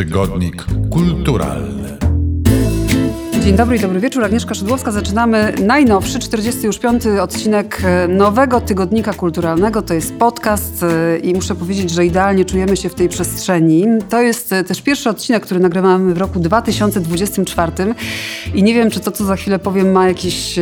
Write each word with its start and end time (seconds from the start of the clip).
Tygodnik 0.00 0.64
kulturalny. 0.90 2.09
Dzień 3.50 3.56
dobry 3.56 3.76
i 3.76 3.80
dobry 3.80 4.00
wieczór. 4.00 4.24
Agnieszka 4.24 4.54
Szydłowska. 4.54 4.92
Zaczynamy 4.92 5.52
najnowszy, 5.64 6.18
45. 6.18 7.06
odcinek 7.06 7.82
e, 7.84 8.08
nowego 8.08 8.60
tygodnika 8.60 9.12
kulturalnego. 9.12 9.82
To 9.82 9.94
jest 9.94 10.14
podcast 10.14 10.82
e, 10.82 11.18
i 11.18 11.34
muszę 11.34 11.54
powiedzieć, 11.54 11.90
że 11.90 12.06
idealnie 12.06 12.44
czujemy 12.44 12.76
się 12.76 12.88
w 12.88 12.94
tej 12.94 13.08
przestrzeni. 13.08 13.86
To 14.08 14.20
jest 14.20 14.52
e, 14.52 14.64
też 14.64 14.82
pierwszy 14.82 15.10
odcinek, 15.10 15.42
który 15.42 15.60
nagrywamy 15.60 16.14
w 16.14 16.18
roku 16.18 16.40
2024 16.40 17.72
i 18.54 18.62
nie 18.62 18.74
wiem, 18.74 18.90
czy 18.90 19.00
to, 19.00 19.10
co 19.10 19.24
za 19.24 19.36
chwilę 19.36 19.58
powiem, 19.58 19.92
ma 19.92 20.08
jakieś 20.08 20.58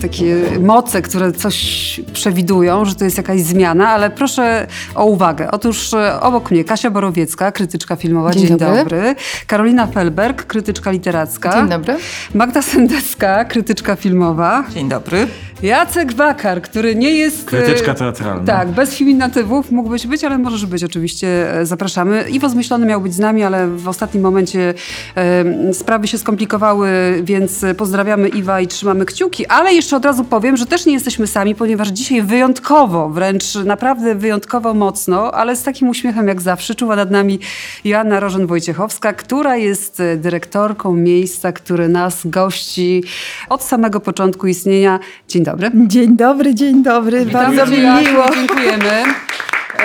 takie 0.00 0.36
moce, 0.60 1.02
które 1.02 1.32
coś 1.32 2.00
przewidują, 2.12 2.84
że 2.84 2.94
to 2.94 3.04
jest 3.04 3.16
jakaś 3.16 3.40
zmiana, 3.40 3.88
ale 3.88 4.10
proszę 4.10 4.66
o 4.94 5.04
uwagę. 5.04 5.50
Otóż 5.50 5.90
obok 6.20 6.50
mnie 6.50 6.64
Kasia 6.64 6.90
Borowiecka, 6.90 7.52
krytyczka 7.52 7.96
filmowa. 7.96 8.30
Dzień, 8.30 8.46
Dzień 8.46 8.56
dobry. 8.56 8.76
dobry. 8.76 9.14
Karolina 9.46 9.86
Felberg, 9.86 10.46
krytyczka 10.46 10.90
literacka. 10.90 11.52
Dzień 11.52 11.68
dobry. 11.68 11.96
Magda 12.34 12.62
Sendecka, 12.62 13.44
krytyczka 13.44 13.96
filmowa. 13.96 14.64
Dzień 14.70 14.88
dobry. 14.88 15.26
Jacek 15.62 16.12
Bakar, 16.14 16.62
który 16.62 16.94
nie 16.96 17.10
jest... 17.10 17.44
Krytyczka 17.44 17.92
e, 17.92 17.94
teatralna. 17.94 18.44
Tak, 18.44 18.68
bez 18.68 18.98
feminatywów 18.98 19.70
mógłbyś 19.70 20.06
być, 20.06 20.24
ale 20.24 20.38
możesz 20.38 20.66
być 20.66 20.84
oczywiście. 20.84 21.54
e, 21.60 21.66
Zapraszamy. 21.66 22.24
Iwo 22.30 22.48
Zmyślony 22.48 22.86
miał 22.86 23.00
być 23.00 23.14
z 23.14 23.18
nami, 23.18 23.42
ale 23.42 23.68
w 23.68 23.88
ostatnim 23.88 24.22
momencie 24.22 24.74
e, 25.16 25.74
sprawy 25.74 26.06
się 26.06 26.18
skomplikowały, 26.18 26.88
więc 27.22 27.64
pozdrawiamy 27.76 28.28
Iwa 28.28 28.60
i 28.60 28.66
trzymamy 28.66 29.04
kciuki. 29.06 29.46
Ale 29.46 29.74
jeszcze 29.74 29.96
od 29.96 30.04
razu 30.04 30.24
powiem, 30.24 30.56
że 30.56 30.66
też 30.66 30.86
nie 30.86 30.92
jesteśmy 30.92 31.26
sami, 31.26 31.54
ponieważ 31.54 31.88
dzisiaj 31.88 32.22
wyjątkowo, 32.22 33.08
wręcz 33.08 33.54
naprawdę 33.54 34.14
wyjątkowo 34.14 34.74
mocno, 34.74 35.32
ale 35.32 35.56
z 35.56 35.62
takim 35.62 35.88
uśmiechem 35.88 36.28
jak 36.28 36.40
zawsze, 36.42 36.74
czuwa 36.74 36.96
nad 36.96 37.10
nami 37.10 37.38
Joanna 37.84 38.20
Rożen-Wojciechowska, 38.20 39.12
która 39.12 39.56
jest 39.56 40.00
e, 40.00 40.16
dyrektorką 40.16 40.94
miejsca, 40.94 41.52
które 41.52 41.88
nas 41.88 42.07
gości 42.24 43.02
od 43.48 43.62
samego 43.62 44.00
początku 44.00 44.46
istnienia. 44.46 44.98
Dzień 45.28 45.44
dobry. 45.44 45.70
Dzień 45.86 46.16
dobry, 46.16 46.54
dzień 46.54 46.82
dobry. 46.82 47.26
Bardzo 47.26 47.66
Witamy 47.66 48.02
mi 48.02 48.08
miło. 48.08 48.24
Dziękujemy. 48.34 49.04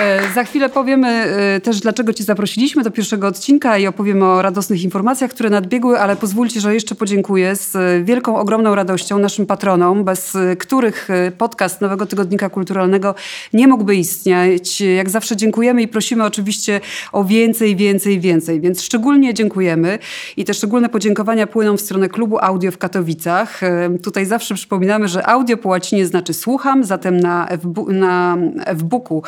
E, 0.00 0.34
Za 0.34 0.44
chwilę 0.44 0.68
powiemy 0.68 1.08
e, 1.08 1.60
też, 1.60 1.80
dlaczego 1.80 2.12
Cię 2.12 2.24
zaprosiliśmy 2.24 2.82
do 2.82 2.90
pierwszego 2.90 3.26
odcinka 3.26 3.78
i 3.78 3.86
opowiemy 3.86 4.24
o 4.24 4.42
radosnych 4.42 4.82
informacjach, 4.82 5.30
które 5.30 5.50
nadbiegły, 5.50 6.00
ale 6.00 6.16
pozwólcie, 6.16 6.60
że 6.60 6.74
jeszcze 6.74 6.94
podziękuję 6.94 7.56
z 7.56 7.76
e, 7.76 8.02
wielką, 8.04 8.38
ogromną 8.38 8.74
radością 8.74 9.18
naszym 9.18 9.46
patronom, 9.46 10.04
bez 10.04 10.36
których 10.58 11.08
podcast 11.38 11.80
Nowego 11.80 12.06
Tygodnika 12.06 12.50
Kulturalnego 12.50 13.14
nie 13.52 13.68
mógłby 13.68 13.96
istnieć. 13.96 14.80
Jak 14.80 15.10
zawsze 15.10 15.36
dziękujemy 15.36 15.82
i 15.82 15.88
prosimy 15.88 16.24
oczywiście 16.24 16.80
o 17.12 17.24
więcej, 17.24 17.76
więcej, 17.76 18.20
więcej, 18.20 18.60
więc 18.60 18.82
szczególnie 18.82 19.34
dziękujemy 19.34 19.98
i 20.36 20.44
te 20.44 20.54
szczególne 20.54 20.88
podziękowania 20.88 21.46
płyną 21.46 21.76
w 21.76 21.80
stronę 21.80 22.08
klubu 22.08 22.38
Audio 22.40 22.70
w 22.70 22.78
Katowicach. 22.78 23.60
Tutaj 24.02 24.26
zawsze 24.26 24.54
przypominamy, 24.54 25.08
że 25.08 25.26
audio 25.26 25.56
po 25.56 25.68
łacinie 25.68 26.06
znaczy 26.06 26.34
słucham, 26.34 26.84
zatem 26.84 27.20
na, 27.20 27.46
FB, 27.46 27.84
na 27.88 28.36
Fbooku, 28.76 29.22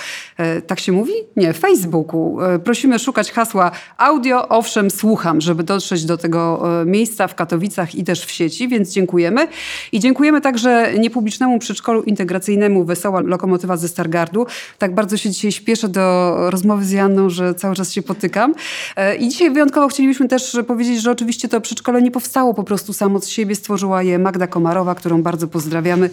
tak 0.63 0.81
się 0.81 0.93
mówi? 0.93 1.13
Nie, 1.37 1.53
Facebooku. 1.53 2.41
E, 2.41 2.59
Prosimy 2.59 2.99
szukać 2.99 3.33
hasła 3.33 3.71
audio, 3.99 4.49
owszem, 4.49 4.91
słucham, 4.91 5.41
żeby 5.41 5.63
dotrzeć 5.63 6.05
do 6.05 6.17
tego 6.17 6.63
e, 6.83 6.85
miejsca 6.85 7.29
w 7.29 7.35
Katowicach 7.35 7.95
i 7.95 8.05
też 8.05 8.25
w 8.25 8.31
sieci, 8.31 8.69
więc 8.69 8.93
dziękujemy. 8.93 9.49
I 9.93 10.01
dziękujemy 10.01 10.41
także 10.41 10.93
niepublicznemu 10.99 11.59
przedszkolu 11.59 12.03
integracyjnemu 12.03 12.85
Wesoła 12.85 13.21
Lokomotywa 13.21 13.77
ze 13.77 13.89
Stargardu. 13.89 14.47
Tak 14.79 14.95
bardzo 14.95 15.17
się 15.17 15.31
dzisiaj 15.31 15.53
śpieszę 15.53 15.89
do 15.89 16.37
rozmowy 16.51 16.85
z 16.85 16.91
Janną, 16.91 17.31
że 17.31 17.55
cały 17.55 17.75
czas 17.75 17.93
się 17.93 18.03
potykam. 18.03 18.55
E, 18.97 19.17
I 19.17 19.29
dzisiaj 19.29 19.51
wyjątkowo 19.51 19.89
chcielibyśmy 19.89 20.29
też 20.29 20.57
powiedzieć, 20.67 21.03
że 21.03 21.11
oczywiście 21.11 21.49
to 21.49 21.61
przedszkole 21.61 22.03
nie 22.03 22.11
powstało 22.11 22.55
po 22.55 22.65
prostu 22.65 22.93
samo 22.93 23.21
z 23.21 23.29
siebie. 23.29 23.55
Stworzyła 23.55 24.03
je 24.03 24.19
Magda 24.19 24.47
Komarowa, 24.47 24.95
którą 24.95 25.23
bardzo 25.23 25.49
pozdrawiamy. 25.49 26.11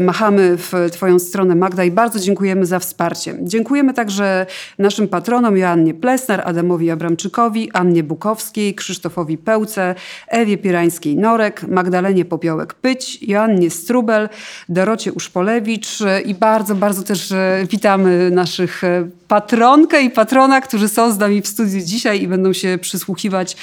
Machamy 0.00 0.56
w 0.56 0.72
Twoją 0.92 1.18
stronę, 1.18 1.54
Magda, 1.54 1.84
i 1.84 1.90
bardzo 1.90 2.18
dziękujemy 2.18 2.66
za 2.66 2.78
wsparcie. 2.78 3.34
Dziękujemy 3.70 3.94
także 3.94 4.46
naszym 4.78 5.08
patronom 5.08 5.56
Joannie 5.56 5.94
Plesnar, 5.94 6.42
Adamowi 6.44 6.90
Abramczykowi, 6.90 7.70
Annie 7.72 8.02
Bukowskiej, 8.02 8.74
Krzysztofowi 8.74 9.38
Pełce, 9.38 9.94
Ewie 10.28 10.58
Pierańskiej-Norek, 10.58 11.68
Magdalenie 11.68 12.24
Popiołek-Pyć, 12.24 13.18
Joannie 13.22 13.70
Strubel, 13.70 14.28
Dorocie 14.68 15.12
Uszpolewicz 15.12 15.98
i 16.24 16.34
bardzo, 16.34 16.74
bardzo 16.74 17.02
też 17.02 17.32
e, 17.32 17.66
witamy 17.70 18.30
naszych 18.30 18.84
e, 18.84 19.08
patronkę 19.28 20.02
i 20.02 20.10
patrona, 20.10 20.60
którzy 20.60 20.88
są 20.88 21.12
z 21.12 21.18
nami 21.18 21.42
w 21.42 21.48
studiu 21.48 21.80
dzisiaj 21.84 22.22
i 22.22 22.28
będą 22.28 22.52
się 22.52 22.78
przysłuchiwać, 22.80 23.56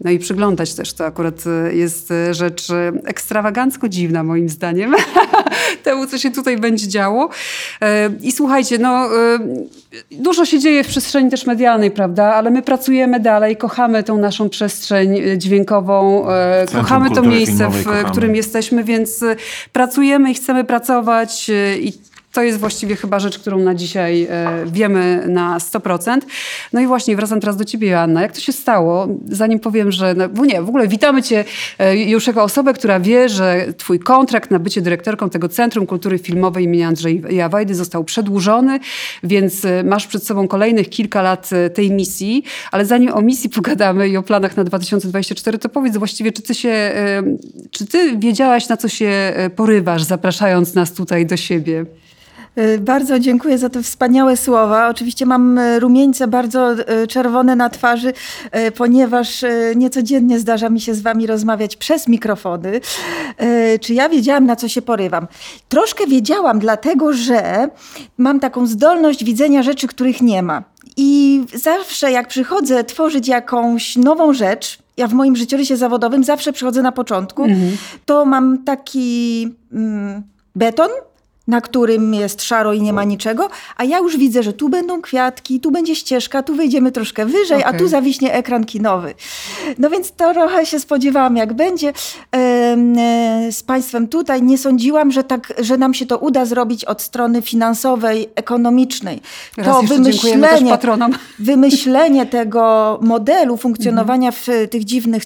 no 0.00 0.10
i 0.10 0.18
przyglądać 0.18 0.74
też. 0.74 0.92
To 0.92 1.06
akurat 1.06 1.34
e, 1.46 1.74
jest 1.74 2.12
rzecz 2.30 2.68
ekstrawagancko 3.04 3.88
dziwna 3.88 4.22
moim 4.22 4.48
zdaniem, 4.48 4.94
temu, 5.84 6.06
co 6.06 6.18
się 6.18 6.30
tutaj 6.30 6.58
będzie 6.58 6.88
działo. 6.88 7.30
I 8.22 8.32
słuchajcie, 8.32 8.78
no 8.78 9.08
dużo 10.10 10.44
się 10.44 10.58
dzieje 10.58 10.84
w 10.84 10.88
przestrzeni 10.88 11.30
też 11.30 11.46
medialnej, 11.46 11.90
prawda? 11.90 12.34
Ale 12.34 12.50
my 12.50 12.62
pracujemy 12.62 13.20
dalej, 13.20 13.56
kochamy 13.56 14.02
tą 14.02 14.18
naszą 14.18 14.48
przestrzeń 14.48 15.16
dźwiękową, 15.36 16.28
e, 16.30 16.66
Centrum 16.66 16.82
kochamy 16.82 17.10
to 17.10 17.22
miejsce, 17.22 17.68
w 17.68 17.84
kochamy. 17.84 18.04
którym 18.10 18.36
jesteśmy, 18.36 18.84
więc 18.84 19.22
e, 19.22 19.36
pracujemy 19.72 20.30
i 20.30 20.34
chcemy 20.34 20.64
pracować 20.64 21.50
e, 21.50 21.78
i 21.78 21.92
to 22.36 22.42
jest 22.42 22.58
właściwie 22.58 22.96
chyba 22.96 23.18
rzecz, 23.18 23.38
którą 23.38 23.58
na 23.58 23.74
dzisiaj 23.74 24.26
e, 24.30 24.64
wiemy 24.66 25.24
na 25.28 25.58
100%. 25.58 26.18
No 26.72 26.80
i 26.80 26.86
właśnie 26.86 27.16
wracam 27.16 27.40
teraz 27.40 27.56
do 27.56 27.64
ciebie, 27.64 27.88
Joanna. 27.88 28.22
Jak 28.22 28.32
to 28.32 28.40
się 28.40 28.52
stało? 28.52 29.08
Zanim 29.28 29.60
powiem, 29.60 29.92
że... 29.92 30.14
No, 30.14 30.44
nie, 30.44 30.62
w 30.62 30.68
ogóle 30.68 30.88
witamy 30.88 31.22
cię 31.22 31.44
e, 31.78 31.96
już 31.96 32.26
jako 32.26 32.42
osobę, 32.42 32.72
która 32.72 33.00
wie, 33.00 33.28
że 33.28 33.66
twój 33.76 33.98
kontrakt 33.98 34.50
na 34.50 34.58
bycie 34.58 34.82
dyrektorką 34.82 35.30
tego 35.30 35.48
Centrum 35.48 35.86
Kultury 35.86 36.18
Filmowej 36.18 36.64
imienia 36.64 36.88
Andrzeja 36.88 37.48
Wajdy 37.48 37.74
został 37.74 38.04
przedłużony, 38.04 38.80
więc 39.22 39.64
e, 39.64 39.84
masz 39.84 40.06
przed 40.06 40.26
sobą 40.26 40.48
kolejnych 40.48 40.88
kilka 40.88 41.22
lat 41.22 41.50
tej 41.74 41.90
misji. 41.90 42.44
Ale 42.72 42.86
zanim 42.86 43.12
o 43.14 43.22
misji 43.22 43.50
pogadamy 43.50 44.08
i 44.08 44.16
o 44.16 44.22
planach 44.22 44.56
na 44.56 44.64
2024, 44.64 45.58
to 45.58 45.68
powiedz 45.68 45.96
właściwie, 45.96 46.32
czy 46.32 46.42
ty 46.42 46.54
się... 46.54 46.92
Czy 47.70 47.86
ty 47.86 48.16
wiedziałaś, 48.18 48.68
na 48.68 48.76
co 48.76 48.88
się 48.88 49.32
porywasz, 49.56 50.02
zapraszając 50.02 50.74
nas 50.74 50.92
tutaj 50.92 51.26
do 51.26 51.36
siebie? 51.36 51.86
Y, 52.58 52.78
Bardzo 52.78 53.18
dziękuję 53.18 53.58
za 53.58 53.68
te 53.68 53.82
wspaniałe 53.82 54.36
słowa. 54.36 54.88
Oczywiście 54.88 55.26
mam 55.26 55.58
y, 55.58 55.80
rumieńce 55.80 56.28
bardzo 56.28 56.72
y, 56.72 57.06
czerwone 57.06 57.56
na 57.56 57.70
twarzy, 57.70 58.12
ponieważ 58.76 59.44
niecodziennie 59.76 60.38
zdarza 60.38 60.68
mi 60.68 60.80
się 60.80 60.94
z 60.94 61.00
wami 61.00 61.26
rozmawiać 61.26 61.76
przez 61.76 62.08
mikrofony. 62.08 62.80
Czy 63.80 63.94
ja 63.94 64.08
wiedziałam, 64.08 64.46
na 64.46 64.56
co 64.56 64.68
się 64.68 64.82
porywam? 64.82 65.26
Troszkę 65.68 66.06
wiedziałam, 66.06 66.58
dlatego 66.58 67.12
że 67.12 67.68
mam 68.18 68.40
taką 68.40 68.66
zdolność 68.66 69.24
widzenia 69.24 69.62
rzeczy, 69.62 69.88
których 69.88 70.22
nie 70.22 70.42
ma. 70.42 70.62
I 70.96 71.42
zawsze 71.54 72.12
jak 72.12 72.28
przychodzę 72.28 72.84
tworzyć 72.84 73.28
jakąś 73.28 73.96
nową 73.96 74.32
rzecz, 74.32 74.78
ja 74.96 75.06
w 75.06 75.12
moim 75.12 75.36
życiorysie 75.36 75.76
zawodowym 75.76 76.24
zawsze 76.24 76.52
przychodzę 76.52 76.82
na 76.82 76.92
początku, 76.92 77.46
to 78.06 78.24
mam 78.24 78.64
taki 78.64 79.48
mm, 79.72 80.22
beton, 80.54 80.88
na 81.46 81.60
którym 81.60 82.14
jest 82.14 82.42
szaro 82.42 82.72
i 82.72 82.82
nie 82.82 82.92
ma 82.92 83.04
niczego, 83.04 83.48
a 83.76 83.84
ja 83.84 83.98
już 83.98 84.16
widzę, 84.16 84.42
że 84.42 84.52
tu 84.52 84.68
będą 84.68 85.02
kwiatki, 85.02 85.60
tu 85.60 85.70
będzie 85.70 85.96
ścieżka, 85.96 86.42
tu 86.42 86.54
wejdziemy 86.54 86.92
troszkę 86.92 87.26
wyżej, 87.26 87.62
a 87.62 87.68
Okej. 87.68 87.80
tu 87.80 87.88
zawiśnie 87.88 88.32
ekran 88.32 88.64
kinowy. 88.64 89.14
No 89.78 89.90
więc 89.90 90.10
trochę 90.10 90.66
się 90.66 90.80
spodziewałam, 90.80 91.36
jak 91.36 91.52
będzie 91.52 91.88
e, 91.88 93.52
z 93.52 93.62
Państwem 93.62 94.08
tutaj. 94.08 94.42
Nie 94.42 94.58
sądziłam, 94.58 95.12
że, 95.12 95.24
tak, 95.24 95.52
że 95.58 95.76
nam 95.76 95.94
się 95.94 96.06
to 96.06 96.18
uda 96.18 96.44
zrobić 96.44 96.84
od 96.84 97.02
strony 97.02 97.42
finansowej, 97.42 98.28
ekonomicznej. 98.34 99.20
Raz 99.56 99.66
to 99.66 99.82
patronom. 100.70 101.12
wymyślenie 101.38 102.26
tego 102.26 102.98
modelu 103.02 103.56
funkcjonowania 103.56 104.30
w 104.30 104.46
tych 104.70 104.84
dziwnych 104.84 105.22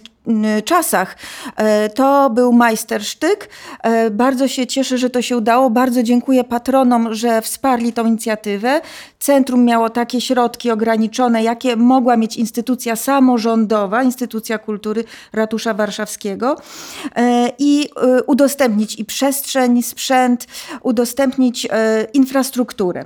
czasach, 0.65 1.17
e, 1.57 1.89
to 1.89 2.31
był 2.31 2.53
majstersztyk. 2.53 3.49
E, 3.83 4.11
Bardzo 4.11 4.49
się 4.49 4.67
cieszę, 4.67 4.99
że 4.99 5.11
to 5.11 5.23
się 5.23 5.37
udało. 5.37 5.71
Bardzo 5.71 6.03
dziękuję 6.03 6.45
patronom, 6.45 7.15
że 7.15 7.43
wsparli 7.43 7.93
tą 7.93 8.07
inicjatywę. 8.07 8.81
Centrum 9.19 9.65
miało 9.65 9.91
takie 9.91 10.21
środki 10.21 10.71
ograniczone, 10.71 11.43
jakie 11.43 11.77
mogła 11.77 12.17
mieć 12.17 12.37
instytucja 12.37 12.97
samorządowa, 12.97 14.03
instytucja 14.03 14.59
kultury 14.59 15.05
Ratusza 15.33 15.75
Warszawskiego 15.75 16.57
e, 17.17 17.53
i 17.59 17.89
udostępnić 18.27 18.99
i 18.99 19.05
przestrzeń, 19.05 19.83
sprzęt, 19.83 20.47
udostępnić 20.83 21.69
infrastrukturę. 22.13 23.05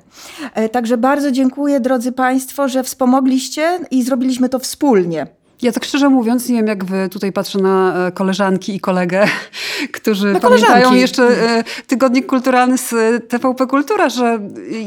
Także 0.73 0.97
bardzo 0.97 1.31
dziękuję, 1.31 1.81
drodzy 1.81 2.13
Państwo, 2.13 2.69
że 2.69 2.83
wspomogliście 2.83 3.81
i 3.91 4.03
zrobiliśmy 4.03 4.49
to 4.49 4.59
wspólnie. 4.59 5.27
Ja 5.65 5.73
tak 5.73 5.85
szczerze 5.85 6.09
mówiąc, 6.09 6.49
nie 6.49 6.57
wiem 6.57 6.67
jak 6.67 6.85
wy, 6.85 7.09
tutaj 7.09 7.33
patrzę 7.33 7.59
na 7.59 8.07
e, 8.07 8.13
koleżanki 8.13 8.75
i 8.77 8.81
kolegę, 8.81 9.27
którzy 9.97 10.33
no, 10.33 10.41
pamiętają 10.41 10.95
jeszcze 10.95 11.23
e, 11.23 11.65
tygodnik 11.87 12.27
kulturalny 12.27 12.79
z 12.79 12.91
TVP 13.29 13.67
Kultura, 13.67 14.09
że 14.09 14.39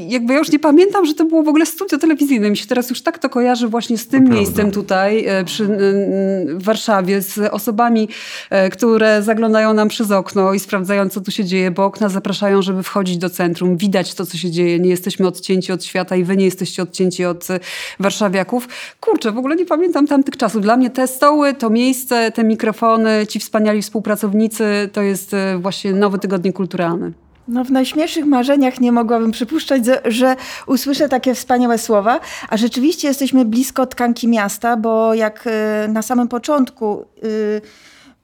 jakby 0.07 0.33
ja 0.33 0.39
już 0.39 0.51
nie 0.51 0.59
pamiętam, 0.59 1.05
że 1.05 1.13
to 1.13 1.25
było 1.25 1.43
w 1.43 1.47
ogóle 1.47 1.65
studio 1.65 1.97
telewizyjne. 1.97 2.49
Mi 2.49 2.57
się 2.57 2.65
teraz 2.65 2.89
już 2.89 3.01
tak 3.01 3.19
to 3.19 3.29
kojarzy 3.29 3.67
właśnie 3.67 3.97
z 3.97 4.07
tym 4.07 4.27
to 4.27 4.33
miejscem 4.33 4.55
prawda. 4.55 4.73
tutaj 4.73 5.27
przy, 5.45 5.65
w 6.47 6.63
Warszawie, 6.63 7.21
z 7.21 7.39
osobami, 7.53 8.09
które 8.71 9.23
zaglądają 9.23 9.73
nam 9.73 9.87
przez 9.87 10.11
okno 10.11 10.53
i 10.53 10.59
sprawdzają, 10.59 11.09
co 11.09 11.21
tu 11.21 11.31
się 11.31 11.45
dzieje, 11.45 11.71
bo 11.71 11.85
okna 11.85 12.09
zapraszają, 12.09 12.61
żeby 12.61 12.83
wchodzić 12.83 13.17
do 13.17 13.29
centrum, 13.29 13.77
widać 13.77 14.13
to, 14.13 14.25
co 14.25 14.37
się 14.37 14.51
dzieje. 14.51 14.79
Nie 14.79 14.89
jesteśmy 14.89 15.27
odcięci 15.27 15.71
od 15.71 15.85
świata 15.85 16.15
i 16.15 16.23
wy 16.23 16.37
nie 16.37 16.45
jesteście 16.45 16.83
odcięci 16.83 17.25
od 17.25 17.47
warszawiaków. 17.99 18.67
Kurczę, 18.99 19.31
w 19.31 19.37
ogóle 19.37 19.55
nie 19.55 19.65
pamiętam 19.65 20.07
tamtych 20.07 20.37
czasów. 20.37 20.66
Dla 20.67 20.77
mnie 20.77 20.89
te 20.89 21.07
stoły, 21.07 21.53
to 21.53 21.69
miejsce, 21.69 22.31
te 22.31 22.43
mikrofony, 22.43 23.27
ci 23.27 23.39
wspaniali 23.39 23.81
współpracownicy, 23.81 24.89
to 24.93 25.01
jest 25.01 25.33
e, 25.33 25.57
właśnie 25.57 25.93
nowy 25.93 26.19
tygodnik 26.19 26.55
kulturalny. 26.55 27.13
No, 27.47 27.63
w 27.63 27.71
najśmielszych 27.71 28.25
marzeniach 28.25 28.79
nie 28.79 28.91
mogłabym 28.91 29.31
przypuszczać, 29.31 29.83
że 30.05 30.35
usłyszę 30.65 31.09
takie 31.09 31.35
wspaniałe 31.35 31.77
słowa, 31.77 32.19
a 32.49 32.57
rzeczywiście 32.57 33.07
jesteśmy 33.07 33.45
blisko 33.45 33.85
tkanki 33.85 34.27
miasta, 34.27 34.77
bo 34.77 35.13
jak 35.13 35.43
e, 35.45 35.87
na 35.87 36.01
samym 36.01 36.27
początku 36.27 37.05
y, 37.23 37.61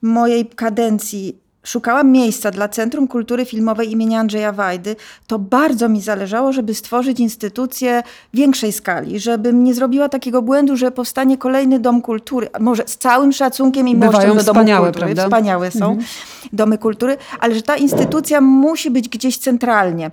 mojej 0.02 0.46
kadencji 0.46 1.43
szukałam 1.64 2.12
miejsca 2.12 2.50
dla 2.50 2.68
Centrum 2.68 3.08
Kultury 3.08 3.44
Filmowej 3.44 3.92
imienia 3.92 4.20
Andrzeja 4.20 4.52
Wajdy, 4.52 4.96
to 5.26 5.38
bardzo 5.38 5.88
mi 5.88 6.00
zależało, 6.00 6.52
żeby 6.52 6.74
stworzyć 6.74 7.20
instytucję 7.20 8.02
większej 8.34 8.72
skali, 8.72 9.20
żebym 9.20 9.64
nie 9.64 9.74
zrobiła 9.74 10.08
takiego 10.08 10.42
błędu, 10.42 10.76
że 10.76 10.90
powstanie 10.90 11.38
kolejny 11.38 11.80
dom 11.80 12.02
kultury, 12.02 12.48
może 12.60 12.82
z 12.86 12.96
całym 12.96 13.32
szacunkiem 13.32 13.88
i 13.88 13.96
mością 13.96 14.36
do 14.36 14.42
domu 14.42 14.64
kultury, 14.64 14.92
prawda? 14.92 15.24
wspaniałe 15.24 15.70
są 15.70 15.90
mhm. 15.90 16.06
domy 16.52 16.78
kultury, 16.78 17.16
ale 17.40 17.54
że 17.54 17.62
ta 17.62 17.76
instytucja 17.76 18.40
musi 18.40 18.90
być 18.90 19.08
gdzieś 19.08 19.38
centralnie. 19.38 20.10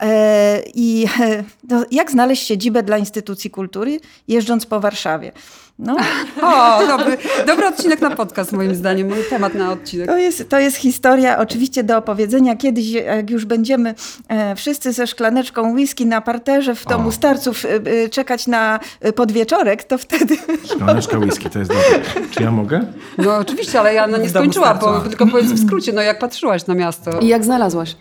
E, 0.00 0.62
I 0.74 1.06
no, 1.70 1.84
jak 1.90 2.10
znaleźć 2.10 2.46
siedzibę 2.46 2.82
dla 2.82 2.98
instytucji 2.98 3.50
kultury, 3.50 4.00
jeżdżąc 4.28 4.66
po 4.66 4.80
Warszawie? 4.80 5.32
No. 5.78 5.96
O, 6.42 6.86
dobry, 6.86 7.16
dobry 7.46 7.66
odcinek 7.66 8.00
na 8.00 8.10
podcast 8.10 8.52
moim 8.52 8.74
zdaniem, 8.74 9.08
mój 9.08 9.24
temat 9.30 9.54
na 9.54 9.72
odcinek. 9.72 10.06
To 10.06 10.16
jest, 10.16 10.48
to 10.48 10.58
jest 10.58 10.76
historia 10.76 11.38
oczywiście 11.38 11.84
do 11.84 11.98
opowiedzenia. 11.98 12.56
Kiedyś, 12.56 12.90
jak 12.90 13.30
już 13.30 13.44
będziemy 13.44 13.94
e, 14.28 14.56
wszyscy 14.56 14.92
ze 14.92 15.06
szklaneczką 15.06 15.72
whisky 15.72 16.06
na 16.06 16.20
parterze 16.20 16.74
w 16.74 16.84
domu 16.84 17.08
o. 17.08 17.12
starców 17.12 17.64
e, 17.64 17.68
e, 17.68 18.08
czekać 18.08 18.46
na 18.46 18.80
podwieczorek, 19.14 19.84
to 19.84 19.98
wtedy... 19.98 20.36
Szklaneczka 20.74 21.18
whisky, 21.18 21.50
to 21.50 21.58
jest 21.58 21.70
dobre. 21.70 22.10
Czy 22.30 22.42
ja 22.42 22.50
mogę? 22.50 22.80
No 23.18 23.36
oczywiście, 23.36 23.80
ale 23.80 23.94
ja 23.94 24.06
no, 24.06 24.16
nie 24.16 24.28
skończyłam, 24.28 24.78
bo, 24.78 25.00
tylko 25.00 25.26
powiedz 25.26 25.46
w 25.46 25.66
skrócie, 25.66 25.92
no 25.92 26.02
jak 26.02 26.18
patrzyłaś 26.18 26.66
na 26.66 26.74
miasto. 26.74 27.20
I 27.20 27.26
jak 27.28 27.44
znalazłaś? 27.44 27.96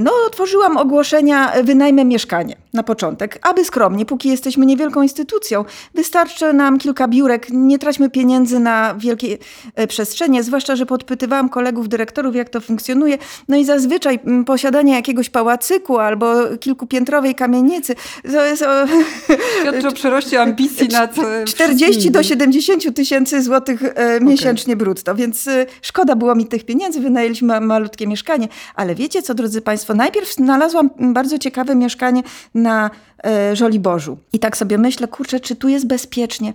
No 0.00 0.12
otworzyłam 0.26 0.76
ogłoszenia, 0.76 1.52
wynajmę 1.64 2.04
mieszkanie 2.04 2.56
na 2.74 2.82
początek, 2.82 3.38
aby 3.42 3.64
skromnie, 3.64 4.06
póki 4.06 4.28
jesteśmy 4.28 4.66
niewielką 4.66 5.02
instytucją. 5.02 5.64
Wystarczy 5.94 6.52
nam 6.52 6.78
kilka 6.78 7.08
biurek, 7.12 7.46
nie 7.50 7.78
traćmy 7.78 8.10
pieniędzy 8.10 8.60
na 8.60 8.94
wielkie 8.98 9.38
e, 9.74 9.86
przestrzenie, 9.86 10.42
zwłaszcza, 10.42 10.76
że 10.76 10.86
podpytywałam 10.86 11.48
kolegów, 11.48 11.88
dyrektorów, 11.88 12.34
jak 12.34 12.48
to 12.48 12.60
funkcjonuje. 12.60 13.18
No 13.48 13.56
i 13.56 13.64
zazwyczaj 13.64 14.18
posiadanie 14.46 14.94
jakiegoś 14.94 15.30
pałacyku 15.30 15.98
albo 15.98 16.34
kilkupiętrowej 16.60 17.34
kamienicy 17.34 17.94
to 18.22 18.46
jest... 18.46 18.62
O... 18.62 18.86
Świadczy 19.60 19.88
o 19.88 19.92
przeroście 19.92 20.42
ambicji 20.42 20.88
nad 21.00 21.14
40 21.46 22.10
do 22.10 22.22
70 22.22 22.94
tysięcy 22.94 23.42
złotych 23.42 23.82
e, 23.84 24.20
miesięcznie 24.20 24.74
okay. 24.74 24.84
brutto, 24.84 25.14
więc 25.14 25.48
e, 25.48 25.66
szkoda 25.82 26.16
było 26.16 26.34
mi 26.34 26.46
tych 26.46 26.64
pieniędzy, 26.64 27.00
wynajęliśmy 27.00 27.60
malutkie 27.60 28.06
mieszkanie. 28.06 28.48
Ale 28.74 28.94
wiecie 28.94 29.22
co, 29.22 29.34
drodzy 29.34 29.60
Państwo, 29.60 29.94
najpierw 29.94 30.34
znalazłam 30.34 30.90
bardzo 30.98 31.38
ciekawe 31.38 31.74
mieszkanie 31.74 32.22
na 32.54 32.86
e, 32.86 33.11
Żoliborzu. 33.52 34.18
I 34.32 34.38
tak 34.38 34.56
sobie 34.56 34.78
myślę, 34.78 35.08
kurczę, 35.08 35.40
czy 35.40 35.56
tu 35.56 35.68
jest 35.68 35.86
bezpiecznie? 35.86 36.52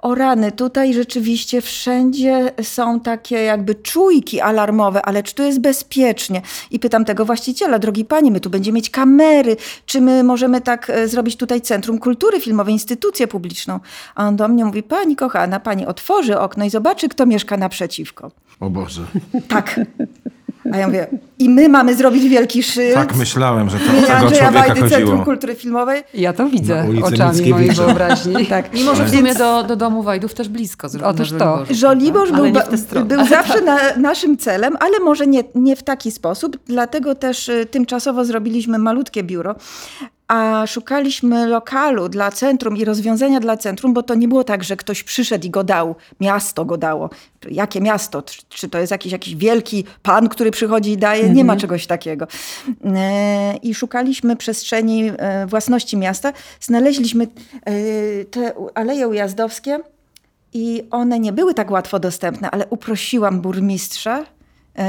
O 0.00 0.14
rany, 0.14 0.52
tutaj 0.52 0.94
rzeczywiście 0.94 1.60
wszędzie 1.60 2.52
są 2.62 3.00
takie 3.00 3.36
jakby 3.36 3.74
czujki 3.74 4.40
alarmowe, 4.40 5.02
ale 5.02 5.22
czy 5.22 5.34
tu 5.34 5.42
jest 5.42 5.60
bezpiecznie? 5.60 6.42
I 6.70 6.78
pytam 6.78 7.04
tego 7.04 7.24
właściciela, 7.24 7.78
drogi 7.78 8.04
panie, 8.04 8.30
my 8.30 8.40
tu 8.40 8.50
będziemy 8.50 8.76
mieć 8.76 8.90
kamery, 8.90 9.56
czy 9.86 10.00
my 10.00 10.24
możemy 10.24 10.60
tak 10.60 10.90
e, 10.90 11.08
zrobić 11.08 11.36
tutaj 11.36 11.60
Centrum 11.60 11.98
Kultury 11.98 12.40
Filmowej, 12.40 12.74
instytucję 12.74 13.26
publiczną? 13.26 13.80
A 14.14 14.28
on 14.28 14.36
do 14.36 14.48
mnie 14.48 14.64
mówi, 14.64 14.82
pani 14.82 15.16
kochana, 15.16 15.60
pani 15.60 15.86
otworzy 15.86 16.38
okno 16.38 16.64
i 16.64 16.70
zobaczy, 16.70 17.08
kto 17.08 17.26
mieszka 17.26 17.56
naprzeciwko. 17.56 18.30
O 18.60 18.70
Boże. 18.70 19.02
Tak. 19.48 19.80
A 20.72 20.76
ja 20.76 20.86
mówię, 20.86 21.06
i 21.38 21.48
my 21.48 21.68
mamy 21.68 21.94
zrobić 21.94 22.28
wielki 22.28 22.62
szyld. 22.62 22.94
Tak 22.94 23.16
myślałem, 23.16 23.70
że 23.70 23.78
to 23.78 23.84
o 23.84 24.02
tego 24.02 24.20
człowieka 24.20 24.50
Wajdy, 24.50 24.80
chodziło. 24.80 24.90
Centrum 24.90 25.24
Kultury 25.24 25.54
Filmowej. 25.54 26.02
Ja 26.14 26.32
to 26.32 26.48
widzę 26.48 26.86
oczami 27.02 27.50
mojej 27.50 27.70
wyobraźni. 27.70 28.46
tak. 28.46 28.74
Mimo, 28.74 28.94
że 28.94 29.04
w 29.04 29.10
sumie 29.10 29.34
do, 29.34 29.62
do 29.62 29.76
domu 29.76 30.02
Wajdów 30.02 30.34
też 30.34 30.48
blisko. 30.48 30.88
Otóż 31.04 31.32
to. 31.38 31.64
Żoliborz 31.70 32.32
był, 32.32 32.44
był 33.04 33.26
zawsze 33.26 33.60
na, 33.60 33.78
naszym 33.96 34.36
celem, 34.36 34.76
ale 34.80 35.00
może 35.00 35.26
nie, 35.26 35.44
nie 35.54 35.76
w 35.76 35.82
taki 35.82 36.10
sposób. 36.10 36.58
Dlatego 36.66 37.14
też 37.14 37.48
y, 37.48 37.66
tymczasowo 37.70 38.24
zrobiliśmy 38.24 38.78
malutkie 38.78 39.22
biuro 39.22 39.54
a 40.30 40.66
szukaliśmy 40.66 41.46
lokalu 41.46 42.08
dla 42.08 42.30
centrum 42.30 42.76
i 42.76 42.84
rozwiązania 42.84 43.40
dla 43.40 43.56
centrum, 43.56 43.94
bo 43.94 44.02
to 44.02 44.14
nie 44.14 44.28
było 44.28 44.44
tak, 44.44 44.64
że 44.64 44.76
ktoś 44.76 45.02
przyszedł 45.02 45.46
i 45.46 45.50
go 45.50 45.64
dał, 45.64 45.94
miasto 46.20 46.64
go 46.64 46.76
dało. 46.76 47.10
Jakie 47.50 47.80
miasto? 47.80 48.22
Czy 48.48 48.68
to 48.68 48.78
jest 48.78 48.90
jakiś, 48.90 49.12
jakiś 49.12 49.36
wielki 49.36 49.84
pan, 50.02 50.28
który 50.28 50.50
przychodzi 50.50 50.90
i 50.90 50.96
daje? 50.96 51.22
Nie 51.22 51.44
ma 51.44 51.52
mhm. 51.52 51.58
czegoś 51.58 51.86
takiego. 51.86 52.26
E, 52.84 53.56
I 53.56 53.74
szukaliśmy 53.74 54.36
przestrzeni 54.36 55.12
e, 55.18 55.46
własności 55.46 55.96
miasta. 55.96 56.32
Znaleźliśmy 56.60 57.24
e, 57.24 57.70
te 58.24 58.52
aleje 58.74 59.08
ujazdowskie 59.08 59.78
i 60.52 60.82
one 60.90 61.20
nie 61.20 61.32
były 61.32 61.54
tak 61.54 61.70
łatwo 61.70 62.00
dostępne, 62.00 62.50
ale 62.50 62.66
uprosiłam 62.66 63.40
burmistrza, 63.40 64.24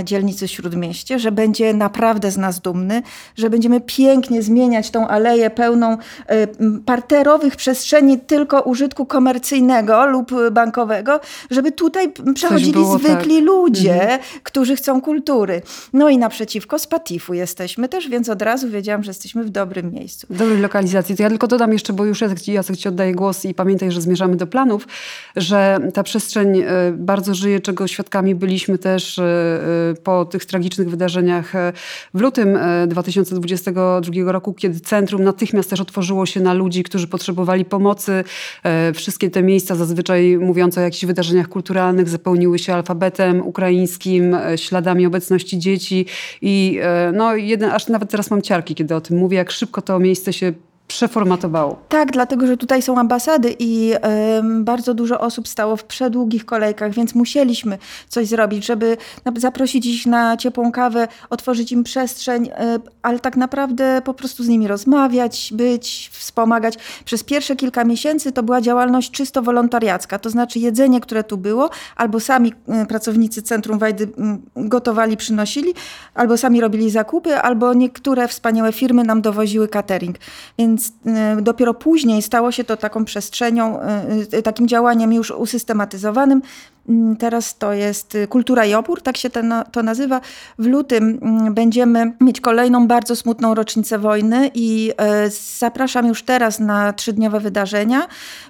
dzielnicy 0.04 0.48
Śródmieście, 0.48 1.20
że 1.20 1.32
będzie 1.32 1.74
naprawdę 1.74 2.32
z 2.32 2.38
nas 2.38 2.60
dumny, 2.60 3.02
że 3.36 3.50
będziemy 3.50 3.82
pięknie 3.82 4.42
zmieniać 4.42 4.92
tą 4.92 5.08
aleję 5.08 5.50
pełną 5.50 5.98
e, 6.28 6.48
parterowych 6.86 7.56
przestrzeni 7.56 8.20
tylko 8.20 8.62
użytku 8.62 9.06
komercyjnego 9.06 10.06
lub 10.06 10.32
bankowego, 10.52 11.20
żeby 11.52 11.72
tutaj 11.72 12.14
przechodzili 12.34 12.86
zwykli 13.00 13.36
tak. 13.36 13.46
ludzie, 13.46 14.02
mhm. 14.02 14.20
którzy 14.44 14.76
chcą 14.76 15.02
kultury. 15.02 15.62
No 15.94 16.10
i 16.10 16.18
naprzeciwko 16.18 16.80
Spatifu 16.80 17.34
jesteśmy 17.34 17.89
też, 17.89 18.10
więc 18.10 18.30
od 18.30 18.42
razu 18.42 18.70
wiedziałam, 18.70 19.04
że 19.04 19.10
jesteśmy 19.10 19.44
w 19.44 19.50
dobrym 19.50 19.92
miejscu. 19.92 20.27
W 20.30 20.38
dobrej 20.38 20.60
lokalizacji. 20.60 21.15
To 21.15 21.24
ja 21.24 21.30
tylko 21.30 21.48
dodam 21.48 21.74
jeszcze, 21.74 21.94
bo 21.94 22.06
już 22.06 22.22
Jacek, 22.22 22.48
Jacek 22.48 22.77
Ci 22.77 22.88
oddaję 22.88 23.15
głos 23.15 23.46
i 23.46 23.54
pamiętaj, 23.54 23.92
że 23.92 24.01
zmierzamy 24.01 24.36
do 24.36 24.48
planów, 24.48 24.88
że 25.36 25.80
ta 25.94 26.04
przestrzeń 26.04 26.60
e, 26.60 26.65
bardzo 26.92 27.36
żyje, 27.36 27.60
czego 27.60 27.88
świadkami 27.88 28.36
byliśmy 28.36 28.77
też 28.77 29.20
po 30.04 30.26
tych 30.26 30.46
tragicznych 30.46 30.90
wydarzeniach 30.90 31.56
e, 31.56 31.74
w 32.14 32.22
lutym 32.22 32.60
2022 32.88 34.22
e, 34.22 34.32
roku, 34.32 34.54
kiedy 34.54 34.80
centrum 34.80 35.24
natychmiast 35.24 35.70
też 35.70 35.82
otworzyło 35.82 36.26
się 36.26 36.40
na 36.40 36.54
ludzi, 36.54 36.84
którzy 36.84 37.08
potrzebowali 37.08 37.66
pomocy. 37.66 38.24
E, 38.64 38.94
wszystkie 38.94 39.30
te 39.30 39.44
miejsca, 39.44 39.76
zazwyczaj 39.76 40.38
mówiące 40.38 40.82
o 40.82 40.84
jakichś 40.84 41.06
wydarzeniach 41.06 41.48
kulturalnych, 41.48 42.10
zapełniły 42.10 42.60
się 42.60 42.74
alfabetem 42.74 43.42
ukraińskim, 43.42 44.38
śladami 44.56 45.06
obecności 45.06 45.60
dzieci 45.60 46.06
i 46.42 46.80
no, 47.14 47.36
jeden, 47.36 47.72
aż 47.72 47.88
nawet 47.88 48.10
teraz 48.10 48.32
mam 48.32 48.42
ciarki, 48.42 48.76
kiedy 48.76 48.96
o 48.96 49.02
tym 49.02 49.18
mówię, 49.18 49.38
jak 49.38 49.52
szybko 49.52 49.82
to 49.82 50.00
miejsce 50.00 50.34
się 50.34 50.54
przeformatowało. 50.91 51.79
Tak, 51.89 52.12
dlatego 52.12 52.48
że 52.48 52.57
tutaj 52.57 52.81
są 52.81 52.98
ambasady 52.98 53.55
i 53.60 53.93
y, 53.93 54.63
bardzo 54.63 54.93
dużo 54.93 55.19
osób 55.19 55.48
stało 55.48 55.75
w 55.77 55.83
przedługich 55.83 56.45
kolejkach, 56.45 56.93
więc 56.93 57.15
musieliśmy 57.15 57.77
coś 58.07 58.27
zrobić, 58.27 58.65
żeby 58.65 58.98
zaprosić 59.36 59.86
ich 59.86 60.05
na 60.05 60.38
ciepłą 60.38 60.71
kawę, 60.71 61.07
otworzyć 61.29 61.71
im 61.71 61.83
przestrzeń, 61.83 62.45
y, 62.45 62.50
ale 63.01 63.19
tak 63.19 63.38
naprawdę 63.38 64.01
po 64.05 64.13
prostu 64.13 64.43
z 64.43 64.48
nimi 64.48 64.67
rozmawiać, 64.67 65.53
być, 65.55 66.10
wspomagać. 66.13 66.77
Przez 67.05 67.24
pierwsze 67.24 67.55
kilka 67.55 67.83
miesięcy 67.83 68.31
to 68.31 68.43
była 68.43 68.62
działalność 68.62 69.12
czysto 69.12 69.41
wolontariacka, 69.41 70.19
to 70.19 70.29
znaczy 70.29 70.60
jedzenie, 70.60 71.01
które 71.01 71.24
tu 71.24 71.38
było, 71.38 71.69
albo 71.95 72.19
sami 72.19 72.53
y, 72.83 72.86
pracownicy 72.86 73.41
Centrum 73.41 73.79
Wajdy 73.79 74.07
gotowali, 74.55 75.17
przynosili, 75.17 75.74
albo 76.13 76.38
sami 76.38 76.62
robili 76.62 76.89
zakupy, 76.89 77.38
albo 77.38 77.74
niektóre 77.74 78.27
wspaniałe 78.27 78.74
firmy 78.74 79.03
nam 79.03 79.21
dowoziły 79.21 79.67
catering. 79.67 80.17
Więc 80.57 80.81
więc 80.82 81.40
y, 81.40 81.42
dopiero 81.42 81.74
później 81.74 82.22
stało 82.22 82.52
się 82.52 82.64
to 82.64 82.78
taką 82.78 83.06
przestrzenią, 83.06 83.80
y, 84.34 84.38
y, 84.38 84.42
takim 84.42 84.68
działaniem 84.68 85.14
już 85.14 85.32
usystematyzowanym. 85.32 86.42
Mm, 86.90 87.16
Teraz 87.16 87.58
to 87.58 87.74
jest 87.74 88.18
Kultura 88.30 88.66
i 88.66 88.74
Opór, 88.74 89.02
tak 89.02 89.18
się 89.18 89.30
to, 89.30 89.44
na- 89.44 89.64
to 89.64 89.84
nazywa. 89.84 90.22
W 90.60 90.66
lutym 90.66 91.20
mm, 91.22 91.54
będziemy 91.54 92.14
mieć 92.22 92.42
kolejną 92.42 92.88
bardzo 92.88 93.16
smutną 93.16 93.56
rocznicę 93.56 94.00
wojny 94.00 94.52
i 94.54 94.92
zapraszam 95.60 96.08
już 96.08 96.24
teraz 96.24 96.60
na 96.60 96.94
trzydniowe 96.94 97.40
wydarzenia. 97.40 98.08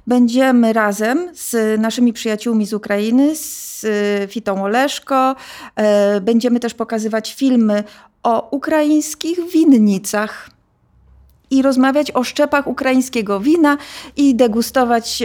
Będziemy 0.07 0.73
razem 0.73 1.29
z 1.33 1.79
naszymi 1.81 2.13
przyjaciółmi 2.13 2.65
z 2.65 2.73
Ukrainy, 2.73 3.35
z 3.35 3.85
Fitą 4.31 4.63
Oleszko. 4.63 5.35
Będziemy 6.21 6.59
też 6.59 6.73
pokazywać 6.73 7.33
filmy 7.33 7.83
o 8.23 8.49
ukraińskich 8.51 9.39
winnicach 9.53 10.49
i 11.51 11.61
rozmawiać 11.61 12.11
o 12.11 12.23
szczepach 12.23 12.67
ukraińskiego 12.67 13.39
wina 13.39 13.77
i 14.17 14.35
degustować 14.35 15.23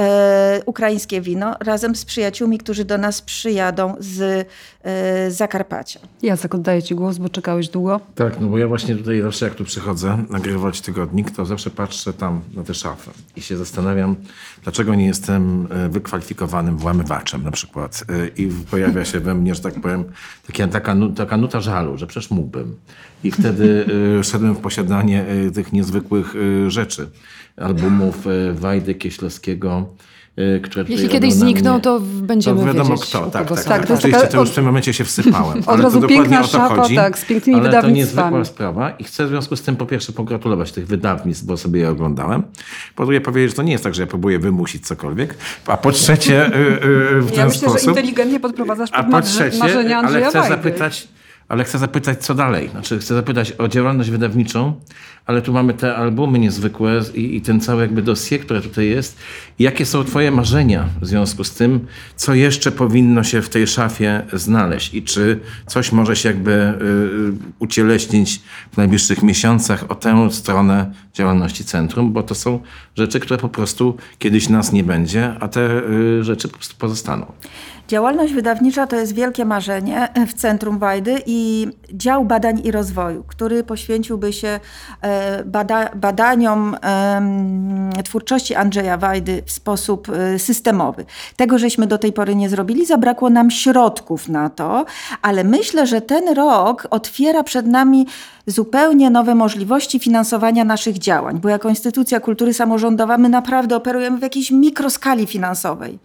e, 0.00 0.62
ukraińskie 0.66 1.20
wino 1.20 1.56
razem 1.60 1.96
z 1.96 2.04
przyjaciółmi, 2.04 2.58
którzy 2.58 2.84
do 2.84 2.98
nas 2.98 3.22
przyjadą 3.22 3.94
z 3.98 4.48
e, 4.84 5.30
Zakarpacia. 5.30 6.00
Jacek, 6.22 6.54
oddaję 6.54 6.82
ci 6.82 6.94
głos, 6.94 7.18
bo 7.18 7.28
czekałeś 7.28 7.68
długo. 7.68 8.00
Tak, 8.14 8.40
no 8.40 8.48
bo 8.48 8.58
ja 8.58 8.68
właśnie 8.68 8.96
tutaj 8.96 9.22
zawsze 9.22 9.44
jak 9.44 9.54
tu 9.54 9.64
przychodzę 9.64 10.24
nagrywać 10.30 10.80
tygodnik, 10.80 11.30
to 11.30 11.46
zawsze 11.46 11.70
patrzę 11.70 12.12
tam 12.12 12.40
na 12.54 12.62
tę 12.62 12.74
szafę 12.74 13.10
i 13.36 13.42
się 13.42 13.56
zastanawiam, 13.56 14.16
dlaczego 14.62 14.94
nie 14.94 15.06
jestem 15.06 15.68
e, 15.70 15.88
wykwalifikowanym 15.88 16.76
włamywaczem 16.76 17.42
na 17.42 17.50
przykład. 17.50 18.04
E, 18.08 18.28
I 18.28 18.48
pojawia 18.70 19.04
się 19.04 19.20
we 19.20 19.34
mnie, 19.34 19.54
że 19.54 19.60
tak 19.60 19.80
powiem, 19.80 20.04
taka, 20.46 20.68
taka, 20.68 20.96
taka 21.16 21.36
nuta 21.36 21.60
żalu, 21.60 21.98
że 21.98 22.06
przecież 22.06 22.30
mógłbym. 22.30 22.76
I 23.24 23.30
wtedy 23.30 23.86
e, 24.18 24.24
szedłem 24.24 24.54
w 24.54 24.60
posiadanie 24.60 25.26
e, 25.26 25.50
tych 25.50 25.72
niezwykłych 25.72 26.34
e, 26.36 26.70
rzeczy. 26.70 27.10
Albumów 27.56 28.26
e, 28.26 28.52
Wajdy 28.52 28.94
Kieślowskiego, 28.94 29.86
e, 30.36 30.60
które 30.60 30.84
Jeśli 30.88 31.08
kiedyś 31.08 31.32
znikną, 31.32 31.80
to 31.80 32.00
będziemy 32.00 32.60
to 32.60 32.66
wiadomo 32.66 32.90
wiedzieć, 32.90 33.06
kto, 33.08 33.18
tak, 33.26 33.48
tak, 33.48 33.56
tak. 33.56 33.64
Tak, 33.64 33.86
to 33.86 33.92
jest 33.92 34.04
Oczywiście 34.04 34.28
to 34.28 34.40
już 34.40 34.50
w 34.50 34.54
tym 34.54 34.64
momencie 34.64 34.92
się 34.94 35.04
wsypałem. 35.04 35.62
ale 35.66 35.82
razu 35.82 36.00
to 36.00 36.06
dokładnie 36.08 36.22
piękna 36.22 36.40
o 36.40 36.42
to 36.42 36.48
szafa, 36.48 36.76
chodzi. 36.76 36.94
tak, 36.96 37.18
z 37.18 37.24
pięknymi 37.24 37.60
ale 37.60 37.68
to 37.70 37.76
wydawnictwami. 37.76 38.24
niezwykła 38.24 38.44
sprawa 38.44 38.90
i 38.90 39.04
chcę 39.04 39.26
w 39.26 39.28
związku 39.28 39.56
z 39.56 39.62
tym 39.62 39.76
po 39.76 39.86
pierwsze 39.86 40.12
pogratulować 40.12 40.72
tych 40.72 40.86
wydawnictw, 40.86 41.44
bo 41.44 41.56
sobie 41.56 41.80
je 41.80 41.90
oglądałem. 41.90 42.42
Po 42.96 43.04
drugie 43.04 43.20
powiedzieć, 43.20 43.50
że 43.50 43.56
to 43.56 43.62
nie 43.62 43.72
jest 43.72 43.84
tak, 43.84 43.94
że 43.94 44.02
ja 44.02 44.06
próbuję 44.06 44.38
wymusić 44.38 44.86
cokolwiek. 44.86 45.34
A 45.66 45.76
po 45.76 45.92
trzecie 45.92 46.46
y, 46.46 46.50
w 47.20 47.26
ten 47.30 47.38
Ja 47.38 47.44
myślę, 47.46 47.60
sposób... 47.60 47.80
że 47.80 47.90
inteligentnie 47.90 48.40
podprowadzasz 48.40 48.90
A 48.92 48.96
pod 49.02 49.04
po 49.04 49.10
marze- 49.10 49.28
trzecie, 49.28 49.58
marzenia 49.58 49.96
ale 49.98 50.06
Andrzeja 50.06 50.28
chcę 50.28 50.38
Wajdy. 50.38 50.56
zapytać, 50.56 51.08
ale 51.48 51.64
chcę 51.64 51.78
zapytać, 51.78 52.24
co 52.24 52.34
dalej. 52.34 52.68
Znaczy, 52.68 52.98
chcę 52.98 53.14
zapytać 53.14 53.52
o 53.58 53.68
działalność 53.68 54.10
wydawniczą, 54.10 54.74
ale 55.26 55.42
tu 55.42 55.52
mamy 55.52 55.74
te 55.74 55.96
albumy 55.96 56.38
niezwykłe 56.38 57.00
i, 57.14 57.36
i 57.36 57.40
ten 57.40 57.60
cały 57.60 57.82
jakby 57.82 58.02
dossier, 58.02 58.40
które 58.40 58.60
tutaj 58.60 58.88
jest. 58.88 59.18
Jakie 59.58 59.86
są 59.86 60.04
twoje 60.04 60.30
marzenia 60.30 60.88
w 61.00 61.06
związku 61.06 61.44
z 61.44 61.52
tym, 61.52 61.86
co 62.16 62.34
jeszcze 62.34 62.72
powinno 62.72 63.24
się 63.24 63.42
w 63.42 63.48
tej 63.48 63.66
szafie 63.66 64.22
znaleźć 64.32 64.94
i 64.94 65.02
czy 65.02 65.40
coś 65.66 65.92
może 65.92 66.16
się 66.16 66.28
jakby 66.28 66.52
y, 66.52 66.74
ucieleśnić 67.58 68.40
w 68.72 68.76
najbliższych 68.76 69.22
miesiącach 69.22 69.84
o 69.88 69.94
tę 69.94 70.30
stronę 70.30 70.92
działalności 71.14 71.64
centrum, 71.64 72.12
bo 72.12 72.22
to 72.22 72.34
są 72.34 72.60
rzeczy, 72.96 73.20
które 73.20 73.40
po 73.40 73.48
prostu 73.48 73.96
kiedyś 74.18 74.48
nas 74.48 74.72
nie 74.72 74.84
będzie, 74.84 75.34
a 75.40 75.48
te 75.48 75.82
y, 76.20 76.24
rzeczy 76.24 76.48
po 76.48 76.56
prostu 76.56 76.76
pozostaną. 76.78 77.26
Działalność 77.88 78.32
wydawnicza 78.32 78.86
to 78.86 78.96
jest 78.96 79.14
wielkie 79.14 79.44
marzenie 79.44 80.08
w 80.28 80.34
Centrum 80.34 80.78
Wajdy 80.78 81.22
i 81.26 81.68
dział 81.92 82.24
badań 82.24 82.60
i 82.64 82.70
rozwoju, 82.70 83.24
który 83.28 83.64
poświęciłby 83.64 84.32
się 84.32 84.60
e, 85.02 85.13
bada, 85.44 85.90
badaniom 85.94 86.76
twórczości 88.04 88.54
Andrzeja 88.54 88.96
Wajdy 88.96 89.42
w 89.46 89.50
sposób 89.52 90.08
e, 90.08 90.38
systemowy. 90.38 91.04
Tego 91.36 91.58
żeśmy 91.58 91.86
do 91.86 91.98
tej 91.98 92.12
pory 92.12 92.36
nie 92.36 92.48
zrobili, 92.48 92.86
zabrakło 92.86 93.30
nam 93.30 93.50
środków 93.50 94.28
na 94.28 94.50
to, 94.50 94.84
ale 95.22 95.44
myślę, 95.44 95.86
że 95.86 96.00
ten 96.00 96.34
rok 96.34 96.86
otwiera 96.90 97.42
przed 97.42 97.66
nami 97.66 98.06
zupełnie 98.46 99.10
nowe 99.10 99.34
możliwości 99.34 99.98
finansowania 99.98 100.64
naszych 100.64 100.98
działań, 100.98 101.40
bo 101.40 101.48
jako 101.48 101.68
instytucja 101.68 102.20
kultury 102.20 102.54
samorządowa 102.54 103.18
my 103.18 103.28
naprawdę 103.28 103.76
operujemy 103.76 104.18
w 104.18 104.22
jakiejś 104.22 104.50
mikroskali 104.50 105.26
finansowej. 105.26 105.98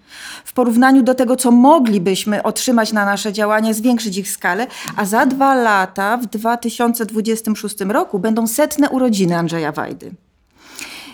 W 0.45 0.53
porównaniu 0.53 1.03
do 1.03 1.15
tego, 1.15 1.35
co 1.35 1.51
moglibyśmy 1.51 2.43
otrzymać 2.43 2.93
na 2.93 3.05
nasze 3.05 3.33
działania, 3.33 3.73
zwiększyć 3.73 4.17
ich 4.17 4.31
skalę, 4.31 4.67
a 4.95 5.05
za 5.05 5.25
dwa 5.25 5.55
lata, 5.55 6.17
w 6.17 6.25
2026 6.25 7.81
roku, 7.81 8.19
będą 8.19 8.47
setne 8.47 8.89
urodziny 8.89 9.37
Andrzeja 9.37 9.71
Wajdy. 9.71 10.11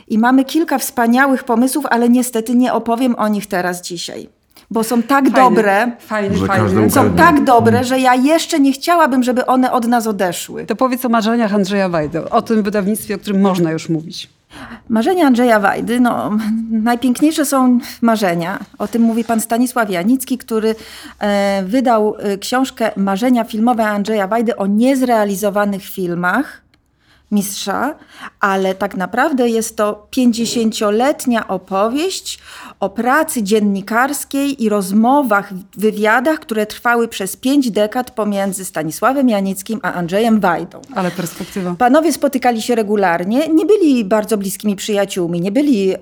I 0.07 0.17
mamy 0.17 0.45
kilka 0.45 0.77
wspaniałych 0.77 1.43
pomysłów, 1.43 1.85
ale 1.89 2.09
niestety 2.09 2.55
nie 2.55 2.73
opowiem 2.73 3.15
o 3.15 3.27
nich 3.27 3.47
teraz 3.47 3.81
dzisiaj. 3.81 4.34
Bo 4.71 4.83
są 4.83 5.01
tak 5.03 5.29
Fajny, 5.29 5.39
dobre, 5.39 5.91
Fajny, 5.99 6.37
Że 6.37 6.45
fajny. 6.45 6.91
są 6.91 7.13
tak 7.13 7.43
dobre, 7.43 7.83
że 7.83 7.99
ja 7.99 8.15
jeszcze 8.15 8.59
nie 8.59 8.71
chciałabym, 8.71 9.23
żeby 9.23 9.45
one 9.45 9.71
od 9.71 9.87
nas 9.87 10.07
odeszły. 10.07 10.65
To 10.65 10.75
powiedz 10.75 11.05
o 11.05 11.09
marzeniach 11.09 11.53
Andrzeja 11.53 11.89
Wajdy, 11.89 12.29
o 12.29 12.41
tym 12.41 12.63
wydawnictwie, 12.63 13.15
o 13.15 13.17
którym 13.17 13.41
można 13.41 13.71
już 13.71 13.89
mówić. 13.89 14.29
Marzenia 14.89 15.27
Andrzeja 15.27 15.59
Wajdy, 15.59 15.99
no, 15.99 16.37
najpiękniejsze 16.71 17.45
są 17.45 17.79
marzenia. 18.01 18.59
O 18.77 18.87
tym 18.87 19.01
mówi 19.01 19.23
pan 19.23 19.41
Stanisław 19.41 19.89
Janicki, 19.89 20.37
który 20.37 20.75
e, 21.19 21.63
wydał 21.65 22.15
e, 22.19 22.37
książkę 22.37 22.91
Marzenia 22.97 23.43
filmowe 23.43 23.87
Andrzeja 23.87 24.27
Wajdy 24.27 24.55
o 24.55 24.67
niezrealizowanych 24.67 25.83
filmach 25.83 26.61
mistrza, 27.31 27.95
ale 28.39 28.75
tak 28.75 28.97
naprawdę 28.97 29.49
jest 29.49 29.75
to 29.75 30.07
50-letnia 30.17 31.47
opowieść 31.47 32.39
o 32.79 32.89
pracy 32.89 33.43
dziennikarskiej 33.43 34.63
i 34.63 34.69
rozmowach, 34.69 35.53
wywiadach, 35.77 36.39
które 36.39 36.65
trwały 36.65 37.07
przez 37.07 37.37
pięć 37.37 37.71
dekad 37.71 38.11
pomiędzy 38.11 38.65
Stanisławem 38.65 39.29
Janickim 39.29 39.79
a 39.83 39.93
Andrzejem 39.93 40.39
Wajdą. 40.39 40.81
Ale 40.95 41.11
perspektywa. 41.11 41.75
Panowie 41.77 42.13
spotykali 42.13 42.61
się 42.61 42.75
regularnie, 42.75 43.47
nie 43.47 43.65
byli 43.65 44.05
bardzo 44.05 44.37
bliskimi 44.37 44.75
przyjaciółmi, 44.75 45.41
nie 45.41 45.51
byli 45.51 45.93
e, 45.93 45.97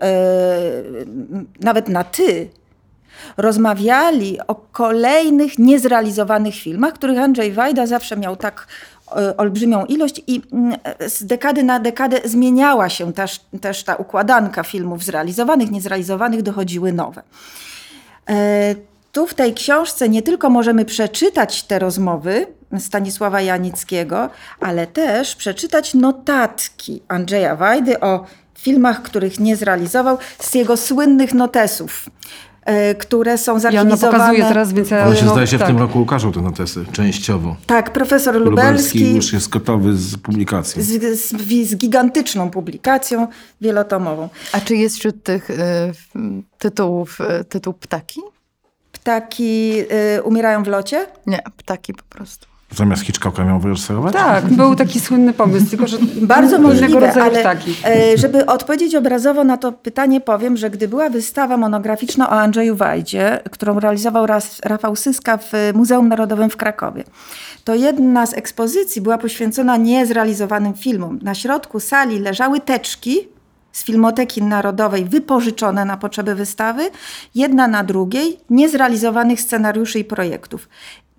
nawet 1.59 1.89
na 1.89 2.03
ty. 2.03 2.49
Rozmawiali 3.37 4.37
o 4.47 4.55
kolejnych 4.55 5.59
niezrealizowanych 5.59 6.55
filmach, 6.55 6.93
których 6.93 7.19
Andrzej 7.19 7.51
Wajda 7.51 7.87
zawsze 7.87 8.17
miał 8.17 8.35
tak 8.35 8.67
olbrzymią 9.37 9.85
ilość 9.85 10.21
i 10.27 10.41
mm, 10.51 10.79
z 11.07 11.23
dekady 11.23 11.63
na 11.63 11.79
dekadę 11.79 12.19
zmieniała 12.25 12.89
się 12.89 13.13
też, 13.13 13.41
też 13.61 13.83
ta 13.83 13.95
układanka 13.95 14.63
filmów 14.63 15.03
zrealizowanych, 15.03 15.71
niezrealizowanych, 15.71 16.41
dochodziły 16.41 16.93
nowe. 16.93 17.23
E, 18.29 18.75
Tu 19.13 19.27
w 19.27 19.33
tej 19.33 19.53
książce 19.53 20.09
nie 20.09 20.21
tylko 20.21 20.49
możemy 20.49 20.85
przeczytać 20.85 21.63
te 21.63 21.79
rozmowy 21.79 22.47
Stanisława 22.79 23.41
Janickiego, 23.41 24.29
ale 24.59 24.87
też 24.87 25.35
przeczytać 25.35 25.93
notatki 25.93 27.01
Andrzeja 27.07 27.55
Wajdy 27.55 27.99
o 27.99 28.25
filmach, 28.57 29.01
których 29.01 29.39
nie 29.39 29.55
zrealizował, 29.55 30.17
z 30.39 30.53
jego 30.53 30.77
słynnych 30.77 31.33
notesów, 31.33 32.05
które 32.99 33.37
są 33.37 33.51
Joanna 33.51 33.71
zarchiwizowane. 33.71 34.17
pokazuje 34.17 34.43
teraz, 34.43 34.73
więc 34.73 34.91
ja... 34.91 35.07
On 35.07 35.15
się 35.15 35.25
no, 35.25 35.31
zdaje 35.31 35.47
się 35.47 35.57
tak. 35.57 35.67
w 35.67 35.71
tym 35.71 35.79
roku 35.79 36.01
ukażą 36.01 36.31
te 36.31 36.41
notesy, 36.41 36.85
częściowo. 36.91 37.55
Tak, 37.65 37.93
profesor 37.93 38.35
Lubelski 38.35 38.99
Lubelski 38.99 39.15
już 39.15 39.33
jest 39.33 39.49
gotowy 39.49 39.97
z 39.97 40.17
publikacji. 40.17 40.81
z, 40.83 41.19
z, 41.19 41.31
z 41.69 41.75
gigantyczną 41.75 42.49
publikacją 42.49 43.27
wielotomową. 43.61 44.29
A 44.51 44.59
czy 44.59 44.75
jest 44.75 44.95
wśród 44.97 45.23
tych 45.23 45.49
y, 45.49 45.55
tytułów 46.57 47.21
y, 47.21 47.43
tytuł 47.43 47.73
ptaki? 47.73 48.21
Ptaki 48.91 49.73
y, 50.17 50.23
umierają 50.23 50.63
w 50.63 50.67
locie? 50.67 51.05
Nie, 51.27 51.39
ptaki 51.57 51.93
po 51.93 52.03
prostu. 52.03 52.52
Zamiast 52.75 53.03
Hitchcocka 53.03 53.43
miał 53.43 53.59
wyreżyserować? 53.59 54.13
Tak, 54.13 54.45
był 54.45 54.75
taki 54.75 54.99
słynny 54.99 55.33
pomysł, 55.33 55.65
tylko 55.69 55.87
że 55.87 55.97
Bardzo 56.21 56.59
możliwe, 56.59 56.99
rodzaju 56.99 57.25
ale 57.25 57.39
ptaki. 57.39 57.75
e, 57.85 58.17
żeby 58.17 58.45
odpowiedzieć 58.45 58.95
obrazowo 58.95 59.43
na 59.43 59.57
to 59.57 59.71
pytanie, 59.71 60.21
powiem, 60.21 60.57
że 60.57 60.69
gdy 60.69 60.87
była 60.87 61.09
wystawa 61.09 61.57
monograficzna 61.57 62.29
o 62.29 62.31
Andrzeju 62.31 62.75
Wajdzie, 62.75 63.39
którą 63.51 63.79
realizował 63.79 64.25
Rafał 64.63 64.95
Syska 64.95 65.37
w 65.37 65.51
Muzeum 65.73 66.07
Narodowym 66.07 66.49
w 66.49 66.57
Krakowie, 66.57 67.03
to 67.63 67.75
jedna 67.75 68.25
z 68.25 68.33
ekspozycji 68.33 69.01
była 69.01 69.17
poświęcona 69.17 69.77
niezrealizowanym 69.77 70.73
filmom. 70.73 71.19
Na 71.21 71.35
środku 71.35 71.79
sali 71.79 72.19
leżały 72.19 72.59
teczki 72.59 73.27
z 73.71 73.83
Filmoteki 73.83 74.43
Narodowej 74.43 75.05
wypożyczone 75.05 75.85
na 75.85 75.97
potrzeby 75.97 76.35
wystawy, 76.35 76.89
jedna 77.35 77.67
na 77.67 77.83
drugiej 77.83 78.37
niezrealizowanych 78.49 79.41
scenariuszy 79.41 79.99
i 79.99 80.03
projektów. 80.03 80.69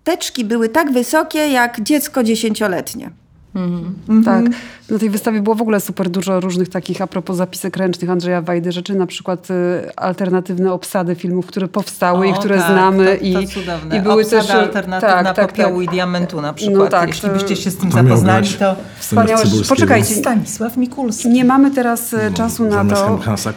Teczki 0.05 0.45
były 0.45 0.69
tak 0.69 0.93
wysokie 0.93 1.39
jak 1.39 1.81
dziecko 1.83 2.23
dziesięcioletnie. 2.23 3.11
Mhm. 3.55 4.25
Tak. 4.25 4.45
Na 4.91 4.99
tej 4.99 5.11
wystawie 5.11 5.41
było 5.43 5.55
w 5.57 5.61
ogóle 5.63 5.81
super 5.81 6.11
dużo 6.11 6.41
różnych 6.41 6.69
takich, 6.69 7.03
a 7.03 7.07
propos 7.07 7.37
zapisek 7.37 7.77
ręcznych 7.77 8.11
Andrzeja 8.11 8.43
Wajdy, 8.43 8.73
rzeczy, 8.73 8.95
na 8.95 9.07
przykład 9.07 9.51
y, 9.51 9.55
alternatywne 9.97 10.73
obsady 10.73 11.15
filmów, 11.15 11.47
które 11.47 11.69
powstały 11.69 12.27
o, 12.27 12.31
i 12.31 12.35
które 12.35 12.59
tak, 12.59 12.67
znamy. 12.73 13.05
To, 13.05 13.35
to 13.35 13.41
i, 13.41 13.49
cudowne. 13.49 13.97
i 13.97 14.01
były 14.01 14.23
Obsada 14.23 14.43
też 14.43 14.51
alternatywna 14.51 15.25
tak, 15.25 15.37
tak, 15.37 15.49
popiołu 15.51 15.77
tak. 15.77 15.85
i 15.85 15.89
diamentu 15.97 16.37
na 16.41 16.49
No 16.49 16.55
przykład. 16.55 16.91
tak, 16.91 17.09
Jeśli 17.09 17.29
to- 17.29 17.35
byście 17.35 17.57
się 17.57 17.71
z 17.71 17.77
tym 17.77 17.91
To 17.91 17.97
zapoznali, 18.03 18.49
to 18.49 18.77
Wspaniałe- 19.01 19.45
poczekajcie. 19.69 20.15
Stanisław 20.15 20.77
Mikulski. 20.77 21.29
Nie 21.29 21.45
mamy 21.45 21.71
teraz 21.71 22.15
e, 22.15 22.31
czasu 22.33 22.65
na 22.65 22.85
to, 22.85 23.19
Hansa 23.19 23.53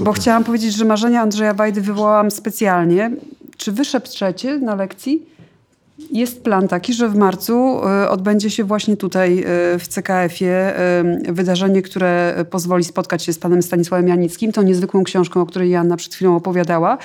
bo 0.00 0.12
chciałam 0.12 0.44
powiedzieć, 0.44 0.74
że 0.76 0.84
marzenia 0.84 1.22
Andrzeja 1.22 1.54
Wajdy 1.54 1.80
wywołałam 1.80 2.30
specjalnie. 2.30 3.10
Czy 3.56 3.72
wy 3.72 3.84
szepczecie 3.84 4.58
na 4.58 4.74
lekcji? 4.74 5.37
Jest 6.10 6.42
plan 6.42 6.68
taki, 6.68 6.94
że 6.94 7.08
w 7.08 7.16
marcu 7.16 7.80
e, 7.86 8.10
odbędzie 8.10 8.50
się 8.50 8.64
właśnie 8.64 8.96
tutaj 8.96 9.38
e, 9.38 9.44
w 9.78 9.88
CKF-ie 9.88 10.52
e, 10.52 11.32
wydarzenie, 11.32 11.82
które 11.82 12.44
pozwoli 12.50 12.84
spotkać 12.84 13.22
się 13.22 13.32
z 13.32 13.38
panem 13.38 13.62
Stanisławem 13.62 14.08
Janickim, 14.08 14.52
tą 14.52 14.62
niezwykłą 14.62 15.04
książką, 15.04 15.40
o 15.40 15.46
której 15.46 15.70
Joanna 15.70 15.96
przed 15.96 16.14
chwilą 16.14 16.36
opowiadała. 16.36 16.98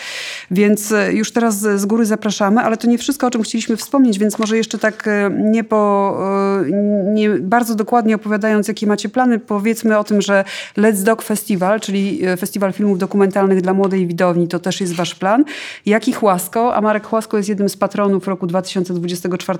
Więc 0.51 0.93
już 1.11 1.31
teraz 1.31 1.59
z 1.59 1.85
góry 1.85 2.05
zapraszamy, 2.05 2.61
ale 2.61 2.77
to 2.77 2.87
nie 2.87 2.97
wszystko, 2.97 3.27
o 3.27 3.29
czym 3.29 3.41
chcieliśmy 3.41 3.77
wspomnieć, 3.77 4.19
więc 4.19 4.39
może 4.39 4.57
jeszcze 4.57 4.77
tak 4.77 5.09
nie, 5.39 5.63
po, 5.63 6.17
nie 7.13 7.29
bardzo 7.29 7.75
dokładnie 7.75 8.15
opowiadając, 8.15 8.67
jakie 8.67 8.87
macie 8.87 9.09
plany, 9.09 9.39
powiedzmy 9.39 9.97
o 9.97 10.03
tym, 10.03 10.21
że 10.21 10.43
Let's 10.77 11.03
Dog 11.03 11.21
Festival, 11.21 11.79
czyli 11.79 12.21
festiwal 12.39 12.73
filmów 12.73 12.97
dokumentalnych 12.97 13.61
dla 13.61 13.73
młodej 13.73 14.07
widowni, 14.07 14.47
to 14.47 14.59
też 14.59 14.81
jest 14.81 14.95
wasz 14.95 15.15
plan. 15.15 15.45
Jak 15.85 16.07
i 16.07 16.13
Chłasko, 16.13 16.75
a 16.75 16.81
Marek 16.81 17.07
Chłasko 17.07 17.37
jest 17.37 17.49
jednym 17.49 17.69
z 17.69 17.77
patronów 17.77 18.27
roku 18.27 18.47
2024. 18.93 19.59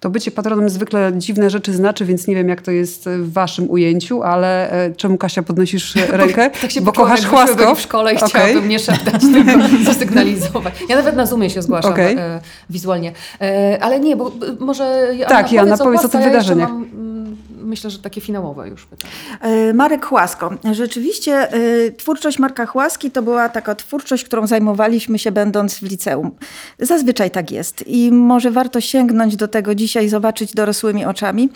To 0.00 0.10
bycie 0.10 0.30
patronem 0.30 0.68
zwykle 0.68 1.12
dziwne 1.16 1.50
rzeczy 1.50 1.72
znaczy, 1.74 2.04
więc 2.04 2.26
nie 2.26 2.34
wiem, 2.34 2.48
jak 2.48 2.62
to 2.62 2.70
jest 2.70 3.08
w 3.08 3.32
waszym 3.32 3.70
ujęciu, 3.70 4.22
ale 4.22 4.70
e, 4.70 4.94
czemu 4.94 5.18
Kasia 5.18 5.42
podnosisz 5.42 5.96
e, 5.96 6.06
rękę? 6.16 6.50
Tak 6.50 6.70
się 6.70 6.80
Bo 6.80 6.92
poczułam, 6.92 7.10
kochasz 7.10 7.26
Chłasko? 7.26 7.74
w 7.74 7.80
szkole 7.80 8.14
i 8.14 8.16
Okej. 8.16 8.28
chciałabym 8.28 8.68
nie 8.68 8.78
szeptać, 8.78 9.22
tylko 9.34 9.52
zasygnalizować. 9.92 10.74
Ja 10.88 10.96
nawet 10.96 11.16
na 11.16 11.26
Zoomie 11.26 11.50
się 11.50 11.62
zgłaszam 11.62 11.94
e, 12.00 12.40
wizualnie. 12.70 13.12
E, 13.40 13.78
ale 13.82 14.00
nie, 14.00 14.16
bo 14.16 14.28
e, 14.28 14.64
może 14.64 15.08
Tak, 15.28 15.52
Joanna, 15.52 15.78
powiedz 15.78 16.04
o 16.04 16.08
ja 16.12 16.20
jeszcze 16.20 16.30
wydarzeniach. 16.30 16.70
Mam, 16.70 16.84
mm, 16.84 17.36
myślę, 17.58 17.90
że 17.90 17.98
takie 17.98 18.20
finałowe 18.20 18.68
już 18.68 18.86
pytanie. 18.86 19.12
E, 19.40 19.74
Marek 19.74 20.06
Chłasko. 20.06 20.50
Rzeczywiście 20.72 21.52
e, 21.52 21.90
twórczość 21.90 22.38
Marka 22.38 22.66
Chłaski 22.66 23.10
to 23.10 23.22
była 23.22 23.48
taka 23.48 23.74
twórczość, 23.74 24.24
którą 24.24 24.46
zajmowaliśmy 24.46 25.18
się 25.18 25.32
będąc 25.32 25.74
w 25.74 25.82
liceum. 25.82 26.30
Zazwyczaj 26.78 27.30
tak 27.30 27.50
jest 27.50 27.84
i 27.86 28.12
może 28.12 28.50
warto 28.50 28.80
sięgnąć 28.80 29.36
do 29.36 29.48
tego 29.48 29.74
dzisiaj 29.74 30.08
zobaczyć 30.08 30.54
dorosłymi 30.54 31.04
oczami. 31.04 31.48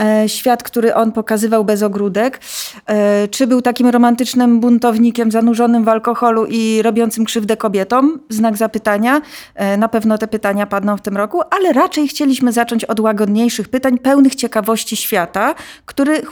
E, 0.00 0.28
Świat, 0.28 0.62
który 0.62 0.94
on 0.94 1.12
pokazywał 1.12 1.64
bez 1.64 1.82
ogródek. 1.82 2.40
E, 2.86 3.28
Czy 3.28 3.46
był 3.46 3.62
takim 3.62 3.88
romantycznym 3.88 4.60
buntownikiem 4.60 5.30
zanurzonym 5.30 5.84
w 5.84 5.88
alkoholu 5.88 6.46
i 6.48 6.82
robiącym 6.82 7.24
krzywdę 7.24 7.56
kobietom? 7.56 8.20
Znak 8.28 8.56
zapytania. 8.56 9.20
E, 9.54 9.76
Na 9.76 9.88
pewno 9.88 10.18
te 10.18 10.28
pytania 10.28 10.66
padną 10.66 10.96
w 10.96 11.02
tym 11.02 11.16
roku, 11.16 11.40
ale 11.50 11.72
raczej 11.72 12.08
chcieliśmy 12.08 12.52
zacząć 12.52 12.84
od 12.84 13.00
łagodniejszych 13.00 13.68
pytań, 13.68 13.98
pełnych 13.98 14.34
ciekawości 14.34 14.96
świata, 14.96 15.54
który, 15.86 16.22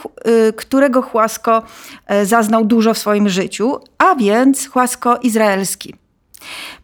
którego 0.55 1.01
Chłasko 1.01 1.63
zaznał 2.23 2.65
dużo 2.65 2.93
w 2.93 2.97
swoim 2.97 3.29
życiu, 3.29 3.79
a 3.97 4.15
więc 4.15 4.69
Chłasko 4.69 5.17
izraelski. 5.17 5.95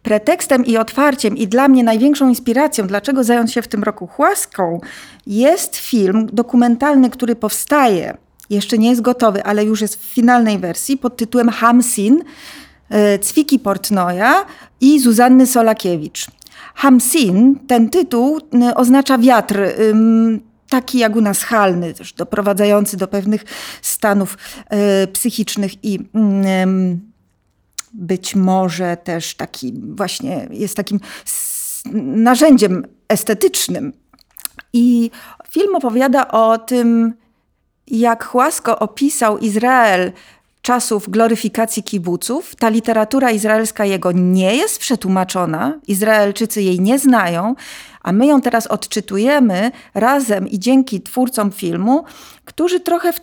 Pretekstem 0.02 0.66
i 0.66 0.76
otwarciem 0.76 1.36
i 1.36 1.48
dla 1.48 1.68
mnie 1.68 1.84
największą 1.84 2.28
inspiracją, 2.28 2.86
dlaczego 2.86 3.24
zająć 3.24 3.52
się 3.52 3.62
w 3.62 3.68
tym 3.68 3.82
roku 3.82 4.06
Chłaską, 4.06 4.80
jest 5.26 5.76
film 5.76 6.28
dokumentalny, 6.32 7.10
który 7.10 7.36
powstaje, 7.36 8.16
jeszcze 8.50 8.78
nie 8.78 8.88
jest 8.88 9.00
gotowy, 9.00 9.44
ale 9.44 9.64
już 9.64 9.80
jest 9.80 9.96
w 9.96 10.14
finalnej 10.14 10.58
wersji 10.58 10.96
pod 10.96 11.16
tytułem 11.16 11.48
Hamsin 11.48 12.22
e, 12.88 13.18
Cwiki 13.18 13.58
Portnoja 13.58 14.44
i 14.80 15.00
Zuzanny 15.00 15.46
Solakiewicz. 15.46 16.26
Hamsin, 16.74 17.58
ten 17.66 17.90
tytuł 17.90 18.40
oznacza 18.74 19.18
wiatr, 19.18 19.60
taki 20.68 20.98
jak 20.98 21.16
u 21.16 21.20
nas 21.20 21.42
halny, 21.42 21.94
też 21.94 22.12
doprowadzający 22.12 22.96
do 22.96 23.08
pewnych 23.08 23.44
stanów 23.82 24.38
y, 25.04 25.06
psychicznych 25.06 25.84
i 25.84 25.98
być 27.98 28.34
może 28.34 28.96
też 28.96 29.34
taki 29.34 29.74
właśnie 29.96 30.48
jest 30.50 30.76
takim 30.76 31.00
narzędziem 32.16 32.86
estetycznym. 33.08 33.92
I 34.72 35.10
film 35.48 35.76
opowiada 35.76 36.28
o 36.28 36.58
tym, 36.58 37.14
jak 37.86 38.24
Chłasko 38.24 38.78
opisał 38.78 39.38
Izrael 39.38 40.12
czasów 40.62 41.10
gloryfikacji 41.10 41.82
kibuców. 41.82 42.56
Ta 42.56 42.68
literatura 42.68 43.30
izraelska 43.30 43.84
jego 43.84 44.12
nie 44.12 44.56
jest 44.56 44.78
przetłumaczona, 44.78 45.80
Izraelczycy 45.88 46.62
jej 46.62 46.80
nie 46.80 46.98
znają, 46.98 47.54
a 48.02 48.12
my 48.12 48.26
ją 48.26 48.40
teraz 48.40 48.66
odczytujemy 48.66 49.70
razem 49.94 50.48
i 50.48 50.58
dzięki 50.58 51.00
twórcom 51.00 51.52
filmu, 51.52 52.04
którzy 52.44 52.80
trochę 52.80 53.12
w, 53.12 53.20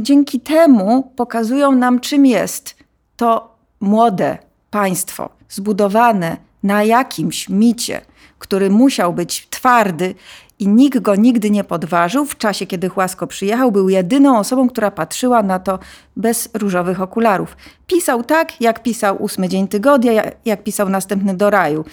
dzięki 0.00 0.40
temu 0.40 1.12
pokazują 1.16 1.72
nam, 1.72 2.00
czym 2.00 2.26
jest 2.26 2.76
to 3.16 3.49
młode 3.80 4.38
państwo, 4.70 5.30
zbudowane 5.48 6.36
na 6.62 6.84
jakimś 6.84 7.48
micie, 7.48 8.00
który 8.38 8.70
musiał 8.70 9.12
być 9.12 9.46
twardy 9.50 10.14
i 10.58 10.68
nikt 10.68 10.98
go 10.98 11.16
nigdy 11.16 11.50
nie 11.50 11.64
podważył. 11.64 12.24
W 12.24 12.36
czasie, 12.36 12.66
kiedy 12.66 12.88
Chłasko 12.88 13.26
przyjechał, 13.26 13.72
był 13.72 13.88
jedyną 13.88 14.38
osobą, 14.38 14.68
która 14.68 14.90
patrzyła 14.90 15.42
na 15.42 15.58
to 15.58 15.78
bez 16.16 16.48
różowych 16.54 17.00
okularów. 17.00 17.56
Pisał 17.86 18.24
tak, 18.24 18.60
jak 18.60 18.82
pisał 18.82 19.22
Ósmy 19.22 19.48
Dzień 19.48 19.68
Tygodnia, 19.68 20.12
jak, 20.44 20.62
pisał 20.62 20.88
Następny 20.88 21.34
do 21.34 21.50
raju. 21.50 21.84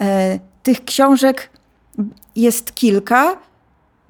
E, 0.00 0.38
tych 0.62 0.84
książek 0.84 1.50
jest 2.36 2.74
kilka. 2.74 3.36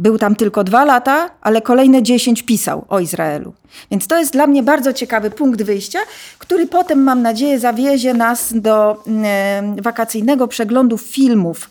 Był 0.03 0.19
tam 0.19 0.37
tylko 0.37 0.65
dwa 0.65 0.85
lata, 0.85 1.31
ale 1.41 1.63
kolejne 1.63 2.03
dziesięć 2.03 2.43
pisał 2.43 2.85
o 2.89 3.01
Izraelu. 3.01 3.53
Więc 3.91 4.07
to 4.07 4.19
jest 4.19 4.33
dla 4.33 4.47
mnie 4.47 4.63
bardzo 4.63 4.93
ciekawy 4.93 5.31
punkt 5.31 5.63
wyjścia, 5.63 5.99
który 6.39 6.67
potem, 6.67 7.03
mam 7.03 7.23
nadzieję, 7.23 7.59
zawiezie 7.59 8.15
nas 8.15 8.53
do 8.55 9.03
mm, 9.07 9.77
wakacyjnego 9.83 10.49
przeglądu 10.49 10.99
filmów 10.99 11.71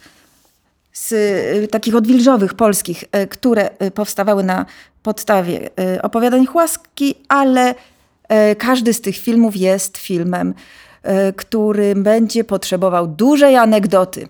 z 0.94 1.12
y, 1.12 1.67
takich 1.67 1.96
odwilżowych 1.96 2.54
polskich, 2.54 3.04
y, 3.04 3.28
które 3.28 3.70
powstawały 3.94 4.44
na 4.44 4.65
podstawie 5.04 5.70
opowiadań 6.02 6.46
Chłaski, 6.46 7.15
ale 7.28 7.76
każdy 8.58 8.94
z 8.94 9.02
tych 9.02 9.17
filmów 9.17 9.56
jest 9.56 9.98
filmem, 9.98 10.54
który 11.36 11.96
będzie 11.96 12.44
potrzebował 12.44 13.08
dużej 13.08 13.56
anegdoty. 13.58 14.28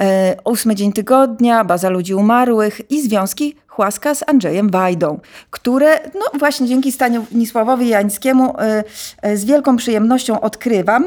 E, 0.00 0.36
Ósmy 0.44 0.74
dzień 0.74 0.92
tygodnia, 0.92 1.64
Baza 1.64 1.88
Ludzi 1.88 2.14
Umarłych 2.14 2.90
i 2.90 3.02
związki 3.02 3.54
Chłaska 3.66 4.14
z 4.14 4.28
Andrzejem 4.28 4.70
Wajdą, 4.70 5.20
które 5.50 6.00
no 6.14 6.38
właśnie 6.38 6.66
dzięki 6.66 6.92
Stanisławowi 6.92 7.88
Jańskiemu 7.88 8.54
e, 8.58 8.84
e, 9.22 9.36
z 9.36 9.44
wielką 9.44 9.76
przyjemnością 9.76 10.40
odkrywam, 10.40 11.04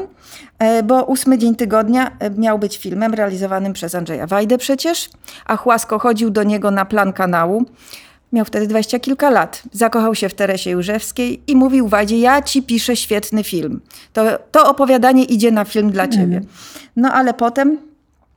bo 0.84 1.04
Ósmy 1.04 1.38
dzień 1.38 1.56
tygodnia 1.56 2.16
miał 2.38 2.58
być 2.58 2.78
filmem 2.78 3.14
realizowanym 3.14 3.72
przez 3.72 3.94
Andrzeja 3.94 4.26
Wajdę 4.26 4.58
przecież, 4.58 5.10
a 5.46 5.56
Chłasko 5.56 5.98
chodził 5.98 6.30
do 6.30 6.42
niego 6.42 6.70
na 6.70 6.84
plan 6.84 7.12
kanału. 7.12 7.64
Miał 8.32 8.44
wtedy 8.44 8.66
dwadzieścia 8.66 8.98
kilka 8.98 9.30
lat. 9.30 9.62
Zakochał 9.72 10.14
się 10.14 10.28
w 10.28 10.34
Teresie 10.34 10.70
Jórzewskiej 10.70 11.42
i 11.46 11.56
mówił 11.56 11.88
Wajdzie, 11.88 12.18
ja 12.18 12.42
ci 12.42 12.62
piszę 12.62 12.96
świetny 12.96 13.44
film. 13.44 13.80
To, 14.12 14.24
to 14.52 14.70
opowiadanie 14.70 15.24
idzie 15.24 15.50
na 15.50 15.64
film 15.64 15.90
dla 15.90 16.08
ciebie. 16.08 16.40
No 16.96 17.12
ale 17.12 17.34
potem 17.34 17.78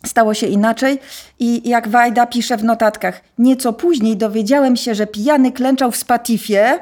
Stało 0.05 0.33
się 0.33 0.47
inaczej 0.47 0.99
i 1.39 1.69
jak 1.69 1.87
Wajda 1.87 2.25
pisze 2.25 2.57
w 2.57 2.63
notatkach, 2.63 3.21
nieco 3.37 3.73
później 3.73 4.17
dowiedziałem 4.17 4.75
się, 4.75 4.95
że 4.95 5.07
pijany 5.07 5.51
klęczał 5.51 5.91
w 5.91 5.95
Spatifie 5.95 6.79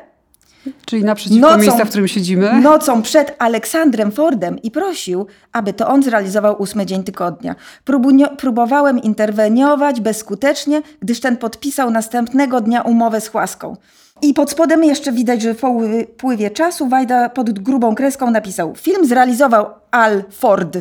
Czyli 0.85 1.03
naprzeciwko 1.03 1.57
miejsca, 1.57 1.85
w 1.85 1.89
którym 1.89 2.07
siedzimy. 2.07 2.61
nocą 2.61 3.01
przed 3.01 3.35
Aleksandrem 3.39 4.11
Fordem 4.11 4.61
i 4.61 4.71
prosił, 4.71 5.27
aby 5.51 5.73
to 5.73 5.87
on 5.87 6.03
zrealizował 6.03 6.61
ósmy 6.61 6.85
dzień 6.85 7.03
tygodnia. 7.03 7.55
Próbunio- 7.85 8.35
próbowałem 8.35 8.99
interweniować 8.99 10.01
bezskutecznie, 10.01 10.81
gdyż 11.01 11.19
ten 11.19 11.37
podpisał 11.37 11.91
następnego 11.91 12.61
dnia 12.61 12.81
umowę 12.81 13.21
z 13.21 13.27
Chłaską. 13.27 13.77
I 14.21 14.33
pod 14.33 14.51
spodem 14.51 14.83
jeszcze 14.83 15.11
widać, 15.11 15.41
że 15.41 15.55
po 15.55 15.69
upływie 15.69 16.51
czasu 16.51 16.87
Wajda 16.87 17.29
pod 17.29 17.59
grubą 17.59 17.95
kreską 17.95 18.31
napisał 18.31 18.75
film 18.75 19.05
zrealizował 19.07 19.65
Al 19.91 20.23
Ford. 20.31 20.77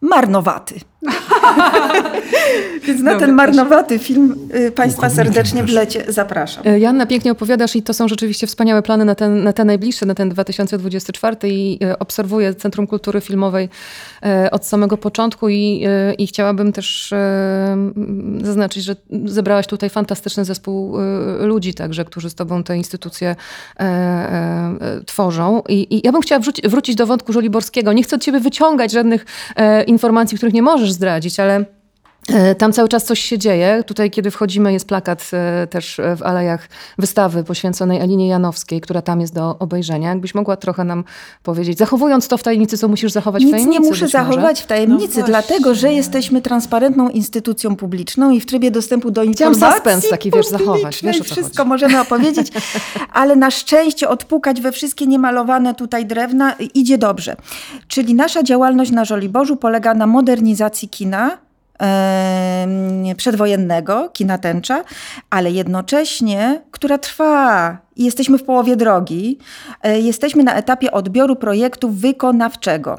Marnowaty. 0.00 0.74
Więc 2.86 3.02
na 3.02 3.18
ten 3.18 3.32
marnowaty 3.32 3.98
film 3.98 4.48
y, 4.54 4.70
Państwa 4.70 5.10
serdecznie 5.10 5.62
w 5.62 5.68
lecie 5.68 6.04
zapraszam. 6.08 6.66
E, 6.66 6.78
Janna, 6.78 7.06
pięknie 7.06 7.32
opowiadasz 7.32 7.76
i 7.76 7.82
to 7.82 7.94
są 7.94 8.08
rzeczywiście 8.08 8.46
wspaniałe 8.46 8.82
plany 8.82 9.04
na 9.04 9.14
ten, 9.14 9.42
na 9.42 9.52
te 9.52 9.64
najbliższe, 9.64 10.06
na 10.06 10.14
ten 10.14 10.28
2024 10.28 11.36
i 11.44 11.78
e, 11.84 11.98
obserwuję 11.98 12.54
Centrum 12.54 12.86
Kultury 12.86 13.20
Filmowej 13.20 13.68
e, 14.22 14.50
od 14.50 14.66
samego 14.66 14.96
początku 14.96 15.48
i, 15.48 15.86
i 16.18 16.26
chciałabym 16.26 16.72
też 16.72 17.14
zaznaczyć, 18.42 18.84
że 18.84 18.96
zebrałaś 19.24 19.66
tutaj 19.66 19.90
fantastyczny 19.90 20.44
zespół 20.44 20.96
ludzi 21.40 21.74
także, 21.74 22.04
którzy 22.04 22.30
z 22.30 22.34
tobą 22.34 22.62
te 22.62 22.76
instytucje 22.76 23.36
tworzą. 25.06 25.62
I, 25.68 25.96
I 25.96 26.00
ja 26.04 26.12
bym 26.12 26.22
chciała 26.22 26.40
wrócić 26.64 26.94
do 26.96 27.06
wątku 27.06 27.32
żoliborskiego. 27.32 27.92
Nie 27.92 28.02
chcę 28.02 28.16
od 28.16 28.22
ciebie 28.22 28.40
wyciągać 28.40 28.92
żadnych 28.92 29.26
informacji, 29.86 30.36
których 30.36 30.54
nie 30.54 30.62
możesz 30.62 30.92
zdradzić, 30.96 31.40
ale 31.40 31.75
Tam 32.58 32.72
cały 32.72 32.88
czas 32.88 33.04
coś 33.04 33.20
się 33.20 33.38
dzieje. 33.38 33.84
Tutaj, 33.86 34.10
kiedy 34.10 34.30
wchodzimy, 34.30 34.72
jest 34.72 34.88
plakat 34.88 35.30
e, 35.32 35.66
też 35.66 36.00
w 36.16 36.22
alejach 36.22 36.68
wystawy 36.98 37.44
poświęconej 37.44 38.00
Elinie 38.00 38.28
Janowskiej, 38.28 38.80
która 38.80 39.02
tam 39.02 39.20
jest 39.20 39.34
do 39.34 39.58
obejrzenia. 39.58 40.08
Jakbyś 40.08 40.34
mogła 40.34 40.56
trochę 40.56 40.84
nam 40.84 41.04
powiedzieć, 41.42 41.78
zachowując 41.78 42.28
to 42.28 42.38
w 42.38 42.42
tajemnicy, 42.42 42.78
co 42.78 42.88
musisz 42.88 43.12
zachować 43.12 43.42
w 43.42 43.46
Nic 43.46 43.52
tajemnicy. 43.54 43.80
nie 43.80 43.88
muszę 43.88 44.08
zachować 44.08 44.62
w 44.62 44.66
tajemnicy, 44.66 45.20
No 45.20 45.26
dlatego 45.26 45.74
że 45.74 45.92
jesteśmy 45.92 46.42
transparentną 46.42 47.08
instytucją 47.08 47.76
publiczną 47.76 48.30
i 48.30 48.40
w 48.40 48.46
trybie 48.46 48.70
dostępu 48.70 49.10
do 49.10 49.22
Chciałam 49.32 49.54
informacji 49.54 49.76
suspens 49.84 50.08
taki, 50.10 50.30
wiesz, 50.30 50.46
zachować. 50.46 51.02
Wiesz, 51.02 51.20
o 51.20 51.24
co 51.24 51.34
wszystko 51.34 51.56
chodzi. 51.56 51.68
możemy 51.68 52.00
opowiedzieć, 52.00 52.52
ale 53.12 53.36
na 53.36 53.50
szczęście 53.50 54.08
odpukać 54.08 54.60
we 54.60 54.72
wszystkie 54.72 55.06
niemalowane 55.06 55.74
tutaj 55.74 56.06
drewna 56.06 56.54
idzie 56.74 56.98
dobrze. 56.98 57.36
Czyli 57.88 58.14
nasza 58.14 58.42
działalność 58.42 58.90
na 58.90 59.04
Żoliborzu 59.04 59.56
polega 59.56 59.94
na 59.94 60.06
modernizacji 60.06 60.88
kina, 60.88 61.38
przedwojennego, 63.16 64.08
kina 64.08 64.38
tęcza, 64.38 64.84
ale 65.30 65.50
jednocześnie, 65.50 66.62
która 66.70 66.98
trwa 66.98 67.78
jesteśmy 67.96 68.38
w 68.38 68.44
połowie 68.44 68.76
drogi. 68.76 69.38
E, 69.82 70.00
Jesteśmy 70.00 70.44
na 70.44 70.54
etapie 70.54 70.92
odbioru 70.92 71.36
projektu 71.36 71.90
wykonawczego 71.90 72.98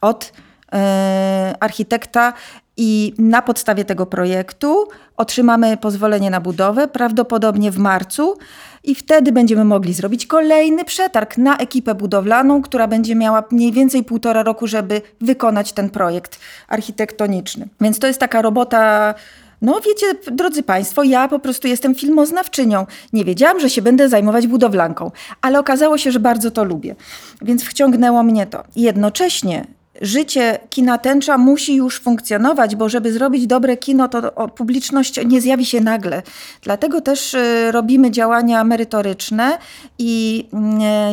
od 0.00 0.32
e, 0.72 1.54
architekta 1.60 2.32
i 2.76 3.14
na 3.18 3.42
podstawie 3.42 3.84
tego 3.84 4.06
projektu 4.06 4.88
otrzymamy 5.16 5.76
pozwolenie 5.76 6.30
na 6.30 6.40
budowę, 6.40 6.88
prawdopodobnie 6.88 7.70
w 7.70 7.78
marcu, 7.78 8.36
i 8.86 8.94
wtedy 8.94 9.32
będziemy 9.32 9.64
mogli 9.64 9.94
zrobić 9.94 10.26
kolejny 10.26 10.84
przetarg 10.84 11.38
na 11.38 11.56
ekipę 11.56 11.94
budowlaną, 11.94 12.62
która 12.62 12.88
będzie 12.88 13.14
miała 13.14 13.44
mniej 13.50 13.72
więcej 13.72 14.04
półtora 14.04 14.42
roku, 14.42 14.66
żeby 14.66 15.02
wykonać 15.20 15.72
ten 15.72 15.90
projekt 15.90 16.38
architektoniczny. 16.68 17.68
Więc 17.80 17.98
to 17.98 18.06
jest 18.06 18.20
taka 18.20 18.42
robota. 18.42 19.14
No 19.62 19.80
wiecie, 19.86 20.06
drodzy 20.32 20.62
Państwo, 20.62 21.02
ja 21.02 21.28
po 21.28 21.38
prostu 21.38 21.68
jestem 21.68 21.94
filmoznawczynią. 21.94 22.86
Nie 23.12 23.24
wiedziałam, 23.24 23.60
że 23.60 23.70
się 23.70 23.82
będę 23.82 24.08
zajmować 24.08 24.46
budowlanką, 24.46 25.10
ale 25.42 25.58
okazało 25.58 25.98
się, 25.98 26.12
że 26.12 26.20
bardzo 26.20 26.50
to 26.50 26.64
lubię. 26.64 26.94
Więc 27.42 27.64
wciągnęło 27.64 28.22
mnie 28.22 28.46
to. 28.46 28.64
Jednocześnie 28.76 29.64
życie 30.00 30.58
kina 30.70 30.98
tęcza 30.98 31.38
musi 31.38 31.74
już 31.74 32.00
funkcjonować, 32.00 32.76
bo 32.76 32.88
żeby 32.88 33.12
zrobić 33.12 33.46
dobre 33.46 33.76
kino, 33.76 34.08
to 34.08 34.48
publiczność 34.48 35.20
nie 35.26 35.40
zjawi 35.40 35.66
się 35.66 35.80
nagle. 35.80 36.22
Dlatego 36.62 37.00
też 37.00 37.34
y, 37.34 37.72
robimy 37.72 38.10
działania 38.10 38.64
merytoryczne 38.64 39.58
i 39.98 40.44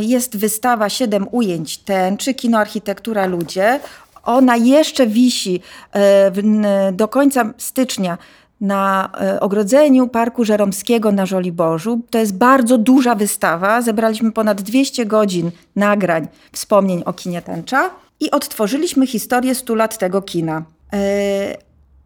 y, 0.02 0.06
jest 0.06 0.38
wystawa 0.38 0.90
Siedem 0.90 1.28
ujęć 1.32 1.78
tęczy, 1.78 2.34
kino 2.34 2.58
architektura 2.60 3.26
ludzie. 3.26 3.80
Ona 4.24 4.56
jeszcze 4.56 5.08
wisi 5.08 5.62
n- 5.94 6.66
do 6.94 7.08
końca 7.08 7.54
stycznia 7.58 8.18
na 8.64 9.10
e, 9.22 9.40
ogrodzeniu 9.40 10.08
Parku 10.08 10.46
Żeromskiego 10.46 11.12
na 11.12 11.26
Żoliborzu. 11.26 12.02
To 12.10 12.18
jest 12.18 12.38
bardzo 12.38 12.78
duża 12.78 13.16
wystawa. 13.16 13.82
Zebraliśmy 13.82 14.32
ponad 14.32 14.62
200 14.62 15.06
godzin 15.06 15.52
nagrań, 15.76 16.28
wspomnień 16.52 17.04
o 17.06 17.14
kinie 17.14 17.42
tęcza 17.42 17.90
i 18.20 18.32
odtworzyliśmy 18.32 19.08
historię 19.08 19.56
100 19.56 19.76
lat 19.76 19.98
tego 19.98 20.22
kina. 20.22 20.64
E, 20.94 21.58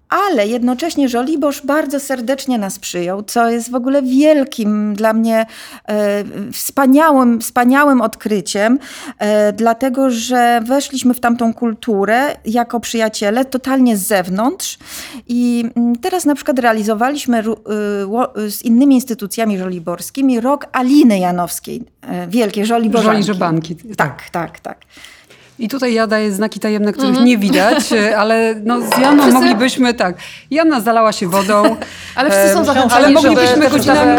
ale 0.10 0.48
jednocześnie 0.48 1.10
Żoliborz 1.10 1.62
bardzo 1.65 2.00
serdecznie 2.00 2.58
nas 2.58 2.80
przyjął, 2.80 3.24
co 3.24 3.50
jest 3.50 3.72
w 3.72 3.76
ogóle 3.76 4.02
wielkim 4.02 4.96
dla 4.96 5.13
mnie 5.13 5.46
e, 5.88 6.24
wspaniałym, 6.54 7.41
wspaniałym 7.41 8.02
odkryciem, 8.02 8.80
e, 9.20 9.54
dlatego 9.54 10.10
że 10.10 10.62
weszliśmy 10.65 11.13
w 11.13 11.20
tamtą 11.20 11.54
kulturę 11.54 12.36
jako 12.46 12.80
przyjaciele, 12.80 13.46
totalnie 13.46 13.98
z 13.98 14.08
zewnątrz 14.08 14.78
i 15.28 15.65
mm, 15.76 15.96
teraz 15.96 16.26
na 16.26 16.36
przykład 16.36 16.60
realizowaliśmy 16.60 17.39
y, 17.39 18.06
ło- 18.06 18.34
z 18.50 18.62
innymi 18.62 18.96
instytucjami 18.96 19.58
żoliborskimi 19.58 20.39
rok 20.39 20.65
Aliny 20.72 21.20
Janowskiej, 21.20 21.84
e, 22.02 22.28
wielkie 22.28 22.65
Żoliborzanki. 22.65 23.12
Żoli 23.12 23.24
żebanki. 23.24 23.76
Tak, 23.98 24.30
tak, 24.30 24.60
tak. 24.60 24.78
I 25.60 25.67
tutaj 25.67 25.93
ja 25.93 26.08
daję 26.08 26.32
znaki 26.32 26.60
tajemne, 26.60 26.93
których 26.93 27.22
nie 27.22 27.38
widać, 27.38 27.93
e, 27.93 28.17
ale 28.17 28.56
no 28.63 28.82
z 28.82 28.98
Janą 29.02 29.22
Wszyscy- 29.24 29.34
moglibyśmy, 29.39 29.93
tak, 29.93 30.15
Janna 30.52 30.82
zalała 30.82 31.12
się 31.12 31.28
wodą. 31.28 31.63
Ale 32.15 32.30
wszyscy 32.32 32.54
są 32.54 32.60
Em, 32.60 32.65
zachęcani, 32.65 32.93
ale 33.06 33.10
moglibyśmy 33.12 33.70
godzinami... 33.70 34.12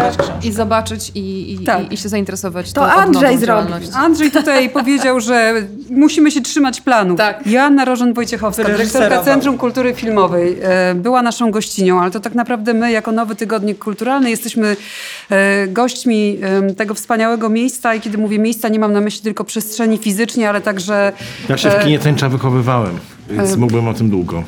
i 0.43 0.51
zobaczyć 0.51 1.11
i, 1.15 1.53
i, 1.53 1.59
Tak. 1.65 1.91
i, 1.91 1.93
i 1.93 1.97
się 1.97 2.09
zainteresować 2.09 2.73
To 2.73 2.81
tą 2.81 2.87
Andrzej 2.87 3.05
odnową 3.07 3.27
zrobi. 3.27 3.45
działalności. 3.45 3.89
Andrzej 3.95 4.31
tutaj 4.31 4.69
powiedział, 4.79 5.19
że 5.19 5.53
musimy 5.89 6.31
się 6.31 6.41
trzymać 6.41 6.81
planów. 6.81 7.17
Tak. 7.17 7.47
Joanna 7.47 7.85
Rożen-Wojciechowska, 7.85 8.63
dyrektorka. 8.63 9.23
Centrum 9.23 9.57
Kultury 9.57 9.93
Filmowej, 9.93 10.57
e, 10.61 10.95
była 10.95 11.21
naszą 11.21 11.51
gościnią, 11.51 12.01
ale 12.01 12.11
to 12.11 12.19
tak 12.19 12.35
naprawdę 12.35 12.73
my, 12.73 12.91
jako 12.91 13.11
Nowy 13.11 13.35
Tygodnik 13.35 13.79
Kulturalny, 13.79 14.29
jesteśmy 14.29 14.75
e, 15.31 15.67
gośćmi 15.67 16.39
tego 16.77 16.93
wspaniałego 16.93 17.49
miejsca 17.49 17.93
i 17.95 18.01
kiedy 18.01 18.17
mówię 18.17 18.39
miejsca, 18.39 18.69
nie 18.69 18.79
mam 18.79 18.93
na 18.93 19.01
myśli 19.01 19.21
tylko 19.21 19.43
przestrzeni 19.43 19.97
fizycznie, 19.97 20.49
ale 20.49 20.61
także... 20.61 21.11
Ja 21.49 21.57
się 21.57 21.69
w 21.69 21.73
e, 21.73 21.83
kinie 21.83 21.99
tęcza 21.99 22.29
wychowywałem, 22.29 22.99
więc 23.29 23.55
mógłbym 23.55 23.87
o 23.87 23.93
tym 23.93 24.09
długo. 24.09 24.43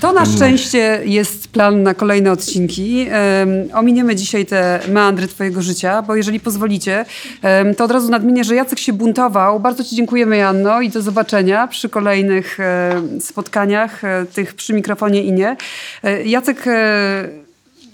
To 0.00 0.12
na 0.12 0.24
szczęście 0.24 1.00
jest 1.04 1.48
plan 1.48 1.82
na 1.82 1.94
kolejne 1.94 2.32
odcinki. 2.32 3.06
Em, 3.10 3.48
ominiemy 3.74 4.16
dzisiaj 4.16 4.46
te 4.46 4.80
meandry 4.88 5.28
twojego 5.28 5.62
życia, 5.62 6.02
bo 6.02 6.16
jeżeli 6.16 6.40
pozwolicie, 6.40 7.04
em, 7.42 7.74
to 7.74 7.84
od 7.84 7.90
razu 7.90 8.10
nadmienię, 8.10 8.44
że 8.44 8.54
Jacek 8.54 8.78
się 8.78 8.92
buntował. 8.92 9.60
Bardzo 9.60 9.84
ci 9.84 9.96
dziękujemy, 9.96 10.36
Janno, 10.36 10.80
i 10.80 10.90
do 10.90 11.02
zobaczenia 11.02 11.66
przy 11.66 11.88
kolejnych 11.88 12.60
e, 12.60 13.02
spotkaniach, 13.20 14.04
e, 14.04 14.26
tych 14.34 14.54
przy 14.54 14.74
mikrofonie 14.74 15.22
i 15.22 15.32
nie. 15.32 15.56
E, 16.02 16.24
Jacek... 16.24 16.64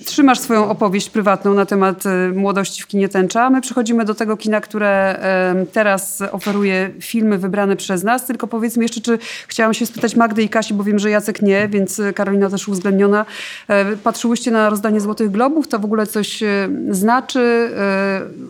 Trzymasz 0.05 0.39
swoją 0.39 0.69
opowieść 0.69 1.11
prywatną 1.11 1.55
na 1.55 1.67
temat 1.67 2.07
e, 2.07 2.29
młodości 2.35 2.83
w 2.83 2.87
kinie 2.87 3.09
tęcza. 3.09 3.51
My 3.51 3.61
przechodzimy 3.61 4.05
do 4.05 4.15
tego 4.15 4.37
kina, 4.37 4.61
które 4.61 5.19
teraz 5.73 6.23
oferuje 6.33 6.91
filmy 7.01 7.39
wybrane 7.39 7.77
przez 7.77 8.05
nas. 8.05 8.27
Tylko 8.27 8.47
powiedzmy 8.47 8.83
jeszcze, 8.83 9.01
czy 9.01 9.19
chciałam 9.49 9.75
się 9.75 9.87
spytać 9.87 10.17
Magdy 10.17 10.43
i 10.43 10.49
Kasi, 10.49 10.75
bo 10.75 10.85
wiem, 10.85 10.99
że 10.99 11.11
Jacek 11.11 11.43
nie, 11.43 11.69
więc 11.69 12.01
e, 12.01 12.13
Karolina 12.13 12.51
też 12.51 12.69
uwzględniona. 12.69 13.27
E, 13.69 13.97
Patrzyłyście 13.97 14.51
na 14.51 14.71
rozdanie 14.71 15.01
Złotych 15.01 15.31
Globów? 15.31 15.69
To 15.69 15.79
w 15.79 15.85
ogóle 15.85 16.07
coś 16.07 16.43
e, 16.43 16.69
znaczy? 16.91 17.71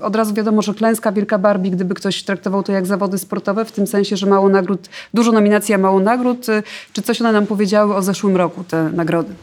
E, 0.01 0.05
Od 0.05 0.17
razu 0.17 0.35
wiadomo, 0.35 0.63
że 0.63 0.75
klęska 0.75 1.13
Wielka 1.13 1.39
Barbie, 1.39 1.71
gdyby 1.71 1.95
ktoś 1.95 2.23
traktował 2.23 2.63
to 2.63 2.73
jak 2.73 2.87
zawody 2.87 3.19
sportowe, 3.19 3.65
w 3.65 3.73
tym 3.73 3.87
sensie, 3.87 4.17
że 4.17 4.27
mało 4.27 4.49
nagród, 4.49 4.89
dużo 5.15 5.33
nominacji, 5.33 5.75
a 5.75 5.79
mało 5.79 6.01
nagród. 6.01 6.47
Czy 6.93 7.03
coś 7.03 7.21
one 7.21 7.33
nam 7.33 7.47
powiedziały 7.47 7.95
o 7.95 8.03
zeszłym 8.03 8.37
roku, 8.37 8.65
te 8.65 8.91
nagrody? 8.93 9.35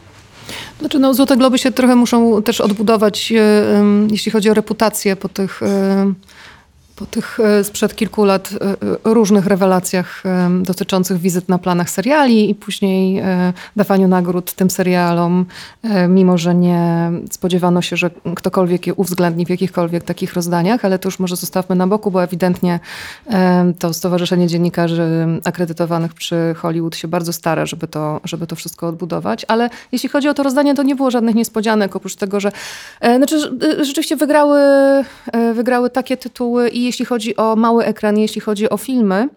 Znaczy, 0.80 0.98
no, 0.98 1.14
Złote 1.14 1.36
Globy 1.36 1.58
się 1.58 1.72
trochę 1.72 1.96
muszą 1.96 2.42
też 2.42 2.60
odbudować, 2.60 3.32
e, 3.32 3.84
jeśli 4.10 4.32
chodzi 4.32 4.50
o 4.50 4.54
reputację 4.54 5.16
po 5.16 5.28
tych, 5.28 5.62
e, 5.62 6.12
po 7.00 7.06
tych 7.06 7.40
e, 7.40 7.64
sprzed 7.64 7.94
kilku 7.94 8.24
lat 8.24 8.50
e, 8.52 8.64
e, 8.64 8.74
różnych 9.04 9.46
rewelacjach 9.46 10.22
dotyczących 10.62 11.18
wizyt 11.18 11.48
na 11.48 11.58
planach 11.58 11.90
seriali 11.90 12.50
i 12.50 12.54
później 12.54 13.22
dawaniu 13.76 14.08
nagród 14.08 14.52
tym 14.52 14.70
serialom, 14.70 15.46
mimo 16.08 16.38
że 16.38 16.54
nie 16.54 17.10
spodziewano 17.30 17.82
się, 17.82 17.96
że 17.96 18.10
ktokolwiek 18.36 18.86
je 18.86 18.94
uwzględni 18.94 19.46
w 19.46 19.48
jakichkolwiek 19.48 20.04
takich 20.04 20.34
rozdaniach, 20.34 20.84
ale 20.84 20.98
to 20.98 21.08
już 21.08 21.18
może 21.18 21.36
zostawmy 21.36 21.76
na 21.76 21.86
boku, 21.86 22.10
bo 22.10 22.22
ewidentnie 22.22 22.80
to 23.78 23.92
Stowarzyszenie 23.92 24.46
Dziennikarzy 24.46 25.26
Akredytowanych 25.44 26.14
przy 26.14 26.54
Hollywood 26.56 26.96
się 26.96 27.08
bardzo 27.08 27.32
stara, 27.32 27.66
żeby 27.66 27.88
to, 27.88 28.20
żeby 28.24 28.46
to 28.46 28.56
wszystko 28.56 28.88
odbudować. 28.88 29.44
Ale 29.48 29.70
jeśli 29.92 30.08
chodzi 30.08 30.28
o 30.28 30.34
to 30.34 30.42
rozdanie, 30.42 30.74
to 30.74 30.82
nie 30.82 30.96
było 30.96 31.10
żadnych 31.10 31.34
niespodzianek, 31.34 31.96
oprócz 31.96 32.16
tego, 32.16 32.40
że 32.40 32.52
znaczy, 33.16 33.38
rzeczywiście 33.80 34.16
wygrały, 34.16 34.60
wygrały 35.54 35.90
takie 35.90 36.16
tytuły 36.16 36.68
i 36.68 36.89
jeśli 36.90 37.04
chodzi 37.04 37.36
o 37.36 37.56
mały 37.56 37.84
ekran, 37.84 38.18
jeśli 38.18 38.40
chodzi 38.40 38.70
o 38.70 38.76
filmy, 38.76 39.28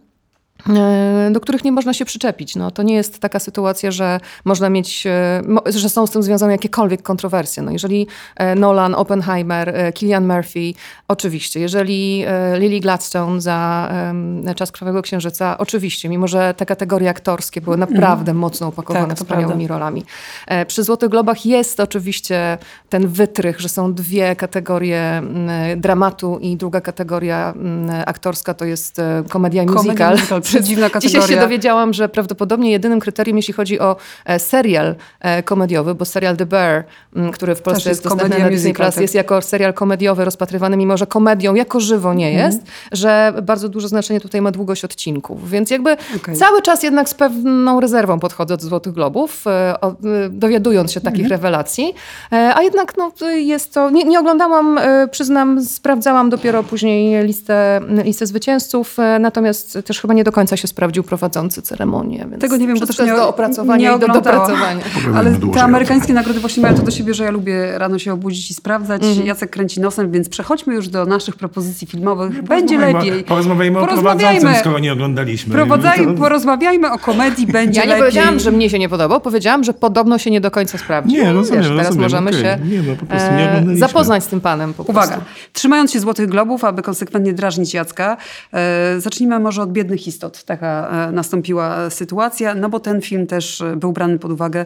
do 1.31 1.39
których 1.39 1.63
nie 1.63 1.71
można 1.71 1.93
się 1.93 2.05
przyczepić. 2.05 2.55
No, 2.55 2.71
to 2.71 2.83
nie 2.83 2.95
jest 2.95 3.19
taka 3.19 3.39
sytuacja, 3.39 3.91
że 3.91 4.19
można 4.45 4.69
mieć, 4.69 5.07
e, 5.07 5.41
że 5.65 5.89
są 5.89 6.07
z 6.07 6.11
tym 6.11 6.23
związane 6.23 6.51
jakiekolwiek 6.51 7.01
kontrowersje. 7.01 7.63
No, 7.63 7.71
jeżeli 7.71 8.07
e, 8.35 8.55
Nolan, 8.55 8.95
Oppenheimer, 8.95 9.73
Killian 9.93 10.27
Murphy, 10.27 10.73
oczywiście. 11.07 11.59
Jeżeli 11.59 12.25
Lily 12.57 12.79
Gladstone 12.79 13.41
za 13.41 13.91
Czas 14.55 14.71
Krwawego 14.71 15.01
Księżyca, 15.01 15.57
oczywiście, 15.57 16.09
mimo 16.09 16.27
że 16.27 16.53
te 16.53 16.65
kategorie 16.65 17.09
aktorskie 17.09 17.61
były 17.61 17.77
naprawdę 17.77 18.31
mm. 18.31 18.41
mocno 18.41 18.67
upakowane 18.67 19.07
tak, 19.07 19.17
wspaniałymi 19.17 19.67
rolami. 19.67 20.03
Przy 20.67 20.83
Złotych 20.83 21.09
Globach 21.09 21.45
jest 21.45 21.79
oczywiście 21.79 22.57
ten 22.89 23.07
wytrych, 23.07 23.59
że 23.59 23.69
są 23.69 23.93
dwie 23.93 24.35
kategorie 24.35 25.21
dramatu 25.77 26.39
i 26.41 26.57
druga 26.57 26.81
kategoria 26.81 27.53
aktorska 28.05 28.53
to 28.53 28.65
jest 28.65 29.01
komedia 29.29 29.63
i 29.63 29.65
musical. 29.65 30.11
musical 30.11 30.41
dziwna 30.61 30.89
kategoria. 30.89 31.21
Dzisiaj 31.21 31.35
się 31.35 31.41
dowiedziałam, 31.41 31.93
że 31.93 32.09
prawdopodobnie 32.09 32.71
jedynym 32.71 32.99
kryterium, 32.99 33.37
jeśli 33.37 33.53
chodzi 33.53 33.79
o 33.79 33.95
e, 34.25 34.39
serial 34.39 34.95
e, 35.19 35.43
komediowy, 35.43 35.95
bo 35.95 36.05
serial 36.05 36.37
The 36.37 36.45
Bear, 36.45 36.83
który 37.33 37.55
w 37.55 37.61
Polsce 37.61 37.89
jest, 37.89 38.03
jest 38.05 38.15
dostępny 38.15 38.43
na 38.43 38.49
Disney 38.49 38.73
Plus, 38.73 38.93
tak. 38.93 39.01
jest 39.01 39.15
jako 39.15 39.41
serial 39.41 39.73
komediowy 39.73 40.25
rozpatrywany, 40.25 40.77
mimo 40.77 40.97
że 40.97 41.07
komedią 41.07 41.55
jako 41.55 41.79
żywo 41.79 42.13
nie 42.13 42.27
mhm. 42.27 42.45
jest, 42.45 42.57
mm. 42.57 42.71
że 42.91 43.33
bardzo 43.43 43.69
duże 43.69 43.87
znaczenie 43.87 44.21
tutaj 44.21 44.41
ma 44.41 44.51
długość 44.51 44.85
odcinków. 44.85 45.49
Więc 45.49 45.69
jakby 45.69 45.97
okay. 46.15 46.35
cały 46.35 46.61
czas 46.61 46.83
jednak 46.83 47.09
z 47.09 47.13
pewną 47.13 47.79
rezerwą 47.79 48.19
podchodzę 48.19 48.57
do 48.57 48.63
Złotych 48.63 48.93
Globów, 48.93 49.47
e, 49.47 49.75
dowiadując 50.29 50.91
się 50.91 51.01
takich 51.01 51.25
mm. 51.25 51.31
rewelacji. 51.31 51.93
A 52.31 52.61
jednak 52.61 52.93
no, 52.97 53.11
jest 53.35 53.73
to... 53.73 53.89
Nie, 53.89 54.03
nie 54.03 54.19
oglądałam, 54.19 54.79
przyznam, 55.11 55.65
sprawdzałam 55.65 56.29
dopiero 56.29 56.63
później 56.63 57.25
listę, 57.25 57.81
listę 58.03 58.25
zwycięzców, 58.27 58.97
natomiast 59.19 59.77
też 59.85 60.01
chyba 60.01 60.13
nie 60.13 60.23
do 60.23 60.31
końca 60.31 60.42
końca 60.43 60.57
się 60.57 60.67
sprawdził 60.67 61.03
prowadzący 61.03 61.61
ceremonię. 61.61 62.25
Więc 62.29 62.41
Tego 62.41 62.57
nie 62.57 62.67
wiem, 62.67 62.79
bo 62.79 62.87
też 62.87 62.99
nie, 62.99 63.05
do 63.05 63.29
opracowania 63.29 63.91
nie 63.91 63.97
i 63.97 63.99
do 63.99 64.07
dopracowania. 64.07 64.83
Ale 65.15 65.31
te 65.53 65.63
amerykańskie 65.63 66.13
nagrody 66.13 66.39
właśnie 66.39 66.63
mają 66.63 66.75
to 66.75 66.81
do 66.81 66.91
siebie, 66.91 67.13
że 67.13 67.23
ja 67.23 67.31
lubię 67.31 67.77
rano 67.77 67.99
się 67.99 68.13
obudzić 68.13 68.51
i 68.51 68.53
sprawdzać. 68.53 69.03
Mm. 69.03 69.25
Jacek 69.25 69.49
kręci 69.49 69.81
nosem, 69.81 70.11
więc 70.11 70.29
przechodźmy 70.29 70.73
już 70.73 70.87
do 70.87 71.05
naszych 71.05 71.35
propozycji 71.35 71.87
filmowych. 71.87 72.37
No, 72.37 72.43
będzie 72.43 72.77
lepiej. 72.77 73.23
Porozmawiajmy 73.23 73.79
o 73.79 73.87
prowadzącym, 73.87 74.49
skoro 74.59 74.79
nie 74.79 74.93
oglądaliśmy. 74.93 75.55
Prowadzaj, 75.55 76.15
porozmawiajmy 76.17 76.91
o 76.91 76.97
komedii, 76.97 77.47
będzie 77.47 77.79
ja 77.79 77.85
lepiej. 77.85 77.99
Ja 77.99 78.05
nie 78.05 78.11
powiedziałam, 78.11 78.39
że 78.39 78.51
mnie 78.51 78.69
się 78.69 78.79
nie 78.79 78.89
podobał, 78.89 79.21
powiedziałam, 79.21 79.63
że 79.63 79.73
podobno 79.73 80.17
się 80.17 80.31
nie 80.31 80.41
do 80.41 80.51
końca 80.51 80.77
sprawdził. 80.77 81.23
Nie, 81.23 81.33
rozumiem, 81.33 81.61
Wiesz, 81.61 81.71
Teraz 81.71 81.85
rozumiem, 81.85 82.05
możemy 82.05 82.29
okay. 82.29 82.41
się 82.41 82.57
nie, 82.65 82.81
no, 82.81 82.95
po 82.95 83.05
prostu 83.05 83.29
nie 83.33 83.73
e, 83.73 83.77
zapoznać 83.77 84.23
z 84.23 84.27
tym 84.27 84.41
panem. 84.41 84.73
Uwaga, 84.77 85.21
trzymając 85.53 85.91
się 85.91 85.99
Złotych 85.99 86.29
Globów, 86.29 86.63
aby 86.63 86.81
konsekwentnie 86.81 87.33
drażnić 87.33 87.73
Jacka, 87.73 88.17
e, 88.53 88.95
zacznijmy 88.99 89.39
może 89.39 89.61
od 89.61 89.71
Biednych 89.71 90.07
Istot. 90.07 90.32
Taka 90.45 90.89
e, 91.07 91.11
nastąpiła 91.11 91.89
sytuacja, 91.89 92.55
no 92.55 92.69
bo 92.69 92.79
ten 92.79 93.01
film 93.01 93.27
też 93.27 93.63
był 93.75 93.91
brany 93.91 94.19
pod 94.19 94.31
uwagę 94.31 94.65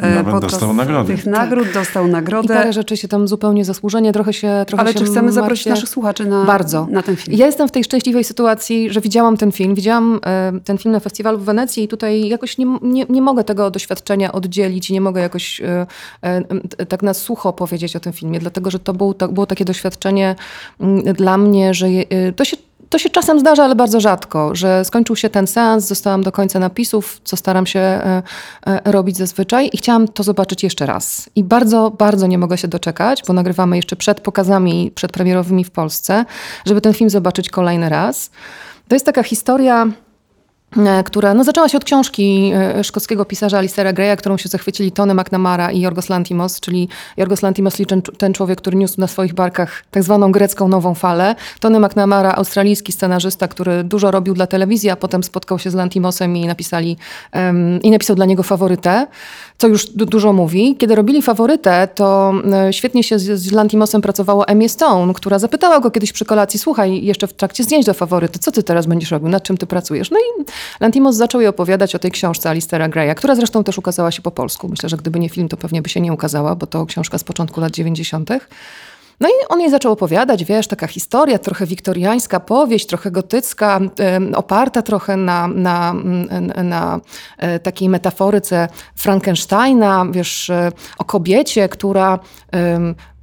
e, 0.00 0.14
Nawet 0.14 0.40
dostał 0.40 0.74
nagrodę. 0.74 1.16
tych 1.16 1.26
nagród, 1.26 1.64
tak. 1.64 1.74
dostał 1.74 2.06
nagrodę. 2.06 2.54
I 2.54 2.56
parę 2.56 2.72
rzeczy 2.72 2.96
się 2.96 3.08
tam 3.08 3.28
zupełnie 3.28 3.64
zasłużenie, 3.64 4.12
trochę 4.12 4.32
się 4.32 4.64
trochę 4.66 4.80
Ale 4.82 4.92
się 4.92 4.98
czy 4.98 5.04
chcemy 5.04 5.22
martwię... 5.22 5.34
zaprosić 5.34 5.66
naszych 5.66 5.88
słuchaczy 5.88 6.24
na, 6.24 6.44
Bardzo. 6.44 6.86
na 6.90 7.02
ten 7.02 7.16
film? 7.16 7.38
Ja 7.38 7.46
jestem 7.46 7.68
w 7.68 7.70
tej 7.70 7.84
szczęśliwej 7.84 8.24
sytuacji, 8.24 8.90
że 8.90 9.00
widziałam 9.00 9.36
ten 9.36 9.52
film, 9.52 9.74
widziałam 9.74 10.20
e, 10.26 10.52
ten 10.64 10.78
film 10.78 10.92
na 10.92 11.00
festiwalu 11.00 11.38
w 11.38 11.44
Wenecji 11.44 11.84
i 11.84 11.88
tutaj 11.88 12.28
jakoś 12.28 12.58
nie, 12.58 12.66
nie, 12.82 13.06
nie 13.08 13.22
mogę 13.22 13.44
tego 13.44 13.70
doświadczenia 13.70 14.32
oddzielić 14.32 14.90
i 14.90 14.92
nie 14.92 15.00
mogę 15.00 15.20
jakoś 15.20 15.60
e, 15.60 15.86
tak 16.88 17.02
na 17.02 17.14
sucho 17.14 17.52
powiedzieć 17.52 17.96
o 17.96 18.00
tym 18.00 18.12
filmie, 18.12 18.38
dlatego 18.38 18.70
że 18.70 18.78
to, 18.78 18.92
był, 18.92 19.14
to 19.14 19.28
było 19.28 19.46
takie 19.46 19.64
doświadczenie 19.64 20.36
dla 21.14 21.38
mnie, 21.38 21.74
że 21.74 21.90
je, 21.90 22.04
to 22.36 22.44
się 22.44 22.56
to 22.88 22.98
się 22.98 23.10
czasem 23.10 23.40
zdarza, 23.40 23.64
ale 23.64 23.74
bardzo 23.74 24.00
rzadko, 24.00 24.54
że 24.54 24.84
skończył 24.84 25.16
się 25.16 25.30
ten 25.30 25.46
seans, 25.46 25.84
zostałam 25.84 26.22
do 26.22 26.32
końca 26.32 26.58
napisów, 26.58 27.20
co 27.24 27.36
staram 27.36 27.66
się 27.66 27.80
e, 27.80 28.22
e, 28.66 28.92
robić 28.92 29.16
zazwyczaj 29.16 29.70
i 29.72 29.76
chciałam 29.76 30.08
to 30.08 30.22
zobaczyć 30.22 30.62
jeszcze 30.62 30.86
raz. 30.86 31.30
I 31.36 31.44
bardzo, 31.44 31.90
bardzo 31.90 32.26
nie 32.26 32.38
mogę 32.38 32.58
się 32.58 32.68
doczekać, 32.68 33.22
bo 33.26 33.32
nagrywamy 33.32 33.76
jeszcze 33.76 33.96
przed 33.96 34.20
pokazami 34.20 34.92
przedpremierowymi 34.94 35.64
w 35.64 35.70
Polsce, 35.70 36.24
żeby 36.66 36.80
ten 36.80 36.94
film 36.94 37.10
zobaczyć 37.10 37.50
kolejny 37.50 37.88
raz. 37.88 38.30
To 38.88 38.94
jest 38.94 39.06
taka 39.06 39.22
historia 39.22 39.86
która 41.04 41.34
no, 41.34 41.44
zaczęła 41.44 41.68
się 41.68 41.78
od 41.78 41.84
książki 41.84 42.52
e, 42.54 42.84
szkockiego 42.84 43.24
pisarza 43.24 43.58
Alistera 43.58 43.92
Greya, 43.92 44.16
którą 44.16 44.36
się 44.36 44.48
zachwycili 44.48 44.92
Tony 44.92 45.14
McNamara 45.14 45.72
i 45.72 45.80
Jorgos 45.80 46.08
Lantimos, 46.08 46.60
czyli 46.60 46.88
Jorgos 47.16 47.42
Lantimos, 47.42 47.74
ten 48.18 48.32
człowiek, 48.32 48.58
który 48.58 48.76
niósł 48.76 49.00
na 49.00 49.06
swoich 49.06 49.34
barkach 49.34 49.84
tak 49.90 50.02
zwaną 50.02 50.32
grecką 50.32 50.68
nową 50.68 50.94
falę. 50.94 51.34
Tony 51.60 51.80
McNamara, 51.80 52.34
australijski 52.34 52.92
scenarzysta, 52.92 53.48
który 53.48 53.84
dużo 53.84 54.10
robił 54.10 54.34
dla 54.34 54.46
telewizji, 54.46 54.90
a 54.90 54.96
potem 54.96 55.24
spotkał 55.24 55.58
się 55.58 55.70
z 55.70 55.74
Lantimosem 55.74 56.36
i 56.36 56.46
napisali 56.46 56.96
um, 57.34 57.82
i 57.82 57.90
napisał 57.90 58.16
dla 58.16 58.26
niego 58.26 58.42
faworytę 58.42 59.06
co 59.58 59.68
już 59.68 59.86
du 59.86 60.06
dużo 60.06 60.32
mówi. 60.32 60.76
Kiedy 60.78 60.94
robili 60.94 61.22
faworytę, 61.22 61.88
to 61.94 62.32
e, 62.52 62.72
świetnie 62.72 63.02
się 63.02 63.18
z, 63.18 63.40
z 63.40 63.52
Lantimosem 63.52 64.02
pracowało 64.02 64.48
Emmy 64.48 64.68
Stone, 64.68 65.14
która 65.14 65.38
zapytała 65.38 65.80
go 65.80 65.90
kiedyś 65.90 66.12
przy 66.12 66.24
kolacji, 66.24 66.60
słuchaj, 66.60 67.04
jeszcze 67.04 67.26
w 67.26 67.32
trakcie 67.32 67.64
zdjęć 67.64 67.86
do 67.86 67.94
faworyty, 67.94 68.38
co 68.38 68.52
ty 68.52 68.62
teraz 68.62 68.86
będziesz 68.86 69.10
robił, 69.10 69.28
nad 69.28 69.42
czym 69.42 69.56
ty 69.56 69.66
pracujesz? 69.66 70.10
No 70.10 70.18
i 70.18 70.44
Lantimos 70.80 71.16
zaczął 71.16 71.40
jej 71.40 71.48
opowiadać 71.48 71.94
o 71.94 71.98
tej 71.98 72.10
książce 72.10 72.50
Alistera 72.50 72.88
Greya, 72.88 73.14
która 73.14 73.34
zresztą 73.34 73.64
też 73.64 73.78
ukazała 73.78 74.10
się 74.10 74.22
po 74.22 74.30
polsku. 74.30 74.68
Myślę, 74.68 74.88
że 74.88 74.96
gdyby 74.96 75.20
nie 75.20 75.28
film, 75.28 75.48
to 75.48 75.56
pewnie 75.56 75.82
by 75.82 75.88
się 75.88 76.00
nie 76.00 76.12
ukazała, 76.12 76.54
bo 76.54 76.66
to 76.66 76.86
książka 76.86 77.18
z 77.18 77.24
początku 77.24 77.60
lat 77.60 77.72
90. 77.72 78.30
No 79.20 79.28
i 79.28 79.32
on 79.48 79.60
jej 79.60 79.70
zaczął 79.70 79.92
opowiadać, 79.92 80.44
wiesz, 80.44 80.68
taka 80.68 80.86
historia 80.86 81.38
trochę 81.38 81.66
wiktoriańska, 81.66 82.40
powieść, 82.40 82.86
trochę 82.86 83.10
gotycka, 83.10 83.80
oparta 84.34 84.82
trochę 84.82 85.16
na, 85.16 85.48
na, 85.48 85.94
na 86.64 87.00
e, 87.38 87.58
takiej 87.58 87.88
metaforyce 87.88 88.68
Frankensteina, 88.96 90.06
wiesz, 90.10 90.50
e, 90.50 90.72
o 90.98 91.04
kobiecie, 91.04 91.68
która 91.68 92.18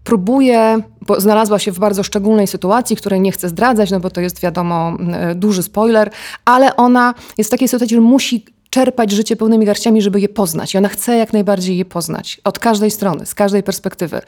próbuje, 0.03 0.79
bo 1.01 1.21
znalazła 1.21 1.59
się 1.59 1.71
w 1.71 1.79
bardzo 1.79 2.03
szczególnej 2.03 2.47
sytuacji, 2.47 2.95
której 2.95 3.21
nie 3.21 3.31
chcę 3.31 3.49
zdradzać, 3.49 3.91
no 3.91 3.99
bo 3.99 4.09
to 4.09 4.21
jest 4.21 4.41
wiadomo 4.41 4.97
e, 5.13 5.35
duży 5.35 5.63
spoiler, 5.63 6.11
ale 6.45 6.75
ona 6.75 7.13
jest 7.37 7.49
w 7.49 7.51
takiej 7.51 7.67
sytuacji, 7.67 7.95
że 7.95 8.01
musi 8.01 8.45
czerpać 8.71 9.11
życie 9.11 9.35
pełnymi 9.35 9.65
garściami, 9.65 10.01
żeby 10.01 10.21
je 10.21 10.29
poznać. 10.29 10.73
I 10.73 10.77
ona 10.77 10.89
chce 10.89 11.17
jak 11.17 11.33
najbardziej 11.33 11.77
je 11.77 11.85
poznać. 11.85 12.41
Od 12.43 12.59
każdej 12.59 12.91
strony, 12.91 13.25
z 13.25 13.35
każdej 13.35 13.63
perspektywy. 13.63 14.21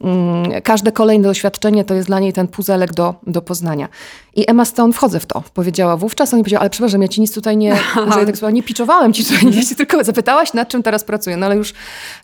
Mm, 0.00 0.62
każde 0.62 0.92
kolejne 0.92 1.28
doświadczenie 1.28 1.84
to 1.84 1.94
jest 1.94 2.08
dla 2.08 2.20
niej 2.20 2.32
ten 2.32 2.48
puzelek 2.48 2.94
do, 2.94 3.14
do 3.26 3.42
poznania. 3.42 3.88
I 4.34 4.50
Emma 4.50 4.64
Stone, 4.64 4.92
wchodzę 4.92 5.20
w 5.20 5.26
to, 5.26 5.42
powiedziała 5.54 5.96
wówczas. 5.96 6.32
On 6.32 6.38
mi 6.38 6.44
powiedział, 6.44 6.60
ale 6.60 6.70
przepraszam, 6.70 7.02
ja 7.02 7.08
ci 7.08 7.20
nic 7.20 7.34
tutaj 7.34 7.56
nie, 7.56 7.68
ja 8.18 8.26
tak 8.26 8.36
słowa, 8.36 8.50
nie 8.50 8.62
piczowałem 8.62 9.12
ci 9.12 9.24
tutaj 9.24 9.46
nic, 9.46 9.76
tylko 9.76 10.04
zapytałaś, 10.04 10.52
nad 10.52 10.68
czym 10.68 10.82
teraz 10.82 11.04
pracuję. 11.04 11.36
No 11.36 11.46
ale 11.46 11.56
już 11.56 11.74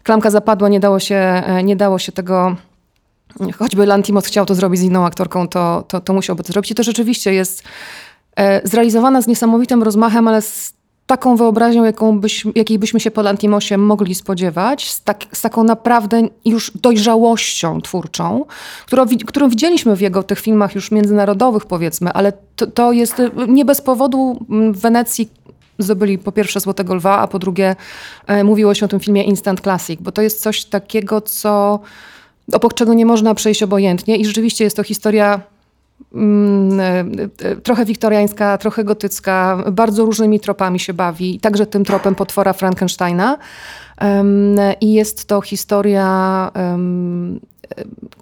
klamka 0.02 0.30
zapadła, 0.30 0.68
nie 0.68 0.80
dało 0.80 1.00
się, 1.00 1.16
e, 1.16 1.62
nie 1.62 1.76
dało 1.76 1.98
się 1.98 2.12
tego 2.12 2.56
choćby 3.58 3.86
Lantimos 3.86 4.26
chciał 4.26 4.46
to 4.46 4.54
zrobić 4.54 4.80
z 4.80 4.82
inną 4.82 5.04
aktorką, 5.04 5.48
to, 5.48 5.84
to, 5.88 6.00
to 6.00 6.12
musiałby 6.12 6.42
to 6.42 6.52
zrobić. 6.52 6.70
I 6.70 6.74
to 6.74 6.82
rzeczywiście 6.82 7.34
jest 7.34 7.62
e, 8.36 8.68
zrealizowana 8.68 9.22
z 9.22 9.26
niesamowitym 9.26 9.82
rozmachem, 9.82 10.28
ale 10.28 10.42
z 10.42 10.72
taką 11.06 11.36
wyobraźnią, 11.36 11.84
jaką 11.84 12.20
byś, 12.20 12.44
jakiej 12.54 12.78
byśmy 12.78 13.00
się 13.00 13.10
po 13.10 13.22
Lantimosie 13.22 13.78
mogli 13.78 14.14
spodziewać, 14.14 14.90
z, 14.90 15.02
tak, 15.02 15.24
z 15.32 15.40
taką 15.40 15.64
naprawdę 15.64 16.22
już 16.44 16.70
dojrzałością 16.70 17.80
twórczą, 17.80 18.44
którą, 18.86 19.06
którą 19.26 19.48
widzieliśmy 19.48 19.96
w 19.96 20.00
jego 20.00 20.22
tych 20.22 20.40
filmach 20.40 20.74
już 20.74 20.90
międzynarodowych 20.90 21.66
powiedzmy, 21.66 22.12
ale 22.12 22.32
to, 22.56 22.66
to 22.66 22.92
jest 22.92 23.20
y, 23.20 23.30
nie 23.48 23.64
bez 23.64 23.80
powodu 23.80 24.46
w 24.48 24.80
Wenecji 24.80 25.28
zdobyli 25.78 26.18
po 26.18 26.32
pierwsze 26.32 26.60
Złotego 26.60 26.94
Lwa, 26.94 27.18
a 27.18 27.28
po 27.28 27.38
drugie 27.38 27.76
e, 28.26 28.44
mówiło 28.44 28.74
się 28.74 28.86
o 28.86 28.88
tym 28.88 29.00
filmie 29.00 29.24
Instant 29.24 29.60
Classic, 29.60 30.00
bo 30.00 30.12
to 30.12 30.22
jest 30.22 30.42
coś 30.42 30.64
takiego, 30.64 31.20
co 31.20 31.80
obok 32.52 32.74
czego 32.74 32.94
nie 32.94 33.06
można 33.06 33.34
przejść 33.34 33.62
obojętnie 33.62 34.16
i 34.16 34.24
rzeczywiście 34.24 34.64
jest 34.64 34.76
to 34.76 34.82
historia 34.82 35.40
Mm, 36.14 36.80
e, 36.80 37.04
e, 37.48 37.56
trochę 37.56 37.84
wiktoriańska, 37.84 38.58
trochę 38.58 38.84
gotycka, 38.84 39.64
bardzo 39.72 40.04
różnymi 40.04 40.40
tropami 40.40 40.80
się 40.80 40.94
bawi, 40.94 41.40
także 41.40 41.66
tym 41.66 41.84
tropem 41.84 42.14
potwora 42.14 42.52
Frankensteina. 42.52 43.38
I 44.80 44.92
jest 44.92 45.24
to 45.24 45.40
historia 45.40 46.50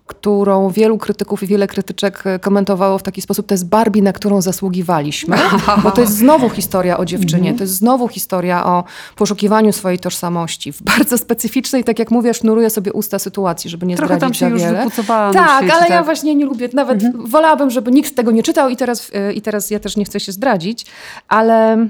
którą 0.06 0.70
wielu 0.70 0.98
krytyków 0.98 1.42
i 1.42 1.46
wiele 1.46 1.66
krytyczek 1.66 2.24
komentowało 2.40 2.98
w 2.98 3.02
taki 3.02 3.22
sposób, 3.22 3.46
to 3.46 3.54
jest 3.54 3.68
Barbie, 3.68 4.02
na 4.02 4.12
którą 4.12 4.42
zasługiwaliśmy, 4.42 5.36
bo 5.82 5.90
to 5.90 6.00
jest 6.00 6.16
znowu 6.16 6.50
historia 6.50 6.98
o 6.98 7.04
dziewczynie, 7.04 7.38
mhm. 7.50 7.56
to 7.58 7.64
jest 7.64 7.74
znowu 7.74 8.08
historia 8.08 8.66
o 8.66 8.84
poszukiwaniu 9.16 9.72
swojej 9.72 9.98
tożsamości. 9.98 10.72
W 10.72 10.82
bardzo 10.82 11.18
specyficznej, 11.18 11.84
tak 11.84 11.98
jak 11.98 12.10
mówię, 12.10 12.34
sznuruję 12.34 12.70
sobie 12.70 12.92
usta 12.92 13.18
sytuacji, 13.18 13.70
żeby 13.70 13.86
nie 13.86 13.96
Trochę 13.96 14.16
zdradzić 14.16 14.38
tam 14.40 14.50
się 14.50 14.58
za 14.58 14.66
wiele. 14.66 14.84
Już 14.84 14.94
tak, 15.32 15.62
ale 15.62 15.80
tak. 15.80 15.90
ja 15.90 16.02
właśnie 16.02 16.34
nie 16.34 16.44
lubię, 16.44 16.68
nawet 16.72 17.02
mhm. 17.02 17.26
wolałabym, 17.26 17.70
żeby 17.70 17.92
nikt 17.92 18.16
tego 18.16 18.30
nie 18.30 18.42
czytał 18.42 18.68
i 18.68 18.76
teraz, 18.76 19.10
y, 19.30 19.32
i 19.32 19.40
teraz 19.40 19.70
ja 19.70 19.80
też 19.80 19.96
nie 19.96 20.04
chcę 20.04 20.20
się 20.20 20.32
zdradzić, 20.32 20.86
ale 21.28 21.88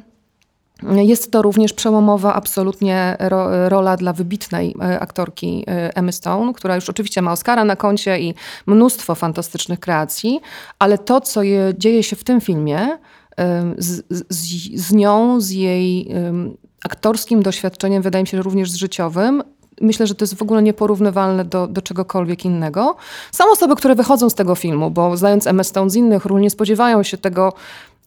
jest 0.97 1.31
to 1.31 1.43
również 1.43 1.73
przełomowa 1.73 2.35
absolutnie 2.35 3.17
ro, 3.19 3.69
rola 3.69 3.97
dla 3.97 4.13
wybitnej 4.13 4.75
e, 4.81 5.01
aktorki 5.01 5.65
e, 5.69 5.97
Emmy 5.97 6.13
Stone, 6.13 6.53
która 6.53 6.75
już 6.75 6.89
oczywiście 6.89 7.23
ma 7.23 7.33
Oscara 7.33 7.65
na 7.65 7.77
koncie 7.77 8.21
i 8.21 8.35
mnóstwo 8.67 9.15
fantastycznych 9.15 9.81
kreacji, 9.81 10.41
ale 10.79 10.99
to, 10.99 11.21
co 11.21 11.43
je, 11.43 11.75
dzieje 11.79 12.03
się 12.03 12.17
w 12.17 12.25
tym 12.25 12.41
filmie, 12.41 12.99
z, 13.79 14.05
z, 14.11 14.25
z 14.75 14.93
nią, 14.93 15.41
z 15.41 15.51
jej 15.51 16.09
aktorskim 16.85 17.43
doświadczeniem, 17.43 18.03
wydaje 18.03 18.23
mi 18.23 18.29
się, 18.29 18.37
że 18.37 18.43
również 18.43 18.71
z 18.71 18.75
życiowym, 18.75 19.43
myślę, 19.81 20.07
że 20.07 20.15
to 20.15 20.23
jest 20.23 20.35
w 20.35 20.43
ogóle 20.43 20.63
nieporównywalne 20.63 21.45
do, 21.45 21.67
do 21.67 21.83
czegokolwiek 21.83 22.45
innego. 22.45 22.97
Są 23.33 23.45
osoby, 23.53 23.77
które 23.77 23.95
wychodzą 23.95 24.31
z 24.31 24.35
tego 24.35 24.55
filmu, 24.55 24.91
bo 24.91 25.17
znając 25.17 25.47
Emma 25.47 25.65
Stone 25.65 25.91
z 25.91 25.97
innych 25.97 26.25
ról, 26.25 26.41
nie 26.41 26.51
spodziewają 26.51 27.03
się 27.03 27.19
tego, 27.19 27.53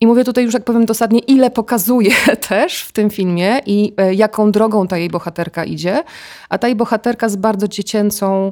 i 0.04 0.08
mówię 0.08 0.24
tutaj 0.24 0.44
już, 0.44 0.54
jak 0.54 0.64
powiem 0.64 0.86
dosadnie, 0.86 1.20
ile 1.20 1.52
pokazuje 1.52 2.12
też 2.50 2.84
w 2.84 2.92
tym 2.92 3.10
filmie 3.10 3.60
i 3.66 3.94
e, 3.98 4.14
jaką 4.14 4.52
drogą 4.52 4.88
ta 4.88 4.98
jej 4.98 5.10
bohaterka 5.10 5.64
idzie. 5.64 6.04
A 6.50 6.58
ta 6.58 6.68
jej 6.68 6.76
bohaterka 6.76 7.30
z 7.30 7.36
bardzo 7.36 7.68
dziecięcą 7.68 8.52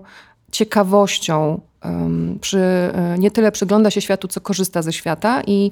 ciekawością 0.51 1.61
um, 1.83 2.37
przy, 2.41 2.59
e, 2.59 3.15
nie 3.19 3.31
tyle 3.31 3.51
przygląda 3.51 3.91
się 3.91 4.01
światu, 4.01 4.27
co 4.27 4.41
korzysta 4.41 4.81
ze 4.81 4.93
świata 4.93 5.41
i 5.47 5.71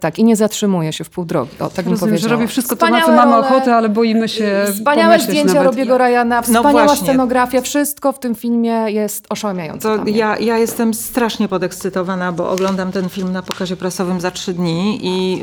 tak, 0.00 0.18
i 0.18 0.24
nie 0.24 0.36
zatrzymuje 0.36 0.92
się 0.92 1.04
w 1.04 1.10
pół 1.10 1.24
drogi. 1.24 1.50
O, 1.60 1.70
tak 1.70 1.86
Rozumiem, 1.86 2.18
że 2.18 2.28
robi 2.28 2.46
wszystko 2.46 2.76
to, 2.76 2.88
na 2.88 3.00
co 3.00 3.12
mamy 3.12 3.36
ochotę, 3.36 3.74
ale 3.74 3.88
boimy 3.88 4.28
się 4.28 4.64
Wspaniałe 4.74 5.20
zdjęcia 5.20 5.62
Robiego 5.62 5.98
Ryana, 5.98 6.36
no 6.36 6.42
wspaniała 6.42 6.84
no 6.84 6.96
scenografia, 6.96 7.60
wszystko 7.60 8.12
w 8.12 8.18
tym 8.18 8.34
filmie 8.34 8.84
jest 8.86 9.26
oszałamiające. 9.30 9.98
To 9.98 10.08
ja, 10.08 10.38
ja 10.38 10.58
jestem 10.58 10.94
strasznie 10.94 11.48
podekscytowana, 11.48 12.32
bo 12.32 12.50
oglądam 12.50 12.92
ten 12.92 13.08
film 13.08 13.32
na 13.32 13.42
pokazie 13.42 13.76
prasowym 13.76 14.20
za 14.20 14.30
trzy 14.30 14.54
dni 14.54 14.98
i 15.02 15.42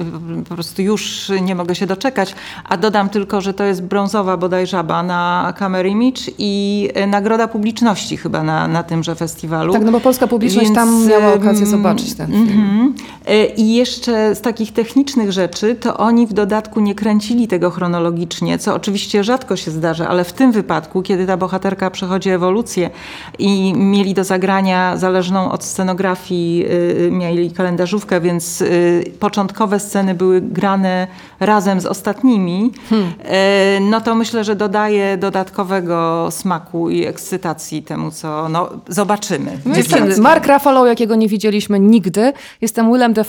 po 0.49 0.55
prostu 0.55 0.81
już 0.81 1.31
nie 1.41 1.55
mogę 1.55 1.75
się 1.75 1.85
doczekać. 1.85 2.35
A 2.69 2.77
dodam 2.77 3.09
tylko, 3.09 3.41
że 3.41 3.53
to 3.53 3.63
jest 3.63 3.83
brązowa 3.83 4.37
bodaj 4.37 4.67
żaba 4.67 5.03
na 5.03 5.53
Camera 5.59 5.89
Image 5.89 6.21
i 6.37 6.89
nagroda 7.07 7.47
publiczności 7.47 8.17
chyba 8.17 8.43
na, 8.43 8.67
na 8.67 8.83
tymże 8.83 9.15
festiwalu. 9.15 9.73
Tak, 9.73 9.81
no 9.81 9.91
bo 9.91 9.99
polska 9.99 10.27
publiczność 10.27 10.67
Więc, 10.67 10.75
tam 10.75 11.07
miała 11.07 11.33
okazję 11.33 11.65
zobaczyć 11.65 12.13
ten 12.13 12.27
film. 12.27 12.49
Mm 12.49 12.93
-hmm. 12.93 13.38
I 13.45 13.75
jeszcze 13.75 14.35
z 14.35 14.41
takich 14.41 14.73
technicznych 14.73 15.31
rzeczy, 15.31 15.75
to 15.75 15.97
oni 15.97 16.27
w 16.27 16.33
dodatku 16.33 16.79
nie 16.79 16.95
kręcili 16.95 17.47
tego 17.47 17.69
chronologicznie, 17.69 18.59
co 18.59 18.75
oczywiście 18.75 19.23
rzadko 19.23 19.55
się 19.55 19.71
zdarza, 19.71 20.07
ale 20.07 20.23
w 20.23 20.33
tym 20.33 20.51
wypadku, 20.51 21.01
kiedy 21.01 21.27
ta 21.27 21.37
bohaterka 21.37 21.91
przechodzi 21.91 22.29
ewolucję 22.29 22.89
i 23.39 23.73
mieli 23.73 24.13
do 24.13 24.23
zagrania 24.23 24.97
zależną 24.97 25.51
od 25.51 25.63
scenografii, 25.63 26.65
y, 27.07 27.11
mieli 27.11 27.51
kalendarzówkę, 27.51 28.21
więc 28.21 28.61
y, 28.61 29.03
początkowe 29.19 29.79
sceny 29.79 30.15
były 30.15 30.41
grane 30.41 31.07
razem 31.39 31.81
z 31.81 31.85
ostatnimi, 31.85 32.71
hmm. 32.89 33.07
Y, 33.07 33.79
no 33.81 34.01
to 34.01 34.15
myślę, 34.15 34.43
że 34.43 34.55
dodaje 34.55 35.17
dodatkowego 35.17 36.27
smaku 36.31 36.89
i 36.89 37.05
ekscytacji 37.05 37.83
temu, 37.83 38.11
co 38.11 38.49
no, 38.49 38.69
zobaczymy. 38.87 39.57
Mark 40.21 40.47
Ruffalo, 40.47 40.85
jakiego 40.85 41.15
nie 41.15 41.27
widzieliśmy 41.27 41.79
nigdy. 41.79 42.33
Jestem 42.61 42.91
Willem 42.91 43.13
Dafoe 43.13 43.28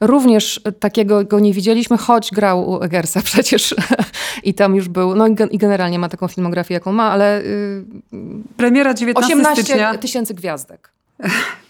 Również 0.00 0.60
takiego 0.80 1.24
go 1.24 1.40
nie 1.40 1.52
widzieliśmy, 1.52 1.96
choć 1.96 2.30
grał 2.30 2.70
u 2.70 2.82
Eggersa 2.82 3.22
przecież 3.30 3.74
i 4.42 4.54
tam 4.54 4.76
już 4.76 4.88
był, 4.88 5.14
no 5.14 5.26
i 5.50 5.58
generalnie 5.58 5.98
ma 5.98 6.08
taką 6.08 6.28
filmografię, 6.28 6.74
jaką 6.74 6.92
ma, 6.92 7.10
ale... 7.10 7.42
Yy, 7.44 7.84
Premiera 8.56 8.94
19 8.94 9.34
18 9.34 9.62
stycznia. 9.62 9.98
tysięcy 9.98 10.34
gwiazdek. 10.34 10.90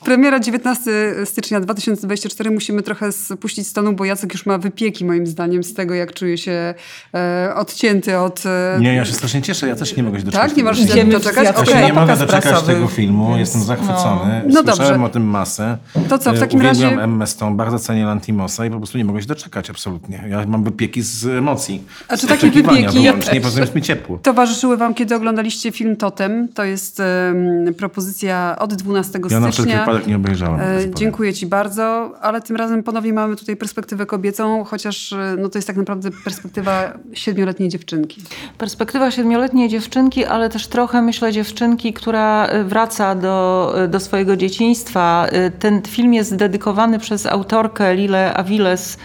Premiera 0.06 0.40
19 0.40 0.90
stycznia 1.24 1.60
2024. 1.60 2.50
Musimy 2.50 2.82
trochę 2.82 3.12
spuścić 3.12 3.66
stonu, 3.66 3.92
bo 3.92 4.04
Jacek 4.04 4.32
już 4.32 4.46
ma 4.46 4.58
wypieki 4.58 5.04
moim 5.04 5.26
zdaniem 5.26 5.64
z 5.64 5.74
tego, 5.74 5.94
jak 5.94 6.14
czuje 6.14 6.38
się 6.38 6.74
e, 7.14 7.52
odcięty 7.54 8.18
od... 8.18 8.46
E... 8.46 8.78
Nie, 8.80 8.94
ja 8.94 9.04
się 9.04 9.12
strasznie 9.12 9.42
cieszę. 9.42 9.68
Ja 9.68 9.76
też 9.76 9.96
nie 9.96 10.02
mogę 10.02 10.18
się 10.18 10.24
doczekać. 10.24 10.48
Tak? 10.48 10.56
Nie 10.56 10.64
możesz 10.64 10.94
się 10.94 11.04
doczekać? 11.04 11.44
Ja 11.44 11.54
okay. 11.54 11.84
nie 11.84 11.92
mogę 11.92 12.16
doczekać 12.16 12.62
tego 12.62 12.86
filmu. 12.86 13.28
Więc... 13.28 13.40
Jestem 13.40 13.62
zachwycony. 13.62 14.42
No, 14.46 14.62
no 14.62 14.74
Słyszałem 14.74 14.92
dobrze. 14.92 15.06
o 15.06 15.08
tym 15.08 15.24
masę. 15.24 15.78
To 16.08 16.18
co, 16.18 16.32
w 16.32 16.38
takim 16.38 16.60
Uwielbiam 16.60 16.90
razie... 16.90 17.02
Emma 17.02 17.26
Stone, 17.26 17.56
bardzo 17.56 17.78
cenię 17.78 18.04
Lantimosa 18.04 18.66
i 18.66 18.70
po 18.70 18.76
prostu 18.76 18.98
nie 18.98 19.04
mogę 19.04 19.22
się 19.22 19.28
doczekać 19.28 19.70
absolutnie. 19.70 20.24
Ja 20.28 20.46
mam 20.46 20.64
wypieki 20.64 21.02
z 21.02 21.26
emocji. 21.26 21.82
A 22.08 22.16
czy 22.16 22.26
takie 22.26 22.50
wypieki... 22.50 23.00
Nie 23.32 23.40
poza 23.40 23.60
mi 23.74 23.82
ciepło. 23.82 24.18
Towarzyszyły 24.22 24.76
wam, 24.76 24.94
kiedy 24.94 25.14
oglądaliście 25.14 25.72
film 25.72 25.96
Totem. 25.96 26.48
To 26.54 26.64
jest 26.64 27.00
um, 27.00 27.74
propozycja 27.74 28.56
od 28.58 28.74
12 28.74 29.18
ja 29.30 29.52
stycznia 29.52 29.86
przypadek 29.96 30.06
nie 30.06 30.16
obejrzałem. 30.16 30.60
E, 30.60 30.94
dziękuję 30.94 31.34
Ci 31.34 31.46
bardzo, 31.46 32.12
ale 32.20 32.40
tym 32.40 32.56
razem 32.56 32.82
ponownie 32.82 33.12
mamy 33.12 33.36
tutaj 33.36 33.56
perspektywę 33.56 34.06
kobiecą, 34.06 34.64
chociaż 34.64 35.12
e, 35.12 35.36
no, 35.38 35.48
to 35.48 35.58
jest 35.58 35.66
tak 35.66 35.76
naprawdę 35.76 36.10
perspektywa 36.24 36.92
siedmioletniej 37.12 37.68
dziewczynki. 37.68 38.22
Perspektywa 38.58 39.10
siedmioletniej 39.10 39.68
dziewczynki, 39.68 40.24
ale 40.24 40.48
też 40.48 40.66
trochę 40.66 41.02
myślę 41.02 41.32
dziewczynki, 41.32 41.92
która 41.92 42.46
e, 42.46 42.64
wraca 42.64 43.14
do, 43.14 43.74
do 43.88 44.00
swojego 44.00 44.36
dzieciństwa. 44.36 45.26
Ten 45.58 45.82
film 45.82 46.14
jest 46.14 46.36
dedykowany 46.36 46.98
przez 46.98 47.26
autorkę 47.26 47.94
Lilę 47.94 48.34
Aviles 48.34 48.98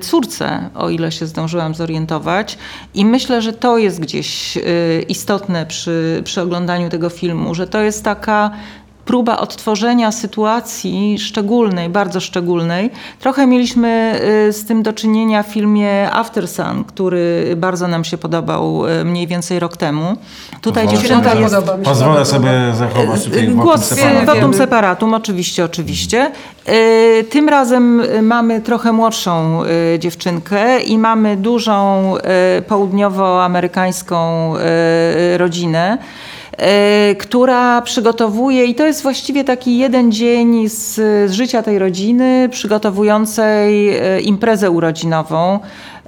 córce, 0.00 0.70
o 0.74 0.90
ile 0.90 1.12
się 1.12 1.26
zdążyłam 1.26 1.74
zorientować. 1.74 2.58
I 2.94 3.04
myślę, 3.04 3.42
że 3.42 3.52
to 3.52 3.78
jest 3.78 4.00
gdzieś 4.00 4.58
istotne 5.08 5.66
przy, 5.66 6.22
przy 6.24 6.40
oglądaniu 6.40 6.88
tego 6.88 7.08
filmu, 7.08 7.54
że 7.54 7.66
to 7.66 7.80
jest 7.80 8.04
taka 8.04 8.50
próba 9.10 9.38
odtworzenia 9.38 10.12
sytuacji 10.12 11.18
szczególnej, 11.18 11.88
bardzo 11.88 12.20
szczególnej. 12.20 12.90
Trochę 13.20 13.46
mieliśmy 13.46 14.20
y, 14.48 14.52
z 14.52 14.64
tym 14.64 14.82
do 14.82 14.92
czynienia 14.92 15.42
w 15.42 15.46
filmie 15.46 16.10
After 16.12 16.48
Sun, 16.48 16.84
który 16.84 17.54
bardzo 17.56 17.88
nam 17.88 18.04
się 18.04 18.18
podobał 18.18 18.86
y, 18.86 19.04
mniej 19.04 19.26
więcej 19.26 19.58
rok 19.58 19.76
temu. 19.76 20.16
Tutaj 20.60 20.88
dziewczynka 20.88 21.34
jest... 21.34 21.56
Pozwolę 21.84 22.26
sobie 22.26 22.50
zachować 22.74 23.24
tutaj 23.24 23.48
Głos 23.48 23.94
wotum 24.26 24.54
separatum, 24.54 25.14
oczywiście, 25.14 25.64
oczywiście. 25.64 26.30
Y, 26.68 27.24
tym 27.30 27.48
razem 27.48 28.02
mamy 28.22 28.60
trochę 28.60 28.92
młodszą 28.92 29.62
dziewczynkę 29.98 30.80
i 30.80 30.98
mamy 30.98 31.36
dużą 31.36 32.14
południowoamerykańską 32.68 34.54
rodzinę. 35.36 35.98
E, 36.58 37.14
która 37.14 37.82
przygotowuje, 37.82 38.64
i 38.64 38.74
to 38.74 38.86
jest 38.86 39.02
właściwie 39.02 39.44
taki 39.44 39.78
jeden 39.78 40.12
dzień 40.12 40.68
z, 40.68 40.94
z 41.30 41.32
życia 41.32 41.62
tej 41.62 41.78
rodziny, 41.78 42.48
przygotowującej 42.50 43.88
e, 43.88 44.20
imprezę 44.20 44.70
urodzinową 44.70 45.58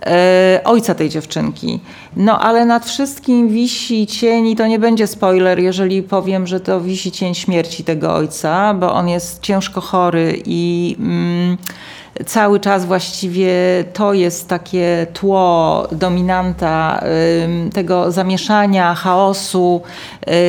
e, 0.07 0.61
ojca 0.65 0.95
tej 0.95 1.09
dziewczynki. 1.09 1.81
No 2.17 2.41
ale 2.41 2.65
nad 2.65 2.87
wszystkim 2.87 3.49
wisi 3.49 4.07
cień, 4.07 4.47
i 4.47 4.57
to 4.57 4.67
nie 4.67 4.79
będzie 4.79 5.07
spoiler, 5.07 5.59
jeżeli 5.59 6.03
powiem, 6.03 6.47
że 6.47 6.61
to 6.61 6.81
wisi 6.81 7.13
cień 7.13 7.35
śmierci 7.35 7.85
tego 7.85 8.15
ojca, 8.15 8.75
bo 8.75 8.93
on 8.93 9.09
jest 9.09 9.43
ciężko 9.43 9.81
chory 9.81 10.43
i. 10.47 10.97
Mm, 10.99 11.57
cały 12.27 12.61
czas 12.61 12.85
właściwie 12.85 13.51
to 13.93 14.15
jest 14.15 14.49
takie 14.49 15.07
tło, 15.13 15.89
dominanta 15.93 17.05
tego 17.75 18.13
zamieszania, 18.13 18.95
chaosu, 18.95 19.83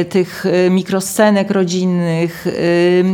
y, 0.02 0.06
tych 0.06 0.46
y, 0.46 0.70
mikroscenek 0.70 1.52
rodzinnych 1.52 2.48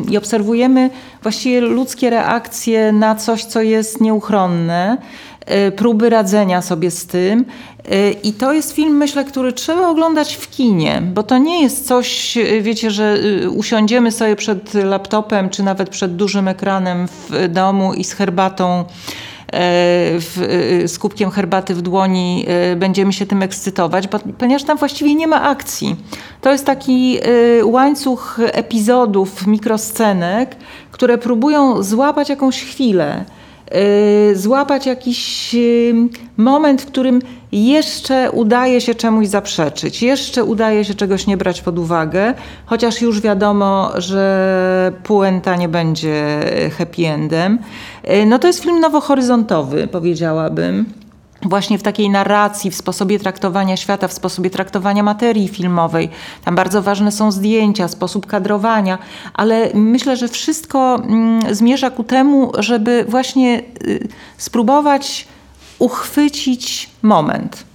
i 0.10 0.18
obserwujemy 0.18 0.90
właściwie 1.22 1.62
ludzkie 1.62 2.10
reakcje 2.10 2.92
na 2.92 3.16
coś, 3.16 3.46
co 3.46 3.62
jest 3.62 4.02
nieuchronne 4.02 4.98
próby 5.76 6.10
radzenia 6.10 6.62
sobie 6.62 6.92
z 6.92 7.06
tym. 7.06 7.46
Y, 7.92 8.16
I 8.24 8.34
to 8.34 8.54
jest 8.54 8.72
film, 8.72 8.98
myślę, 8.98 9.26
który 9.26 9.54
trzeba 9.54 9.90
oglądać 9.90 10.36
w 10.36 10.50
kinie, 10.50 11.02
bo 11.14 11.24
to 11.24 11.38
nie 11.38 11.62
jest 11.62 11.88
coś, 11.88 12.38
y, 12.38 12.62
wiecie, 12.62 12.92
że 12.92 13.18
y, 13.44 13.50
usiądziemy 13.50 14.12
sobie 14.12 14.36
przed 14.36 14.74
laptopem, 14.74 15.50
czy 15.50 15.64
nawet 15.64 15.90
przed 15.90 16.16
dużym 16.16 16.48
ekranem 16.48 17.08
w 17.08 17.48
domu 17.48 17.94
i 17.94 18.04
z 18.04 18.14
herbatą 18.14 18.86
w, 20.20 20.84
z 20.88 21.00
kubkiem 21.00 21.32
herbaty 21.32 21.76
w 21.76 21.82
dłoni 21.82 22.46
będziemy 22.76 23.14
się 23.14 23.26
tym 23.26 23.44
ekscytować, 23.44 24.08
bo, 24.08 24.20
ponieważ 24.20 24.64
tam 24.64 24.78
właściwie 24.78 25.16
nie 25.16 25.28
ma 25.28 25.42
akcji. 25.42 25.96
To 26.42 26.52
jest 26.52 26.66
taki 26.66 27.20
łańcuch 27.64 28.40
epizodów, 28.40 29.48
mikroscenek, 29.48 30.56
które 30.92 31.18
próbują 31.18 31.84
złapać 31.84 32.30
jakąś 32.30 32.64
chwilę 32.64 33.26
Y, 33.26 33.39
złapać 34.34 34.86
jakiś 34.86 35.50
y, 35.56 35.94
moment, 36.38 36.82
w 36.82 36.86
którym 36.86 37.22
jeszcze 37.52 38.32
udaje 38.32 38.82
się 38.82 38.96
czemuś 38.96 39.28
zaprzeczyć, 39.28 40.04
jeszcze 40.04 40.44
udaje 40.44 40.86
się 40.86 40.94
czegoś 40.94 41.28
nie 41.28 41.38
brać 41.38 41.62
pod 41.62 41.80
uwagę, 41.80 42.34
chociaż 42.66 43.02
już 43.02 43.22
wiadomo, 43.22 43.92
że 43.98 44.92
puenta 45.04 45.56
nie 45.56 45.70
będzie 45.70 46.40
happy 46.78 47.08
endem. 47.08 47.60
Y, 48.10 48.26
no 48.26 48.40
to 48.40 48.48
jest 48.48 48.64
film 48.64 48.80
nowohoryzontowy, 48.80 49.88
powiedziałabym 49.88 50.86
właśnie 51.42 51.78
w 51.78 51.84
takiej 51.84 52.10
narracji, 52.10 52.72
w 52.72 52.76
sposobie 52.76 53.20
traktowania 53.20 53.78
świata, 53.78 54.08
w 54.08 54.14
sposobie 54.14 54.50
traktowania 54.50 55.04
materii 55.04 55.48
filmowej. 55.48 56.10
Tam 56.46 56.56
bardzo 56.56 56.82
ważne 56.82 57.12
są 57.12 57.32
zdjęcia, 57.32 57.88
sposób 57.88 58.26
kadrowania, 58.26 58.98
ale 59.34 59.70
myślę, 59.74 60.18
że 60.18 60.28
wszystko 60.28 60.96
mm, 60.96 61.56
zmierza 61.56 61.90
ku 61.90 62.04
temu, 62.04 62.52
żeby 62.58 63.06
właśnie 63.08 63.62
y, 63.88 64.08
spróbować 64.38 65.28
uchwycić 65.80 66.90
moment. 67.02 67.69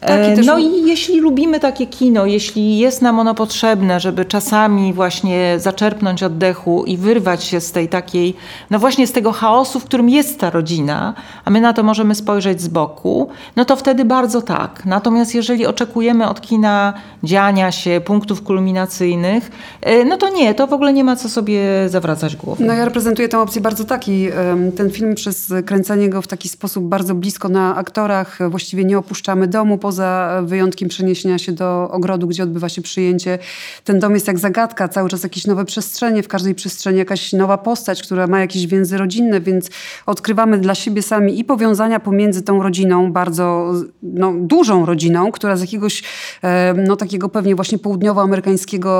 E, 0.00 0.36
Tak, 0.36 0.44
No 0.46 0.58
i 0.58 0.88
jeśli 0.88 1.20
lubimy 1.20 1.60
takie 1.60 1.86
kino, 1.86 2.26
jeśli 2.26 2.78
jest 2.78 3.02
nam 3.02 3.18
ono 3.18 3.34
potrzebne, 3.34 4.00
żeby 4.00 4.24
czasami 4.24 4.92
właśnie 4.92 5.54
zaczerpnąć 5.58 6.22
oddechu 6.22 6.84
i 6.84 6.96
wyrwać 6.96 7.44
się 7.44 7.60
z 7.60 7.72
tej 7.72 7.88
takiej, 7.88 8.34
no 8.70 8.78
właśnie 8.78 9.06
z 9.06 9.12
tego 9.12 9.32
chaosu, 9.32 9.80
w 9.80 9.84
którym 9.84 10.08
jest 10.08 10.40
ta 10.40 10.50
rodzina, 10.50 11.14
a 11.44 11.50
my 11.50 11.60
na 11.60 11.72
to 11.72 11.82
możemy 11.82 12.14
spojrzeć 12.14 12.60
z 12.62 12.68
boku, 12.68 13.28
no 13.56 13.64
to 13.64 13.76
wtedy 13.76 14.04
bardzo 14.04 14.42
tak. 14.42 14.82
Natomiast 14.84 15.34
jeżeli 15.34 15.66
oczekujemy 15.66 16.28
od 16.28 16.40
kina 16.40 16.92
dziania 17.24 17.72
się, 17.72 18.00
punktów 18.04 18.42
kulminacyjnych, 18.42 19.50
e, 19.82 20.04
no 20.04 20.16
to 20.16 20.28
nie, 20.28 20.54
to 20.54 20.66
w 20.66 20.72
ogóle 20.72 20.92
nie 20.92 21.04
ma 21.04 21.16
co 21.16 21.28
sobie 21.28 21.60
zawracać 21.88 22.36
głowy. 22.36 22.64
No 22.64 22.72
ja 22.72 22.84
reprezentuję 22.84 23.28
tę 23.28 23.40
opcję 23.40 23.60
bardzo 23.60 23.84
taki. 23.84 24.28
Ten 24.76 24.90
film 24.90 25.14
przez 25.14 25.52
kręcenie 25.66 26.08
go 26.08 26.22
w 26.22 26.26
taki 26.26 26.48
sposób 26.48 26.84
bardzo 26.84 27.14
blisko 27.14 27.48
na 27.48 27.76
aktorach. 27.76 28.38
Właściwie 28.50 28.84
nie 28.84 28.98
opuszczamy 28.98 29.46
domu 29.46 29.78
poza 29.90 30.42
wyjątkiem 30.44 30.88
przeniesienia 30.88 31.38
się 31.38 31.52
do 31.52 31.88
ogrodu, 31.90 32.26
gdzie 32.26 32.42
odbywa 32.42 32.68
się 32.68 32.82
przyjęcie. 32.82 33.38
Ten 33.84 33.98
dom 33.98 34.14
jest 34.14 34.26
jak 34.26 34.38
zagadka, 34.38 34.88
cały 34.88 35.08
czas 35.08 35.22
jakieś 35.22 35.46
nowe 35.46 35.64
przestrzenie, 35.64 36.22
w 36.22 36.28
każdej 36.28 36.54
przestrzeni 36.54 36.98
jakaś 36.98 37.32
nowa 37.32 37.58
postać, 37.58 38.02
która 38.02 38.26
ma 38.26 38.40
jakieś 38.40 38.66
więzy 38.66 38.98
rodzinne, 38.98 39.40
więc 39.40 39.70
odkrywamy 40.06 40.58
dla 40.58 40.74
siebie 40.74 41.02
sami 41.02 41.38
i 41.38 41.44
powiązania 41.44 42.00
pomiędzy 42.00 42.42
tą 42.42 42.62
rodziną, 42.62 43.12
bardzo 43.12 43.72
no, 44.02 44.32
dużą 44.36 44.86
rodziną, 44.86 45.32
która 45.32 45.56
z 45.56 45.60
jakiegoś 45.60 46.02
e, 46.42 46.74
no, 46.74 46.96
takiego 46.96 47.28
pewnie 47.28 47.54
właśnie 47.54 47.78
południowoamerykańskiego 47.78 48.90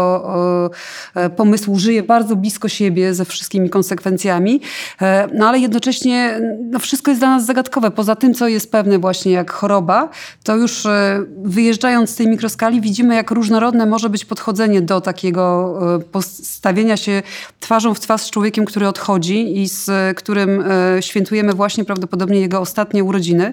e, 1.16 1.22
e, 1.24 1.30
pomysłu 1.30 1.78
żyje 1.78 2.02
bardzo 2.02 2.36
blisko 2.36 2.68
siebie 2.68 3.14
ze 3.14 3.24
wszystkimi 3.24 3.70
konsekwencjami, 3.70 4.60
no 5.34 5.48
ale 5.48 5.58
jednocześnie 5.58 6.40
no, 6.70 6.78
wszystko 6.78 7.10
jest 7.10 7.20
dla 7.20 7.30
nas 7.30 7.46
zagadkowe. 7.46 7.90
Poza 7.90 8.16
tym, 8.16 8.34
co 8.34 8.48
jest 8.48 8.72
pewne 8.72 8.98
właśnie 8.98 9.32
jak 9.32 9.50
choroba, 9.50 10.08
to 10.44 10.56
już 10.56 10.79
e, 10.86 11.24
wyjeżdżając 11.42 12.10
z 12.10 12.14
tej 12.14 12.28
mikroskali 12.28 12.80
widzimy, 12.80 13.14
jak 13.14 13.30
różnorodne 13.30 13.86
może 13.86 14.10
być 14.10 14.24
podchodzenie 14.24 14.82
do 14.82 15.00
takiego 15.00 15.74
e, 15.96 15.98
postawienia 15.98 16.96
się 16.96 17.22
twarzą 17.60 17.94
w 17.94 18.00
twarz 18.00 18.20
z 18.22 18.30
człowiekiem, 18.30 18.64
który 18.64 18.88
odchodzi 18.88 19.62
i 19.62 19.68
z 19.68 19.90
którym 20.18 20.64
e, 20.96 21.02
świętujemy 21.02 21.52
właśnie 21.52 21.84
prawdopodobnie 21.84 22.40
jego 22.40 22.60
ostatnie 22.60 23.04
urodziny. 23.04 23.52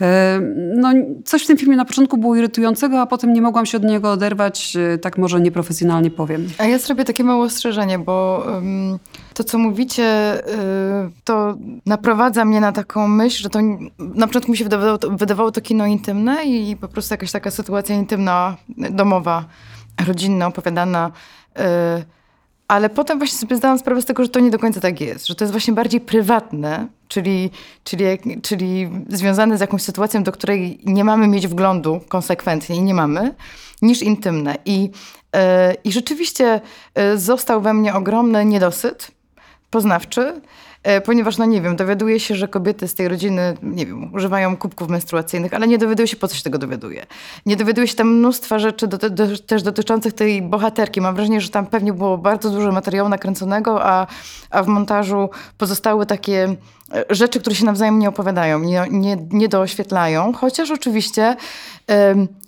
E, 0.00 0.40
No, 0.76 0.92
coś 1.24 1.42
w 1.44 1.46
tym 1.46 1.56
filmie 1.56 1.76
na 1.76 1.84
początku 1.84 2.16
było 2.18 2.36
irytującego, 2.36 3.00
a 3.00 3.06
potem 3.06 3.32
nie 3.32 3.42
mogłam 3.42 3.66
się 3.66 3.76
od 3.78 3.84
niego 3.84 4.12
oderwać, 4.12 4.76
tak 5.02 5.18
może 5.18 5.40
nieprofesjonalnie 5.40 6.10
powiem. 6.10 6.48
A 6.58 6.64
ja 6.66 6.78
zrobię 6.78 7.04
takie 7.04 7.24
małe 7.24 7.44
ostrzeżenie, 7.44 7.98
bo 7.98 8.46
ym, 8.58 8.98
to, 9.34 9.44
co 9.44 9.58
mówicie, 9.58 10.38
y, 10.48 11.10
to 11.24 11.54
naprowadza 11.86 12.44
mnie 12.44 12.60
na 12.60 12.72
taką 12.72 13.08
myśl, 13.08 13.42
że 13.42 13.50
to 13.50 13.58
na 13.98 14.26
początku 14.26 14.50
mi 14.50 14.56
się 14.56 14.64
wydawało 14.64 14.98
to, 14.98 15.10
wydawało 15.10 15.52
to 15.52 15.60
kino 15.60 15.86
intymne 15.86 16.44
i 16.44 16.76
po 16.76 16.88
prostu 16.88 17.14
jakaś 17.14 17.32
taka 17.32 17.50
sytuacja 17.50 17.96
intymna, 17.96 18.56
domowa, 18.68 19.44
rodzinna, 20.06 20.46
opowiadana. 20.46 21.10
y, 21.58 21.62
ale 22.70 22.90
potem 22.90 23.18
właśnie 23.18 23.38
sobie 23.38 23.56
zdałam 23.56 23.78
sprawę 23.78 24.02
z 24.02 24.04
tego, 24.04 24.22
że 24.22 24.28
to 24.28 24.40
nie 24.40 24.50
do 24.50 24.58
końca 24.58 24.80
tak 24.80 25.00
jest, 25.00 25.26
że 25.26 25.34
to 25.34 25.44
jest 25.44 25.52
właśnie 25.52 25.74
bardziej 25.74 26.00
prywatne, 26.00 26.86
czyli, 27.08 27.50
czyli, 27.84 28.04
czyli 28.42 28.90
związane 29.08 29.58
z 29.58 29.60
jakąś 29.60 29.82
sytuacją, 29.82 30.22
do 30.22 30.32
której 30.32 30.80
nie 30.84 31.04
mamy 31.04 31.28
mieć 31.28 31.48
wglądu 31.48 32.00
konsekwentnie 32.08 32.76
i 32.76 32.82
nie 32.82 32.94
mamy, 32.94 33.34
niż 33.82 34.02
intymne. 34.02 34.56
I, 34.64 34.90
e, 35.36 35.74
i 35.84 35.92
rzeczywiście 35.92 36.60
e, 36.94 37.18
został 37.18 37.60
we 37.60 37.74
mnie 37.74 37.94
ogromny 37.94 38.44
niedosyt 38.44 39.10
poznawczy, 39.70 40.40
e, 40.82 41.00
ponieważ, 41.00 41.38
no 41.38 41.44
nie 41.44 41.60
wiem, 41.60 41.76
dowiaduje 41.76 42.20
się, 42.20 42.34
że 42.34 42.48
kobiety 42.48 42.88
z 42.88 42.94
tej 42.94 43.08
rodziny, 43.08 43.56
nie 43.62 43.86
wiem, 43.86 44.14
używają 44.14 44.56
kubków 44.56 44.88
menstruacyjnych, 44.88 45.54
ale 45.54 45.68
nie 45.68 45.78
dowiaduje 45.78 46.08
się, 46.08 46.16
po 46.16 46.28
co 46.28 46.36
się 46.36 46.42
tego 46.42 46.58
dowiaduje. 46.58 47.06
Nie 47.46 47.56
dowiaduje 47.56 47.86
się 47.86 47.94
tam 47.94 48.08
mnóstwa 48.08 48.58
rzeczy 48.58 48.86
do, 48.86 48.98
do, 48.98 49.38
też 49.46 49.62
dotyczących 49.62 50.12
tej 50.12 50.42
bohaterki. 50.42 51.00
Mam 51.00 51.14
wrażenie, 51.14 51.40
że 51.40 51.48
tam 51.48 51.66
pewnie 51.66 51.92
było 51.92 52.18
bardzo 52.18 52.50
dużo 52.50 52.72
materiału 52.72 53.08
nakręconego, 53.08 53.84
a, 53.84 54.06
a 54.50 54.62
w 54.62 54.66
montażu 54.66 55.30
pozostały 55.58 56.06
takie 56.06 56.56
rzeczy, 57.10 57.40
które 57.40 57.56
się 57.56 57.64
nawzajem 57.64 57.98
nie 57.98 58.08
opowiadają, 58.08 58.58
nie, 58.58 58.84
nie, 58.90 59.16
nie 59.30 59.48
doświetlają, 59.48 60.32
chociaż 60.32 60.70
oczywiście 60.70 61.36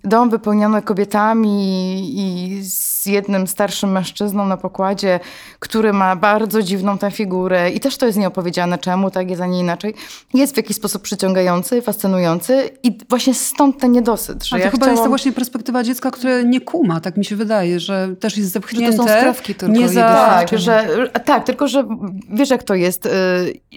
dom 0.05 0.31
wypełniony 0.31 0.83
kobietami 0.83 2.01
i 2.15 2.59
z 2.65 3.07
jednym 3.07 3.47
starszym 3.47 3.93
mężczyzną 3.93 4.47
na 4.47 4.57
pokładzie, 4.57 5.21
który 5.59 5.93
ma 5.93 6.17
bardzo 6.17 6.63
dziwną 6.63 6.99
tę 6.99 7.11
figurę 7.11 7.71
i 7.71 7.81
też 7.81 7.97
to 7.97 8.07
jest 8.07 8.19
nieopowiedziane, 8.19 8.79
czemu 8.79 9.11
tak 9.11 9.31
jest, 9.31 9.43
a 9.43 9.47
nie 9.47 9.61
inaczej, 9.61 9.95
jest 10.35 10.55
w 10.55 10.57
jakiś 10.57 10.77
sposób 10.77 11.03
przyciągający, 11.03 11.83
fascynujący 11.83 12.71
i 12.83 12.99
właśnie 13.09 13.35
stąd 13.35 13.79
ten 13.79 13.93
niedosyt, 13.93 14.45
że 14.45 14.57
Ale 14.57 14.65
ja 14.65 14.71
to 14.71 14.77
chyba 14.77 14.87
jest 14.87 14.91
to 14.91 14.95
chciałam... 14.95 15.09
właśnie 15.11 15.33
perspektywa 15.33 15.83
dziecka, 15.83 16.11
które 16.11 16.45
nie 16.45 16.61
kuma, 16.61 17.01
tak 17.01 17.17
mi 17.17 17.25
się 17.25 17.37
wydaje, 17.37 17.81
że 17.81 18.09
też 18.21 18.37
jest 18.37 18.53
zepchnięte. 18.53 18.97
są 18.97 19.03
skrawki 19.03 19.55
tylko 19.55 19.77
nie 19.77 19.89
za... 19.89 20.01
Tak, 20.01 20.59
że, 20.59 21.09
tak, 21.25 21.45
tylko 21.45 21.69
że 21.69 21.85
wiesz 22.31 22.51
jak 22.51 22.63
to 22.63 22.75
jest. 22.75 23.07
Y, 23.07 23.11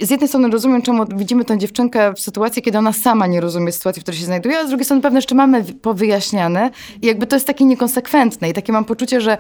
Z 0.02 0.10
jednej 0.10 0.28
strony 0.28 0.50
rozumiem, 0.56 0.82
czemu 0.82 1.06
widzimy 1.16 1.46
tę 1.46 1.58
dziewczynkę 1.58 2.14
w 2.14 2.20
sytuacji, 2.20 2.62
kiedy 2.62 2.78
ona 2.78 2.94
sama 2.94 3.28
nie 3.28 3.42
rozumie 3.42 3.72
sytuacji, 3.72 4.00
w 4.00 4.04
której 4.04 4.20
się 4.20 4.26
znajduje, 4.26 4.60
a 4.60 4.66
z 4.66 4.68
drugiej 4.68 4.86
strony 4.86 5.02
pewne 5.02 5.18
jeszcze 5.18 5.36
mamy 5.36 5.64
powyjaśniane 5.64 6.72
i 7.02 7.08
jakby 7.08 7.28
to 7.28 7.36
jest 7.36 7.48
takie 7.48 7.66
niekonsekwentne 7.66 8.50
i 8.50 8.54
takie 8.54 8.74
mam 8.74 8.86
poczucie, 8.86 9.22
że, 9.22 9.38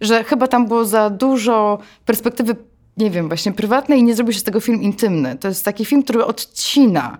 że 0.00 0.24
chyba 0.24 0.46
tam 0.48 0.66
było 0.68 0.84
za 0.84 1.10
dużo 1.10 1.78
perspektywy, 2.04 2.56
nie 2.96 3.10
wiem, 3.10 3.28
właśnie 3.28 3.52
prywatnej 3.52 3.98
i 3.98 4.02
nie 4.02 4.14
zrobił 4.14 4.32
się 4.32 4.40
z 4.40 4.44
tego 4.44 4.60
film 4.60 4.82
intymny. 4.82 5.36
To 5.36 5.48
jest 5.48 5.64
taki 5.64 5.84
film, 5.84 6.02
który 6.02 6.24
odcina 6.24 7.18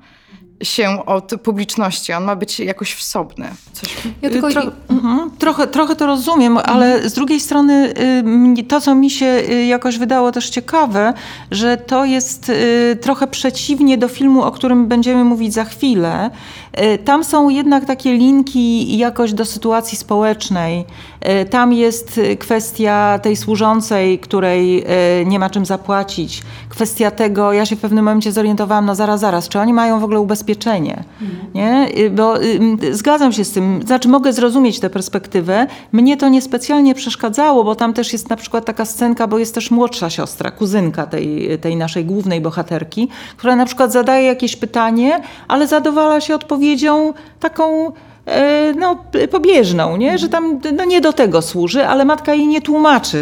się 0.63 1.07
od 1.07 1.33
publiczności. 1.43 2.13
On 2.13 2.25
ma 2.25 2.37
być 2.37 2.61
jakoś 2.61 2.93
wsobny. 2.93 3.49
Coś... 3.73 3.97
Ja 4.23 4.31
tylko 4.31 4.51
Tro, 4.51 4.63
mhm, 4.91 5.31
trochę, 5.39 5.67
trochę 5.67 5.97
to 5.97 6.07
rozumiem, 6.07 6.59
ale 6.59 7.09
z 7.09 7.13
drugiej 7.13 7.41
strony 7.41 7.95
y, 8.59 8.63
to, 8.63 8.81
co 8.81 8.95
mi 8.95 9.11
się 9.11 9.27
y, 9.27 9.65
jakoś 9.65 9.99
wydało 9.99 10.33
też 10.33 10.51
ciekawe, 10.51 11.15
że 11.51 11.77
to 11.77 12.05
jest 12.05 12.49
y, 12.49 12.99
trochę 13.01 13.27
przeciwnie 13.27 13.99
do 13.99 14.09
filmu, 14.09 14.43
o 14.43 14.51
którym 14.51 14.87
będziemy 14.87 15.25
mówić 15.25 15.55
za 15.55 15.65
chwilę. 15.65 16.31
Tam 17.05 17.25
są 17.25 17.49
jednak 17.49 17.85
takie 17.85 18.13
linki 18.13 18.99
jakoś 18.99 19.33
do 19.33 19.45
sytuacji 19.45 19.99
społecznej. 19.99 20.85
Y, 21.43 21.45
Tam 21.45 21.73
jest 21.73 22.19
y, 22.19 22.37
kwestia 22.37 23.19
tej 23.23 23.37
służącej, 23.37 24.19
której 24.19 24.85
y, 25.23 25.27
nie 25.27 25.39
ma 25.39 25.51
czym 25.51 25.67
zapłacić. 25.67 26.43
Kwestia 26.69 27.11
tego, 27.11 27.53
ja 27.53 27.67
się 27.67 27.77
w 27.77 27.81
pewnym 27.81 28.05
momencie 28.05 28.33
zorientowałam, 28.33 28.87
no 28.87 28.95
zaraz, 28.95 29.21
zaraz, 29.21 29.49
czy 29.49 29.61
oni 29.61 29.73
mają 29.73 30.01
w 30.01 30.05
ogóle 30.05 30.21
ubezpieczenie? 30.21 31.05
Nie? 31.55 31.89
Y, 31.99 32.11
Bo 32.11 32.43
y, 32.43 32.95
zgadzam 32.95 33.33
się 33.33 33.45
z 33.45 33.53
tym, 33.53 33.81
znaczy 33.87 34.09
mogę 34.09 34.33
zrozumieć 34.33 34.81
tę 34.81 34.91
perspektywę. 34.91 35.67
Mnie 35.93 36.17
to 36.17 36.29
niespecjalnie 36.29 36.95
przeszkadzało, 36.95 37.65
bo 37.65 37.75
tam 37.75 37.93
też 37.93 38.13
jest 38.13 38.31
na 38.31 38.37
przykład 38.37 38.65
taka 38.65 38.85
scenka, 38.85 39.27
bo 39.27 39.39
jest 39.39 39.55
też 39.55 39.71
młodsza 39.71 40.11
siostra, 40.11 40.51
kuzynka 40.51 41.07
tej, 41.07 41.59
tej 41.59 41.77
naszej 41.77 42.05
głównej 42.05 42.41
bohaterki, 42.41 43.09
która 43.37 43.57
na 43.57 43.67
przykład 43.67 43.93
zadaje 43.93 44.27
jakieś 44.27 44.57
pytanie, 44.57 45.21
ale 45.49 45.67
zadowala 45.67 46.21
się 46.21 46.35
odpowiedzią 46.35 47.13
taką 47.41 47.87
e, 47.89 47.93
no, 48.77 48.97
p- 48.97 49.29
pobieżną, 49.29 49.97
nie? 49.97 50.19
że 50.19 50.29
tam 50.29 50.61
no, 50.77 50.85
nie 50.85 51.01
do 51.01 51.13
tego 51.13 51.43
służy, 51.43 51.87
ale 51.87 52.05
matka 52.05 52.35
jej 52.35 52.47
nie 52.47 52.61
tłumaczy, 52.61 53.19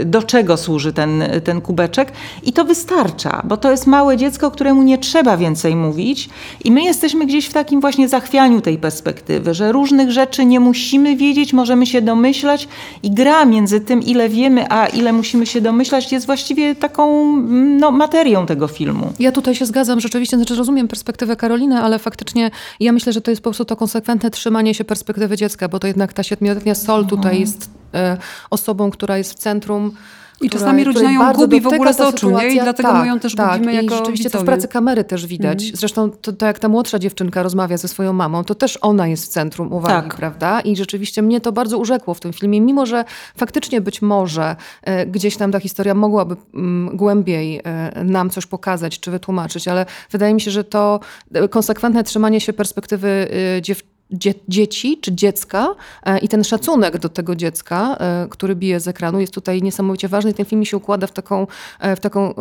y, 0.00 0.04
do 0.04 0.22
czego 0.22 0.56
służy 0.56 0.92
ten, 0.92 1.24
ten 1.44 1.60
kubeczek 1.60 2.12
i 2.42 2.52
to 2.52 2.64
wystarcza, 2.64 3.42
bo 3.44 3.56
to 3.56 3.70
jest 3.70 3.86
małe 3.86 4.16
dziecko, 4.16 4.50
któremu 4.50 4.82
nie 4.82 4.98
trzeba 4.98 5.36
więcej 5.36 5.76
mówić 5.76 6.30
i 6.64 6.72
my 6.72 6.82
jesteśmy 6.82 7.26
gdzieś 7.26 7.46
w 7.46 7.52
takim 7.52 7.80
właśnie 7.80 8.08
zachwianiu 8.08 8.60
tej 8.60 8.78
perspektywy, 8.78 9.54
że 9.54 9.72
różnych 9.72 10.10
rzeczy 10.10 10.44
nie 10.44 10.60
musimy 10.60 11.16
wiedzieć, 11.16 11.52
możemy 11.52 11.86
się 11.86 12.02
domyślać 12.02 12.68
i 13.02 13.10
gra 13.10 13.44
między 13.44 13.80
tym, 13.80 14.02
ile 14.02 14.28
wiemy, 14.28 14.70
a 14.70 14.86
ile 14.86 15.12
musimy 15.12 15.46
się 15.46 15.60
domyślać, 15.60 16.12
jest 16.12 16.26
właściwie 16.26 16.74
taką 16.74 17.22
mm, 17.22 17.76
no, 17.76 17.90
materią 17.90 18.46
tego 18.46 18.68
filmu. 18.68 19.12
Ja 19.18 19.32
tutaj 19.32 19.54
się 19.54 19.66
zgadzam, 19.66 20.00
rzeczywiście, 20.00 20.36
znaczy 20.36 20.56
rozumiem 20.56 20.88
perspektywę 20.88 21.36
Karoliny, 21.36 21.78
ale 21.78 21.98
faktycznie 21.98 22.50
ja 22.80 22.92
myślę, 22.92 23.12
że 23.12 23.20
to 23.20 23.30
jest 23.30 23.42
po 23.42 23.50
prostu 23.50 23.64
to 23.64 23.76
konsekwentne 23.76 24.30
trzymanie 24.32 24.74
się 24.74 24.84
perspektywy 24.84 25.36
dziecka, 25.36 25.68
bo 25.68 25.78
to 25.78 25.86
jednak 25.86 26.12
ta 26.12 26.22
siedmioletnia 26.22 26.74
Sol 26.74 27.06
tutaj 27.06 27.40
jest 27.40 27.70
e, 27.94 28.16
osobą, 28.50 28.90
która 28.90 29.18
jest 29.18 29.32
w 29.32 29.34
centrum. 29.38 29.92
I 30.40 30.48
która- 30.48 30.60
czasami 30.60 30.84
rodzina 30.84 31.12
ją 31.12 31.32
gubi 31.32 31.60
w 31.60 31.66
ogóle 31.66 31.94
z 31.94 32.00
oczu, 32.00 32.30
nie? 32.30 32.48
I 32.48 32.60
dlatego 32.60 32.92
my 32.94 33.06
ją 33.06 33.20
też 33.20 33.36
gubimy 33.36 33.72
I 33.72 33.76
jako 33.76 33.96
rzeczywiście 33.96 34.30
to 34.30 34.38
w 34.38 34.40
widzowie. 34.42 34.46
pracy 34.46 34.68
kamery 34.68 35.04
też 35.04 35.26
widać. 35.26 35.70
Zresztą 35.74 36.10
to, 36.10 36.32
to 36.32 36.46
jak 36.46 36.58
ta 36.58 36.68
młodsza 36.68 36.98
dziewczynka 36.98 37.42
rozmawia 37.42 37.76
ze 37.76 37.88
swoją 37.88 38.12
mamą, 38.12 38.44
to 38.44 38.54
też 38.54 38.78
ona 38.80 39.06
jest 39.08 39.24
w 39.24 39.28
centrum 39.28 39.72
uwagi, 39.72 40.08
Tak. 40.08 40.16
prawda? 40.16 40.60
I 40.60 40.76
rzeczywiście 40.76 41.22
mnie 41.22 41.40
to 41.40 41.52
bardzo 41.52 41.78
urzekło 41.78 42.14
w 42.14 42.20
tym 42.20 42.32
filmie, 42.32 42.60
mimo 42.60 42.86
że 42.86 43.04
faktycznie 43.36 43.80
być 43.80 44.02
może 44.02 44.56
e, 44.82 45.06
gdzieś 45.06 45.36
tam 45.36 45.52
ta 45.52 45.60
historia 45.60 45.94
mogłaby 45.94 46.36
mm, 46.54 46.96
głębiej 46.96 47.60
e, 47.64 48.04
nam 48.04 48.30
coś 48.30 48.46
pokazać 48.46 49.00
czy 49.00 49.10
wytłumaczyć, 49.10 49.68
ale 49.68 49.86
wydaje 50.10 50.34
mi 50.34 50.40
się, 50.40 50.50
że 50.50 50.64
to 50.64 51.00
e, 51.34 51.48
konsekwentne 51.48 52.04
trzymanie 52.04 52.40
się 52.40 52.52
perspektywy 52.52 53.28
e, 53.58 53.62
dziew 53.62 53.82
dzie 54.12 54.34
dzieci 54.48 54.98
czy 55.00 55.12
dziecka 55.12 55.74
e, 56.02 56.18
i 56.18 56.28
ten 56.28 56.44
szacunek 56.44 56.98
do 56.98 57.08
tego 57.08 57.36
dziecka, 57.36 57.96
e, 58.00 58.26
który 58.30 58.56
bije 58.56 58.80
z 58.80 58.88
ekranu 58.88 59.20
jest 59.20 59.34
tutaj 59.34 59.62
niesamowicie 59.62 60.08
ważny. 60.08 60.34
Ten 60.34 60.46
film 60.46 60.64
się 60.64 60.76
układa 60.76 61.06
w 61.06 61.12
taką, 61.12 61.46
e, 61.80 61.96
w 61.96 62.00
taką 62.00 62.34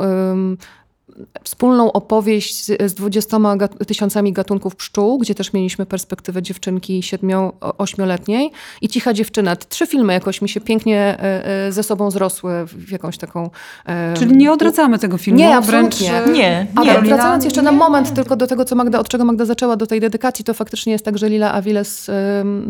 wspólną 1.43 1.91
opowieść 1.91 2.63
z, 2.65 2.91
z 2.91 2.93
20 2.93 3.37
gat- 3.37 3.85
tysiącami 3.85 4.33
gatunków 4.33 4.75
pszczół, 4.75 5.17
gdzie 5.17 5.35
też 5.35 5.53
mieliśmy 5.53 5.85
perspektywę 5.85 6.41
dziewczynki 6.41 7.01
7-8-letniej 7.01 8.51
i 8.81 8.89
Cicha 8.89 9.13
dziewczyna. 9.13 9.55
Te 9.55 9.65
trzy 9.65 9.87
filmy 9.87 10.13
jakoś 10.13 10.41
mi 10.41 10.49
się 10.49 10.61
pięknie 10.61 10.99
e, 10.99 11.45
e, 11.67 11.71
ze 11.71 11.83
sobą 11.83 12.11
zrosły 12.11 12.65
w 12.65 12.91
jakąś 12.91 13.17
taką... 13.17 13.49
e, 13.85 14.13
Czyli 14.13 14.37
nie 14.37 14.51
odradzamy 14.51 14.99
tego 14.99 15.17
filmu. 15.17 15.39
Nie, 15.39 15.61
wręcz 15.61 15.93
absolutnie. 16.01 16.33
Nie, 16.33 16.67
ale 16.75 16.85
nie. 16.87 16.91
Karolina? 16.93 17.15
wracając 17.15 17.43
jeszcze 17.43 17.61
na 17.61 17.71
moment 17.71 18.13
tylko 18.13 18.35
do 18.35 18.47
tego, 18.47 18.65
co 18.65 18.75
Magda, 18.75 18.99
od 18.99 19.09
czego 19.09 19.25
Magda 19.25 19.45
zaczęła, 19.45 19.75
do 19.75 19.87
tej 19.87 19.99
dedykacji, 19.99 20.45
to 20.45 20.53
faktycznie 20.53 20.93
jest 20.93 21.05
tak, 21.05 21.17
że 21.17 21.29
Lila 21.29 21.51
Aviles 21.53 22.09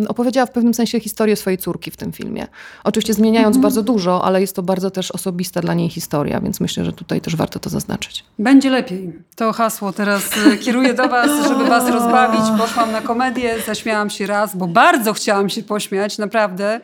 opowiedziała 0.07 0.45
w 0.45 0.51
pewnym 0.51 0.73
sensie 0.73 0.99
historię 0.99 1.35
swojej 1.35 1.57
córki 1.57 1.91
w 1.91 1.97
tym 1.97 2.11
filmie. 2.11 2.47
Oczywiście 2.83 3.13
zmieniając 3.13 3.57
bardzo 3.57 3.81
dużo, 3.83 4.23
ale 4.25 4.41
jest 4.41 4.55
to 4.55 4.63
bardzo 4.63 4.91
też 4.91 5.11
osobista 5.11 5.61
dla 5.61 5.73
niej 5.73 5.89
historia, 5.89 6.41
więc 6.41 6.59
myślę, 6.59 6.85
że 6.85 6.93
tutaj 6.93 7.21
też 7.21 7.35
warto 7.35 7.59
to 7.59 7.69
zaznaczyć. 7.69 8.23
Będzie 8.41 8.69
lepiej. 8.69 9.13
To 9.35 9.53
hasło 9.53 9.93
teraz 9.93 10.29
e, 10.47 10.57
kieruję 10.57 10.93
do 10.93 11.07
was, 11.09 11.47
żeby 11.47 11.65
was 11.65 11.89
rozbawić. 11.89 12.41
Poszłam 12.57 12.91
na 12.91 13.01
komedię, 13.01 13.55
zaśmiałam 13.65 14.09
się 14.09 14.27
raz, 14.27 14.55
bo 14.55 14.67
bardzo 14.67 15.13
chciałam 15.13 15.49
się 15.49 15.63
pośmiać, 15.63 16.17
naprawdę. 16.17 16.81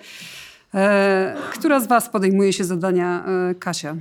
E, 0.73 1.35
która 1.53 1.79
z 1.79 1.87
was 1.87 2.09
podejmuje 2.09 2.53
się 2.53 2.63
zadania? 2.63 3.23
E, 3.51 3.55
Kasia. 3.55 3.95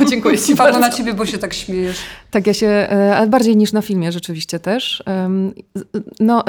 O, 0.00 0.04
dziękuję 0.04 0.38
ci 0.46 0.56
Padło 0.56 0.80
na 0.80 0.90
ciebie, 0.90 1.14
bo 1.14 1.26
się 1.26 1.38
tak 1.38 1.54
śmiejesz. 1.54 1.96
Tak, 2.30 2.46
ja 2.46 2.54
się, 2.54 2.66
e, 2.66 3.16
ale 3.16 3.26
bardziej 3.26 3.56
niż 3.56 3.72
na 3.72 3.82
filmie 3.82 4.12
rzeczywiście 4.12 4.58
też. 4.58 5.02
No, 6.20 6.44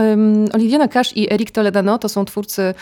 Olivier 0.54 0.90
Cash 0.90 1.18
i 1.18 1.34
Eric 1.34 1.52
Toledano 1.52 1.98
to 1.98 2.10
są 2.10 2.26
twórcy 2.26 2.74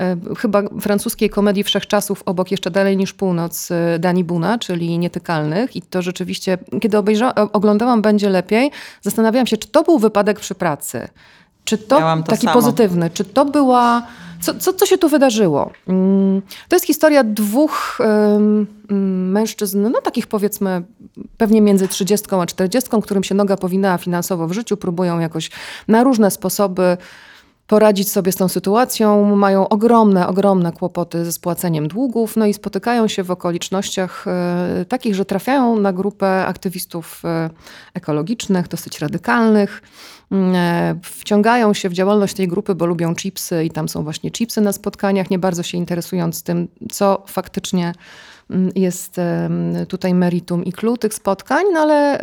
e, 0.00 0.16
chyba 0.38 0.62
francuskiej 0.80 1.30
komedii 1.30 1.64
wszechczasów 1.64 2.22
obok 2.26 2.50
jeszcze 2.50 2.70
dalej 2.70 2.96
niż 2.96 3.12
północ 3.12 3.70
e, 3.70 3.98
Dani 3.98 4.24
Buna, 4.24 4.58
czyli 4.58 4.98
Nietykalnych. 4.98 5.76
I 5.76 5.82
to 5.82 6.02
rzeczywiście, 6.02 6.58
kiedy 6.80 6.98
obejrza, 6.98 7.34
oglądałam 7.34 8.02
Będzie 8.02 8.30
Lepiej, 8.30 8.70
zastanawiałam 9.02 9.46
się, 9.46 9.56
czy 9.56 9.68
to 9.68 9.82
był 9.82 9.98
wypadek 9.98 10.40
przy 10.40 10.54
pracy. 10.54 11.08
Czy 11.64 11.78
to, 11.78 12.00
to 12.00 12.22
taki 12.22 12.46
samo. 12.46 12.60
pozytywny, 12.60 13.10
czy 13.10 13.24
to 13.24 13.44
była. 13.44 14.06
Co, 14.42 14.54
co, 14.54 14.72
co 14.72 14.86
się 14.86 14.98
tu 14.98 15.08
wydarzyło? 15.08 15.70
Mm, 15.88 16.42
To 16.68 16.76
jest 16.76 16.86
historia 16.86 17.24
dwóch 17.24 17.98
mężczyzn, 19.32 19.90
no 19.90 20.00
takich 20.00 20.26
powiedzmy 20.26 20.82
pewnie 21.36 21.60
między 21.60 21.88
30 21.88 22.26
a 22.34 22.46
40, 22.46 22.90
którym 23.02 23.24
się 23.24 23.34
noga 23.34 23.56
powinęła 23.56 23.98
finansowo 23.98 24.46
w 24.48 24.52
życiu, 24.52 24.76
próbują 24.76 25.18
jakoś 25.18 25.50
na 25.88 26.04
różne 26.04 26.30
sposoby 26.30 26.96
poradzić 27.66 28.10
sobie 28.10 28.32
z 28.32 28.36
tą 28.36 28.48
sytuacją. 28.48 29.36
Mają 29.36 29.68
ogromne, 29.68 30.28
ogromne 30.28 30.72
kłopoty 30.72 31.24
ze 31.24 31.32
spłaceniem 31.32 31.88
długów, 31.88 32.36
no 32.36 32.46
i 32.46 32.54
spotykają 32.54 33.08
się 33.08 33.22
w 33.22 33.30
okolicznościach 33.30 34.24
e, 34.28 34.84
takich, 34.88 35.14
że 35.14 35.24
trafiają 35.24 35.76
na 35.76 35.92
grupę 35.92 36.46
aktywistów 36.46 37.22
e, 37.24 37.50
ekologicznych, 37.94 38.68
dosyć 38.68 38.98
radykalnych. 39.00 39.82
Mm, 40.32 40.54
e, 40.54 40.94
Wciągają 41.02 41.74
się 41.74 41.88
w 41.88 41.92
działalność 41.92 42.34
tej 42.34 42.48
grupy, 42.48 42.74
bo 42.74 42.86
lubią 42.86 43.14
chipsy 43.14 43.64
i 43.64 43.70
tam 43.70 43.88
są 43.88 44.02
właśnie 44.02 44.30
chipsy 44.30 44.60
na 44.60 44.72
spotkaniach, 44.72 45.30
nie 45.30 45.38
bardzo 45.38 45.62
się 45.62 45.78
interesując 45.78 46.42
tym, 46.42 46.68
co 46.90 47.22
faktycznie 47.26 47.92
mm, 48.50 48.70
jest 48.74 49.16
tutaj 49.88 50.14
meritum 50.14 50.64
i 50.64 50.72
clue 50.72 50.96
tych 50.96 51.14
spotkań, 51.14 51.64
no 51.72 51.80
ale 51.80 52.18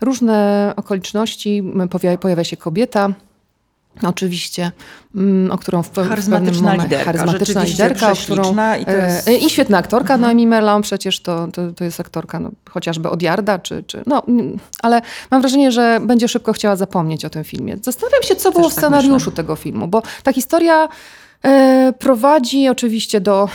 różne 0.00 0.72
okoliczności, 0.76 1.62
pojawia 2.20 2.44
się 2.44 2.56
kobieta, 2.56 3.14
Oczywiście, 4.02 4.72
mm, 5.14 5.52
o 5.52 5.58
którą 5.58 5.82
w, 5.82 5.88
w 5.90 6.08
Charyzmatyczna 6.08 6.52
pewnym 6.52 6.64
momencie... 6.64 6.84
liderka, 6.84 7.04
charyzmatyczna 7.04 7.64
liderka, 7.64 8.12
którą, 8.24 8.54
i 8.80 8.84
to 8.84 8.90
jest- 8.90 9.28
e, 9.28 9.36
I 9.36 9.50
świetna 9.50 9.78
aktorka, 9.78 10.16
Noemi 10.16 10.46
Merlan 10.46 10.82
przecież 10.82 11.20
to, 11.20 11.48
to, 11.52 11.72
to 11.72 11.84
jest 11.84 12.00
aktorka 12.00 12.40
no, 12.40 12.50
chociażby 12.70 13.10
od 13.10 13.22
Jarda, 13.22 13.58
czy, 13.58 13.82
czy, 13.82 14.02
no, 14.06 14.22
ale 14.82 15.02
mam 15.30 15.40
wrażenie, 15.40 15.72
że 15.72 16.00
będzie 16.02 16.28
szybko 16.28 16.52
chciała 16.52 16.76
zapomnieć 16.76 17.24
o 17.24 17.30
tym 17.30 17.44
filmie. 17.44 17.76
Zastanawiam 17.82 18.22
się, 18.22 18.36
co 18.36 18.52
było 18.52 18.70
w 18.70 18.74
tak 18.74 18.78
scenariuszu 18.78 19.30
tego 19.30 19.56
filmu, 19.56 19.88
bo 19.88 20.02
ta 20.22 20.32
historia 20.32 20.88
e, 21.44 21.92
prowadzi 21.98 22.68
oczywiście 22.68 23.20
do, 23.20 23.48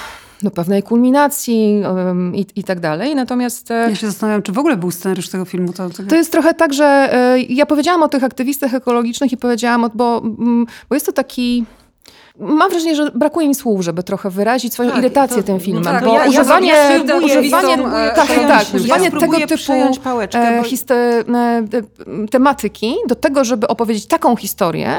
do 0.43 0.51
pewnej 0.51 0.83
kulminacji 0.83 1.81
em, 2.09 2.35
i, 2.35 2.45
i 2.55 2.63
tak 2.63 2.79
dalej, 2.79 3.15
natomiast... 3.15 3.71
e, 3.71 3.73
Ja 3.89 3.95
się 3.95 4.07
zastanawiam, 4.07 4.41
czy 4.41 4.51
w 4.51 4.57
ogóle 4.59 4.77
był 4.77 4.91
scenariusz 4.91 5.29
tego 5.29 5.45
filmu. 5.45 5.73
To, 5.73 5.89
to... 5.89 6.03
to 6.09 6.15
jest 6.15 6.31
trochę 6.31 6.53
tak, 6.53 6.73
że 6.73 6.85
e, 7.13 7.39
ja 7.39 7.65
powiedziałam 7.65 8.03
o 8.03 8.07
tych 8.07 8.23
aktywistach 8.23 8.73
ekologicznych 8.73 9.31
i 9.31 9.37
powiedziałam, 9.37 9.83
o- 9.83 9.89
bo, 9.93 10.17
mm, 10.17 10.65
bo 10.89 10.95
jest 10.95 11.05
to 11.05 11.11
taki. 11.11 11.65
Mam 12.39 12.69
wrażenie, 12.71 12.95
że 12.95 13.11
brakuje 13.11 13.47
mi 13.47 13.55
słów, 13.55 13.81
żeby 13.81 14.03
trochę 14.03 14.29
wyrazić 14.29 14.73
swoją 14.73 14.89
Tak, 14.91 14.99
inicjatę 15.03 15.35
to- 15.35 15.43
tym 15.43 15.59
filmem. 15.59 15.83
tak, 15.83 16.03
bo 16.05 16.13
ja- 16.15 16.29
używanie, 16.29 16.67
ja 16.67 16.99
spróbuję 16.99 17.41
tak, 18.15 18.25
przejąć- 18.27 18.47
tak, 18.47 18.73
używanie 18.73 19.11
tego 19.11 19.37
typu 19.47 19.99
pałeczkę, 20.03 20.39
e, 20.39 20.57
bo- 20.57 20.63
histe, 20.67 20.95
e, 20.95 21.23
e, 22.23 22.27
tematyki 22.31 22.95
do 23.07 23.15
tego, 23.15 23.43
żeby 23.43 23.67
opowiedzieć 23.67 24.05
taką 24.05 24.35
historię 24.35 24.97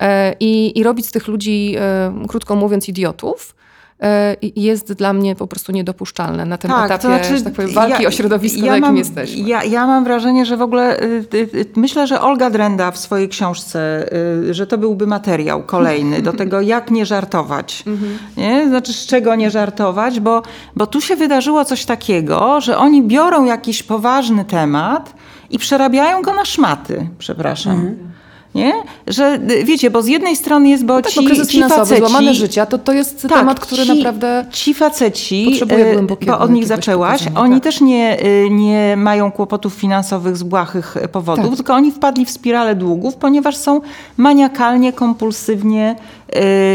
e, 0.00 0.34
i, 0.40 0.78
i 0.78 0.82
robić 0.82 1.06
z 1.06 1.10
tych 1.12 1.28
ludzi, 1.28 1.74
e, 1.78 2.12
krótko 2.28 2.56
mówiąc, 2.56 2.88
idiotów. 2.88 3.54
E, 4.02 4.36
jest 4.56 4.92
dla 4.92 5.12
mnie 5.12 5.36
po 5.36 5.46
prostu 5.46 5.72
niedopuszczalne 5.72 6.44
na 6.44 6.58
tym 6.58 6.70
etapie, 6.70 7.36
że 7.36 7.42
tak 7.42 7.52
powiem, 7.52 7.70
walki 7.70 8.06
o 8.06 8.10
środowisko, 8.10 8.60
na 8.60 8.66
jakim 8.66 8.80
mam, 8.80 8.96
jesteśmy. 8.96 9.48
Ja, 9.48 9.64
ja 9.64 9.86
mam 9.86 10.04
wrażenie, 10.04 10.46
że 10.46 10.56
w 10.56 10.62
ogóle 10.62 11.02
y, 11.02 11.24
y, 11.34 11.36
y, 11.54 11.66
myślę, 11.76 12.06
że 12.06 12.20
Olga 12.20 12.50
Drenda 12.50 12.90
w 12.90 12.98
swojej 12.98 13.28
książce, 13.28 14.08
że 14.50 14.66
to 14.66 14.78
byłby 14.78 15.06
materiał 15.06 15.62
kolejny 15.62 16.22
do 16.22 16.32
tego, 16.32 16.60
jak 16.74 16.90
nie 16.90 17.06
żartować. 17.06 17.84
Mhm. 17.86 18.18
Nie? 18.36 18.68
Znaczy, 18.68 18.92
z 18.92 19.06
czego 19.06 19.34
nie 19.34 19.50
żartować, 19.50 20.20
bo, 20.20 20.42
bo 20.76 20.86
tu 20.86 21.00
się 21.00 21.16
wydarzyło 21.16 21.64
coś 21.64 21.84
takiego, 21.84 22.60
że 22.60 22.78
oni 22.78 23.02
biorą 23.02 23.44
jakiś 23.44 23.82
poważny 23.82 24.44
temat 24.44 25.14
i 25.50 25.58
przerabiają 25.58 26.22
go 26.22 26.34
na 26.34 26.44
szmaty, 26.44 27.08
przepraszam. 27.18 27.72
Mhm. 27.72 28.17
Nie? 28.58 28.72
Że 29.06 29.38
y, 29.50 29.64
wiecie, 29.64 29.90
bo 29.90 30.02
z 30.02 30.06
jednej 30.06 30.36
strony 30.36 30.68
jest, 30.68 30.84
bo 30.84 31.02
Tak, 31.02 31.12
ci, 31.12 31.20
bo 31.20 31.26
kryzys 31.26 31.48
ci 31.48 31.52
finansowy, 31.52 31.80
faceci, 31.80 31.98
złamane 32.00 32.34
życia, 32.34 32.66
to, 32.66 32.78
to 32.78 32.92
jest 32.92 33.22
tak, 33.22 33.38
temat, 33.38 33.60
który 33.60 33.82
ci, 33.82 33.88
naprawdę... 33.88 34.46
Ci 34.52 34.74
faceci, 34.74 35.60
głębokiego 35.92 36.32
bo 36.32 36.38
od 36.38 36.50
nich 36.50 36.66
zaczęłaś, 36.66 37.22
oni 37.34 37.54
tak. 37.54 37.62
też 37.62 37.80
nie, 37.80 38.18
e, 38.18 38.50
nie 38.50 38.94
mają 38.96 39.32
kłopotów 39.32 39.74
finansowych 39.74 40.36
z 40.36 40.42
błahych 40.42 40.96
powodów, 41.12 41.46
Tak. 41.46 41.56
tylko 41.56 41.74
oni 41.74 41.92
wpadli 41.92 42.24
w 42.24 42.30
spiralę 42.30 42.74
długów, 42.74 43.16
ponieważ 43.16 43.56
są 43.56 43.80
maniakalnie, 44.16 44.92
kompulsywnie 44.92 45.96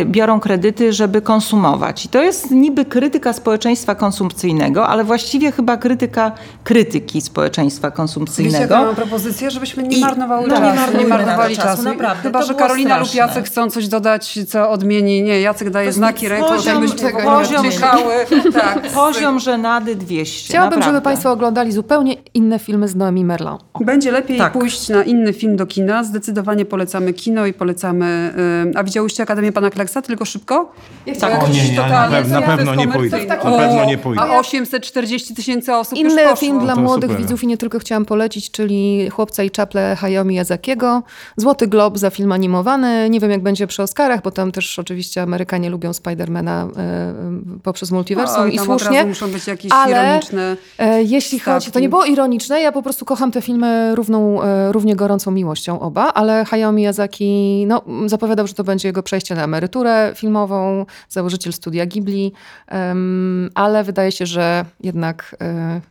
biorą 0.06 0.40
kredyty, 0.40 0.94
żeby 0.94 1.22
konsumować. 1.22 2.06
I 2.06 2.10
to 2.10 2.22
jest 2.24 2.52
niby 2.52 2.86
krytyka 2.86 3.34
społeczeństwa 3.34 3.96
konsumpcyjnego, 3.96 4.88
ale 4.88 5.04
właściwie 5.04 5.52
chyba 5.52 5.78
krytyka 5.78 6.32
krytyki 6.64 7.22
społeczeństwa 7.22 7.88
Wiecie, 7.88 7.98
konsumpcyjnego. 7.98 8.74
jaką 8.76 8.86
mam 8.86 8.96
propozycję, 8.96 9.52
żebyśmy 9.52 9.84
nie 9.84 9.98
I- 9.98 10.02
marnowały 10.02 10.48
no, 10.48 10.56
czasu. 10.56 10.70
nie 10.72 10.76
marnujmy 10.80 11.10
marnowali 11.10 11.56
czasu, 11.56 11.68
czasu. 11.68 11.84
naprawdę, 11.84 12.22
Chyba, 12.24 12.40
to 12.40 12.46
że 12.46 12.54
Karolina 12.54 12.98
lub 12.98 13.08
straszne. 13.08 13.28
Jacek 13.28 13.46
chcą 13.46 13.70
coś 13.70 13.88
dodać, 13.88 14.40
co 14.48 14.70
odmieni. 14.70 15.22
Nie, 15.24 15.42
Jacek 15.42 15.70
daje 15.70 15.92
znaki 15.92 16.28
ręką, 16.28 16.48
poziom 16.48 16.76
żebyśmy 16.76 16.98
tego 17.12 17.18
ogóle 17.18 17.62
nie 17.64 17.72
czekały. 17.72 18.14
Tak. 18.54 18.82
Poziom 18.96 19.40
żenady 19.40 19.96
200. 19.96 20.50
Chciałabym, 20.50 20.80
naprawdę. 20.80 20.98
żeby 20.98 21.04
Państwo 21.04 21.32
oglądali 21.32 21.72
zupełnie 21.72 22.16
inne 22.34 22.60
filmy 22.60 22.88
z 22.88 22.96
Noemi 22.96 23.26
Merlan. 23.26 23.58
Będzie 23.80 24.12
lepiej 24.12 24.38
Tak. 24.38 24.54
pójść 24.54 24.90
na 24.90 25.04
inny 25.04 25.34
film 25.34 25.56
do 25.56 25.66
kina. 25.66 26.04
Zdecydowanie 26.04 26.66
polecamy 26.66 27.14
kino 27.14 27.46
i 27.46 27.54
polecamy... 27.54 28.34
y, 28.74 28.78
a 28.78 28.84
widziałyście 28.84 29.24
Akademię 29.24 29.43
Pana 29.52 29.70
Kleksa? 29.70 30.02
Tylko 30.02 30.26
szybko? 30.26 30.72
Tak. 31.20 31.44
O 31.44 31.48
nie, 31.48 31.70
nie, 31.70 31.78
na 31.78 32.10
na 32.24 32.42
pewno 32.42 32.76
nie 32.76 32.88
pójdę. 32.88 33.26
Na 33.26 33.36
pewno 33.36 33.86
nie 33.86 33.98
pójdę. 33.98 34.22
A 34.22 34.38
840 34.40 35.36
tysięcy 35.36 35.74
osób 35.74 36.00
już 36.00 36.12
Inny 36.12 36.22
poszło. 36.24 36.36
film 36.36 36.60
dla 36.60 36.76
To 36.76 36.82
młodych 36.82 37.10
super. 37.10 37.22
widzów 37.26 37.44
i 37.44 37.48
nie 37.48 37.58
tylko 37.58 37.80
chciałam 37.80 38.06
polecić, 38.06 38.52
czyli 38.52 39.10
Chłopca 39.10 39.44
i 39.44 39.52
czaple 39.52 39.96
Hayao 39.96 40.26
Miyazakiego. 40.26 41.04
Złoty 41.38 41.68
Glob 41.68 41.98
za 41.98 42.10
film 42.10 42.32
animowany. 42.32 43.10
Nie 43.10 43.20
wiem 43.20 43.32
jak 43.32 43.44
będzie 43.44 43.68
przy 43.68 43.84
Oscarach, 43.84 44.22
bo 44.22 44.32
tam 44.32 44.52
też 44.52 44.80
oczywiście 44.80 45.22
Amerykanie 45.22 45.70
lubią 45.70 45.94
Spidermana 45.94 46.68
e, 46.78 47.14
poprzez 47.64 47.92
multiversum 47.92 48.42
Oj, 48.44 48.56
i 48.56 48.60
słusznie. 48.60 49.06
muszą 49.06 49.32
być 49.32 49.48
jakieś 49.48 49.72
ale 49.72 50.06
ironiczne... 50.08 50.58
e, 50.78 51.04
jeśli 51.04 51.40
chodzi, 51.40 51.66
to 51.66 51.70
stawki. 51.70 51.82
nie 51.82 51.90
było 51.90 52.06
ironiczne, 52.06 52.62
ja 52.62 52.72
po 52.72 52.82
prostu 52.84 53.06
kocham 53.06 53.32
te 53.32 53.42
filmy 53.42 53.96
równą, 53.96 54.44
e, 54.44 54.72
równie 54.72 54.96
gorącą 54.96 55.32
miłością 55.32 55.80
oba, 55.80 56.04
ale 56.14 56.46
Hayao 56.46 56.72
Miyazaki 56.72 57.66
no, 57.68 57.82
zapowiadał, 58.06 58.48
że 58.48 58.54
to 58.54 58.64
będzie 58.64 58.88
jego 58.90 59.04
przejście 59.04 59.33
na 59.36 59.44
emeryturę 59.44 60.12
filmową, 60.16 60.86
założyciel 61.10 61.54
studia 61.54 61.86
Ghibli, 61.86 62.32
ale 63.56 63.84
wydaje 63.84 64.12
się, 64.12 64.26
że 64.26 64.66
jednak 64.84 65.36
e, 65.42 65.82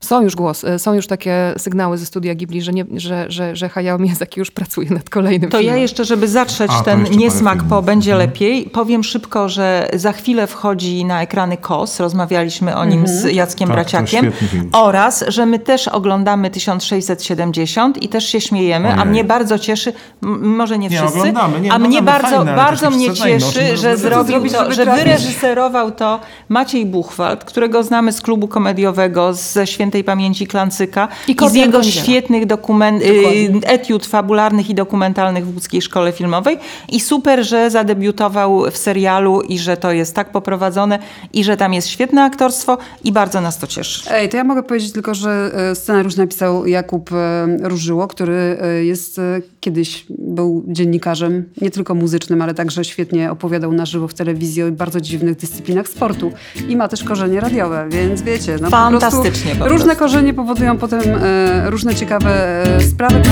są 0.00 0.22
już 0.22 0.36
głos, 0.36 0.64
e, 0.64 0.78
są 0.78 0.94
już 0.94 1.06
takie 1.06 1.54
sygnały 1.58 1.98
ze 1.98 2.06
studia 2.06 2.34
Ghibli, 2.34 2.62
że, 2.62 2.72
nie, 2.72 2.84
że, 2.96 3.26
że, 3.28 3.56
że 3.56 3.68
Hayao 3.68 3.98
Miyazaki 3.98 4.40
już 4.40 4.50
pracuje 4.50 4.90
nad 4.90 5.10
kolejnym 5.10 5.50
To 5.50 5.58
filmem. 5.58 5.76
ja 5.76 5.82
jeszcze, 5.82 6.04
żeby 6.04 6.28
zatrzeć 6.28 6.70
A, 6.74 6.78
to 6.78 6.84
ten 6.84 7.02
niesmak 7.16 7.62
po 7.64 7.82
Będzie 7.82 8.12
Mhm. 8.12 8.28
lepiej, 8.30 8.70
powiem 8.70 9.04
szybko, 9.04 9.48
że 9.48 9.88
za 9.94 10.12
chwilę 10.12 10.46
wchodzi 10.46 11.04
na 11.04 11.22
ekrany 11.22 11.56
KOS, 11.56 12.00
rozmawialiśmy 12.00 12.76
o 12.76 12.84
nim 12.84 13.06
z 13.06 13.24
Jackiem 13.32 13.68
Tak, 13.68 13.76
to 13.76 13.82
Braciakiem, 13.82 14.32
oraz, 14.72 15.24
że 15.28 15.46
my 15.46 15.58
też 15.58 15.88
oglądamy 15.88 16.50
1670 16.50 18.02
i 18.02 18.08
też 18.08 18.24
się 18.24 18.40
śmiejemy, 18.40 18.88
a 18.88 18.94
Ojej. 18.96 19.06
mnie 19.06 19.24
bardzo 19.24 19.58
cieszy, 19.58 19.92
m- 20.22 20.56
może 20.56 20.78
nie 20.78 20.88
Nie, 20.88 20.96
wszyscy, 20.98 21.18
oglądamy, 21.18 21.60
nie, 21.60 21.72
a 21.72 21.78
mnie 21.78 22.02
bardzo, 22.02 22.36
fajne, 22.36 22.56
bardzo 22.56 22.90
mnie 22.90 23.14
cieszy, 23.14 23.76
że 23.76 23.90
rozmawiamy. 23.92 23.96
zrobił 23.96 24.50
to, 24.50 24.72
że 24.72 24.84
wyreżyserował 24.86 25.90
to 25.90 26.20
Maciej 26.48 26.86
Buchwald, 26.86 27.44
którego 27.44 27.82
znamy 27.82 28.12
z 28.12 28.20
klubu 28.20 28.48
komediowego, 28.48 29.34
ze 29.34 29.66
Świętego 29.66 29.89
świętej 29.90 30.04
pamięci 30.04 30.46
Klancyka 30.46 31.08
I 31.28 31.32
i, 31.32 31.50
z 31.50 31.54
jego 31.54 31.82
świetnych 31.82 32.46
dokument, 32.46 33.02
y, 33.02 33.50
etiud 33.66 34.06
fabularnych 34.06 34.70
i 34.70 34.74
dokumentalnych 34.74 35.46
w 35.46 35.54
łódzkiej 35.54 35.82
szkole 35.82 36.12
filmowej. 36.12 36.58
I 36.88 37.00
super, 37.00 37.44
że 37.44 37.70
zadebiutował 37.70 38.70
w 38.70 38.76
serialu 38.76 39.40
i 39.40 39.58
że 39.58 39.76
to 39.76 39.92
jest 39.92 40.14
tak 40.14 40.32
poprowadzone 40.32 40.98
i 41.32 41.44
że 41.44 41.56
tam 41.56 41.74
jest 41.74 41.88
świetne 41.88 42.22
aktorstwo 42.22 42.78
i 43.04 43.12
bardzo 43.12 43.40
nas 43.40 43.58
to 43.58 43.66
cieszy. 43.66 44.10
Ej, 44.10 44.28
to 44.28 44.36
ja 44.36 44.44
mogę 44.44 44.62
powiedzieć 44.62 44.92
tylko, 44.92 45.14
że 45.14 45.50
e, 45.70 45.74
scenariusz 45.74 46.16
napisał 46.16 46.66
Jakub 46.66 47.10
e, 47.12 47.46
Różyło, 47.62 48.08
który 48.08 48.58
e, 48.60 48.84
jest 48.84 49.20
kiedyś 49.60 50.06
był 50.08 50.64
dziennikarzem, 50.68 51.44
nie 51.60 51.70
tylko 51.70 51.94
muzycznym, 51.94 52.42
ale 52.42 52.54
także 52.54 52.84
świetnie 52.84 53.30
opowiadał 53.30 53.72
na 53.72 53.86
żywo 53.86 54.08
w 54.08 54.14
telewizji 54.14 54.62
o 54.62 54.70
bardzo 54.72 55.00
dziwnych 55.00 55.36
dyscyplinach 55.36 55.88
sportu. 55.88 56.32
I 56.68 56.76
ma 56.76 56.88
też 56.88 57.04
korzenie 57.04 57.40
radiowe, 57.40 57.86
więc 57.90 58.22
wiecie, 58.22 58.56
no 58.60 58.70
po 58.70 58.76
Fantastycznie 58.76 59.54
prostu 59.56 59.58
po 59.58 59.64
różne 59.80 59.96
korzenie 59.96 60.34
powodują 60.34 60.78
potem 60.78 61.00
e, 61.00 61.70
różne 61.70 61.94
ciekawe 61.94 62.64
e, 62.76 62.80
sprawy. 62.80 63.22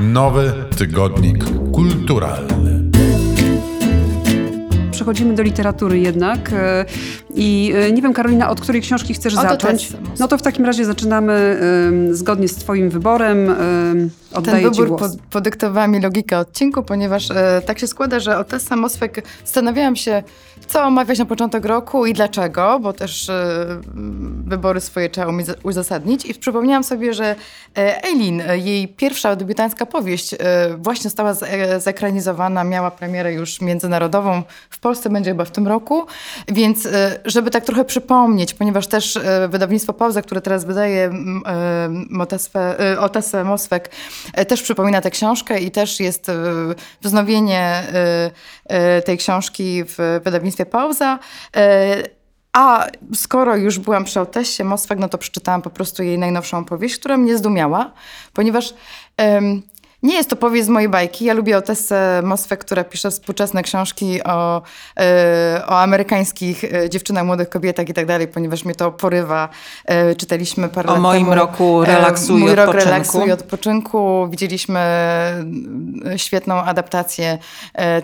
Nowy 0.00 0.52
tygodnik 0.76 1.44
kulturalny. 1.72 2.90
Przechodzimy 4.90 5.34
do 5.34 5.42
literatury 5.42 5.98
jednak 5.98 6.52
e, 6.52 6.84
i 7.34 7.72
e, 7.76 7.92
nie 7.92 8.02
wiem 8.02 8.12
Karolina, 8.12 8.50
od 8.50 8.60
której 8.60 8.82
książki 8.82 9.14
chcesz 9.14 9.34
zacząć? 9.50 9.88
No 10.20 10.28
to 10.28 10.38
w 10.38 10.42
takim 10.42 10.64
razie 10.64 10.84
zaczynamy 10.84 11.60
zgodnie 12.10 12.48
z 12.48 12.54
twoim 12.56 12.90
wyborem. 12.90 13.46
Ten 13.46 14.10
oddaję 14.38 14.70
ci 14.70 14.80
wybór 14.80 14.98
pod, 14.98 15.12
podyktowała 15.30 15.86
mi 15.86 16.00
logika 16.00 16.38
odcinku, 16.38 16.82
ponieważ 16.82 17.30
e, 17.30 17.62
tak 17.66 17.78
się 17.78 17.86
składa, 17.86 18.20
że 18.20 18.38
o 18.38 18.44
Tessa 18.44 18.76
Mosfek 18.76 19.22
zastanawiałam 19.44 19.96
się, 19.96 20.22
co 20.66 20.82
omawiać 20.84 21.18
na 21.18 21.24
początek 21.24 21.64
roku 21.64 22.06
i 22.06 22.12
dlaczego, 22.12 22.80
bo 22.80 22.92
też 22.92 23.28
e, 23.28 23.66
wybory 24.46 24.80
swoje 24.80 25.10
trzeba 25.10 25.26
umieć 25.26 25.46
za- 25.46 25.54
uzasadnić. 25.62 26.24
I 26.26 26.34
przypomniałam 26.34 26.84
sobie, 26.84 27.14
że 27.14 27.36
Eileen, 27.76 28.42
jej 28.54 28.88
pierwsza 28.88 29.36
debiutancka 29.36 29.86
powieść, 29.86 30.34
właśnie 30.78 31.02
została 31.02 31.34
zekranizowana, 31.78 32.64
miała 32.64 32.90
premierę 32.90 33.32
już 33.34 33.60
międzynarodową. 33.60 34.42
W 34.70 34.78
Polsce 34.78 35.10
będzie 35.10 35.30
chyba 35.30 35.44
w 35.44 35.50
tym 35.50 35.68
roku, 35.68 36.06
więc 36.48 36.88
żeby 37.24 37.50
tak 37.50 37.64
trochę 37.64 37.84
przypomnieć, 37.84 38.54
ponieważ 38.54 38.86
też 38.86 39.16
e, 39.16 39.48
wydawnictwo 39.48 39.92
Pauza, 39.92 40.22
które 40.22 40.40
teraz 40.40 40.64
wydaje 40.64 41.10
e, 41.46 42.80
e, 42.80 43.00
Otesę 43.00 43.44
Mosfek, 43.44 43.90
e, 44.34 44.44
też 44.44 44.62
przypomina 44.62 45.00
tę 45.00 45.10
książkę 45.10 45.60
i 45.60 45.70
też 45.70 46.00
jest 46.00 46.30
wznowienie 47.02 47.82
tej 49.04 49.18
książki 49.18 49.84
w 49.84 50.20
wydawnictwie 50.24 50.66
Pauza. 50.66 51.18
A 52.52 52.86
skoro 53.14 53.56
już 53.56 53.78
byłam 53.78 54.04
przy 54.04 54.20
Otesie 54.20 54.64
Mosfek, 54.64 54.98
no 54.98 55.08
to 55.08 55.18
przeczytałam 55.18 55.62
po 55.62 55.70
prostu 55.70 56.02
jej 56.02 56.18
najnowszą 56.18 56.64
powieść, 56.64 56.98
która 56.98 57.16
mnie 57.16 57.38
zdumiała, 57.38 57.92
ponieważ 58.32 58.74
nie 60.04 60.14
jest 60.14 60.30
to 60.30 60.36
powieść 60.36 60.66
z 60.66 60.68
mojej 60.68 60.88
bajki. 60.88 61.24
Ja 61.24 61.34
lubię 61.34 61.56
Otessę 61.56 62.22
Mosfek, 62.24 62.60
która 62.60 62.84
pisze 62.84 63.10
współczesne 63.10 63.62
książki 63.62 64.22
o, 64.24 64.62
e, 65.00 65.62
o 65.66 65.80
amerykańskich 65.80 66.64
e, 66.64 66.90
dziewczynach, 66.90 67.24
młodych 67.24 67.48
kobietach 67.48 67.88
i 67.88 67.94
tak 67.94 68.06
dalej, 68.06 68.28
ponieważ 68.28 68.64
mnie 68.64 68.74
to 68.74 68.92
porywa. 68.92 69.48
E, 69.84 70.14
czytaliśmy 70.14 70.68
parę 70.68 70.88
O 70.88 70.92
lat 70.92 71.02
moim 71.02 71.24
temu, 71.24 71.34
roku 71.34 71.84
relaksu 71.84 72.38
i 72.38 72.40
Mój 72.40 72.54
rok 72.54 72.68
odpoczynku. 72.68 72.90
relaksu 72.90 73.26
i 73.26 73.30
odpoczynku. 73.32 74.28
Widzieliśmy 74.30 74.80
świetną 76.16 76.54
adaptację 76.54 77.38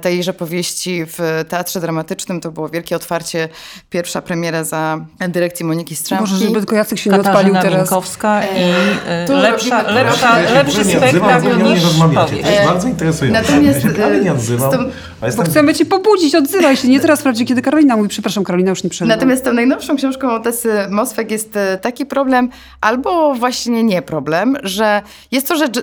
tejże 0.01 0.33
powieści 0.33 1.05
w 1.07 1.45
Teatrze 1.49 1.81
Dramatycznym. 1.81 2.41
To 2.41 2.51
było 2.51 2.69
wielkie 2.69 2.97
otwarcie, 2.97 3.49
pierwsza 3.91 4.23
premiera 4.23 4.65
za 4.65 4.99
dyrekcji 5.29 5.67
Moniki 5.67 5.97
Stramki. 5.97 6.33
Może, 6.33 6.47
żeby 6.47 6.59
tylko 6.59 6.77
Jacek 6.77 6.99
się 6.99 7.11
nie 7.11 7.17
odpalił 7.17 7.55
Katarzyna 7.55 7.63
teraz. 7.63 7.91
Minkowska 7.91 8.43
i 8.45 9.33
lepsza, 9.33 9.83
lepsza, 9.83 10.49
się 10.49 10.55
lepszy 10.55 10.85
spektakl 10.85 11.63
niż 11.63 11.90
rozmawiacie. 11.91 12.37
To 12.43 12.51
jest 12.51 12.65
bardzo 12.65 12.89
interesujące. 12.89 13.41
Natomiast, 13.43 13.85
ja 13.85 13.91
się 13.91 13.95
prawie 13.97 14.21
nie 14.21 14.31
e, 14.31 14.35
odzywam, 14.35 14.71
tą- 14.73 14.79
a 14.79 14.85
Bo 15.21 15.27
jestem... 15.27 15.45
chcemy 15.47 15.75
cię 15.75 15.85
pobudzić, 15.85 16.35
odzywaj 16.35 16.77
się. 16.77 16.89
Nie 16.89 17.01
teraz 17.01 17.21
wprawdzie, 17.21 17.45
kiedy 17.45 17.63
Karolina 17.63 17.97
mówi, 17.97 18.09
przepraszam, 18.09 18.45
Karolina 18.45 18.71
już 18.71 18.85
nie 18.85 18.91
przerwała. 18.91 19.17
Natomiast 19.17 19.45
tą 19.45 19.53
najnowszą 19.53 19.97
książką 19.97 20.31
Otesy 20.35 20.73
Mosfek 20.91 21.31
jest 21.31 21.57
e, 21.57 21.79
taki 21.79 22.07
problem, 22.07 22.49
albo 22.81 23.35
właśnie 23.35 23.85
nie 23.85 24.03
problem, 24.03 24.57
że 24.63 25.03
jest 25.31 25.49
to 25.49 25.57
rzecz 25.57 25.83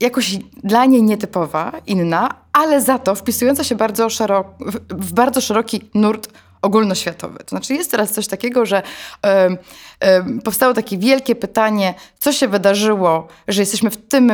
jakoś 0.00 0.36
dla 0.64 0.84
niej 0.84 1.02
nietypowa, 1.02 1.72
inna, 1.86 2.28
ale 2.52 2.80
za 2.80 2.98
to 2.98 3.14
wpisująca 3.14 3.64
się 3.64 3.74
bardzo 3.74 4.10
szerok, 4.10 4.46
w- 4.66 4.94
w 5.06 5.12
bardzo 5.12 5.40
szeroki 5.40 5.80
nurt 5.94 6.28
ogólnoświatowy. 6.64 7.38
To 7.38 7.48
znaczy 7.48 7.74
jest 7.74 7.90
teraz 7.90 8.12
coś 8.12 8.26
takiego, 8.26 8.66
że 8.66 8.82
em, 9.22 9.58
em, 10.00 10.40
powstało 10.44 10.74
takie 10.74 10.98
wielkie 10.98 11.34
pytanie, 11.34 11.94
co 12.18 12.32
się 12.32 12.48
wydarzyło, 12.48 13.28
że 13.48 13.62
jesteśmy 13.62 13.90
w 13.90 13.96
tym 13.96 14.28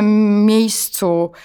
miejscu 0.45 1.31
e, 1.31 1.37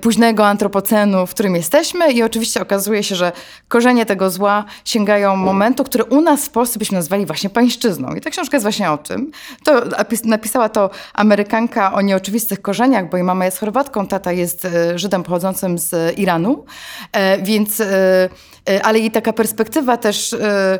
późnego 0.00 0.46
antropocenu, 0.46 1.26
w 1.26 1.30
którym 1.30 1.54
jesteśmy 1.54 2.12
i 2.12 2.22
oczywiście 2.22 2.62
okazuje 2.62 3.02
się, 3.02 3.14
że 3.14 3.32
korzenie 3.68 4.06
tego 4.06 4.30
zła 4.30 4.64
sięgają 4.84 5.36
momentu, 5.36 5.84
który 5.84 6.04
u 6.04 6.20
nas 6.20 6.46
w 6.46 6.50
Polsce 6.50 6.78
byśmy 6.78 6.98
nazwali 6.98 7.26
właśnie 7.26 7.50
pańszczyzną. 7.50 8.14
I 8.14 8.20
ta 8.20 8.30
książka 8.30 8.56
jest 8.56 8.64
właśnie 8.64 8.90
o 8.90 8.98
tym. 8.98 9.30
To 9.64 9.80
napis- 9.80 10.26
napisała 10.26 10.68
to 10.68 10.90
Amerykanka 11.14 11.92
o 11.92 12.00
nieoczywistych 12.00 12.62
korzeniach, 12.62 13.10
bo 13.10 13.16
jej 13.16 13.24
mama 13.24 13.44
jest 13.44 13.58
Chorwatką, 13.58 14.06
tata 14.06 14.32
jest 14.32 14.64
e, 14.64 14.98
Żydem 14.98 15.22
pochodzącym 15.22 15.78
z 15.78 16.18
Iranu, 16.18 16.64
e, 17.12 17.42
więc, 17.42 17.80
e, 17.80 18.28
e, 18.70 18.82
ale 18.82 18.98
i 18.98 19.10
taka 19.10 19.32
perspektywa 19.32 19.96
też 19.96 20.32
e, 20.32 20.38
e, 20.42 20.78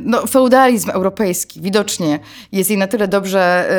no, 0.00 0.26
feudalizm 0.26 0.90
europejski 0.90 1.60
widocznie 1.60 2.18
jest 2.52 2.70
jej 2.70 2.78
na 2.78 2.86
tyle 2.86 3.08
dobrze, 3.08 3.70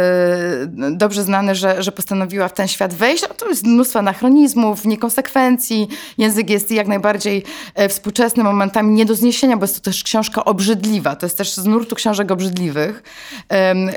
e, 0.81 0.91
dobrze 0.91 1.23
znany, 1.23 1.55
że, 1.55 1.83
że 1.83 1.91
postanowiła 1.91 2.47
w 2.47 2.53
ten 2.53 2.67
świat 2.67 2.93
wejść. 2.93 3.23
No, 3.29 3.35
to 3.35 3.49
jest 3.49 3.63
mnóstwo 3.63 3.99
anachronizmów, 3.99 4.85
niekonsekwencji. 4.85 5.87
Język 6.17 6.49
jest 6.49 6.71
jak 6.71 6.87
najbardziej 6.87 7.43
e, 7.75 7.89
współczesny, 7.89 8.43
momentami 8.43 8.93
nie 8.93 9.05
do 9.05 9.15
zniesienia, 9.15 9.57
bo 9.57 9.63
jest 9.63 9.75
to 9.75 9.81
też 9.81 10.03
książka 10.03 10.45
obrzydliwa. 10.45 11.15
To 11.15 11.25
jest 11.25 11.37
też 11.37 11.53
z 11.53 11.65
nurtu 11.65 11.95
książek 11.95 12.31
obrzydliwych. 12.31 13.03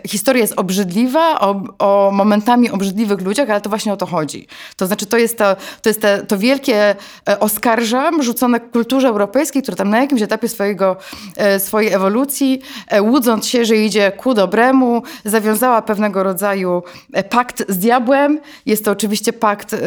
Historia 0.07 0.43
jest 0.43 0.55
obrzydliwa, 0.57 1.40
o, 1.40 1.62
o 1.78 2.11
momentami 2.12 2.70
obrzydliwych 2.70 3.20
ludziach, 3.20 3.51
ale 3.51 3.61
to 3.61 3.68
właśnie 3.68 3.93
o 3.93 3.97
to 3.97 4.07
chodzi. 4.07 4.47
To 4.76 4.86
znaczy, 4.86 5.07
to 5.07 5.18
jest 5.18 5.38
to, 5.38 5.57
to, 5.82 5.88
jest 5.88 6.07
to 6.28 6.38
wielkie 6.38 6.95
e, 7.28 7.40
oskarżam 7.40 8.22
rzucone 8.22 8.61
kulturze 8.61 9.09
europejskiej, 9.09 9.62
która 9.62 9.76
tam 9.76 9.90
na 9.90 10.01
jakimś 10.01 10.22
etapie 10.22 10.49
swojego, 10.49 10.97
e, 11.32 11.32
swojej 11.59 11.93
ewolucji, 11.93 12.62
e, 12.89 13.03
łudząc 13.03 13.47
się, 13.47 13.64
że 13.64 13.76
idzie 13.76 14.12
ku 14.12 14.35
dobremu, 14.35 15.03
zawiązała 15.24 15.83
pewnego 15.83 16.22
rodzaju 16.22 16.83
e, 17.12 17.24
pakt 17.24 17.64
z 17.68 17.78
diabłem. 17.78 18.41
Jest 18.66 18.85
to 18.85 18.91
oczywiście 18.91 19.33
pakt 19.33 19.74
e, 19.74 19.78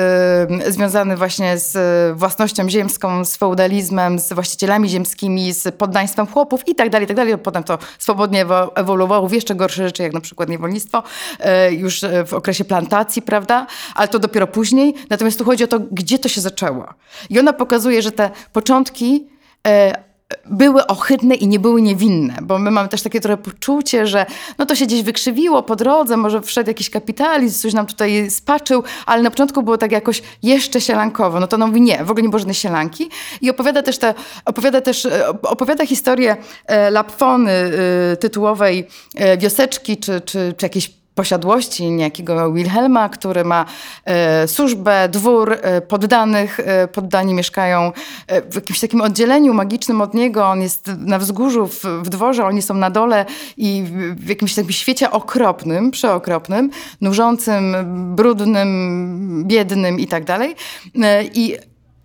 związany 0.71 1.17
właśnie 1.17 1.57
z 1.57 1.75
e, 1.75 2.15
własnością 2.15 2.69
ziemską, 2.69 3.25
z 3.25 3.35
feudalizmem, 3.37 4.19
z 4.19 4.33
właścicielami 4.33 4.89
ziemskimi, 4.89 5.53
z 5.53 5.75
poddaństwem 5.75 6.27
chłopów 6.27 6.67
i 6.67 6.75
tak 6.75 6.89
dalej, 6.89 7.07
tak 7.07 7.17
dalej. 7.17 7.37
Potem 7.37 7.63
to 7.63 7.77
swobodnie 7.99 8.45
ewo- 8.45 8.69
ewoluowało 8.75 9.27
w 9.27 9.33
jeszcze 9.33 9.55
gorsze 9.55 9.83
rzeczy, 9.83 10.03
jak 10.03 10.13
na 10.13 10.21
przykład 10.21 10.49
niewolnictwo, 10.49 11.03
e, 11.39 11.73
już 11.73 12.03
e, 12.03 12.25
w 12.25 12.33
okresie 12.33 12.65
plantacji, 12.65 13.21
prawda? 13.21 13.67
Ale 13.95 14.07
to 14.07 14.19
dopiero 14.19 14.47
później. 14.47 14.93
Natomiast 15.09 15.37
tu 15.37 15.45
chodzi 15.45 15.63
o 15.63 15.67
to, 15.67 15.79
gdzie 15.91 16.19
to 16.19 16.29
się 16.29 16.41
zaczęło. 16.41 16.85
I 17.29 17.39
ona 17.39 17.53
pokazuje, 17.53 18.01
że 18.01 18.11
te 18.11 18.29
początki 18.53 19.27
e, 19.67 20.04
były 20.45 20.87
ohydne 20.87 21.35
i 21.35 21.47
nie 21.47 21.59
były 21.59 21.81
niewinne, 21.81 22.37
bo 22.41 22.59
my 22.59 22.71
mamy 22.71 22.89
też 22.89 23.01
takie 23.01 23.21
trochę 23.21 23.37
poczucie, 23.37 24.07
że 24.07 24.25
no 24.57 24.65
to 24.65 24.75
się 24.75 24.85
gdzieś 24.85 25.03
wykrzywiło 25.03 25.63
po 25.63 25.75
drodze, 25.75 26.17
może 26.17 26.41
wszedł 26.41 26.69
jakiś 26.69 26.89
kapitalizm, 26.89 27.61
coś 27.61 27.73
nam 27.73 27.85
tutaj 27.85 28.31
spaczył, 28.31 28.83
ale 29.05 29.21
na 29.21 29.29
początku 29.29 29.63
było 29.63 29.77
tak 29.77 29.91
jakoś 29.91 30.21
jeszcze 30.43 30.81
sielankowo. 30.81 31.39
No 31.39 31.47
to 31.47 31.55
ona 31.55 31.67
mówi 31.67 31.81
nie, 31.81 32.03
w 32.03 32.11
ogóle 32.11 32.23
nie 32.23 32.29
było 32.29 32.39
żadnej 32.39 32.55
sielanki 32.55 33.09
i 33.41 33.49
opowiada 33.49 33.81
też, 33.81 33.97
te, 33.97 34.13
opowiada 34.45 34.81
też 34.81 35.05
e, 35.05 35.29
opowiada 35.41 35.85
historię 35.85 36.37
e, 36.65 36.91
Lapfony 36.91 37.51
e, 37.51 38.17
tytułowej 38.17 38.87
e, 39.15 39.37
wioseczki, 39.37 39.97
czy, 39.97 40.21
czy, 40.21 40.53
czy 40.57 40.65
jakiejś 40.65 41.04
posiadłości 41.15 41.91
niejakiego 41.91 42.53
Wilhelma, 42.53 43.09
który 43.09 43.43
ma 43.43 43.65
e, 44.05 44.47
służbę, 44.47 45.09
dwór, 45.09 45.57
e, 45.61 45.81
poddanych. 45.81 46.59
E, 46.59 46.87
poddani 46.87 47.33
mieszkają 47.33 47.91
e, 48.27 48.41
w 48.51 48.55
jakimś 48.55 48.79
takim 48.79 49.01
oddzieleniu 49.01 49.53
magicznym 49.53 50.01
od 50.01 50.13
niego. 50.13 50.45
On 50.47 50.61
jest 50.61 50.87
na 50.97 51.19
wzgórzu, 51.19 51.67
w, 51.67 51.83
w 51.83 52.09
dworze, 52.09 52.45
oni 52.45 52.61
są 52.61 52.73
na 52.73 52.89
dole 52.89 53.25
i 53.57 53.83
w, 53.85 54.25
w 54.25 54.29
jakimś 54.29 54.55
takim 54.55 54.71
świecie 54.71 55.11
okropnym, 55.11 55.91
przeokropnym, 55.91 56.69
nużącym, 57.01 57.75
brudnym, 58.15 59.43
biednym 59.47 59.99
i 59.99 60.07
tak 60.07 60.25
dalej. 60.25 60.55
E, 61.03 61.23
I 61.23 61.57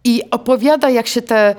i 0.04 0.22
opowiada, 0.30 0.90
jak 0.90 1.06
się 1.06 1.22
te, 1.22 1.54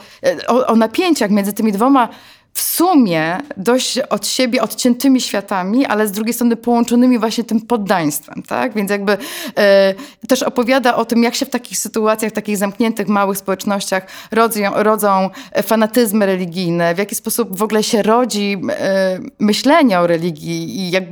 o, 0.48 0.68
o 0.68 0.76
napięciach 0.76 1.32
między 1.32 1.54
tymi 1.54 1.72
dwoma 1.72 2.10
w 2.54 2.62
sumie 2.62 3.38
dość 3.58 4.00
od 4.00 4.28
siebie 4.28 4.62
odciętymi 4.62 5.22
światami, 5.22 5.86
ale 5.86 6.08
z 6.08 6.12
drugiej 6.12 6.34
strony 6.34 6.56
połączonymi 6.56 7.20
właśnie 7.20 7.44
tym 7.44 7.62
poddaństwem, 7.62 8.44
tak? 8.44 8.74
Więc 8.74 8.92
jakby 8.92 9.18
e, 9.58 9.94
też 10.28 10.44
opowiada 10.44 10.96
o 10.96 11.06
tym, 11.06 11.24
jak 11.24 11.36
się 11.36 11.46
w 11.46 11.50
takich 11.50 11.78
sytuacjach, 11.78 12.32
w 12.32 12.36
takich 12.36 12.58
zamkniętych, 12.58 13.08
małych 13.08 13.38
społecznościach 13.38 14.08
rodzą, 14.32 14.62
rodzą 14.76 15.30
fanatyzmy 15.64 16.26
religijne, 16.26 16.96
w 16.96 16.98
jaki 16.98 17.16
sposób 17.16 17.58
w 17.58 17.64
ogóle 17.64 17.84
się 17.84 18.02
rodzi 18.02 18.58
e, 18.70 19.20
myślenie 19.40 20.00
o 20.00 20.08
religii 20.08 20.80
i 20.80 20.92
jak, 20.92 21.04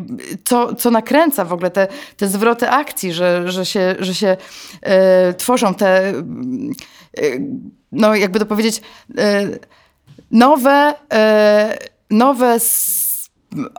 co, 0.44 0.76
co 0.76 0.92
nakręca 0.92 1.46
w 1.46 1.54
ogóle 1.54 1.72
te, 1.72 1.88
te 2.18 2.28
zwroty 2.28 2.70
akcji, 2.70 3.14
że, 3.14 3.52
że 3.52 3.66
się, 3.66 3.96
że 4.00 4.16
się 4.16 4.38
e, 4.82 5.34
tworzą 5.34 5.74
te, 5.74 6.14
no 7.92 8.16
jakby 8.16 8.40
to 8.40 8.46
powiedzieć, 8.46 8.82
nowe, 10.32 10.94
e, 11.14 11.78
nowe 12.10 12.60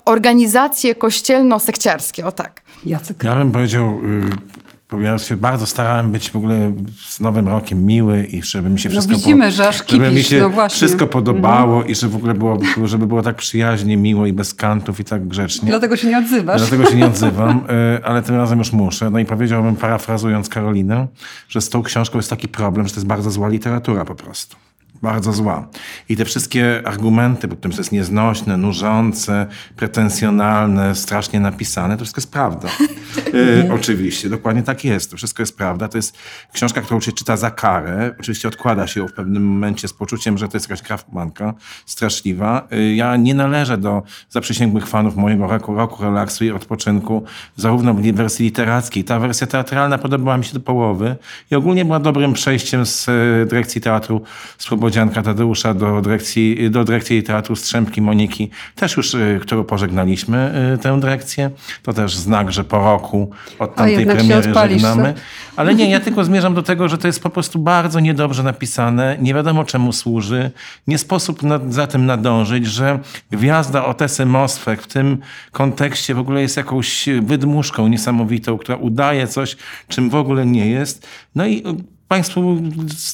organizacje 0.05 0.95
kościelno-sekciarskie, 0.95 2.27
o 2.27 2.33
tak. 2.33 2.63
Jacek. 2.87 3.25
Ja 3.25 3.37
bym 3.37 3.53
powiedział, 3.53 4.01
y, 4.05 5.03
ja 5.03 5.19
się 5.19 5.37
bardzo 5.37 5.67
starałem 5.67 6.13
być 6.13 6.31
w 6.31 6.37
ogóle 6.37 6.73
z 7.09 7.21
Nowym 7.21 7.49
Rokiem 7.49 7.87
miły 7.87 8.25
i 8.25 8.43
żeby 8.43 8.71
mi 8.71 8.79
się 8.79 8.89
No 8.89 8.93
wszystko 8.93 9.15
widzimy, 9.15 9.53
że 9.53 9.69
aż 9.69 9.83
żeby 9.89 10.11
mi 10.11 10.23
się 10.23 10.51
no 10.57 10.69
wszystko 10.69 11.07
podobało 11.07 11.85
i 11.85 11.95
żeby 11.95 12.13
w 12.13 12.17
ogóle 12.17 12.35
było, 12.35 12.59
żeby 12.85 13.07
było 13.07 13.23
tak 13.23 13.37
przyjaźnie, 13.37 13.97
miło 13.97 14.27
i 14.27 14.33
bez 14.33 14.55
kantów 14.55 15.01
i 15.01 15.05
tak 15.05 15.29
grzecznie. 15.29 15.69
Dlatego 15.69 15.97
się 15.97 16.09
nie 16.09 16.19
odzywasz. 16.19 16.61
Dlatego 16.61 16.91
się 16.91 16.97
nie 16.97 17.07
odzywam, 17.15 17.65
y, 17.99 18.05
ale 18.05 18.23
tym 18.23 18.37
razem 18.37 18.59
już 18.59 18.73
muszę. 18.73 19.11
No 19.11 19.19
i 19.19 19.25
powiedziałbym, 19.25 19.77
parafrazując 19.77 20.49
Karolinę, 20.49 21.07
że 21.49 21.61
z 21.61 21.69
tą 21.69 21.83
książką 21.83 22.19
jest 22.19 22.31
taki 22.31 22.49
problem, 22.49 22.87
że 22.89 22.95
to 22.95 23.01
jest 23.01 23.09
bardzo 23.09 23.31
zła 23.31 23.49
literatura 23.49 24.05
po 24.05 24.15
prostu. 24.15 24.57
Bardzo 25.03 25.33
zła. 25.33 25.69
I 26.09 26.17
te 26.17 26.25
wszystkie 26.25 26.83
argumenty, 26.85 27.49
bo 27.49 27.57
tym, 27.57 27.73
że 27.73 27.79
jest 27.79 27.93
nieznośne, 27.93 28.57
nużące, 28.57 29.47
pretensjonalne, 29.77 30.95
strasznie 30.95 31.41
napisane, 31.41 31.97
to 31.97 32.05
wszystko 32.05 32.21
jest 32.21 32.33
prawda. 32.33 32.69
Y, 33.35 33.69
oczywiście, 33.73 34.29
dokładnie 34.29 34.63
tak 34.63 34.85
jest. 34.85 35.11
To 35.11 35.17
wszystko 35.17 35.43
jest 35.43 35.57
prawda. 35.57 35.89
To 35.89 35.99
jest 35.99 36.17
książka, 36.53 36.81
którą 36.81 37.01
się 37.01 37.13
czyta 37.13 37.37
za 37.37 37.51
karę. 37.51 38.15
Oczywiście 38.21 38.49
odkłada 38.49 38.87
się 38.87 39.01
ją 39.01 39.09
w 39.09 39.13
pewnym 39.13 39.45
momencie 39.45 39.89
z 39.89 39.93
poczuciem, 39.93 40.39
że 40.39 40.49
to 40.49 40.57
jest 40.57 40.71
jakaś 40.71 40.83
krafmanka 40.83 41.55
straszliwa. 41.87 42.69
Y, 42.73 42.95
ja 42.95 43.17
nie 43.17 43.35
należę 43.35 43.79
do 43.79 44.03
zaprzysięgłych 44.29 44.87
fanów 44.87 45.17
mojego 45.17 45.47
roku, 45.47 45.75
roku 45.75 46.03
relaksu 46.03 46.45
i 46.45 46.51
odpoczynku, 46.51 47.25
zarówno 47.57 47.95
w 47.95 48.13
wersji 48.13 48.45
literackiej. 48.45 49.05
Ta 49.05 49.19
wersja 49.19 49.47
teatralna 49.47 49.99
podobała 49.99 50.37
mi 50.37 50.45
się 50.45 50.55
do 50.55 50.61
połowy 50.61 51.17
i 51.51 51.55
ogólnie 51.55 51.85
była 51.85 52.01
dobrym 52.01 52.33
przejściem 52.33 52.87
z 52.87 53.09
y, 53.09 53.47
dyrekcji 53.47 53.81
teatru 53.81 54.23
Słobodzianka 54.91 55.23
Tadeusza 55.23 55.75
do 55.75 56.01
dyrekcji, 56.01 56.71
do 56.71 56.85
dyrekcji 56.85 57.23
teatru 57.23 57.57
Strzępki 57.57 58.03
Moniki, 58.03 58.51
też 58.75 58.97
już, 58.97 59.15
y, 59.15 59.39
którą 59.43 59.65
pożegnaliśmy, 59.65 60.71
y, 60.75 60.79
tę 60.79 61.01
dyrekcję. 61.01 61.51
To 61.83 61.93
też 61.93 62.17
znak, 62.17 62.53
że 62.53 62.65
po 62.65 62.79
roku 62.79 63.31
od 63.59 63.75
tamtej 63.75 64.07
premiery 64.07 64.53
żegnamy. 64.55 65.15
Ale 65.57 65.75
nie, 65.75 65.91
ja 65.91 66.01
tylko 66.01 66.25
zmierzam 66.25 66.55
do 66.55 66.63
tego, 66.63 66.89
że 66.89 66.99
to 66.99 67.07
jest 67.07 67.23
po 67.23 67.31
prostu 67.31 67.59
bardzo 67.59 68.01
niedobrze 68.01 68.43
napisane, 68.43 69.17
nie 69.21 69.35
wiadomo 69.35 69.65
czemu 69.65 69.93
służy, 69.93 70.51
nie 70.87 70.99
sposób 70.99 71.43
na, 71.43 71.61
za 71.69 71.87
tym 71.87 72.07
nadążyć, 72.07 72.67
że 72.67 72.99
gwiazda 73.31 73.85
Otesy 73.85 74.27
Mosfek 74.27 74.83
w 74.83 74.87
tym 74.87 75.19
kontekście 75.53 76.15
w 76.15 76.19
ogóle 76.19 76.43
jest 76.43 76.57
jakąś 76.57 77.09
wydmuszką 77.23 77.89
niesamowitą, 77.89 78.59
która 78.59 78.79
udaje 78.79 79.27
coś, 79.27 79.57
czym 79.89 80.11
w 80.11 80.15
ogóle 80.15 80.47
nie 80.47 80.67
jest. 80.71 81.07
No 81.35 81.47
i 81.47 81.63
Państwu 82.11 82.57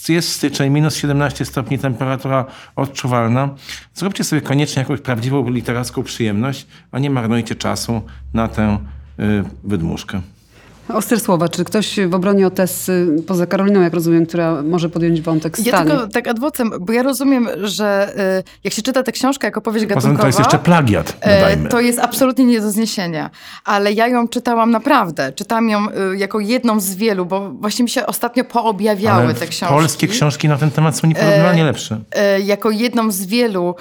jest 0.09 0.33
styczeń, 0.33 0.73
minus 0.73 0.97
17 0.97 1.45
stopni, 1.45 1.79
temperatura 1.79 2.45
odczuwalna. 2.77 3.55
Zróbcie 3.95 4.25
sobie 4.25 4.43
koniecznie 4.43 4.81
jakąś 4.81 5.01
prawdziwą 5.01 5.51
literacką 5.51 6.03
przyjemność, 6.03 6.67
a 6.93 6.99
nie 6.99 7.11
marnujcie 7.11 7.55
czasu 7.55 8.03
na 8.35 8.49
tę 8.49 8.79
y, 9.21 9.45
wydmuszkę. 9.65 10.21
Ostre 10.89 11.21
słowa. 11.21 11.49
Czy 11.49 11.65
ktoś 11.65 12.01
w 12.09 12.15
obronie 12.15 12.47
Otessy, 12.47 13.07
poza 13.27 13.47
Karoliną, 13.47 13.81
jak 13.81 13.95
rozumiem, 13.95 14.27
która 14.27 14.63
może 14.63 14.89
podjąć 14.89 15.21
wątek 15.21 15.59
Ja 15.59 15.65
stanie? 15.65 15.91
tylko 15.91 16.07
tak 16.09 16.29
adwocem, 16.29 16.71
bo 16.81 16.93
ja 16.93 17.03
rozumiem, 17.03 17.49
że 17.63 18.13
y, 18.39 18.45
jak 18.65 18.75
się 18.75 18.83
czyta 18.83 19.03
tę 19.03 19.13
książkę 19.13 19.47
jako 19.47 19.59
opowieść 19.61 19.87
Poza 19.87 19.95
tym 19.95 20.01
gatunkowa... 20.01 20.23
to 20.23 20.27
jest 20.27 20.39
jeszcze 20.39 20.59
plagiat, 20.59 21.17
e, 21.21 21.41
dodajmy. 21.41 21.69
To 21.69 21.81
jest 21.81 21.99
absolutnie 21.99 22.45
nie 22.45 22.61
do 22.61 22.71
zniesienia. 22.71 23.31
Ale 23.65 23.93
ja 23.93 24.09
ją 24.09 24.29
czytałam 24.29 24.71
naprawdę. 24.71 25.33
Czytałam 25.33 25.69
ją 25.71 25.87
y, 26.13 26.17
jako 26.17 26.41
jedną 26.41 26.81
z 26.81 26.95
wielu, 26.95 27.27
bo 27.27 27.51
właśnie 27.51 27.83
mi 27.83 27.91
się 27.91 28.07
ostatnio 28.07 28.45
poobjawiały 28.45 29.23
Ale 29.23 29.35
te 29.35 29.47
książki. 29.47 29.75
polskie 29.75 30.09
książki 30.09 30.49
na 30.49 30.57
ten 30.57 30.71
temat 30.71 30.97
są 30.99 31.07
nieporównywalnie 31.09 31.65
lepsze. 31.65 32.01
e, 32.13 32.41
jako 32.41 32.71
jedną 32.71 33.11
z 33.11 33.27
wielu 33.27 33.69
e, 33.69 33.75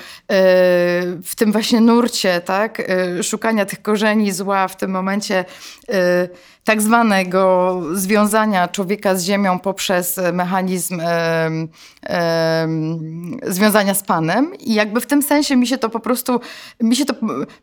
w 1.24 1.32
tym 1.36 1.52
właśnie 1.52 1.82
nurcie, 1.82 2.42
tak, 2.46 2.80
e, 3.20 3.24
szukania 3.24 3.66
tych 3.66 3.82
korzeni 3.82 4.32
zła 4.32 4.68
w 4.68 4.78
tym 4.78 4.92
momencie 4.92 5.46
e, 5.90 6.28
tak 6.66 6.82
zwanego 6.82 7.82
związania 7.94 8.68
człowieka 8.68 9.16
z 9.16 9.24
ziemią 9.24 9.60
poprzez 9.60 10.20
mechanizm 10.34 11.00
e, 11.00 11.50
e, 12.06 12.68
związania 13.44 13.94
z 13.94 14.04
Panem 14.04 14.56
i 14.60 14.74
jakby 14.74 15.02
w 15.02 15.06
tym 15.06 15.22
sensie 15.22 15.56
mi 15.56 15.68
się 15.68 15.78
to 15.78 15.90
po 15.90 16.00
prostu, 16.00 16.40
mi 16.82 16.96
się 16.96 17.06
to, 17.06 17.14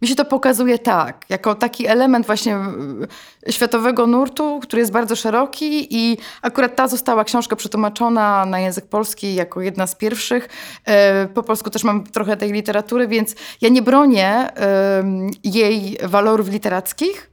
mi 0.03 0.09
się 0.09 0.15
to 0.15 0.25
pokazuje 0.25 0.79
tak, 0.79 1.25
jako 1.29 1.55
taki 1.55 1.87
element 1.87 2.27
właśnie 2.27 2.57
e, 3.47 3.53
światowego 3.53 4.07
nurtu, 4.07 4.61
który 4.63 4.81
jest 4.81 4.93
bardzo 4.93 5.17
szeroki 5.17 5.97
i 5.97 6.19
akurat 6.43 6.77
ta 6.77 6.89
została 6.89 7.25
książka 7.25 7.57
przetłumaczona 7.57 8.47
na 8.47 8.61
język 8.61 8.87
polski 8.87 9.35
jako 9.35 9.61
jedna 9.61 9.87
z 9.87 9.95
pierwszych. 9.95 10.49
E, 10.85 11.27
Po 11.27 11.43
polsku 11.43 11.71
też 11.71 11.85
mam 11.85 12.05
trochę 12.05 12.37
tej 12.37 12.53
literatury, 12.53 13.09
więc 13.09 13.35
ja 13.61 13.69
nie 13.69 13.83
bronię 13.83 14.55
em, 14.55 15.31
jej 15.45 15.99
walorów 16.03 16.49
literackich. 16.49 17.32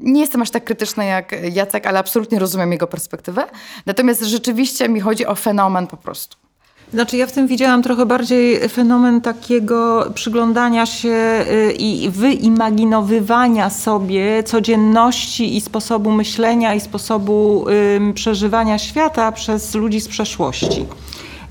Nie 0.00 0.20
jestem 0.20 0.42
aż 0.42 0.50
tak 0.50 0.64
krytyczna 0.64 1.04
jak 1.04 1.34
Jacek, 1.52 1.86
ale 1.86 1.98
absolutnie 1.98 2.38
rozumiem 2.38 2.72
jego 2.72 2.86
perspektywę. 2.86 3.44
Natomiast 3.86 4.22
rzeczywiście 4.22 4.88
mi 4.88 5.00
chodzi 5.00 5.26
o 5.26 5.34
fenomen 5.34 5.86
po 5.86 5.96
prostu. 5.96 6.36
Znaczy 6.92 7.16
ja 7.16 7.26
w 7.26 7.32
tym 7.32 7.46
widziałam 7.46 7.82
trochę 7.82 8.06
bardziej 8.06 8.68
fenomen 8.68 9.20
takiego 9.20 10.10
przyglądania 10.14 10.86
się 10.86 11.44
y, 11.68 11.72
i 11.72 12.10
wyimaginowywania 12.10 13.70
sobie 13.70 14.42
codzienności 14.42 15.56
i 15.56 15.60
sposobu 15.60 16.10
myślenia 16.10 16.74
i 16.74 16.80
sposobu 16.80 17.66
przeżywania 18.14 18.78
świata 18.78 19.32
przez 19.32 19.74
ludzi 19.74 20.00
z 20.00 20.08
przeszłości. 20.08 20.86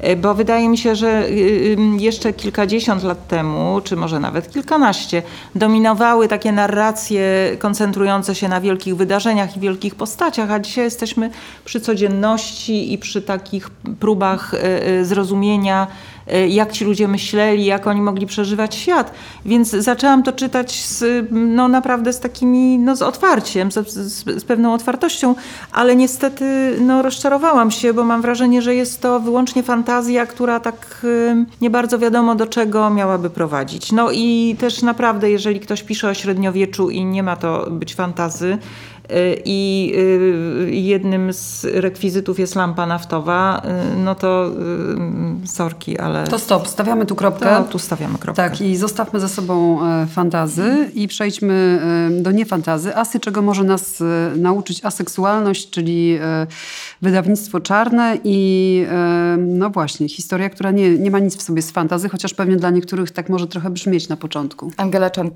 Y, 0.08 0.16
Bo 0.16 0.34
wydaje 0.34 0.70
mi 0.70 0.78
się, 0.78 0.96
że 0.96 1.28
y, 1.30 1.78
jeszcze 2.00 2.34
kilkadziesiąt 2.34 3.04
lat 3.04 3.28
temu, 3.28 3.82
czy 3.84 3.96
może 3.96 4.20
nawet 4.20 4.52
kilkanaście, 4.52 5.24
dominowały 5.56 6.28
takie 6.28 6.52
narracje 6.52 7.24
koncentrujące 7.60 8.36
się 8.36 8.48
na 8.48 8.62
wielkich 8.62 8.96
wydarzeniach 8.96 9.58
i 9.58 9.60
wielkich 9.60 9.96
postaciach, 9.96 10.52
a 10.52 10.60
dzisiaj 10.60 10.84
jesteśmy 10.84 11.30
przy 11.66 11.82
codzienności 11.82 12.94
i 12.94 12.98
przy 12.98 13.22
takich 13.22 13.70
próbach 14.00 14.54
y, 14.54 14.58
y, 14.88 15.06
zrozumienia, 15.06 15.88
jak 16.50 16.72
ci 16.72 16.86
ludzie 16.86 17.08
myśleli, 17.08 17.66
jak 17.66 17.88
oni 17.88 18.02
mogli 18.02 18.26
przeżywać 18.26 18.76
świat. 18.76 19.12
Więc 19.46 19.70
zaczęłam 19.70 20.24
to 20.24 20.32
czytać 20.32 20.86
z, 20.86 21.28
no, 21.32 21.68
naprawdę 21.68 22.14
z 22.14 22.20
takimi, 22.20 22.80
no, 22.80 22.96
z 22.96 23.02
otwarciem, 23.02 23.72
z, 23.72 23.88
z, 23.88 24.42
z 24.42 24.44
pewną 24.44 24.74
otwartością, 24.74 25.36
ale 25.72 25.96
niestety 25.96 26.76
no, 26.82 27.02
rozczarowałam 27.02 27.72
się, 27.72 27.94
bo 27.94 28.04
mam 28.04 28.22
wrażenie, 28.22 28.62
że 28.62 28.76
jest 28.76 29.02
to 29.02 29.20
wyłącznie 29.20 29.64
fantazja, 29.64 30.26
która 30.26 30.60
tak 30.60 31.02
y, 31.04 31.46
nie 31.62 31.70
bardzo 31.70 32.00
wiadomo 32.00 32.36
do 32.36 32.48
czego 32.48 32.90
miałaby 32.90 33.30
prowadzić. 33.30 33.92
No 33.92 34.12
i 34.12 34.56
też 34.60 34.82
naprawdę, 34.82 35.32
jeżeli 35.32 35.60
ktoś 35.60 35.84
pisze 35.84 36.10
o 36.10 36.14
średniowieczu 36.14 36.90
i 36.90 37.06
nie 37.06 37.24
ma 37.24 37.36
to 37.36 37.68
być 37.72 37.96
fantazy, 37.96 38.58
y, 38.93 38.93
i 39.46 39.94
y, 39.98 40.72
jednym 40.72 41.34
z 41.34 41.66
rekwizytów 41.74 42.40
jest 42.40 42.56
lampa 42.56 42.86
naftowa, 42.86 43.62
y, 43.94 43.98
no 43.98 44.16
to 44.16 44.52
y, 45.44 45.48
sorki, 45.48 46.00
ale 46.00 46.28
To 46.28 46.40
stop, 46.40 46.68
stawiamy 46.68 47.06
tu 47.06 47.16
kropkę. 47.16 47.46
to 47.46 47.64
tu 47.64 47.80
stawiamy 47.80 48.18
kropkę. 48.18 48.44
Tak, 48.50 48.62
i 48.62 48.76
zostawmy 48.76 49.20
za 49.20 49.28
sobą 49.28 49.86
e, 49.86 50.08
fantazy 50.08 50.90
i 50.94 51.08
przejdźmy 51.08 51.82
e, 52.20 52.22
do 52.22 52.32
niefantazy. 52.32 52.96
Asy, 52.96 53.20
czego 53.20 53.42
może 53.42 53.64
nas 53.64 54.02
e, 54.02 54.32
nauczyć 54.36 54.86
aseksualność, 54.86 55.70
czyli 55.70 56.20
wydawnictwo 57.02 57.60
czarne 57.60 58.18
i 58.24 58.86
no 59.38 59.70
właśnie, 59.70 60.10
historia, 60.10 60.50
która 60.50 60.72
nie, 60.72 60.98
nie 60.98 61.12
ma 61.12 61.20
nic 61.20 61.38
w 61.38 61.42
sobie 61.42 61.62
z 61.62 61.72
fantazy, 61.72 62.10
chociaż 62.10 62.34
pewnie 62.34 62.56
dla 62.56 62.70
niektórych 62.70 63.12
tak 63.12 63.30
może 63.30 63.48
trochę 63.48 63.70
brzmieć 63.70 64.10
na 64.10 64.18
początku. 64.18 64.72
Angela 64.78 65.10
Chan. 65.16 65.32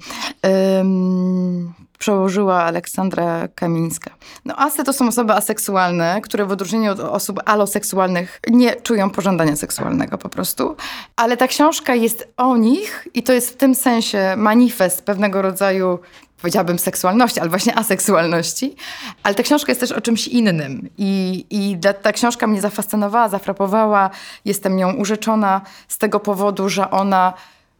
Ym, 0.80 1.74
przełożyła 1.98 2.64
Aleksandra 2.64 3.48
Kamińska. 3.56 4.12
No 4.46 4.56
asy 4.58 4.84
to 4.84 4.94
są 4.94 5.08
osoby 5.08 5.34
aseksualne, 5.34 6.22
które 6.22 6.46
w 6.46 6.52
odróżnieniu 6.52 6.92
od 6.92 7.00
osób 7.00 7.40
aloseksualnych 7.46 8.42
nie 8.50 8.76
czują 8.76 9.10
pożądania 9.10 9.56
seksualnego 9.56 10.18
po 10.18 10.30
prostu. 10.30 10.76
Ale 11.16 11.38
ta 11.38 11.48
książka 11.48 11.96
jest 11.96 12.28
o 12.38 12.58
nich 12.58 13.08
i 13.14 13.24
to 13.24 13.34
jest 13.34 13.50
w 13.50 13.56
tym 13.56 13.76
sensie 13.76 14.34
manifest 14.38 15.06
pewnego 15.06 15.42
rodzaju 15.42 16.00
powiedziałabym 16.42 16.80
seksualności, 16.80 17.40
ale 17.40 17.50
właśnie 17.50 17.76
aseksualności. 17.76 18.76
Ale 19.24 19.36
ta 19.36 19.44
książka 19.44 19.72
jest 19.72 19.82
też 19.82 19.92
o 19.92 20.02
czymś 20.02 20.28
innym. 20.28 20.90
I, 20.98 21.46
i 21.50 21.78
ta, 21.80 21.94
ta 21.94 22.12
książka 22.12 22.48
mnie 22.48 22.62
zafascynowała, 22.62 23.30
zafrapowała. 23.30 24.10
Jestem 24.46 24.76
nią 24.76 24.94
urzeczona 24.94 25.62
z 25.88 25.98
tego 25.98 26.20
powodu, 26.20 26.70
że 26.70 26.92
ona 26.92 27.34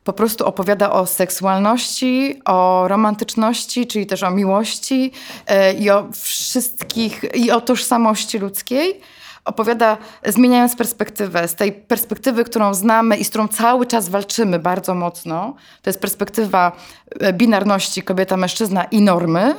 po 0.08 0.14
prostu 0.14 0.46
opowiada 0.46 0.92
o 0.92 1.06
seksualności, 1.06 2.42
o 2.46 2.88
romantyczności, 2.88 3.88
czyli 3.88 4.06
też 4.06 4.24
o 4.24 4.32
miłości 4.32 5.12
e, 5.48 5.74
i 5.74 5.90
o 5.90 6.08
wszystkich, 6.14 7.24
i 7.36 7.52
o 7.52 7.62
tożsamości 7.62 8.40
ludzkiej. 8.40 9.02
Opowiada, 9.46 9.98
zmieniając 10.26 10.76
perspektywę, 10.76 11.48
z 11.48 11.56
tej 11.56 11.72
perspektywy, 11.72 12.44
którą 12.44 12.74
znamy 12.74 13.18
i 13.18 13.26
z 13.26 13.30
którą 13.30 13.48
cały 13.48 13.86
czas 13.86 14.10
walczymy 14.10 14.60
bardzo 14.60 14.96
mocno. 14.96 15.56
To 15.82 15.90
jest 15.90 16.00
perspektywa 16.00 16.72
e, 17.20 17.34
binarności 17.34 18.04
kobieta-mężczyzna 18.04 18.84
i 18.92 19.02
normy 19.02 19.56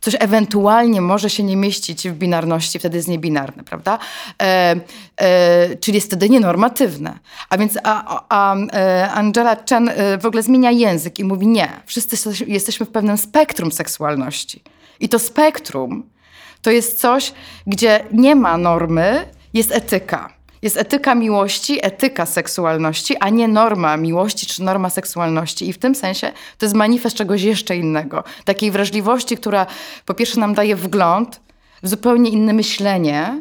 coś 0.00 0.16
ewentualnie 0.18 1.00
może 1.00 1.30
się 1.30 1.42
nie 1.42 1.56
mieścić 1.56 2.08
w 2.08 2.12
binarności, 2.12 2.78
wtedy 2.78 2.96
jest 2.96 3.08
niebinarne, 3.08 3.64
prawda? 3.64 3.98
E, 4.42 4.76
e, 5.16 5.76
czyli 5.76 5.94
jest 5.94 6.06
wtedy 6.06 6.30
nienormatywne. 6.30 7.18
A 7.48 7.58
więc 7.58 7.78
a, 7.82 8.24
a, 8.28 8.56
e, 8.56 9.10
Angela 9.10 9.56
Chen 9.68 9.88
e, 9.88 10.18
w 10.18 10.26
ogóle 10.26 10.42
zmienia 10.42 10.70
język 10.70 11.18
i 11.18 11.24
mówi 11.24 11.46
nie, 11.46 11.68
wszyscy 11.86 12.16
jesteśmy 12.46 12.86
w 12.86 12.90
pewnym 12.90 13.18
spektrum 13.18 13.72
seksualności. 13.72 14.62
I 15.00 15.08
to 15.08 15.18
spektrum 15.18 16.10
to 16.62 16.70
jest 16.70 17.00
coś, 17.00 17.32
gdzie 17.66 18.04
nie 18.12 18.34
ma 18.36 18.58
normy, 18.58 19.26
jest 19.54 19.72
etyka. 19.72 20.39
Jest 20.62 20.76
etyka 20.76 21.14
miłości, 21.14 21.86
etyka 21.86 22.26
seksualności, 22.26 23.16
a 23.16 23.28
nie 23.28 23.48
norma 23.48 23.96
miłości 23.96 24.46
czy 24.46 24.62
norma 24.62 24.90
seksualności. 24.90 25.68
I 25.68 25.72
w 25.72 25.78
tym 25.78 25.94
sensie 25.94 26.32
to 26.58 26.66
jest 26.66 26.76
manifest 26.76 27.16
czegoś 27.16 27.42
jeszcze 27.42 27.76
innego. 27.76 28.24
Takiej 28.44 28.70
wrażliwości, 28.70 29.36
która 29.36 29.66
po 30.06 30.14
pierwsze 30.14 30.40
nam 30.40 30.54
daje 30.54 30.76
wgląd 30.76 31.40
w 31.82 31.88
zupełnie 31.88 32.30
inne 32.30 32.52
myślenie, 32.52 33.40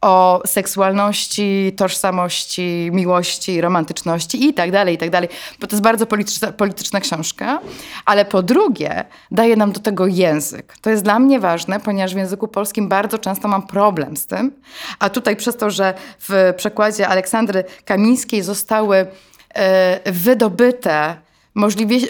o 0.00 0.42
seksualności, 0.46 1.72
tożsamości, 1.76 2.90
miłości, 2.92 3.60
romantyczności 3.60 4.48
i 4.48 4.54
tak 4.54 4.70
dalej, 4.70 4.94
i 4.94 4.98
tak 4.98 5.10
dalej. 5.10 5.28
Bo 5.60 5.66
to 5.66 5.76
jest 5.76 5.82
bardzo 5.82 6.06
polityczna, 6.06 6.52
polityczna 6.52 7.00
książka. 7.00 7.60
Ale 8.04 8.24
po 8.24 8.42
drugie, 8.42 9.04
daje 9.30 9.56
nam 9.56 9.72
do 9.72 9.80
tego 9.80 10.06
język. 10.06 10.74
To 10.80 10.90
jest 10.90 11.02
dla 11.02 11.18
mnie 11.18 11.40
ważne, 11.40 11.80
ponieważ 11.80 12.14
w 12.14 12.16
języku 12.16 12.48
polskim 12.48 12.88
bardzo 12.88 13.18
często 13.18 13.48
mam 13.48 13.66
problem 13.66 14.16
z 14.16 14.26
tym. 14.26 14.52
A 14.98 15.10
tutaj 15.10 15.36
przez 15.36 15.56
to, 15.56 15.70
że 15.70 15.94
w 16.18 16.54
przekładzie 16.56 17.08
Aleksandry 17.08 17.64
Kamińskiej 17.84 18.42
zostały 18.42 19.06
e, 19.54 20.12
wydobyte 20.12 21.16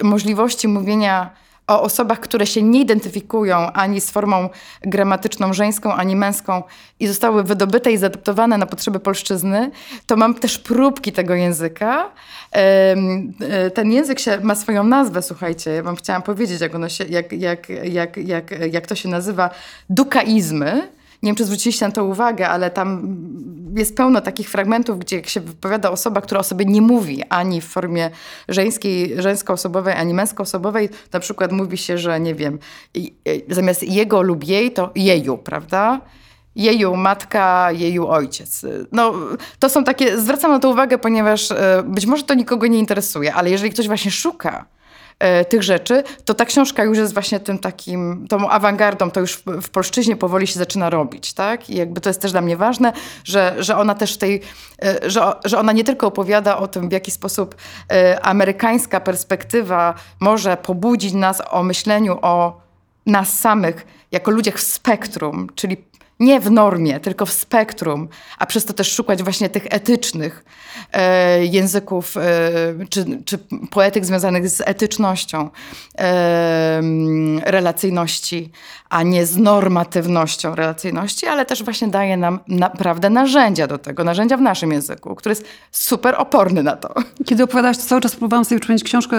możliwości 0.03 0.69
mówienia 0.69 1.31
o 1.71 1.83
osobach, 1.83 2.21
które 2.21 2.47
się 2.47 2.63
nie 2.63 2.81
identyfikują 2.81 3.73
ani 3.73 4.01
z 4.01 4.11
formą 4.11 4.49
gramatyczną 4.83 5.53
żeńską, 5.53 5.93
ani 5.93 6.17
męską 6.17 6.63
i 7.01 7.07
zostały 7.07 7.45
wydobyte 7.45 7.93
i 7.93 7.97
zaadaptowane 7.97 8.59
na 8.59 8.67
potrzeby 8.67 9.01
polszczyzny, 9.01 9.71
to 10.07 10.17
mam 10.17 10.35
też 10.35 10.59
próbki 10.59 11.13
tego 11.13 11.35
języka. 11.35 12.11
E, 12.53 13.71
ten 13.75 13.93
język 13.93 14.19
się, 14.19 14.39
ma 14.43 14.55
swoją 14.55 14.85
nazwę, 14.85 15.23
słuchajcie, 15.23 15.71
ja 15.71 15.83
wam 15.83 15.97
chciałam 15.97 16.23
powiedzieć, 16.23 16.61
jak, 16.61 16.75
ono 16.75 16.89
się, 16.89 17.05
jak, 17.05 17.33
jak, 17.33 17.69
jak, 17.69 18.17
jak, 18.17 18.73
jak 18.73 18.87
to 18.87 18.95
się 18.95 19.09
nazywa, 19.09 19.51
dukaizmy 19.91 20.89
nie 21.23 21.29
wiem, 21.29 21.37
czy 21.37 21.45
zwróciliście 21.45 21.87
na 21.87 21.93
to 21.93 22.05
uwagę, 22.05 22.49
ale 22.49 22.71
tam 22.71 23.17
jest 23.77 23.97
pełno 23.97 24.21
takich 24.21 24.51
fragmentów, 24.51 24.99
gdzie 24.99 25.25
się 25.25 25.41
wypowiada 25.41 25.91
osoba, 25.91 26.21
która 26.21 26.41
o 26.41 26.43
sobie 26.43 26.65
nie 26.65 26.83
mówi 26.83 27.23
ani 27.29 27.61
w 27.61 27.65
formie 27.65 28.11
żeńskiej, 28.49 29.23
żeńskoosobowej, 29.23 29.95
ani 29.95 30.15
męskoosobowej. 30.15 30.89
Na 31.13 31.21
przykład 31.21 31.53
mówi 31.53 31.79
się, 31.79 31.99
że 31.99 32.21
nie 32.21 32.35
wiem, 32.35 32.59
zamiast 33.49 33.83
jego 33.83 34.23
lub 34.23 34.45
jej, 34.45 34.73
to 34.73 34.91
jeju, 34.95 35.39
prawda? 35.39 36.01
Jeju 36.57 36.97
matka, 36.97 37.73
jeju 37.73 38.09
ojciec. 38.09 38.67
No, 38.93 39.15
to 39.59 39.69
są 39.69 39.85
takie, 39.85 40.19
zwracam 40.19 40.51
na 40.51 40.59
to 40.59 40.71
uwagę, 40.71 40.99
ponieważ 40.99 41.51
e, 41.51 41.83
być 41.87 42.07
może 42.07 42.23
to 42.23 42.35
nikogo 42.35 42.67
nie 42.67 42.79
interesuje, 42.79 43.35
ale 43.35 43.51
jeżeli 43.51 43.71
ktoś 43.71 43.87
właśnie 43.87 44.11
szuka 44.11 44.67
tych 45.49 45.63
rzeczy, 45.63 46.03
to 46.25 46.35
ta 46.35 46.45
książka 46.45 46.85
już 46.85 46.99
jest 46.99 47.15
właśnie 47.15 47.41
tym 47.41 47.59
takim, 47.59 48.27
tą 48.29 48.49
awangardą, 48.49 49.11
to 49.11 49.21
już 49.21 49.37
w, 49.37 49.45
w 49.63 49.69
polszczyźnie 49.69 50.17
powoli 50.17 50.47
się 50.47 50.59
zaczyna 50.59 50.91
robić, 50.91 51.33
tak? 51.33 51.71
I 51.71 51.75
jakby 51.75 52.01
to 52.01 52.11
jest 52.11 52.21
też 52.21 52.33
dla 52.33 52.41
mnie 52.41 52.57
ważne, 52.57 52.93
że, 53.25 53.55
że 53.59 53.77
ona 53.77 53.95
też 53.95 54.17
tej, 54.17 54.41
e, 54.83 55.11
że, 55.11 55.33
że 55.45 55.59
ona 55.59 55.73
nie 55.73 55.85
tylko 55.85 56.07
opowiada 56.07 56.59
o 56.59 56.69
tym, 56.69 56.89
w 56.89 56.93
jaki 56.93 57.11
sposób 57.11 57.55
e, 57.93 58.21
amerykańska 58.21 59.01
perspektywa 59.01 59.95
może 60.21 60.57
pobudzić 60.57 61.13
nas 61.13 61.43
o 61.51 61.63
myśleniu 61.63 62.19
o 62.23 62.61
nas 63.07 63.39
samych 63.39 63.87
jako 64.13 64.31
ludziach 64.31 64.55
w 64.55 64.61
spektrum, 64.61 65.47
czyli 65.55 65.90
nie 66.21 66.41
w 66.41 66.51
normie, 66.51 67.01
tylko 67.01 67.27
w 67.27 67.33
spektrum, 67.33 68.09
a 68.39 68.47
przez 68.47 68.65
to 68.65 68.73
też 68.73 68.93
szukać 68.93 69.23
właśnie 69.23 69.49
tych 69.49 69.67
etycznych 69.71 70.45
e, 70.93 71.45
języków 71.45 72.17
e, 72.17 72.21
czy, 72.91 73.05
czy 73.25 73.39
poetyk 73.71 74.05
związanych 74.05 74.49
z 74.49 74.61
etycznością 74.61 75.51
e, 75.99 76.83
relacyjności, 77.45 78.53
a 78.91 79.03
nie 79.03 79.27
z 79.27 79.37
normatywnością 79.37 80.55
relacyjności, 80.55 81.27
ale 81.27 81.47
też 81.47 81.65
właśnie 81.65 81.89
daje 81.89 82.17
nam 82.17 82.39
naprawdę 82.49 83.11
narzędzia 83.11 83.67
do 83.67 83.79
tego, 83.79 84.05
narzędzia 84.05 84.37
w 84.37 84.41
naszym 84.41 84.73
języku, 84.73 85.15
który 85.15 85.33
jest 85.33 85.45
super 85.71 86.15
oporny 86.19 86.63
na 86.63 86.77
to. 86.77 86.95
Kiedy 87.27 87.43
opowiadałaś, 87.43 87.77
to 87.77 87.85
cały 87.85 88.01
czas 88.01 88.17
próbowałam 88.17 88.45
sobie 88.45 88.61
przypomnieć 88.61 88.85
książkę, 88.85 89.17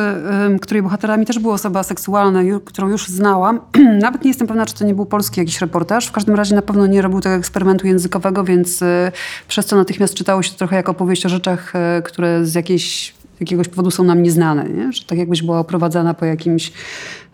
której 0.61 0.83
bohaterami 0.83 1.25
też 1.25 1.39
była 1.39 1.53
osoba 1.53 1.83
seksualna, 1.83 2.39
którą 2.65 2.87
już 2.87 3.07
znałam. 3.07 3.59
Nawet 4.01 4.23
nie 4.23 4.29
jestem 4.29 4.47
pewna, 4.47 4.65
czy 4.65 4.73
to 4.73 4.85
nie 4.85 4.95
był 4.95 5.05
polski 5.05 5.39
jakiś 5.39 5.61
reportaż. 5.61 6.07
W 6.07 6.11
każdym 6.11 6.35
razie 6.35 6.55
na 6.55 6.61
pewno 6.61 6.87
nie 6.91 7.01
robił 7.01 7.21
tego 7.21 7.35
eksperymentu 7.35 7.87
językowego, 7.87 8.43
więc 8.43 8.81
y, 8.81 9.11
przez 9.47 9.65
co 9.65 9.75
natychmiast 9.75 10.13
czytało 10.13 10.43
się 10.43 10.51
trochę 10.51 10.75
jako 10.75 10.91
opowieść 10.91 11.25
o 11.25 11.29
rzeczach, 11.29 11.73
y, 11.99 12.01
które 12.03 12.45
z 12.45 12.55
jakiejś 12.55 13.13
jakiegoś 13.41 13.67
powodu 13.67 13.91
są 13.91 14.03
nam 14.03 14.23
nieznane, 14.23 14.69
nie? 14.69 14.93
że 14.93 15.03
tak 15.03 15.17
jakbyś 15.17 15.41
była 15.41 15.59
oprowadzana 15.59 16.13
po 16.13 16.25
jakimś 16.25 16.71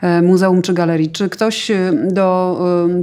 e, 0.02 0.22
muzeum 0.22 0.62
czy 0.62 0.74
galerii. 0.74 1.10
Czy 1.10 1.30
ktoś 1.30 1.72
y, 1.72 2.08
do 2.12 2.60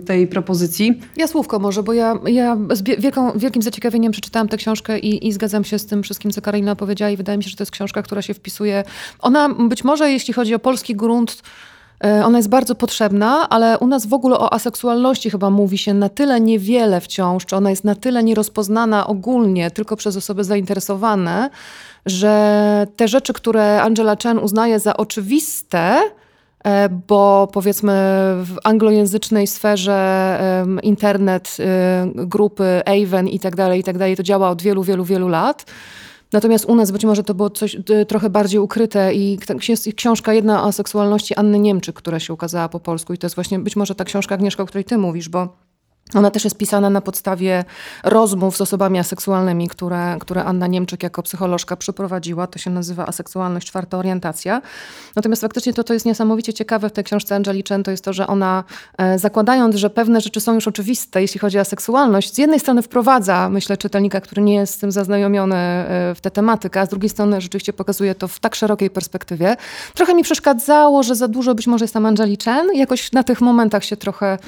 tej 0.07 0.27
propozycji? 0.27 1.01
Ja 1.17 1.27
słówko 1.27 1.59
może, 1.59 1.83
bo 1.83 1.93
ja, 1.93 2.19
ja 2.27 2.57
z 2.71 2.83
wielką, 2.83 3.39
wielkim 3.39 3.63
zaciekawieniem 3.63 4.13
przeczytałam 4.13 4.49
tę 4.49 4.57
książkę 4.57 4.99
i, 4.99 5.29
i 5.29 5.33
zgadzam 5.33 5.65
się 5.65 5.79
z 5.79 5.87
tym 5.87 6.03
wszystkim, 6.03 6.31
co 6.31 6.43
Karolina 6.43 6.77
powiedziała 6.77 7.11
i 7.11 7.17
wydaje 7.17 7.39
mi 7.39 7.45
się, 7.45 7.51
że 7.51 7.57
to 7.57 7.63
jest 7.63 7.73
książka, 7.73 8.03
która 8.03 8.23
się 8.23 8.35
wpisuje. 8.35 8.85
Ona 9.21 9.49
być 9.49 9.85
może, 9.85 10.11
jeśli 10.11 10.35
chodzi 10.35 10.55
o 10.55 10.59
polski 10.59 10.97
grunt, 10.97 11.43
ona 12.25 12.39
jest 12.39 12.49
bardzo 12.49 12.75
potrzebna, 12.75 13.49
ale 13.49 13.79
u 13.79 13.87
nas 13.87 14.07
w 14.07 14.15
ogóle 14.15 14.39
o 14.39 14.53
aseksualności 14.53 15.31
chyba 15.31 15.51
mówi 15.51 15.79
się 15.79 15.95
na 15.95 16.09
tyle 16.09 16.41
niewiele 16.41 17.01
wciąż, 17.01 17.47
czy 17.47 17.57
ona 17.57 17.71
jest 17.71 17.85
na 17.85 17.95
tyle 17.95 18.25
nierozpoznana 18.25 19.07
ogólnie 19.07 19.71
tylko 19.71 19.97
przez 19.97 20.17
osoby 20.17 20.45
zainteresowane, 20.45 21.51
że 22.07 22.87
te 22.97 23.09
rzeczy, 23.09 23.33
które 23.33 23.83
Angela 23.83 24.17
Chen 24.23 24.39
uznaje 24.39 24.79
za 24.79 24.97
oczywiste, 24.97 26.01
e, 26.65 26.89
bo 26.89 27.49
powiedzmy 27.53 27.93
w 28.43 28.57
anglojęzycznej 28.65 29.47
sferze 29.47 30.39
internet, 30.83 31.57
e, 31.61 32.07
grupy 32.15 32.83
Avon 32.87 33.29
i 33.29 33.41
tak 33.41 33.57
dalej, 33.57 33.81
i 33.81 33.85
tak 33.85 33.99
dalej, 33.99 34.17
to 34.17 34.23
działa 34.23 34.51
od 34.51 34.63
wielu, 34.63 34.83
wielu, 34.83 35.05
wielu 35.05 35.29
lat. 35.29 35.65
Natomiast 36.35 36.64
u 36.64 36.74
nas 36.74 36.91
być 36.91 37.05
może 37.05 37.22
to 37.22 37.35
było 37.35 37.51
coś 37.51 37.74
y, 37.74 38.07
trochę 38.07 38.30
bardziej 38.30 38.61
ukryte 38.61 39.14
i 39.14 39.39
książka 39.97 40.35
jedna 40.35 40.64
o 40.64 40.72
seksualności 40.72 41.35
Anny 41.35 41.59
Niemczyk, 41.59 41.97
która 41.97 42.20
się 42.20 42.32
ukazała 42.32 42.68
po 42.68 42.80
polsku 42.80 43.12
i 43.12 43.18
to 43.18 43.26
jest 43.26 43.35
właśnie 43.35 43.59
być 43.59 43.76
może 43.76 43.95
ta 43.95 44.05
książka 44.05 44.35
Agnieszka, 44.35 44.62
o 44.62 44.66
której 44.66 44.85
ty 44.85 44.99
mówisz, 44.99 45.28
bo 45.28 45.57
ona 46.15 46.31
też 46.31 46.45
jest 46.45 46.57
pisana 46.59 46.91
na 46.91 47.01
podstawie 47.01 47.65
rozmów 48.05 48.57
z 48.57 48.61
osobami 48.61 48.99
aseksualnymi, 48.99 49.69
które, 49.69 50.17
które 50.21 50.45
Anna 50.45 50.67
Niemczyk 50.67 51.03
jako 51.03 51.23
psycholożka 51.23 51.77
przeprowadziła. 51.77 52.47
To 52.47 52.59
się 52.59 52.71
nazywa 52.71 53.07
Aseksualność, 53.07 53.67
czwarta 53.67 53.99
orientacja. 53.99 54.63
Natomiast 55.17 55.43
faktycznie 55.43 55.75
to, 55.75 55.85
co 55.85 55.95
jest 55.95 56.07
niesamowicie 56.07 56.53
ciekawe 56.53 56.89
w 56.89 56.93
tej 56.93 57.05
książce 57.05 57.35
Angeli 57.35 57.65
Chen, 57.69 57.83
to 57.83 57.91
jest 57.91 58.05
to, 58.05 58.13
że 58.13 58.27
ona 58.27 58.65
e, 58.99 59.19
zakładając, 59.19 59.77
że 59.77 59.91
pewne 59.91 60.21
rzeczy 60.21 60.41
są 60.41 60.55
już 60.55 60.69
oczywiste, 60.69 61.23
jeśli 61.23 61.41
chodzi 61.41 61.59
o 61.59 61.65
seksualność, 61.65 62.35
z 62.35 62.39
jednej 62.39 62.61
strony 62.61 62.83
wprowadza, 62.83 63.49
myślę, 63.49 63.77
czytelnika, 63.77 64.21
który 64.21 64.43
nie 64.43 64.55
jest 64.55 64.75
z 64.75 64.79
tym 64.79 64.93
zaznajomiony 64.93 65.57
e, 65.57 66.15
w 66.15 66.21
tę 66.21 66.31
tematykę, 66.31 66.81
a 66.81 66.87
z 66.87 66.89
drugiej 66.89 67.11
strony 67.11 67.41
rzeczywiście 67.41 67.73
pokazuje 67.73 68.15
to 68.15 68.29
w 68.29 68.41
tak 68.41 68.55
szerokiej 68.55 68.91
perspektywie. 68.91 69.57
Trochę 69.95 70.15
mi 70.15 70.23
przeszkadzało, 70.23 71.03
że 71.03 71.15
za 71.15 71.29
dużo 71.29 71.55
być 71.55 71.67
może 71.67 71.85
jest 71.85 71.95
tam 71.95 72.07
Angeli 72.07 72.39
Chen. 72.45 72.75
Jakoś 72.75 73.13
na 73.13 73.23
tych 73.23 73.41
momentach 73.41 73.85
się 73.85 73.97
trochę, 73.97 74.39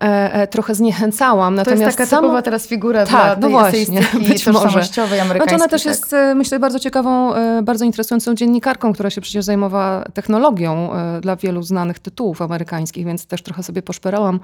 e, 0.00 0.46
trochę 0.46 0.74
zniechęciłam 0.74 1.04
zachęcałam. 1.04 1.54
To 1.54 1.56
Natomiast 1.56 1.82
jest 1.82 1.98
taka 1.98 2.10
samo... 2.10 2.22
typowa 2.22 2.42
teraz 2.42 2.66
figura 2.66 3.06
Tak, 3.06 3.38
dla 3.38 3.48
no 3.48 3.58
właśnie, 3.58 4.00
być 4.28 4.46
może. 4.46 4.84
Znaczy 4.84 5.54
ona 5.54 5.68
też 5.68 5.82
tak. 5.82 5.92
jest, 5.92 6.12
e, 6.12 6.34
myślę, 6.34 6.58
bardzo 6.58 6.80
ciekawą, 6.80 7.34
e, 7.34 7.62
bardzo 7.62 7.84
interesującą 7.84 8.34
dziennikarką, 8.34 8.92
która 8.92 9.10
się 9.10 9.20
przecież 9.20 9.44
zajmowała 9.44 10.04
technologią 10.14 10.92
e, 10.92 11.20
dla 11.20 11.36
wielu 11.36 11.62
znanych 11.62 11.98
tytułów 11.98 12.42
amerykańskich, 12.42 13.06
więc 13.06 13.26
też 13.26 13.42
trochę 13.42 13.62
sobie 13.62 13.82
poszperałam, 13.82 14.40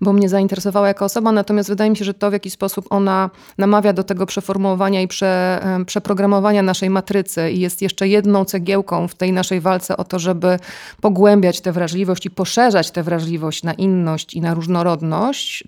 bo 0.00 0.12
mnie 0.12 0.28
zainteresowała 0.28 0.88
jako 0.88 1.04
osoba. 1.04 1.32
Natomiast 1.32 1.68
wydaje 1.68 1.90
mi 1.90 1.96
się, 1.96 2.04
że 2.04 2.14
to 2.14 2.30
w 2.30 2.32
jaki 2.32 2.50
sposób 2.50 2.86
ona 2.90 3.30
namawia 3.58 3.92
do 3.92 4.04
tego 4.04 4.26
przeformułowania 4.26 5.02
i 5.02 5.08
prze, 5.08 5.60
e, 5.62 5.84
przeprogramowania 5.84 6.62
naszej 6.62 6.90
matrycy 6.90 7.50
i 7.50 7.60
jest 7.60 7.82
jeszcze 7.82 8.08
jedną 8.08 8.44
cegiełką 8.44 9.08
w 9.08 9.14
tej 9.14 9.32
naszej 9.32 9.60
walce 9.60 9.96
o 9.96 10.04
to, 10.04 10.18
żeby 10.18 10.58
pogłębiać 11.00 11.60
tę 11.60 11.72
wrażliwość 11.72 12.26
i 12.26 12.30
poszerzać 12.30 12.90
tę 12.90 13.02
wrażliwość 13.02 13.62
na 13.62 13.72
inność 13.72 14.34
i 14.34 14.40
na 14.40 14.54
różnorodność, 14.54 14.91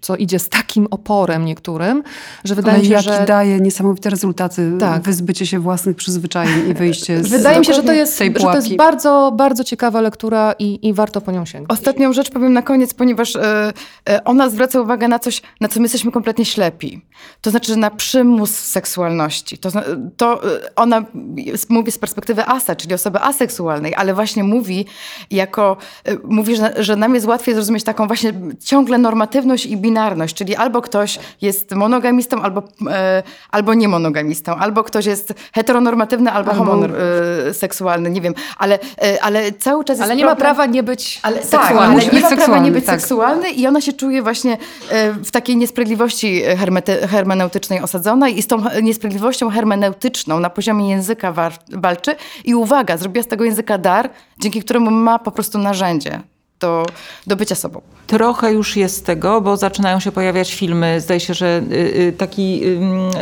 co 0.01 0.17
idzie 0.17 0.39
z 0.39 0.49
takim 0.49 0.87
oporem 0.91 1.45
niektórym, 1.45 2.03
że 2.45 2.55
wydaje 2.55 2.75
Ale 2.75 2.83
mi 2.83 2.89
się, 2.89 2.95
jaki 2.95 3.21
że... 3.21 3.25
daje 3.27 3.61
niesamowite 3.61 4.11
rezultaty. 4.11 4.73
Tak. 4.81 5.03
Wyzbycie 5.03 5.47
się 5.47 5.61
własnych 5.61 5.97
przyzwyczajeń 5.97 6.71
i 6.71 6.75
wyjście 6.75 7.19
z 7.25 7.29
Wydaje 7.29 7.59
mi 7.59 7.65
się, 7.65 7.75
że 7.75 7.83
to 7.83 7.93
jest, 7.93 8.19
że 8.19 8.31
to 8.31 8.57
jest 8.57 8.77
bardzo, 8.77 9.33
bardzo 9.37 9.65
ciekawa 9.65 10.01
lektura 10.01 10.55
i, 10.59 10.89
i 10.89 10.93
warto 10.93 11.21
po 11.21 11.33
nią 11.33 11.45
sięgnąć. 11.45 11.81
Ostatnią 11.81 12.13
rzecz 12.13 12.31
powiem 12.31 12.53
na 12.53 12.63
koniec, 12.63 12.95
ponieważ 12.95 13.37
e, 13.37 13.73
e, 14.09 14.25
ona 14.25 14.51
zwraca 14.51 14.81
uwagę 14.81 15.09
na 15.09 15.19
coś, 15.19 15.43
na 15.61 15.69
co 15.69 15.81
my 15.81 15.85
jesteśmy 15.85 16.13
kompletnie 16.13 16.45
ślepi. 16.45 17.01
To 17.41 17.51
znaczy 17.51 17.77
na 17.77 17.91
przymus 17.91 18.51
seksualności. 18.51 19.59
To, 19.59 19.71
to 20.17 20.57
e, 20.57 20.75
ona 20.77 21.05
jest- 21.37 21.71
mówi 21.71 21.93
z 21.93 21.99
perspektywy 21.99 22.47
asa, 22.47 22.77
czyli 22.77 22.95
osoby 22.95 23.21
aseksualnej, 23.21 23.95
ale 23.95 24.15
właśnie 24.15 24.45
mówi 24.45 24.87
jako, 25.31 25.77
e, 26.05 26.17
mówi, 26.25 26.57
że, 26.57 26.75
że 26.77 26.97
nam 26.97 27.15
jest 27.15 27.27
łatwiej 27.27 27.55
zrozumieć 27.55 27.85
taką 27.85 28.07
właśnie 28.07 28.33
ciągle 28.65 28.99
normatywność 29.15 29.67
i 29.67 29.77
binarność, 29.77 30.35
czyli 30.37 30.57
albo 30.57 30.83
ktoś 30.83 31.19
jest 31.41 31.73
monogamistą, 31.75 32.43
albo, 32.43 32.63
e, 32.91 33.23
albo 33.51 33.75
niemonogamistą, 33.75 34.55
albo 34.57 34.85
ktoś 34.85 35.07
jest 35.07 35.35
heteronormatywny, 35.55 36.31
albo, 36.31 36.51
Albo- 36.51 36.65
homoseksualny, 36.65 38.11
nie 38.11 38.21
wiem, 38.21 38.35
ale, 38.59 38.79
e, 39.03 39.23
ale 39.23 39.53
cały 39.53 39.85
czas 39.85 39.99
jest 39.99 40.11
Ale 40.11 40.17
nie 40.17 40.25
ma 40.25 40.31
problem- 40.37 40.55
prawa 40.57 40.67
nie 40.67 40.83
być 40.83 41.21
ale, 41.23 41.37
tak, 41.37 41.45
seksualny. 41.45 41.81
ale 41.81 41.93
Musi 41.95 42.15
nie 42.17 42.21
ma 42.21 42.29
prawa 42.37 42.59
nie 42.59 42.71
być 42.73 42.85
tak. 42.87 43.01
seksualny 43.01 43.51
i 43.51 43.67
ona 43.67 43.81
się 43.81 43.93
czuje 43.93 44.23
właśnie 44.23 44.59
e, 44.91 45.13
w 45.13 45.31
takiej 45.31 45.57
niesprawiedliwości 45.57 46.43
hermety, 46.59 47.09
hermeneutycznej 47.09 47.81
osadzona 47.81 48.29
i 48.29 48.43
z 48.43 48.47
tą 48.47 48.63
niesprawiedliwością 48.83 49.51
hermeneutyczną 49.51 50.41
na 50.41 50.51
poziomie 50.51 50.91
języka 50.91 51.33
war, 51.33 51.53
walczy 51.73 52.17
i 52.45 52.55
uwaga, 52.55 52.97
zrobiła 52.97 53.23
z 53.23 53.27
tego 53.27 53.45
języka 53.45 53.79
dar, 53.79 54.11
dzięki 54.39 54.61
któremu 54.63 54.91
ma 54.91 55.19
po 55.19 55.31
prostu 55.31 55.59
narzędzie 55.59 56.21
do, 56.61 56.87
do 57.27 57.37
bycia 57.37 57.55
sobą. 57.55 57.81
Trochę 58.07 58.53
już 58.53 58.77
jest 58.77 59.07
tego, 59.07 59.41
bo 59.41 59.57
zaczynają 59.57 60.01
się 60.01 60.13
pojawiać 60.13 60.55
filmy. 60.55 61.01
Zdaje 61.01 61.21
się, 61.21 61.35
że 61.35 61.63
y, 61.73 61.75
y, 61.75 62.13
taki 62.13 62.63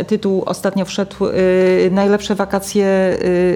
tytuł 0.07 0.43
ostatnio 0.47 0.85
wszedł 0.85 1.26
y, 1.26 1.91
Najlepsze 1.93 2.35
wakacje 2.35 2.85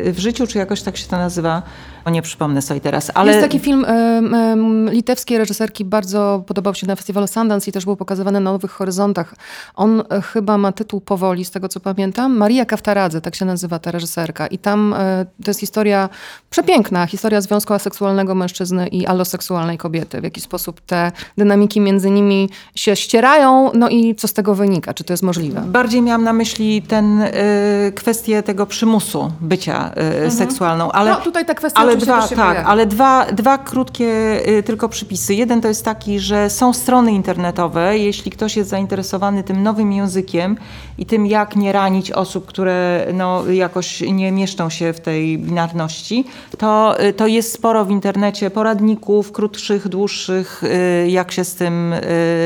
w 0.04 0.16
życiu, 0.16 0.46
czy 0.46 0.58
jakoś 0.58 0.82
tak 0.82 0.96
się 0.96 1.08
to 1.08 1.16
nazywa. 1.16 1.62
O 2.06 2.10
nie 2.10 2.22
przypomnę 2.22 2.62
sobie 2.62 2.80
teraz, 2.80 3.10
ale 3.14 3.32
Jest 3.32 3.44
taki 3.44 3.58
film 3.58 3.84
em, 3.84 4.90
litewskiej 4.90 5.38
reżyserki, 5.38 5.84
bardzo 5.84 6.44
podobał 6.46 6.74
się 6.74 6.86
na 6.86 6.96
festiwalu 6.96 7.26
Sundance 7.26 7.70
i 7.70 7.72
też 7.72 7.84
był 7.84 7.96
pokazywany 7.96 8.40
na 8.40 8.52
Nowych 8.52 8.70
Horyzontach. 8.70 9.34
On 9.74 10.02
e, 10.10 10.22
chyba 10.22 10.58
ma 10.58 10.72
tytuł 10.72 11.00
Powoli, 11.00 11.44
z 11.44 11.50
tego 11.50 11.68
co 11.68 11.80
pamiętam. 11.80 12.36
Maria 12.36 12.64
Kaftaradze, 12.64 13.20
tak 13.20 13.34
się 13.34 13.44
nazywa 13.44 13.78
ta 13.78 13.90
reżyserka. 13.90 14.46
I 14.46 14.58
tam 14.58 14.94
e, 14.98 15.26
to 15.44 15.50
jest 15.50 15.60
historia 15.60 16.08
przepiękna, 16.50 17.06
historia 17.06 17.40
związku 17.40 17.74
aseksualnego 17.74 18.34
mężczyzny 18.34 18.88
i 18.88 19.06
alloseksualnej 19.06 19.78
kobiety. 19.78 20.20
W 20.20 20.24
jaki 20.24 20.40
sposób 20.40 20.80
te 20.80 21.12
dynamiki 21.38 21.80
między 21.80 22.10
nimi 22.10 22.50
się 22.74 22.96
ścierają, 22.96 23.70
no 23.74 23.88
i 23.88 24.14
co 24.14 24.28
z 24.28 24.32
tego 24.32 24.54
wynika, 24.54 24.94
czy 24.94 25.04
to 25.04 25.12
jest 25.12 25.22
możliwe. 25.22 25.60
Bardziej 25.60 26.02
miałam 26.02 26.24
na 26.24 26.32
myśli 26.32 26.82
ten 26.82 27.22
y, 27.22 27.92
kwestię 27.94 28.42
tego 28.42 28.66
przymusu 28.66 29.32
bycia 29.40 29.90
y, 30.26 30.30
seksualną, 30.30 30.92
ale 30.92 31.10
No, 31.10 31.16
tutaj 31.16 31.46
ta 31.46 31.54
kwestia 31.54 31.80
ale 31.80 31.95
dwa, 31.96 32.28
tak, 32.28 32.64
ale 32.66 32.86
dwa, 32.86 33.26
dwa 33.32 33.58
krótkie 33.58 34.40
y, 34.48 34.62
tylko 34.62 34.88
przypisy. 34.88 35.34
Jeden 35.34 35.60
to 35.60 35.68
jest 35.68 35.84
taki, 35.84 36.20
że 36.20 36.50
są 36.50 36.72
strony 36.72 37.12
internetowe, 37.12 37.98
jeśli 37.98 38.30
ktoś 38.30 38.56
jest 38.56 38.70
zainteresowany 38.70 39.42
tym 39.42 39.62
nowym 39.62 39.92
językiem 39.92 40.56
i 40.98 41.06
tym, 41.06 41.26
jak 41.26 41.56
nie 41.56 41.72
ranić 41.72 42.10
osób, 42.10 42.46
które 42.46 43.06
no, 43.14 43.50
jakoś 43.50 44.00
nie 44.00 44.32
mieszczą 44.32 44.70
się 44.70 44.92
w 44.92 45.00
tej 45.00 45.38
binarności, 45.38 46.24
to, 46.58 47.04
y, 47.04 47.12
to 47.12 47.26
jest 47.26 47.52
sporo 47.52 47.84
w 47.84 47.90
internecie 47.90 48.50
poradników, 48.50 49.32
krótszych, 49.32 49.88
dłuższych, 49.88 50.62
y, 50.64 51.10
jak 51.10 51.32
się 51.32 51.44
z 51.44 51.54
tym 51.54 51.94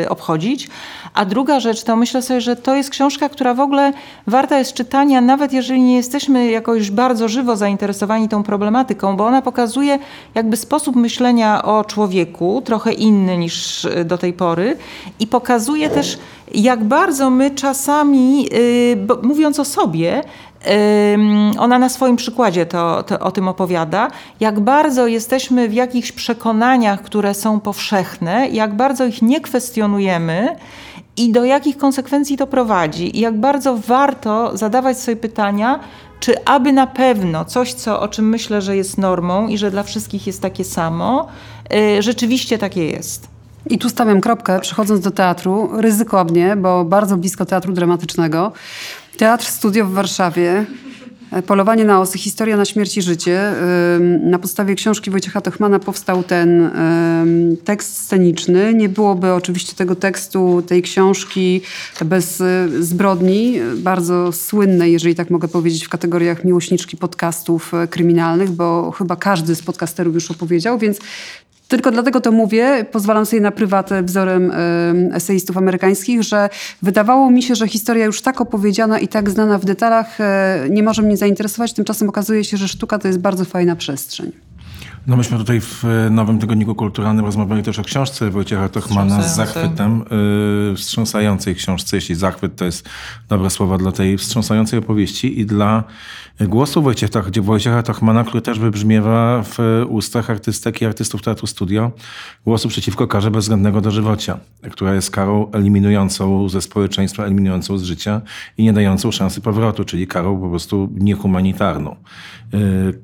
obchodzić. 0.09 0.69
A 1.15 1.25
druga 1.25 1.61
rzecz 1.61 1.83
to 1.83 1.97
myślę 1.97 2.23
sobie, 2.23 2.41
że 2.41 2.57
to 2.57 2.75
jest 2.75 2.91
książka, 2.91 3.29
która 3.29 3.55
w 3.55 3.61
ogóle 3.61 3.93
warta 4.27 4.59
jest 4.59 4.73
czytania, 4.73 5.21
nawet 5.21 5.53
jeżeli 5.53 5.83
nie 5.83 5.97
jesteśmy 5.97 6.51
jakoś 6.51 6.91
bardzo 6.91 7.29
żywo 7.29 7.57
zainteresowani 7.57 8.29
tą 8.29 8.43
problematyką, 8.43 9.17
bo 9.17 9.27
ona 9.27 9.40
pokazuje 9.43 9.99
jakby 10.35 10.57
sposób 10.57 10.97
myślenia 10.97 11.63
o 11.63 11.85
człowieku, 11.85 12.63
trochę 12.65 12.93
inny 12.93 13.39
niż 13.39 13.85
y, 13.85 14.05
do 14.05 14.19
tej 14.19 14.33
pory 14.33 14.77
i 15.21 15.27
pokazuje 15.27 15.91
też, 15.91 16.19
jak 16.55 16.85
bardzo 16.85 17.31
my 17.31 17.51
czasami, 17.51 18.49
y, 18.55 18.97
mówiąc 19.23 19.61
o 19.61 19.65
sobie, 19.65 20.23
ona 21.59 21.79
na 21.79 21.89
swoim 21.89 22.17
przykładzie 22.17 22.67
to, 22.67 23.03
to, 23.03 23.19
o 23.19 23.31
tym 23.31 23.49
opowiada, 23.49 24.11
jak 24.41 24.61
bardzo 24.61 25.07
jesteśmy 25.07 25.69
w 25.69 25.73
jakichś 25.73 26.13
przekonaniach, 26.13 27.03
które 27.03 27.35
są 27.35 27.61
powszechne, 27.61 28.49
jak 28.49 28.75
bardzo 28.75 29.07
ich 29.07 29.23
nie 29.23 29.41
kwestionujemy 29.41 30.57
i 31.17 31.33
do 31.33 31.45
jakich 31.45 31.77
konsekwencji 31.77 32.37
to 32.37 32.47
prowadzi, 32.47 33.17
i 33.17 33.21
jak 33.21 33.41
bardzo 33.41 33.77
warto 33.77 34.57
zadawać 34.57 34.99
sobie 34.99 35.17
pytania, 35.17 35.81
czy 36.21 36.45
aby 36.45 36.73
na 36.73 36.87
pewno 36.87 37.45
coś, 37.45 37.75
co, 37.75 38.01
o 38.01 38.09
czym 38.09 38.29
myślę, 38.29 38.63
że 38.63 38.77
jest 38.77 38.99
normą 38.99 39.49
i 39.49 39.59
że 39.59 39.71
dla 39.71 39.83
wszystkich 39.83 40.27
jest 40.27 40.43
takie 40.43 40.65
samo, 40.65 41.29
y, 41.75 42.03
rzeczywiście 42.03 42.59
takie 42.59 42.87
jest. 42.87 43.29
I 43.67 43.79
tu 43.79 43.89
stawiam 43.89 44.21
kropkę, 44.21 44.61
przechodząc 44.61 45.01
do 45.01 45.11
teatru, 45.11 45.71
ryzykownie, 45.81 46.57
bo 46.57 46.85
bardzo 46.85 47.17
blisko 47.17 47.47
teatru 47.47 47.73
dramatycznego. 47.73 48.53
Teatr 49.17 49.47
Studio 49.47 49.87
w 49.87 49.93
Warszawie, 49.93 50.67
Polowanie 51.47 51.85
na 51.85 52.01
osy, 52.01 52.19
historia 52.19 52.57
na 52.57 52.65
śmierć 52.65 52.97
i 52.97 53.03
życie. 53.03 53.53
Na 54.21 54.39
podstawie 54.39 54.75
książki 54.75 55.11
Wojciecha 55.11 55.41
Tochmana 55.41 55.79
powstał 55.79 56.23
ten 56.23 56.71
tekst 57.65 57.99
sceniczny. 57.99 58.75
Nie 58.75 58.89
byłoby 58.89 59.33
oczywiście 59.33 59.75
tego 59.77 59.95
tekstu, 59.95 60.63
tej 60.67 60.83
książki 60.83 61.61
bez 62.05 62.41
y, 62.41 62.85
zbrodni, 62.85 63.61
bardzo 63.77 64.33
słynnej, 64.33 64.93
jeżeli 64.93 65.15
tak 65.15 65.31
mogę 65.31 65.49
powiedzieć, 65.49 65.85
w 65.85 65.89
kategoriach 65.89 66.45
miłośniczki 66.45 66.97
podcastów 66.97 67.75
e, 67.75 67.89
kryminalnych, 67.89 68.51
bo 68.51 68.91
chyba 68.91 69.17
każdy 69.17 69.55
z 69.55 69.63
podcasterów 69.63 70.15
już 70.15 70.31
opowiedział, 70.31 70.79
więc 70.79 70.99
tylko 71.71 71.91
dlatego 71.91 72.21
to 72.21 72.33
mówię, 72.33 72.85
pozwalam 72.93 73.27
sobie 73.27 73.43
na 73.43 73.51
prywatę 73.51 74.03
wzorem 74.03 74.53
eseistów 75.13 75.57
amerykańskich, 75.57 76.23
że 76.23 76.49
wydawało 76.83 77.31
mi 77.31 77.43
się, 77.43 77.55
że 77.55 77.69
historia 77.69 78.05
już 78.05 78.23
tak 78.23 78.41
opowiedziana 78.41 78.99
i 78.99 79.09
tak 79.09 79.31
znana 79.31 79.59
w 79.59 79.65
detalach 79.65 80.21
y, 80.21 80.25
nie 80.71 80.83
może 80.83 81.03
mnie 81.03 81.17
zainteresować. 81.17 81.73
Tymczasem 81.73 82.09
okazuje 82.09 82.45
się, 82.45 82.57
że 82.57 82.69
sztuka 82.69 82.99
to 82.99 83.09
jest 83.09 83.21
bardzo 83.21 83.45
fajna 83.45 83.77
przestrzeń. 83.77 84.33
No 85.07 85.17
myśmy 85.17 85.39
tutaj 85.39 85.61
w 85.61 85.85
e, 85.85 86.11
Nowym 86.11 86.39
Tygodniku 86.39 86.75
Kulturalnym 86.75 87.25
rozmawiali 87.25 87.63
też 87.63 87.79
o 87.79 87.83
książce 87.83 88.31
Wojciecha 88.31 88.69
Tochmana 88.69 89.23
z 89.23 89.37
zachwytem, 89.37 90.05
yy, 90.71 90.77
wstrząsającej 90.77 91.55
książce, 91.55 91.97
jeśli 91.97 92.15
zachwyt 92.15 92.57
to 92.57 92.65
jest 92.65 92.89
dobre 93.29 93.51
słowo 93.51 93.79
dla 93.79 93.93
tej 93.93 94.19
wstrząsającej 94.19 94.79
opowieści. 94.79 95.41
I 95.41 95.47
dla 95.47 95.85
głosu 96.41 96.83
Wojciecha, 96.83 97.23
Wojciecha 97.43 97.83
Tochmana, 97.83 98.25
który 98.25 98.43
też 98.43 98.59
wybrzmiewa 98.59 99.43
w 99.43 99.59
ustach 99.89 100.31
artystek 100.31 100.83
i 100.83 100.85
artystów 100.85 101.23
Teatru 101.23 101.47
Studio, 101.47 101.93
głosu 102.45 102.69
przeciwko 102.69 103.07
karze 103.07 103.31
bezwzględnego 103.31 103.81
dożywocia, 103.81 104.39
która 104.71 104.95
jest 104.95 105.11
karą 105.11 105.51
eliminującą 105.53 106.49
ze 106.49 106.63
społeczeństwa, 106.63 107.25
eliminującą 107.25 107.79
z 107.79 107.83
życia 107.83 108.21
i 108.59 108.63
nie 108.65 108.73
dającą 108.73 109.11
szansy 109.11 109.41
powrotu, 109.41 109.85
czyli 109.85 110.07
karą 110.07 110.41
po 110.41 110.51
prostu 110.51 110.89
niehumanitarną. 110.95 111.97
Yy, 112.53 112.61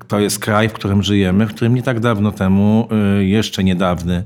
To 0.07 0.19
jest 0.19 0.39
kraj, 0.39 0.69
w 0.69 0.73
którym 0.73 1.03
żyjemy, 1.03 1.45
w 1.45 1.49
którym 1.49 1.75
nie 1.75 1.83
tak 1.87 1.99
dawno 1.99 2.31
temu, 2.31 2.87
yy, 2.91 3.25
jeszcze 3.25 3.63
niedawny 3.63 4.23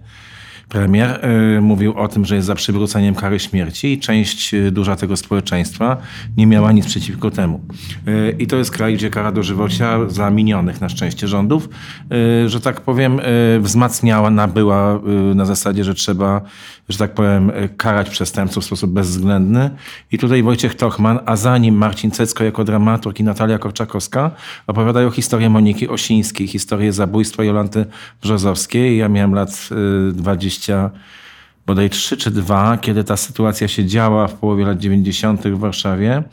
premier 0.71 1.19
yy, 1.53 1.61
mówił 1.61 1.97
o 1.97 2.07
tym, 2.07 2.25
że 2.25 2.35
jest 2.35 2.47
za 2.47 2.55
przywróceniem 2.55 3.15
kary 3.15 3.39
śmierci 3.39 3.93
i 3.93 3.99
część 3.99 4.53
yy, 4.53 4.71
duża 4.71 4.95
tego 4.95 5.17
społeczeństwa 5.17 5.97
nie 6.37 6.47
miała 6.47 6.71
nic 6.71 6.85
przeciwko 6.85 7.31
temu. 7.31 7.61
Yy, 8.05 8.35
I 8.39 8.47
to 8.47 8.55
jest 8.55 8.71
kraj, 8.71 8.93
gdzie 8.93 9.09
kara 9.09 9.31
dożywocia 9.31 10.09
za 10.09 10.29
minionych 10.29 10.81
na 10.81 10.89
szczęście 10.89 11.27
rządów, 11.27 11.69
że 12.45 12.61
tak 12.61 12.81
powiem, 12.81 13.19
wzmacniała, 13.59 14.29
nabyła 14.29 14.99
na 15.35 15.45
zasadzie, 15.45 15.83
że 15.83 15.93
trzeba, 15.93 16.41
że 16.89 16.97
tak 16.97 17.13
powiem, 17.13 17.51
karać 17.77 18.09
przestępców 18.09 18.63
w 18.63 18.67
sposób 18.67 18.91
bezwzględny. 18.91 19.69
I 20.11 20.17
tutaj 20.17 20.43
Wojciech 20.43 20.75
Tochman, 20.75 21.19
a 21.25 21.35
za 21.35 21.57
nim 21.57 21.75
Marcin 21.75 22.11
Cecko 22.11 22.43
jako 22.43 22.63
dramaturg 22.63 23.19
i 23.19 23.23
Natalia 23.23 23.57
Korczakowska 23.57 24.31
opowiadają 24.67 25.11
historię 25.11 25.49
Moniki 25.49 25.87
Osińskiej, 25.87 26.47
historię 26.47 26.93
zabójstwa 26.93 27.43
Jolanty 27.43 27.85
Brzozowskiej. 28.21 28.97
Ja 28.97 29.09
miałem 29.09 29.33
lat 29.33 29.69
y, 30.09 30.13
20 30.61 30.91
bodaj 31.65 31.89
trzy 31.89 32.17
czy 32.17 32.31
dwa, 32.31 32.77
kiedy 32.77 33.03
ta 33.03 33.17
sytuacja 33.17 33.67
się 33.67 33.85
działa 33.85 34.27
w 34.27 34.33
połowie 34.33 34.65
lat 34.65 34.79
90. 34.79 35.47
w 35.47 35.59
Warszawie. 35.59 36.23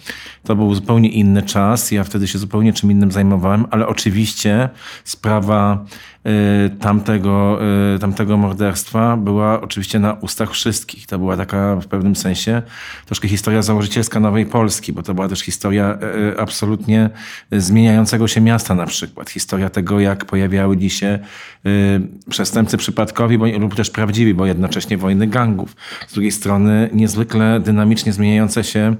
To 0.44 0.56
był 0.56 0.74
zupełnie 0.74 1.08
inny 1.08 1.42
czas. 1.42 1.90
Ja 1.90 2.04
wtedy 2.04 2.28
się 2.28 2.38
zupełnie 2.38 2.72
czym 2.72 2.90
innym 2.90 3.12
zajmowałem, 3.12 3.66
ale 3.70 3.86
oczywiście 3.86 4.68
sprawa 5.04 5.84
tamtego, 6.80 7.58
y, 7.94 7.98
tamtego 7.98 8.36
morderstwa 8.36 9.16
była 9.16 9.60
oczywiście 9.60 9.98
na 9.98 10.12
ustach 10.12 10.50
wszystkich. 10.50 11.06
To 11.06 11.18
była 11.18 11.36
taka 11.36 11.76
w 11.76 11.86
pewnym 11.86 12.16
sensie 12.16 12.62
troszkę 13.06 13.28
historia 13.28 13.62
założycielska 13.62 14.20
Nowej 14.20 14.46
Polski, 14.46 14.92
bo 14.92 15.02
to 15.02 15.14
była 15.14 15.28
też 15.28 15.40
historia 15.40 15.98
y, 16.32 16.40
absolutnie 16.40 17.10
zmieniającego 17.52 18.28
się 18.28 18.40
miasta 18.40 18.74
na 18.74 18.86
przykład. 18.86 19.30
Historia 19.30 19.70
tego, 19.70 20.00
jak 20.00 20.24
pojawiały 20.24 20.90
się 20.90 21.18
przestępcy 22.30 22.76
przypadkowi 22.76 23.38
bo, 23.38 23.46
lub 23.46 23.74
też 23.74 23.90
prawdziwi, 23.90 24.34
bo 24.34 24.46
jednocześnie 24.46 24.98
wojny 24.98 25.26
gangów. 25.26 25.76
Z 26.08 26.12
drugiej 26.12 26.32
strony 26.32 26.90
niezwykle 26.92 27.60
dynamicznie 27.60 28.12
zmieniające 28.12 28.64
się 28.64 28.96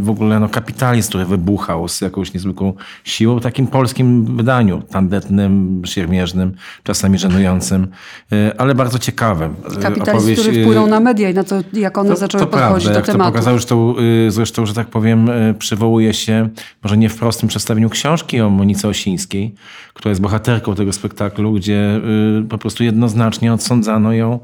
w 0.00 0.10
ogóle 0.10 0.40
no, 0.40 0.48
kapitalizm, 0.48 1.08
który 1.08 1.24
wybuchał 1.24 1.88
z 1.88 2.00
jakąś 2.00 2.34
niezwykłą 2.34 2.74
siłą 3.04 3.40
takim 3.40 3.66
polskim 3.66 4.36
wydaniu, 4.36 4.82
tandetnym, 4.90 5.51
siermierznym, 5.84 6.52
czasami 6.82 7.18
żenującym, 7.18 7.86
e, 8.32 8.60
ale 8.60 8.74
bardzo 8.74 8.98
ciekawym. 8.98 9.54
Kapitalizm, 9.82 10.02
Opowieść, 10.02 10.42
który 10.42 10.62
wpłynął 10.62 10.86
na 10.86 11.00
media 11.00 11.30
i 11.30 11.34
na 11.34 11.44
to, 11.44 11.56
jak 11.72 11.98
one 11.98 12.10
to, 12.10 12.16
zaczęły 12.16 12.44
to 12.44 12.50
podchodzić 12.50 12.84
prawda, 12.84 13.00
do 13.00 13.06
tematu. 13.06 13.30
To 13.30 13.32
pokazało, 13.32 13.58
zresztą, 13.58 13.94
e, 14.26 14.30
zresztą, 14.30 14.66
że 14.66 14.74
tak 14.74 14.86
powiem, 14.86 15.30
e, 15.30 15.54
przywołuje 15.54 16.14
się, 16.14 16.48
może 16.82 16.96
nie 16.96 17.08
w 17.08 17.18
prostym 17.18 17.48
przedstawieniu 17.48 17.90
książki 17.90 18.40
o 18.40 18.50
Monice 18.50 18.88
Osińskiej, 18.88 19.54
która 19.94 20.10
jest 20.10 20.20
bohaterką 20.20 20.74
tego 20.74 20.92
spektaklu, 20.92 21.52
gdzie 21.52 22.00
po 22.48 22.58
prostu 22.58 22.84
jednoznacznie 22.84 23.52
odsądzano 23.52 24.12
ją, 24.12 24.40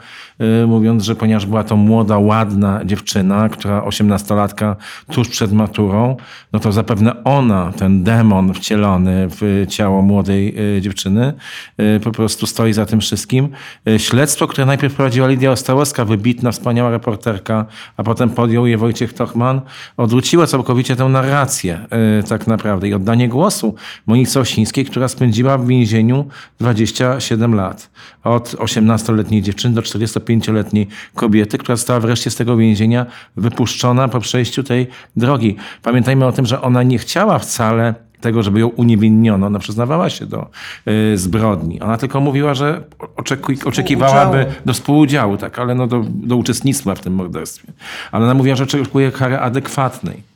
mówiąc, 0.67 1.05
że 1.05 1.15
ponieważ 1.15 1.47
była 1.47 1.65
to 1.65 1.77
młoda, 1.77 2.19
ładna 2.19 2.85
dziewczyna, 2.85 3.49
która 3.49 3.85
osiemnastolatka 3.85 4.77
tuż 5.13 5.29
przed 5.29 5.53
maturą, 5.53 6.17
no 6.53 6.61
to 6.61 6.73
zapewne 6.73 7.25
ona, 7.25 7.73
ten 7.77 8.05
demon 8.05 8.55
wcielony 8.55 9.29
w 9.31 9.67
ciało 9.69 10.03
młodej 10.03 10.55
e, 10.77 10.81
dziewczyny, 10.99 11.33
e, 11.77 12.01
po 12.01 12.13
prostu 12.13 12.47
stoi 12.47 12.73
za 12.73 12.87
tym 12.87 13.01
wszystkim. 13.01 13.49
E, 13.87 13.99
śledztwo, 13.99 14.47
które 14.47 14.67
najpierw 14.67 14.95
prowadziła 14.95 15.29
Lidia 15.29 15.51
Ostałowska, 15.51 16.05
wybitna, 16.05 16.53
wspaniała 16.53 16.91
reporterka, 16.91 17.67
a 17.97 18.03
potem 18.03 18.31
podjął 18.31 18.67
je 18.67 18.79
Wojciech 18.79 19.13
Tochman, 19.13 19.61
odwróciło 19.97 20.47
całkowicie 20.47 20.97
tę 20.97 21.05
narrację 21.05 21.87
tak 22.29 22.47
naprawdę 22.47 22.89
i 22.89 22.95
oddanie 22.95 23.29
głosu 23.29 23.75
Monice 24.07 24.41
Osińskiej, 24.41 24.85
która 24.85 25.09
spędziła 25.09 25.59
w 25.59 25.67
więzieniu 25.67 26.25
27 26.61 27.55
lat. 27.55 27.91
Od 28.25 28.49
18-letniej 28.49 29.43
dziewczyny 29.43 29.75
do 29.75 29.81
45-letniej 29.81 30.87
kobiety, 31.15 31.59
która 31.59 31.77
została 31.77 32.01
wreszcie 32.01 32.31
z 32.31 32.37
tego 32.37 32.57
więzienia 32.57 33.07
wypuszczona 33.37 34.09
po 34.09 34.21
przejściu 34.21 34.63
tej 34.63 34.87
drogi. 35.17 35.57
Pamiętajmy 35.83 36.27
o 36.27 36.33
tym, 36.33 36.47
że 36.47 36.63
ona 36.63 36.83
nie 36.83 36.99
chciała 36.99 37.39
wcale 37.39 38.08
tego, 38.21 38.43
żeby 38.43 38.61
ją 38.61 38.69
uniewinniono. 38.69 39.47
Ona 39.47 39.59
przyznawała 39.59 40.11
się 40.11 40.27
do 40.27 40.51
y, 40.89 41.19
zbrodni. 41.19 41.81
Ona 41.81 41.97
tylko 41.97 42.21
mówiła, 42.21 42.55
że 42.55 42.83
oczekuj, 43.17 43.59
oczekiwałaby 43.65 44.47
do 44.67 44.73
współudziału, 44.73 45.37
tak, 45.37 45.59
ale 45.59 45.75
no 45.75 45.87
do, 45.87 46.05
do 46.09 46.37
uczestnictwa 46.37 46.95
w 46.95 47.01
tym 47.01 47.15
morderstwie. 47.15 47.73
Ale 48.13 48.25
ona 48.25 48.35
mówiła, 48.35 48.57
że 48.57 48.65
oczekuje 48.65 49.13
kary 49.13 49.39
adekwatnej. 49.39 50.28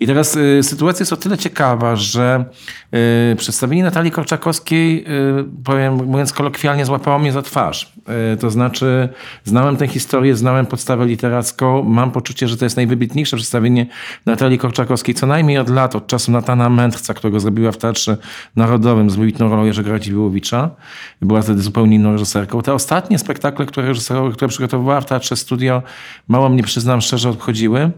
I 0.00 0.06
teraz 0.06 0.36
y, 0.36 0.62
sytuacja 0.62 1.02
jest 1.02 1.12
o 1.12 1.16
tyle 1.16 1.38
ciekawa, 1.38 1.96
że 1.96 2.44
y, 3.32 3.36
przedstawienie 3.36 3.82
Natalii 3.82 4.10
Korczakowskiej, 4.10 5.04
y, 5.40 5.64
powiem, 5.64 5.94
mówiąc 5.94 6.32
kolokwialnie, 6.32 6.84
złapało 6.84 7.18
mnie 7.18 7.32
za 7.32 7.42
twarz. 7.42 7.92
Y, 8.34 8.36
to 8.36 8.50
znaczy, 8.50 9.08
znałem 9.44 9.76
tę 9.76 9.88
historię, 9.88 10.36
znałem 10.36 10.66
podstawę 10.66 11.06
literacką, 11.06 11.82
mam 11.82 12.10
poczucie, 12.10 12.48
że 12.48 12.56
to 12.56 12.64
jest 12.64 12.76
najwybitniejsze 12.76 13.36
przedstawienie 13.36 13.86
Natalii 14.26 14.58
Korczakowskiej, 14.58 15.14
co 15.14 15.26
najmniej 15.26 15.58
od 15.58 15.68
lat, 15.68 15.96
od 15.96 16.06
czasu 16.06 16.32
Natana 16.32 16.68
Mędrca, 16.68 17.14
którego 17.14 17.40
zrobiła 17.40 17.72
w 17.72 17.76
Teatrze 17.76 18.16
Narodowym 18.56 19.10
z 19.10 19.16
wybitną 19.16 19.50
rolą 19.50 19.64
Jerzego 19.64 19.90
Radziwiłowicza. 19.90 20.70
Była 21.22 21.42
wtedy 21.42 21.62
zupełnie 21.62 21.96
inną 21.96 22.12
reżyserką. 22.12 22.62
Te 22.62 22.74
ostatnie 22.74 23.18
spektakle, 23.18 23.66
które, 23.66 23.92
które 24.32 24.48
przygotowywała 24.48 25.00
w 25.00 25.06
Teatrze 25.06 25.36
Studio, 25.36 25.82
mało 26.28 26.48
mnie, 26.48 26.62
przyznam 26.62 27.00
szczerze, 27.00 27.30
obchodziły. 27.30 27.90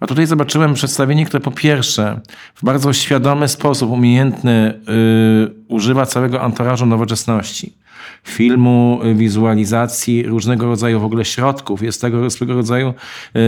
A 0.00 0.06
tutaj 0.06 0.26
zobaczyłem 0.26 0.74
przedstawienie, 0.74 1.09
które 1.26 1.40
po 1.40 1.50
pierwsze 1.50 2.20
w 2.54 2.64
bardzo 2.64 2.92
świadomy 2.92 3.48
sposób, 3.48 3.90
umiejętny 3.90 4.80
yy, 4.88 5.54
używa 5.68 6.06
całego 6.06 6.40
anturażu 6.40 6.86
nowoczesności 6.86 7.79
filmu, 8.24 9.00
y, 9.04 9.14
wizualizacji, 9.14 10.22
różnego 10.22 10.66
rodzaju 10.66 11.00
w 11.00 11.04
ogóle 11.04 11.24
środków. 11.24 11.82
Jest 11.82 12.00
tego 12.00 12.30
swego 12.30 12.54
rodzaju 12.54 12.88
y, 12.88 13.40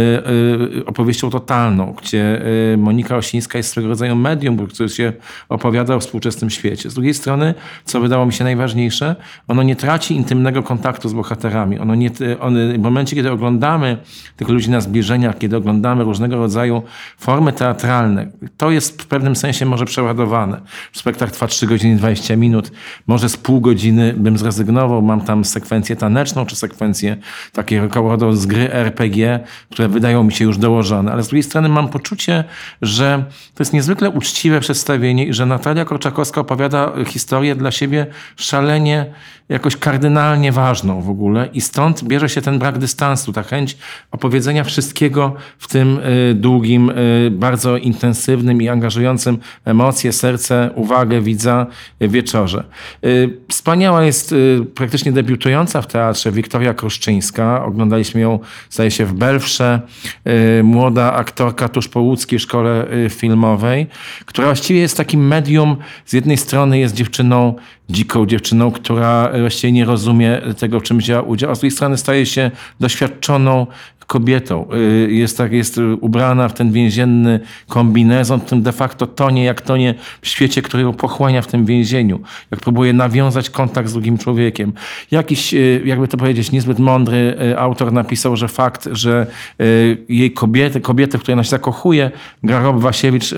y, 0.78 0.86
opowieścią 0.86 1.30
totalną, 1.30 1.94
gdzie 2.03 2.42
Monika 2.78 3.16
Osińska 3.16 3.59
jest 3.59 3.70
swego 3.70 3.88
rodzaju 3.88 4.16
medium, 4.16 4.66
który 4.66 4.88
się 4.88 5.12
opowiada 5.48 5.94
o 5.94 6.00
współczesnym 6.00 6.50
świecie. 6.50 6.90
Z 6.90 6.94
drugiej 6.94 7.14
strony, 7.14 7.55
co 7.84 8.00
wydało 8.00 8.26
mi 8.26 8.32
się 8.32 8.44
najważniejsze, 8.44 9.16
ono 9.48 9.62
nie 9.62 9.76
traci 9.76 10.16
intymnego 10.16 10.62
kontaktu 10.62 11.09
z 11.09 11.12
bohaterami. 11.12 11.78
Ono 11.78 11.94
nie, 11.94 12.11
one, 12.40 12.72
w 12.72 12.78
momencie, 12.78 13.16
kiedy 13.16 13.30
oglądamy 13.30 13.96
tych 14.36 14.48
ludzi 14.48 14.70
na 14.70 14.80
zbliżeniach, 14.80 15.38
kiedy 15.38 15.57
oglądamy 15.57 16.05
różnego 16.05 16.36
rodzaju 16.36 16.82
formy 17.18 17.53
teatralne, 17.53 18.30
to 18.57 18.70
jest 18.70 19.03
w 19.03 19.07
pewnym 19.07 19.36
sensie 19.36 19.66
może 19.66 19.84
przeładowane. 19.84 20.61
Spektakl 20.92 21.32
trwa 21.32 21.46
3 21.46 21.66
godziny 21.66 21.96
20 21.96 22.36
minut, 22.36 22.72
może 23.07 23.28
z 23.28 23.36
pół 23.36 23.61
godziny 23.61 24.14
bym 24.16 24.38
zrezygnował. 24.43 25.03
Mam 25.03 25.20
tam 25.20 25.45
sekwencję 25.45 25.97
taneczną, 25.97 26.47
czy 26.47 26.57
sekwencję 26.57 27.16
takie 27.53 27.88
koło 27.88 28.36
z 28.36 28.47
gry 28.47 28.72
RPG, 28.72 29.40
które 29.70 29.88
wydają 29.88 30.24
mi 30.24 30.32
się 30.32 30.45
już 30.45 30.59
dołożone. 30.59 31.12
Ale 31.12 31.22
z 31.22 31.28
drugiej 31.28 31.43
strony 31.43 31.68
mam 31.68 31.88
poczucie, 31.88 32.45
że 32.82 33.24
to 33.55 33.62
jest 33.62 33.72
niezwykle 33.72 34.11
uczciwe 34.11 34.61
przedstawienie 34.61 35.26
i 35.26 35.34
że 35.34 35.47
Natalia 35.47 35.84
Korczakowska 35.84 36.40
opowiada 36.40 36.93
historię 37.07 37.55
dla 37.55 37.70
siebie 37.70 38.07
szalenie 38.36 39.07
jakoś 39.49 39.76
kardynalnie 39.76 40.53
ważną 40.53 41.03
w 41.03 41.11
ogóle 41.11 41.49
i 41.53 41.61
stąd 41.61 42.05
bierze 42.05 42.28
się 42.28 42.43
ten 42.43 42.59
brak 42.59 42.78
dystansu, 42.78 43.32
ta 43.32 43.43
chęć 43.43 43.76
opowiedzenia 44.11 44.64
wszystkiego 44.64 45.34
w 45.59 45.68
tym 45.68 45.99
y, 45.99 46.34
długim, 46.34 46.90
y, 46.90 47.30
bardzo 47.30 47.76
intensywnym 47.76 48.62
i 48.62 48.68
angażującym 48.68 49.38
emocje, 49.64 50.12
serce, 50.12 50.70
uwagę 50.74 51.20
widza 51.20 51.66
wieczorze. 52.01 52.64
Y, 53.05 53.38
wspaniała 53.49 54.03
jest 54.03 54.31
praktycznie 54.74 55.12
debiutująca 55.12 55.82
w 55.82 55.86
teatrze 55.86 56.32
Wiktoria 56.32 56.74
Kruszczyńska. 56.74 57.64
Oglądaliśmy 57.64 58.20
ją, 58.20 58.38
zdaje 58.70 58.90
się, 58.90 59.06
w 59.06 59.12
Belfrze. 59.12 59.80
Młoda 60.62 61.12
aktorka 61.12 61.68
tuż 61.68 61.88
po 61.88 62.00
łódzkiej 62.00 62.38
szkole 62.38 62.86
filmowej, 63.10 63.86
która 64.26 64.46
właściwie 64.46 64.80
jest 64.80 64.96
takim 64.96 65.26
medium, 65.26 65.76
z 66.06 66.12
jednej 66.12 66.36
strony 66.36 66.78
jest 66.78 66.94
dziewczyną 66.94 67.54
dziką 67.90 68.26
dziewczyną, 68.26 68.70
która 68.70 69.32
właściwie 69.40 69.72
nie 69.72 69.84
rozumie 69.84 70.42
tego, 70.58 70.80
w 70.80 70.82
czym 70.82 70.98
wzięła 70.98 71.22
udział, 71.22 71.50
a 71.50 71.54
z 71.54 71.58
drugiej 71.58 71.70
strony 71.76 71.96
staje 71.96 72.26
się 72.26 72.50
doświadczoną 72.80 73.66
kobietą. 74.12 74.68
Y, 74.74 75.12
jest, 75.12 75.38
tak, 75.38 75.52
jest 75.52 75.80
ubrana 76.00 76.48
w 76.48 76.54
ten 76.54 76.72
więzienny 76.72 77.40
kombinezon, 77.68 78.40
w 78.40 78.44
tym 78.44 78.62
de 78.62 78.72
facto 78.72 79.06
tonie 79.06 79.44
jak 79.44 79.60
tonie 79.60 79.94
w 80.22 80.28
świecie, 80.28 80.62
który 80.62 80.82
ją 80.82 80.92
pochłania 80.92 81.42
w 81.42 81.46
tym 81.46 81.64
więzieniu. 81.64 82.20
Jak 82.50 82.60
próbuje 82.60 82.92
nawiązać 82.92 83.50
kontakt 83.50 83.88
z 83.88 83.92
drugim 83.92 84.18
człowiekiem. 84.18 84.72
Jakiś, 85.10 85.54
y, 85.54 85.82
jakby 85.84 86.08
to 86.08 86.16
powiedzieć, 86.16 86.52
niezbyt 86.52 86.78
mądry 86.78 87.36
y, 87.52 87.58
autor 87.58 87.92
napisał, 87.92 88.36
że 88.36 88.48
fakt, 88.48 88.88
że 88.92 89.26
jej 90.08 90.32
kobiety, 90.32 90.80
kobiety, 90.80 91.18
w 91.18 91.20
której 91.20 91.34
ona 91.34 91.44
się 91.44 91.50
zakochuje, 91.50 92.10
gra 92.42 92.60
Rob 92.60 92.80
Wasiewicz, 92.80 93.34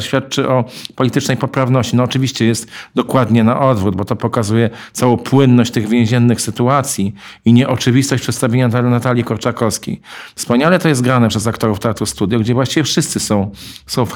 świadczy 0.00 0.48
o 0.48 0.64
politycznej 0.94 1.36
poprawności. 1.36 1.96
No 1.96 2.02
oczywiście 2.02 2.44
jest 2.44 2.70
dokładnie 2.94 3.44
na 3.44 3.60
odwrót, 3.60 3.96
bo 3.96 4.04
to 4.04 4.16
pokazuje 4.16 4.70
całą 4.92 5.16
płynność 5.16 5.70
tych 5.70 5.88
więziennych 5.88 6.40
sytuacji 6.40 7.14
i 7.44 7.52
nieoczywistość 7.52 8.22
przedstawienia 8.22 8.68
Natalii 8.68 9.24
Korczakowskiej. 9.24 10.00
Wspaniale 10.34 10.78
to 10.78 10.88
jest 10.88 11.02
grane 11.02 11.28
przez 11.28 11.46
aktorów 11.46 11.80
Teatru 11.80 12.06
Studio, 12.06 12.38
gdzie 12.38 12.54
właściwie 12.54 12.84
wszyscy 12.84 13.20
są, 13.20 13.50
są 13.86 14.06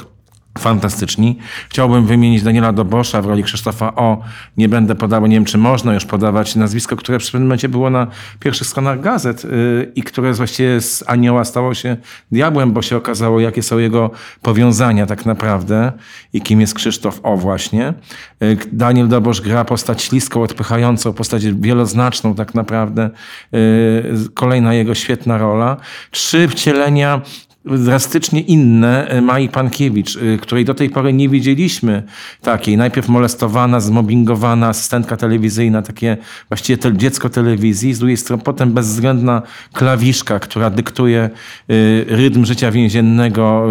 fantastyczni. 0.59 1.37
Chciałbym 1.69 2.05
wymienić 2.05 2.43
Daniela 2.43 2.73
Dobosza 2.73 3.21
w 3.21 3.25
roli 3.25 3.43
Krzysztofa 3.43 3.95
O. 3.95 4.21
Nie 4.57 4.69
będę 4.69 4.95
podawał, 4.95 5.29
nie 5.29 5.35
wiem 5.35 5.45
czy 5.45 5.57
można 5.57 5.93
już 5.93 6.05
podawać 6.05 6.55
nazwisko, 6.55 6.95
które 6.95 7.19
w 7.19 7.25
pewnym 7.25 7.43
momencie 7.43 7.69
było 7.69 7.89
na 7.89 8.07
pierwszych 8.39 8.67
stronach 8.67 9.01
gazet 9.01 9.43
yy, 9.43 9.91
i 9.95 10.03
które 10.03 10.33
właściwie 10.33 10.81
z 10.81 11.03
anioła 11.07 11.45
stało 11.45 11.73
się 11.73 11.97
diabłem, 12.31 12.71
bo 12.71 12.81
się 12.81 12.97
okazało, 12.97 13.39
jakie 13.39 13.63
są 13.63 13.77
jego 13.77 14.11
powiązania 14.41 15.05
tak 15.05 15.25
naprawdę 15.25 15.91
i 16.33 16.41
kim 16.41 16.61
jest 16.61 16.73
Krzysztof 16.73 17.19
O 17.23 17.37
właśnie. 17.37 17.93
Yy, 18.39 18.57
Daniel 18.71 19.07
Dobosz 19.07 19.41
gra 19.41 19.65
postać 19.65 20.01
śliską, 20.01 20.43
odpychającą, 20.43 21.13
postać 21.13 21.45
wieloznaczną 21.45 22.35
tak 22.35 22.55
naprawdę. 22.55 23.09
Yy, 23.51 23.59
kolejna 24.33 24.73
jego 24.73 24.95
świetna 24.95 25.37
rola. 25.37 25.77
Trzy 26.11 26.47
wcielenia 26.47 27.21
drastycznie 27.77 28.41
inne 28.41 29.07
e, 29.07 29.21
Mai 29.21 29.49
Pankiewicz, 29.49 30.17
e, 30.17 30.37
której 30.37 30.65
do 30.65 30.73
tej 30.73 30.89
pory 30.89 31.13
nie 31.13 31.29
widzieliśmy 31.29 32.03
takiej. 32.41 32.77
Najpierw 32.77 33.09
molestowana, 33.09 33.79
zmobbingowana 33.79 34.67
asystentka 34.67 35.17
telewizyjna, 35.17 35.81
takie 35.81 36.17
właściwie 36.47 36.77
te, 36.77 36.97
dziecko 36.97 37.29
telewizji, 37.29 37.93
z 37.93 37.99
drugiej 37.99 38.17
strony 38.17 38.43
potem 38.43 38.73
bezwzględna 38.73 39.41
klawiszka, 39.73 40.39
która 40.39 40.69
dyktuje 40.69 41.21
e, 41.21 41.29
rytm 42.07 42.45
życia 42.45 42.71
więziennego, 42.71 43.67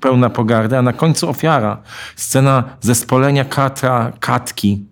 pełna 0.00 0.30
pogardy, 0.30 0.78
a 0.78 0.82
na 0.82 0.92
końcu 0.92 1.28
ofiara. 1.28 1.82
Scena 2.16 2.64
zespolenia 2.80 3.44
katra, 3.44 4.12
katki 4.20 4.84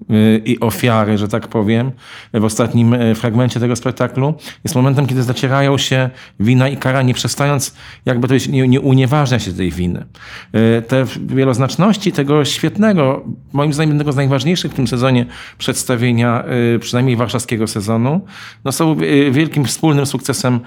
i 0.45 0.61
ofiary, 0.61 1.19
że 1.19 1.29
tak 1.29 1.49
powiem, 1.49 1.93
w 2.35 2.45
ostatnim 2.45 2.97
fragmencie 3.15 3.61
tego 3.61 3.77
spektaklu 3.77 4.35
jest 4.65 4.77
momentem, 4.77 5.07
kiedy 5.07 5.23
zacierają 5.23 5.79
się 5.79 6.11
wina 6.41 6.69
i 6.69 6.77
kara, 6.77 7.03
nie 7.03 7.15
przestając 7.15 7.75
jakby 8.09 8.29
to 8.29 8.35
jest, 8.35 8.49
nie, 8.49 8.69
nie 8.69 8.81
unieważnia 8.81 9.39
się 9.39 9.53
tej 9.53 9.71
winy. 9.71 10.05
E, 10.53 10.83
te 10.83 11.05
wieloznaczności 11.27 12.13
tego 12.13 12.45
świetnego, 12.45 13.25
moim 13.53 13.73
zdaniem 13.73 13.91
jednego 13.91 14.13
z 14.13 14.17
najważniejszych 14.17 14.73
w 14.73 14.75
tym 14.75 14.87
sezonie 14.87 15.27
przedstawienia, 15.59 16.45
e, 16.75 16.79
przynajmniej 16.79 17.17
warszawskiego 17.17 17.67
sezonu, 17.67 18.21
no 18.65 18.73
są 18.73 18.93
e, 18.93 19.31
wielkim 19.31 19.65
wspólnym 19.65 20.07
sukcesem 20.07 20.61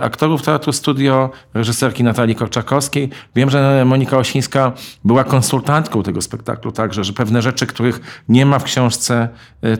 aktorów 0.00 0.42
Teatru 0.42 0.72
Studio, 0.72 1.30
reżyserki 1.54 2.04
Natalii 2.04 2.34
Korczakowskiej. 2.34 3.10
Wiem, 3.36 3.50
że 3.50 3.84
Monika 3.86 4.18
Osińska 4.18 4.72
była 5.04 5.24
konsultantką 5.24 6.02
tego 6.02 6.22
spektaklu 6.22 6.72
także, 6.72 7.04
że 7.04 7.12
pewne 7.12 7.42
rzeczy, 7.42 7.66
których 7.66 8.24
nie 8.28 8.46
ma 8.46 8.58
w 8.58 8.64
książce 8.64 9.28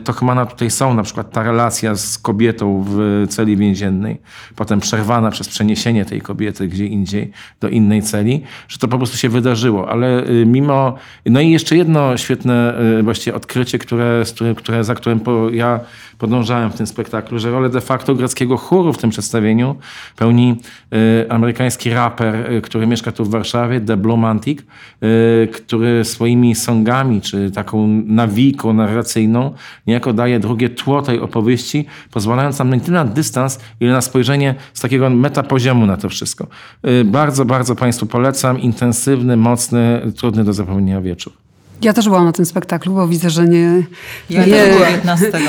Tochmana 0.03 0.45
tutaj 0.45 0.71
są, 0.71 0.93
na 0.93 1.03
przykład 1.03 1.31
ta 1.31 1.43
relacja 1.43 1.95
z 1.95 2.17
kobietą 2.17 2.85
w 2.87 3.25
celi 3.29 3.57
więziennej, 3.57 4.21
potem 4.55 4.79
przerwana 4.79 5.31
przez 5.31 5.47
przeniesienie 5.47 6.05
tej 6.05 6.21
kobiety 6.21 6.67
gdzie 6.67 6.85
indziej, 6.95 7.31
do 7.61 7.69
innej 7.69 8.01
celi, 8.01 8.41
że 8.67 8.77
to 8.77 8.87
po 8.87 8.97
prostu 8.97 9.17
się 9.17 9.29
wydarzyło. 9.29 9.89
Ale 9.89 10.29
y, 10.29 10.45
mimo... 10.45 10.95
No 11.25 11.41
i 11.41 11.51
jeszcze 11.51 11.77
jedno 11.77 12.17
świetne 12.17 12.81
y, 12.99 13.03
właściwie 13.03 13.35
odkrycie, 13.35 13.79
które, 13.79 14.23
które, 14.55 14.83
za 14.83 14.95
którym 14.95 15.19
po, 15.19 15.49
ja 15.49 15.79
podążałem 16.17 16.71
w 16.71 16.75
tym 16.75 16.87
spektaklu, 16.87 17.39
że 17.39 17.51
rolę 17.51 17.69
de 17.69 17.81
facto 17.81 18.15
greckiego 18.15 18.57
chóru 18.57 18.93
w 18.93 18.97
tym 18.97 19.09
przedstawieniu 19.09 19.75
pełni 20.15 20.55
y, 20.93 21.25
amerykański 21.29 21.89
raper, 21.89 22.51
y, 22.51 22.61
który 22.61 22.87
mieszka 22.87 23.11
tu 23.11 23.25
w 23.25 23.29
Warszawie, 23.29 23.81
The 23.81 23.97
Blumantic, 23.97 24.59
y, 24.59 25.47
który 25.53 26.05
swoimi 26.05 26.55
songami, 26.55 27.21
czy 27.21 27.51
taką 27.51 27.87
nawiką 28.05 28.73
narracyjną 28.73 29.53
niejako 29.87 30.13
daje 30.13 30.39
drugie 30.39 30.69
tło 30.69 31.01
tej 31.01 31.19
opowieści, 31.19 31.85
pozwalając 32.11 32.59
nam 32.59 32.73
nie 32.73 32.81
tyle 32.81 33.03
na 33.03 33.11
dystans, 33.11 33.59
ile 33.79 33.91
na 33.91 34.01
spojrzenie 34.01 34.55
z 34.73 34.81
takiego 34.81 35.09
metapoziomu 35.09 35.85
na 35.85 35.97
to 35.97 36.09
wszystko. 36.09 36.47
Y, 36.87 37.05
bardzo, 37.05 37.45
bardzo 37.45 37.75
Państwu 37.75 38.05
polecam. 38.05 38.59
Intensywny, 38.59 39.37
mocny, 39.37 40.11
trudny 40.15 40.43
do 40.43 40.53
zapomnienia 40.53 41.01
wieczór. 41.01 41.33
Ja 41.81 41.93
też 41.93 42.05
byłam 42.05 42.25
na 42.25 42.31
tym 42.31 42.45
spektaklu, 42.45 42.93
bo 42.93 43.07
widzę, 43.07 43.29
że 43.29 43.47
nie... 43.47 43.83
Ja 44.29 44.45
nie, 44.45 44.67
byłam 44.73 44.91
15. 44.93 45.31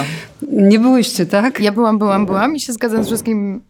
Nie 0.52 0.78
byłyście, 0.78 1.26
tak? 1.26 1.60
Ja 1.60 1.72
byłam, 1.72 1.98
byłam, 1.98 2.26
byłam 2.26 2.56
i 2.56 2.60
się 2.60 2.72
zgadzam 2.72 3.04
z 3.04 3.06
wszystkim 3.06 3.60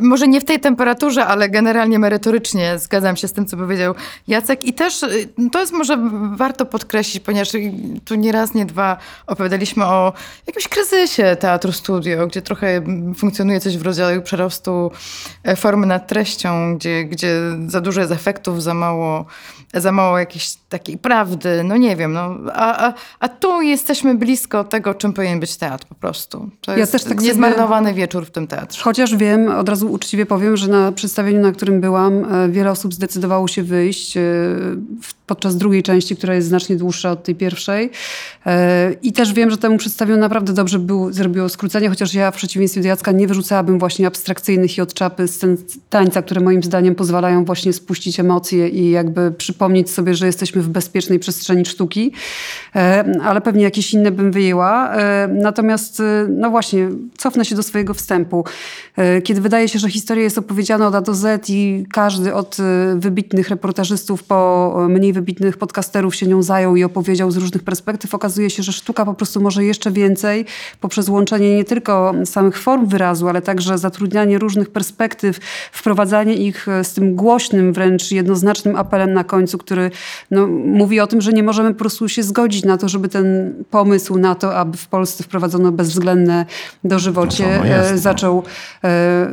może 0.00 0.28
nie 0.28 0.40
w 0.40 0.44
tej 0.44 0.60
temperaturze, 0.60 1.26
ale 1.26 1.48
generalnie 1.48 1.98
merytorycznie 1.98 2.78
zgadzam 2.78 3.16
się 3.16 3.28
z 3.28 3.32
tym, 3.32 3.46
co 3.46 3.56
powiedział 3.56 3.94
Jacek. 4.28 4.64
I 4.64 4.72
też 4.72 5.02
y, 5.02 5.28
to 5.52 5.60
jest 5.60 5.72
może 5.72 5.98
warto 6.36 6.66
podkreślić, 6.66 7.24
ponieważ 7.24 7.48
tu 8.04 8.14
nie 8.14 8.32
raz, 8.32 8.54
nie 8.54 8.66
dwa 8.66 8.96
opowiadaliśmy 9.26 9.84
o 9.84 10.12
jakimś 10.46 10.68
kryzysie 10.68 11.36
teatru 11.40 11.72
studio, 11.72 12.26
gdzie 12.26 12.42
trochę 12.42 12.82
funkcjonuje 13.16 13.60
coś 13.60 13.78
w 13.78 13.82
rodzaju 13.82 14.22
przerostu 14.22 14.90
e, 15.44 15.56
formy 15.56 15.86
nad 15.86 16.08
treścią, 16.08 16.76
gdzie, 16.76 17.04
gdzie 17.04 17.36
za 17.66 17.80
dużo 17.80 18.00
jest 18.00 18.12
efektów, 18.12 18.62
za 18.62 18.74
mało, 18.74 19.24
za 19.74 19.92
mało 19.92 20.18
jakiejś 20.18 20.54
takiej 20.68 20.98
prawdy. 20.98 21.64
No 21.64 21.76
nie 21.76 21.96
wiem. 21.96 22.12
No. 22.12 22.36
A, 22.54 22.86
a, 22.86 22.94
a 23.20 23.28
tu 23.28 23.62
jesteśmy 23.62 24.14
blisko 24.14 24.64
tego, 24.64 24.94
czym 24.94 25.12
powinien 25.12 25.40
być 25.40 25.56
teatr 25.56 25.86
po 25.86 25.94
prostu. 25.94 26.50
To 26.60 26.72
ja 26.72 26.78
jest 26.78 26.92
też 26.92 27.04
tak 27.04 27.20
niezmarnowany 27.20 27.88
sobie... 27.88 28.00
wieczór 28.00 28.26
w 28.26 28.30
tym 28.30 28.46
teatrze. 28.46 28.82
Chociaż 28.82 29.16
wiem, 29.16 29.48
od 29.48 29.68
razu 29.68 29.81
razu 29.82 29.94
uczciwie 29.94 30.26
powiem, 30.26 30.56
że 30.56 30.68
na 30.68 30.92
przedstawieniu, 30.92 31.40
na 31.40 31.52
którym 31.52 31.80
byłam, 31.80 32.24
e, 32.24 32.48
wiele 32.48 32.70
osób 32.70 32.94
zdecydowało 32.94 33.48
się 33.48 33.62
wyjść 33.62 34.16
e, 34.16 34.20
podczas 35.26 35.56
drugiej 35.56 35.82
części, 35.82 36.16
która 36.16 36.34
jest 36.34 36.48
znacznie 36.48 36.76
dłuższa 36.76 37.10
od 37.10 37.24
tej 37.24 37.34
pierwszej. 37.34 37.90
E, 38.46 38.92
I 39.02 39.12
też 39.12 39.32
wiem, 39.32 39.50
że 39.50 39.58
temu 39.58 39.78
przedstawieniu 39.78 40.20
naprawdę 40.20 40.52
dobrze 40.52 40.78
był, 40.78 41.12
zrobiło 41.12 41.48
skrócenie, 41.48 41.88
chociaż 41.88 42.14
ja 42.14 42.30
w 42.30 42.36
przeciwieństwie 42.36 42.80
do 42.80 42.88
Jacka 42.88 43.12
nie 43.12 43.26
wyrzucałabym 43.26 43.78
właśnie 43.78 44.06
abstrakcyjnych 44.06 44.78
i 44.78 44.80
od 44.80 44.94
czapy 44.94 45.28
scen 45.28 45.56
tańca, 45.90 46.22
które 46.22 46.40
moim 46.40 46.62
zdaniem 46.62 46.94
pozwalają 46.94 47.44
właśnie 47.44 47.72
spuścić 47.72 48.20
emocje 48.20 48.68
i 48.68 48.90
jakby 48.90 49.30
przypomnieć 49.30 49.90
sobie, 49.90 50.14
że 50.14 50.26
jesteśmy 50.26 50.62
w 50.62 50.68
bezpiecznej 50.68 51.18
przestrzeni 51.18 51.66
sztuki, 51.66 52.12
ale 53.22 53.40
pewnie 53.40 53.62
jakieś 53.64 53.94
inne 53.94 54.10
bym 54.10 54.32
wyjęła. 54.32 54.94
Natomiast, 55.28 56.02
no 56.28 56.50
właśnie, 56.50 56.88
cofnę 57.18 57.44
się 57.44 57.54
do 57.54 57.62
swojego 57.62 57.94
wstępu. 57.94 58.44
Kiedy 59.24 59.40
wydaje 59.40 59.68
się, 59.68 59.71
że 59.78 59.90
historia 59.90 60.24
jest 60.24 60.38
opowiedziana 60.38 60.86
od 60.86 60.94
A 60.94 61.00
do 61.00 61.14
Z 61.14 61.50
i 61.50 61.86
każdy 61.92 62.34
od 62.34 62.58
y, 62.58 62.62
wybitnych 62.96 63.48
reportażystów 63.48 64.24
po 64.24 64.78
y, 64.86 64.88
mniej 64.88 65.12
wybitnych 65.12 65.56
podcasterów 65.56 66.14
się 66.14 66.26
nią 66.26 66.42
zajął 66.42 66.76
i 66.76 66.84
opowiedział 66.84 67.30
z 67.30 67.36
różnych 67.36 67.62
perspektyw. 67.62 68.14
Okazuje 68.14 68.50
się, 68.50 68.62
że 68.62 68.72
sztuka 68.72 69.04
po 69.04 69.14
prostu 69.14 69.40
może 69.40 69.64
jeszcze 69.64 69.90
więcej 69.90 70.44
poprzez 70.80 71.08
łączenie 71.08 71.56
nie 71.56 71.64
tylko 71.64 72.14
samych 72.24 72.58
form 72.58 72.86
wyrazu, 72.86 73.28
ale 73.28 73.42
także 73.42 73.78
zatrudnianie 73.78 74.38
różnych 74.38 74.70
perspektyw, 74.70 75.38
wprowadzanie 75.72 76.34
ich 76.34 76.68
y, 76.68 76.84
z 76.84 76.92
tym 76.92 77.14
głośnym, 77.14 77.72
wręcz 77.72 78.10
jednoznacznym 78.10 78.76
apelem 78.76 79.12
na 79.12 79.24
końcu, 79.24 79.58
który 79.58 79.90
no, 80.30 80.46
mówi 80.46 81.00
o 81.00 81.06
tym, 81.06 81.20
że 81.20 81.32
nie 81.32 81.42
możemy 81.42 81.72
po 81.72 81.78
prostu 81.78 82.08
się 82.08 82.22
zgodzić 82.22 82.64
na 82.64 82.78
to, 82.78 82.88
żeby 82.88 83.08
ten 83.08 83.54
pomysł 83.70 84.18
na 84.18 84.34
to, 84.34 84.56
aby 84.56 84.76
w 84.76 84.86
Polsce 84.86 85.24
wprowadzono 85.24 85.72
bezwzględne 85.72 86.46
dożywocie, 86.84 87.60
no, 87.64 87.92
no 87.92 87.98
zaczął 87.98 88.42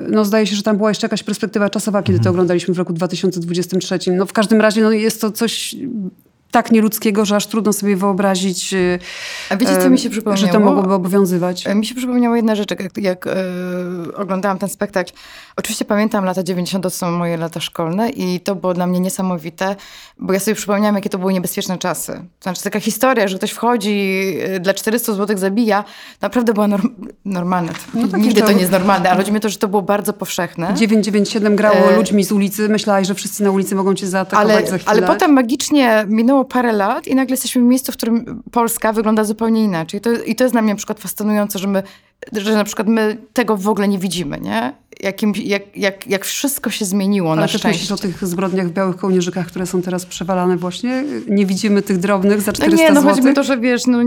no 0.10 0.26
zdaje 0.30 0.48
się, 0.48 0.56
że 0.56 0.64
tam 0.64 0.78
była 0.78 0.90
jeszcze 0.90 1.06
jakaś 1.06 1.24
perspektywa 1.24 1.70
czasowa, 1.70 2.04
kiedy 2.04 2.18
to 2.18 2.22
mhm. 2.22 2.34
oglądaliśmy 2.34 2.74
w 2.74 2.78
roku 2.78 2.94
2023. 2.94 4.00
No 4.12 4.26
w 4.26 4.34
każdym 4.34 4.62
razie 4.62 4.82
no, 4.82 4.92
jest 4.92 5.22
to 5.22 5.32
coś 5.32 5.76
tak 6.52 6.72
nieludzkiego, 6.72 7.26
że 7.26 7.36
aż 7.36 7.48
trudno 7.48 7.74
sobie 7.74 7.96
wyobrazić, 7.96 8.76
A 9.50 9.58
wiecie, 9.58 9.78
co 9.78 9.90
mi 9.90 10.00
się 10.00 10.10
przypomniało? 10.10 10.48
że 10.48 10.48
to 10.48 10.60
mogłoby 10.60 10.94
obowiązywać. 10.94 11.68
E, 11.68 11.76
mi 11.76 11.86
się 11.86 11.96
przypomniała 11.96 12.36
jedna 12.36 12.56
rzecz, 12.56 12.72
jak, 12.72 12.98
jak 12.98 13.28
e, 13.28 13.34
oglądałam 14.16 14.58
ten 14.58 14.70
spektakl. 14.70 15.12
Oczywiście 15.56 15.86
pamiętam 15.86 16.26
lata 16.26 16.44
90. 16.44 16.84
to 16.84 16.90
są 16.90 17.12
moje 17.12 17.38
lata 17.38 17.60
szkolne 17.60 18.10
i 18.10 18.40
to 18.40 18.56
było 18.56 18.74
dla 18.74 18.88
mnie 18.88 19.00
niesamowite, 19.00 19.76
bo 20.18 20.34
ja 20.34 20.40
sobie 20.40 20.56
przypomniałam, 20.56 20.96
jakie 20.96 21.10
to 21.10 21.18
były 21.18 21.34
niebezpieczne 21.34 21.78
czasy. 21.78 22.14
To 22.14 22.44
znaczy 22.44 22.64
taka 22.64 22.80
historia, 22.80 23.28
że 23.28 23.38
ktoś 23.38 23.52
wchodzi, 23.52 24.36
e, 24.42 24.60
dla 24.60 24.74
400 24.74 25.14
zł 25.14 25.38
zabija, 25.38 25.84
naprawdę 26.22 26.54
była 26.54 26.68
norm 26.68 26.90
normalna. 27.26 27.72
No, 27.94 28.18
Nigdy 28.18 28.42
to... 28.42 28.48
to 28.48 28.54
nie 28.54 28.60
jest 28.60 28.72
normalne, 28.72 29.10
ale 29.10 29.18
chodzi 29.18 29.32
mi 29.32 29.38
o 29.38 29.42
to, 29.42 29.50
że 29.50 29.58
to 29.58 29.68
było 29.68 29.82
bardzo 29.82 30.14
powszechne. 30.14 30.74
997 30.74 31.56
grało 31.56 31.92
e... 31.92 31.96
ludźmi 31.96 32.24
z 32.24 32.32
ulicy, 32.32 32.70
myślałaś, 32.70 33.08
że 33.08 33.16
wszyscy 33.16 33.44
na 33.44 33.52
ulicy 33.52 33.76
mogą 33.76 33.94
cię 33.94 34.08
zaatakować 34.08 34.56
ale, 34.56 34.68
za 34.68 34.78
chwilę. 34.78 34.92
Ale 34.92 35.02
potem 35.02 35.34
magicznie 35.34 36.06
minęło 36.08 36.39
minęło 36.40 36.46
parę 36.46 36.74
lat 36.74 37.08
i 37.08 37.16
nagle 37.16 37.34
jesteśmy 37.34 37.62
w 37.62 37.66
miejscu, 37.66 37.92
w 37.92 37.96
którym 37.98 38.44
Polska 38.52 38.94
wygląda 38.94 39.24
zupełnie 39.24 39.64
inaczej. 39.64 40.02
To, 40.02 40.12
I 40.12 40.36
to 40.36 40.44
jest 40.44 40.54
dla 40.54 40.62
mnie 40.62 40.74
na 40.74 40.78
przykład 40.78 41.00
fascynujące, 41.00 41.60
że 41.60 41.68
my, 41.68 41.84
że 42.34 42.54
na 42.56 42.64
przykład 42.64 42.88
my 42.88 43.18
tego 43.34 43.58
w 43.58 43.68
ogóle 43.68 43.88
nie 43.88 44.00
widzimy, 44.00 44.40
nie? 44.42 44.74
Jakim, 45.00 45.34
jak, 45.36 45.78
jak, 45.78 46.08
jak 46.08 46.26
wszystko 46.26 46.70
się 46.70 46.86
zmieniło 46.86 47.32
Ale 47.32 47.42
na 47.42 47.48
szczęście. 47.48 47.68
myślisz 47.68 47.92
o 47.92 47.98
tych 47.98 48.28
zbrodniach 48.28 48.68
w 48.68 48.72
białych 48.72 48.96
kołnierzykach, 48.96 49.48
które 49.48 49.66
są 49.66 49.82
teraz 49.82 50.06
przewalane 50.06 50.58
właśnie? 50.58 51.04
Nie 51.28 51.46
widzimy 51.46 51.82
tych 51.82 51.98
drobnych 51.98 52.42
za 52.42 52.54
400 52.54 52.78
no 52.78 53.02
nie, 53.02 53.24
no 53.24 53.32
o 53.32 53.34
to, 53.34 53.44
że 53.44 53.58
wiesz... 53.58 53.88
No, 53.88 53.98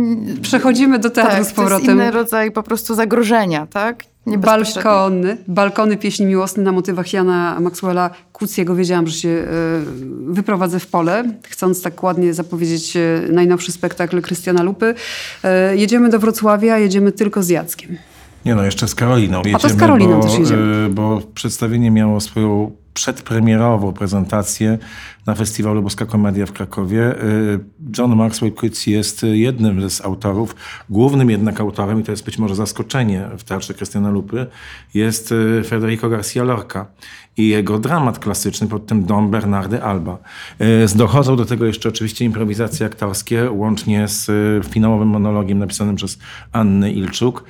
Przechodzimy 0.42 0.98
do 0.98 1.10
teatru 1.10 1.36
tak, 1.36 1.44
z 1.44 1.52
powrotem. 1.52 1.86
to 1.86 1.92
jest 1.92 2.02
inny 2.02 2.10
rodzaj 2.10 2.50
po 2.50 2.62
prostu 2.62 2.94
zagrożenia, 2.94 3.66
tak? 3.66 4.04
Balkony, 4.26 5.36
balkony 5.48 5.96
pieśni 5.96 6.26
miłosne 6.26 6.62
na 6.62 6.72
motywach 6.72 7.12
Jana 7.12 7.60
Maxwella 7.60 8.10
Kucjego. 8.32 8.74
Wiedziałam, 8.74 9.06
że 9.06 9.12
się 9.12 9.28
y, 9.28 9.44
wyprowadzę 10.26 10.80
w 10.80 10.86
pole, 10.86 11.24
chcąc 11.48 11.82
tak 11.82 12.02
ładnie 12.02 12.34
zapowiedzieć 12.34 12.96
y, 12.96 13.28
najnowszy 13.32 13.72
spektakl 13.72 14.20
Krystiana 14.20 14.62
Lupy. 14.62 14.94
Y, 15.72 15.76
jedziemy 15.76 16.08
do 16.08 16.18
Wrocławia, 16.18 16.78
jedziemy 16.78 17.12
tylko 17.12 17.42
z 17.42 17.48
Jackiem. 17.48 17.96
Nie 18.44 18.54
no, 18.54 18.64
jeszcze 18.64 18.88
z 18.88 18.94
Karoliną. 18.94 19.38
Jedziemy, 19.38 19.56
A 19.56 19.58
to 19.58 19.68
z 19.68 19.76
Karoliną 19.76 20.20
bo, 20.20 20.26
też 20.26 20.38
jedziemy. 20.38 20.88
Bo 20.88 21.22
przedstawienie 21.34 21.90
miało 21.90 22.20
swoją 22.20 22.70
przedpremierową 22.94 23.92
prezentację 23.92 24.78
na 25.26 25.34
festiwalu 25.34 25.82
Boska 25.82 26.06
Komedia 26.06 26.46
w 26.46 26.52
Krakowie. 26.52 27.22
Y, 27.22 27.60
John 27.98 28.16
Maxwell 28.16 28.52
Quitz 28.52 28.86
jest 28.86 29.22
jednym 29.22 29.90
z 29.90 30.00
autorów, 30.00 30.56
głównym 30.90 31.30
jednak 31.30 31.60
autorem, 31.60 32.00
i 32.00 32.02
to 32.02 32.10
jest 32.10 32.24
być 32.24 32.38
może 32.38 32.54
zaskoczenie 32.54 33.28
w 33.38 33.44
teatrze 33.44 33.74
Krystiana 33.74 34.10
Lupy, 34.10 34.46
jest 34.94 35.32
y, 35.32 35.62
Federico 35.66 36.08
Garcia 36.08 36.44
Lorca 36.44 36.86
i 37.36 37.48
jego 37.48 37.78
dramat 37.78 38.18
klasyczny 38.18 38.66
pod 38.68 38.86
tym 38.86 39.04
Dom 39.04 39.30
Bernardy 39.30 39.82
Alba. 39.82 40.18
Y, 40.60 40.96
dochodzą 40.96 41.36
do 41.36 41.44
tego 41.44 41.66
jeszcze 41.66 41.88
oczywiście 41.88 42.24
improwizacje 42.24 42.86
aktorskie, 42.86 43.50
łącznie 43.50 44.08
z 44.08 44.30
finałowym 44.66 45.08
monologiem 45.08 45.58
napisanym 45.58 45.96
przez 45.96 46.18
Annę 46.52 46.92
Ilczuk. 46.92 47.44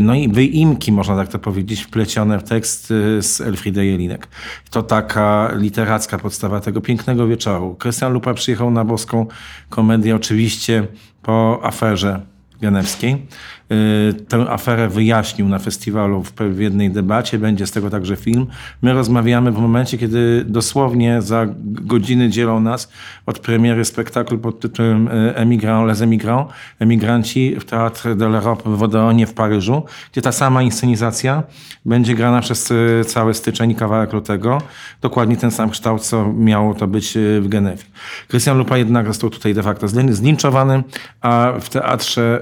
No 0.00 0.14
i 0.14 0.28
wyimki, 0.28 0.92
można 0.92 1.16
tak 1.16 1.28
to 1.28 1.38
powiedzieć, 1.38 1.82
wplecione 1.82 2.38
w 2.38 2.42
tekst 2.42 2.86
z 3.20 3.40
Elfriede 3.40 3.86
Jelinek. 3.86 4.28
to 4.70 4.82
taka 4.82 5.50
literacka 5.56 6.18
podstawa 6.18 6.60
tego 6.60 6.80
pięknego 6.80 7.03
wieczoru. 7.28 7.74
Krystian 7.74 8.12
Lupa 8.12 8.34
przyjechał 8.34 8.70
na 8.70 8.84
boską 8.84 9.26
komedię 9.70 10.16
oczywiście 10.16 10.86
po 11.22 11.60
aferze 11.62 12.20
genewskiej. 12.60 13.26
Y, 13.72 14.14
tę 14.28 14.50
aferę 14.50 14.88
wyjaśnił 14.88 15.48
na 15.48 15.58
festiwalu 15.58 16.22
w, 16.22 16.60
jednej 16.60 16.90
debacie, 16.90 17.38
będzie 17.38 17.66
z 17.66 17.70
tego 17.70 17.90
także 17.90 18.16
film. 18.16 18.46
My 18.82 18.92
rozmawiamy 18.92 19.52
w 19.52 19.58
momencie, 19.58 19.98
kiedy 19.98 20.44
dosłownie 20.48 21.22
za 21.22 21.46
godziny 21.64 22.28
dzielą 22.28 22.60
nas 22.60 22.92
od 23.26 23.38
premiery 23.38 23.84
spektaklu 23.84 24.38
pod 24.38 24.60
tytułem 24.60 25.08
y, 25.08 25.36
Emigrant, 25.36 25.88
Les 25.88 26.00
Emigrants, 26.00 26.52
Emigranci 26.78 27.56
w 27.60 27.64
Teatr 27.64 28.16
de 28.16 28.26
l'Europe 28.28 28.76
w 28.76 28.82
Odeonie 28.82 29.26
w 29.26 29.34
Paryżu, 29.34 29.82
gdzie 30.12 30.22
ta 30.22 30.32
sama 30.32 30.62
inscenizacja 30.62 31.42
będzie 31.84 32.14
grana 32.14 32.40
przez 32.40 32.70
y, 32.70 33.02
cały 33.06 33.34
styczeń 33.34 33.70
i 33.70 33.74
kawałek 33.74 34.12
lutego. 34.12 34.62
Dokładnie 35.00 35.36
ten 35.36 35.50
sam 35.50 35.70
kształt, 35.70 36.02
co 36.02 36.32
miało 36.32 36.74
to 36.74 36.86
być 36.86 37.18
w 37.40 37.48
Genewie. 37.48 37.82
Krystian 38.28 38.58
Lupa 38.58 38.78
jednak 38.78 39.06
został 39.06 39.30
tutaj 39.30 39.54
de 39.54 39.62
facto 39.62 39.88
zlinczowany, 39.88 40.82
a 41.20 41.52
w 41.60 41.68
teatrze 41.68 42.40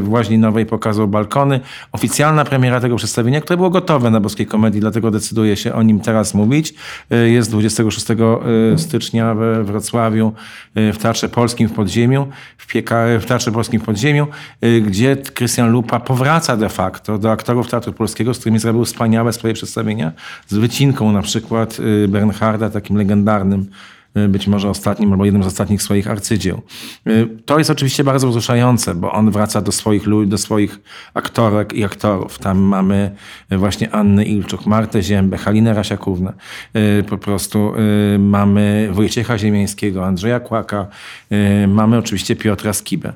właśnie 0.00 0.38
Nowej 0.54 0.66
pokazał 0.66 1.08
balkony. 1.08 1.60
Oficjalna 1.92 2.44
premiera 2.44 2.80
tego 2.80 2.96
przedstawienia, 2.96 3.40
które 3.40 3.56
było 3.56 3.70
gotowe 3.70 4.10
na 4.10 4.20
Boskiej 4.20 4.46
Komedii, 4.46 4.80
dlatego 4.80 5.10
decyduję 5.10 5.56
się 5.56 5.72
o 5.72 5.82
nim 5.82 6.00
teraz 6.00 6.34
mówić, 6.34 6.74
y, 7.12 7.30
jest 7.30 7.50
26 7.50 8.06
y, 8.10 8.78
stycznia 8.78 9.34
we 9.34 9.64
Wrocławiu 9.64 10.32
y, 10.76 10.92
w 10.92 10.98
Teatrze 10.98 11.28
Polskim 11.28 11.68
w 11.68 11.72
Podziemiu, 11.72 12.26
w, 12.58 12.66
Pieka, 12.66 13.04
w 13.20 13.24
Teatrze 13.24 13.52
Polskim 13.52 13.80
w 13.80 13.84
Podziemiu, 13.84 14.26
gdzie 14.86 15.16
Krystian 15.16 15.70
Lupa 15.70 16.00
powraca 16.00 16.56
de 16.56 16.68
facto 16.68 17.18
do 17.18 17.32
aktorów 17.32 17.68
Teatru 17.68 17.92
Polskiego, 17.92 18.34
z 18.34 18.38
którymi 18.38 18.58
zrobił 18.58 18.84
wspaniałe 18.84 19.32
swoje 19.32 19.54
przedstawienia, 19.54 20.12
z 20.48 20.54
wycinką 20.56 21.12
na 21.12 21.22
przykład 21.22 21.76
Bernharda, 22.08 22.70
takim 22.70 22.96
legendarnym 22.96 23.66
być 24.28 24.46
może 24.46 24.70
ostatnim 24.70 25.12
albo 25.12 25.24
jednym 25.24 25.42
z 25.42 25.46
ostatnich 25.46 25.82
swoich 25.82 26.10
arcydzieł. 26.10 26.62
Y, 27.06 27.28
to 27.44 27.58
jest 27.58 27.70
oczywiście 27.70 28.04
bardzo 28.04 28.28
wzruszające, 28.28 28.94
bo 28.94 29.12
on 29.12 29.30
wraca 29.30 29.60
do 29.60 29.72
swoich 29.72 30.06
ludzi, 30.06 30.30
do 30.30 30.38
swoich 30.38 30.80
aktorek 31.14 31.72
i 31.72 31.84
aktorów. 31.84 32.38
Tam 32.38 32.58
mamy 32.58 33.10
y, 33.52 33.58
właśnie 33.58 33.90
Annę 33.90 34.24
Ilczuk, 34.24 34.66
Martę 34.66 35.02
Ziębę, 35.02 35.36
Halinę 35.36 35.74
Rasiakównę. 35.74 36.32
Po 37.08 37.18
prostu 37.18 37.72
mamy 38.18 38.88
Wojciecha 38.92 39.38
Ziemiańskiego, 39.38 40.06
Andrzeja 40.06 40.40
Kłaka, 40.40 40.86
mamy 41.68 41.98
oczywiście 41.98 42.36
Piotra 42.36 42.72
Skibę. 42.72 43.12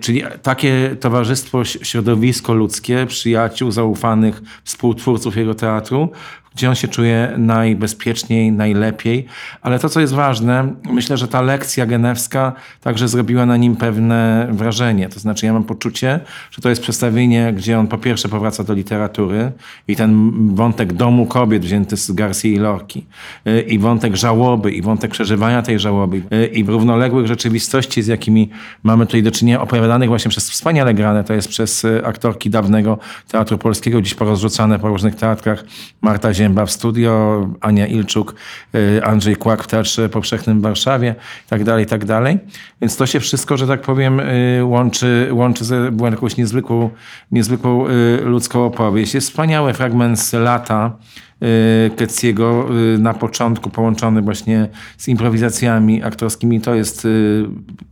Czyli 0.00 0.22
takie 0.42 0.96
towarzystwo, 1.00 1.64
środowisko 1.64 2.54
ludzkie, 2.54 3.06
przyjaciół, 3.06 3.70
zaufanych 3.70 4.42
współtwórców 4.64 5.36
jego 5.36 5.54
teatru, 5.54 6.10
gdzie 6.56 6.68
on 6.68 6.74
się 6.74 6.88
czuje 6.88 7.32
najbezpieczniej, 7.38 8.52
najlepiej. 8.52 9.26
Ale 9.62 9.78
to, 9.78 9.88
co 9.88 10.00
jest 10.00 10.12
ważne, 10.12 10.72
myślę, 10.90 11.16
że 11.16 11.28
ta 11.28 11.42
lekcja 11.42 11.86
genewska 11.86 12.52
także 12.80 13.08
zrobiła 13.08 13.46
na 13.46 13.56
nim 13.56 13.76
pewne 13.76 14.48
wrażenie. 14.50 15.08
To 15.08 15.20
znaczy, 15.20 15.46
ja 15.46 15.52
mam 15.52 15.64
poczucie, 15.64 16.20
że 16.50 16.62
to 16.62 16.68
jest 16.68 16.82
przedstawienie, 16.82 17.52
gdzie 17.56 17.78
on 17.78 17.86
po 17.86 17.98
pierwsze 17.98 18.28
powraca 18.28 18.64
do 18.64 18.74
literatury 18.74 19.52
i 19.88 19.96
ten 19.96 20.32
wątek 20.54 20.92
domu 20.92 21.26
kobiet 21.26 21.62
wzięty 21.62 21.96
z 21.96 22.12
Garcia 22.12 22.48
i 22.48 22.56
Lorki, 22.56 23.06
y, 23.46 23.60
i 23.60 23.78
wątek 23.78 24.16
żałoby, 24.16 24.72
i 24.72 24.82
wątek 24.82 25.10
przeżywania 25.10 25.62
tej 25.62 25.78
żałoby, 25.78 26.22
y, 26.32 26.46
i 26.46 26.64
równoległych 26.64 27.26
rzeczywistości, 27.26 28.02
z 28.02 28.06
jakimi 28.06 28.50
mamy 28.82 29.06
tutaj 29.06 29.22
do 29.22 29.30
czynienia, 29.30 29.60
opowiadanych 29.60 30.08
właśnie 30.08 30.28
przez 30.28 30.50
wspaniale 30.50 30.94
grane, 30.94 31.24
to 31.24 31.34
jest 31.34 31.48
przez 31.48 31.84
y, 31.84 32.06
aktorki 32.06 32.50
dawnego 32.50 32.98
Teatru 33.28 33.58
Polskiego, 33.58 34.02
dziś 34.02 34.14
porozrzucane 34.14 34.78
po 34.78 34.88
różnych 34.88 35.14
teatrach, 35.14 35.64
Marta 36.02 36.34
Ziemia, 36.34 36.45
Zięba 36.46 36.66
w 36.66 36.70
studio, 36.70 37.46
Ania 37.60 37.86
Ilczuk, 37.86 38.34
y, 38.74 39.04
Andrzej 39.04 39.36
Kłak 39.36 39.62
w 39.62 39.66
Teatrze 39.66 40.08
Powszechnym 40.08 40.58
w 40.58 40.62
Warszawie 40.62 41.14
i 41.46 41.48
tak 41.48 41.64
dalej, 41.64 41.86
tak 41.86 42.04
dalej. 42.04 42.38
Więc 42.80 42.96
to 42.96 43.06
się 43.06 43.20
wszystko, 43.20 43.56
że 43.56 43.66
tak 43.66 43.82
powiem, 43.82 44.20
y, 44.20 44.64
łączy, 44.64 45.28
łączy 45.32 45.64
z 45.64 46.00
jakąś 46.02 46.36
niezwykłą, 46.36 46.90
niezwykłą 47.32 47.88
y, 47.88 48.20
ludzką 48.24 48.64
opowieść. 48.64 49.14
Jest 49.14 49.28
wspaniały 49.30 49.72
fragment 49.72 50.20
z 50.20 50.32
lata, 50.32 50.96
Y, 51.42 51.90
Keciego 51.96 52.68
y, 52.94 52.98
na 52.98 53.14
początku 53.14 53.70
połączony 53.70 54.22
właśnie 54.22 54.68
z 54.98 55.08
improwizacjami 55.08 56.02
aktorskimi. 56.02 56.60
To 56.60 56.74
jest 56.74 57.04
y, 57.04 57.44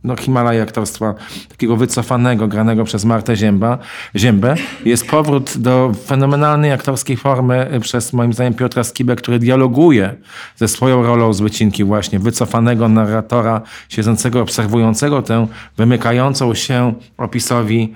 no, 0.03 0.15
Himalaja 0.15 0.63
aktorstwa 0.63 1.15
takiego 1.49 1.77
wycofanego, 1.77 2.47
granego 2.47 2.83
przez 2.83 3.05
Martę 3.05 3.35
Zięba, 3.35 3.77
Ziębę. 4.15 4.55
Jest 4.85 5.07
powrót 5.07 5.57
do 5.57 5.91
fenomenalnej 6.05 6.71
aktorskiej 6.71 7.17
formy 7.17 7.79
przez 7.81 8.13
moim 8.13 8.33
zdaniem 8.33 8.53
Piotra 8.53 8.83
Skibę, 8.83 9.15
który 9.15 9.39
dialoguje 9.39 10.15
ze 10.55 10.67
swoją 10.67 11.03
rolą 11.03 11.33
z 11.33 11.41
wycinki 11.41 11.83
właśnie 11.83 12.19
wycofanego 12.19 12.89
narratora, 12.89 13.61
siedzącego, 13.89 14.41
obserwującego 14.41 15.21
tę 15.21 15.47
wymykającą 15.77 16.53
się 16.53 16.93
opisowi 17.17 17.93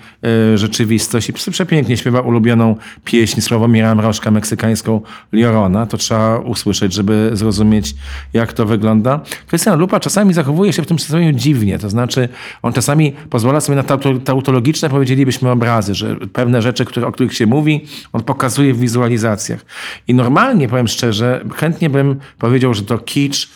rzeczywistość. 0.55 1.29
I 1.29 1.33
przepięknie 1.33 1.97
śpiewa 1.97 2.21
ulubioną 2.21 2.75
pieśń 3.03 3.41
Sławomira 3.41 3.95
Mrożka, 3.95 4.31
meksykańską 4.31 5.01
Jorona, 5.39 5.85
to 5.85 5.97
trzeba 5.97 6.37
usłyszeć, 6.37 6.93
żeby 6.93 7.29
zrozumieć, 7.33 7.95
jak 8.33 8.53
to 8.53 8.65
wygląda. 8.65 9.19
Krystian 9.47 9.79
Lupa 9.79 9.99
czasami 9.99 10.33
zachowuje 10.33 10.73
się 10.73 10.81
w 10.81 10.87
tym 10.87 10.97
przedstawieniu 10.97 11.31
dziwnie, 11.31 11.79
to 11.79 11.89
znaczy 11.89 12.29
on 12.61 12.73
czasami 12.73 13.11
pozwala 13.29 13.61
sobie 13.61 13.75
na 13.75 13.83
tautologiczne, 14.25 14.89
powiedzielibyśmy, 14.89 15.49
obrazy, 15.51 15.95
że 15.95 16.15
pewne 16.15 16.61
rzeczy, 16.61 16.85
które, 16.85 17.07
o 17.07 17.11
których 17.11 17.33
się 17.33 17.45
mówi, 17.45 17.85
on 18.13 18.23
pokazuje 18.23 18.73
w 18.73 18.79
wizualizacjach. 18.79 19.65
I 20.07 20.13
normalnie, 20.13 20.67
powiem 20.67 20.87
szczerze, 20.87 21.45
chętnie 21.55 21.89
bym 21.89 22.19
powiedział, 22.37 22.73
że 22.73 22.81
to 22.81 22.97
kicz, 22.97 23.49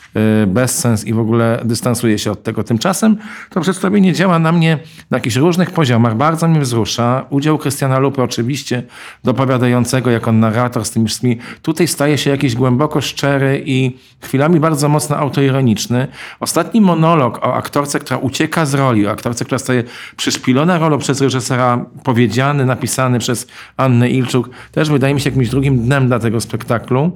y, 0.43 0.47
bezsens 0.47 1.05
i 1.05 1.13
w 1.13 1.19
ogóle 1.19 1.61
dystansuje 1.65 2.19
się 2.19 2.31
od 2.31 2.43
tego. 2.43 2.63
Tymczasem 2.63 3.17
to 3.49 3.61
przedstawienie 3.61 4.13
działa 4.13 4.39
na 4.39 4.51
mnie 4.51 4.79
na 5.11 5.17
jakichś 5.17 5.35
różnych 5.35 5.71
poziomach, 5.71 6.17
bardzo 6.17 6.47
mnie 6.47 6.61
wzrusza. 6.61 7.25
Udział 7.29 7.57
Krystiana 7.57 7.99
Lupy 7.99 8.21
oczywiście, 8.21 8.83
dopowiadającego 9.23 10.11
jako 10.11 10.31
narrator 10.31 10.85
z 10.85 10.91
tymi 10.91 11.07
wszystkimi 11.07 11.37
Tutaj 11.73 11.87
staje 11.87 12.17
się 12.17 12.29
jakiś 12.29 12.55
głęboko 12.55 13.01
szczery 13.01 13.63
i 13.65 13.91
chwilami 14.21 14.59
bardzo 14.59 14.89
mocno 14.89 15.17
autoironiczny. 15.17 16.07
Ostatni 16.39 16.81
monolog 16.81 17.37
o 17.37 17.53
aktorce, 17.53 17.99
która 17.99 18.17
ucieka 18.17 18.65
z 18.65 18.73
roli, 18.73 19.07
o 19.07 19.11
aktorce, 19.11 19.45
która 19.45 19.59
staje 19.59 19.83
przyszpilona 20.17 20.77
rolą 20.77 20.97
przez 20.97 21.21
reżysera, 21.21 21.85
powiedziany, 22.03 22.65
napisany 22.65 23.19
przez 23.19 23.47
Annę 23.77 24.09
Ilczuk, 24.09 24.49
też 24.71 24.89
wydaje 24.89 25.13
mi 25.13 25.21
się 25.21 25.29
jakimś 25.29 25.49
drugim 25.49 25.79
dnem 25.79 26.07
dla 26.07 26.19
tego 26.19 26.41
spektaklu 26.41 27.11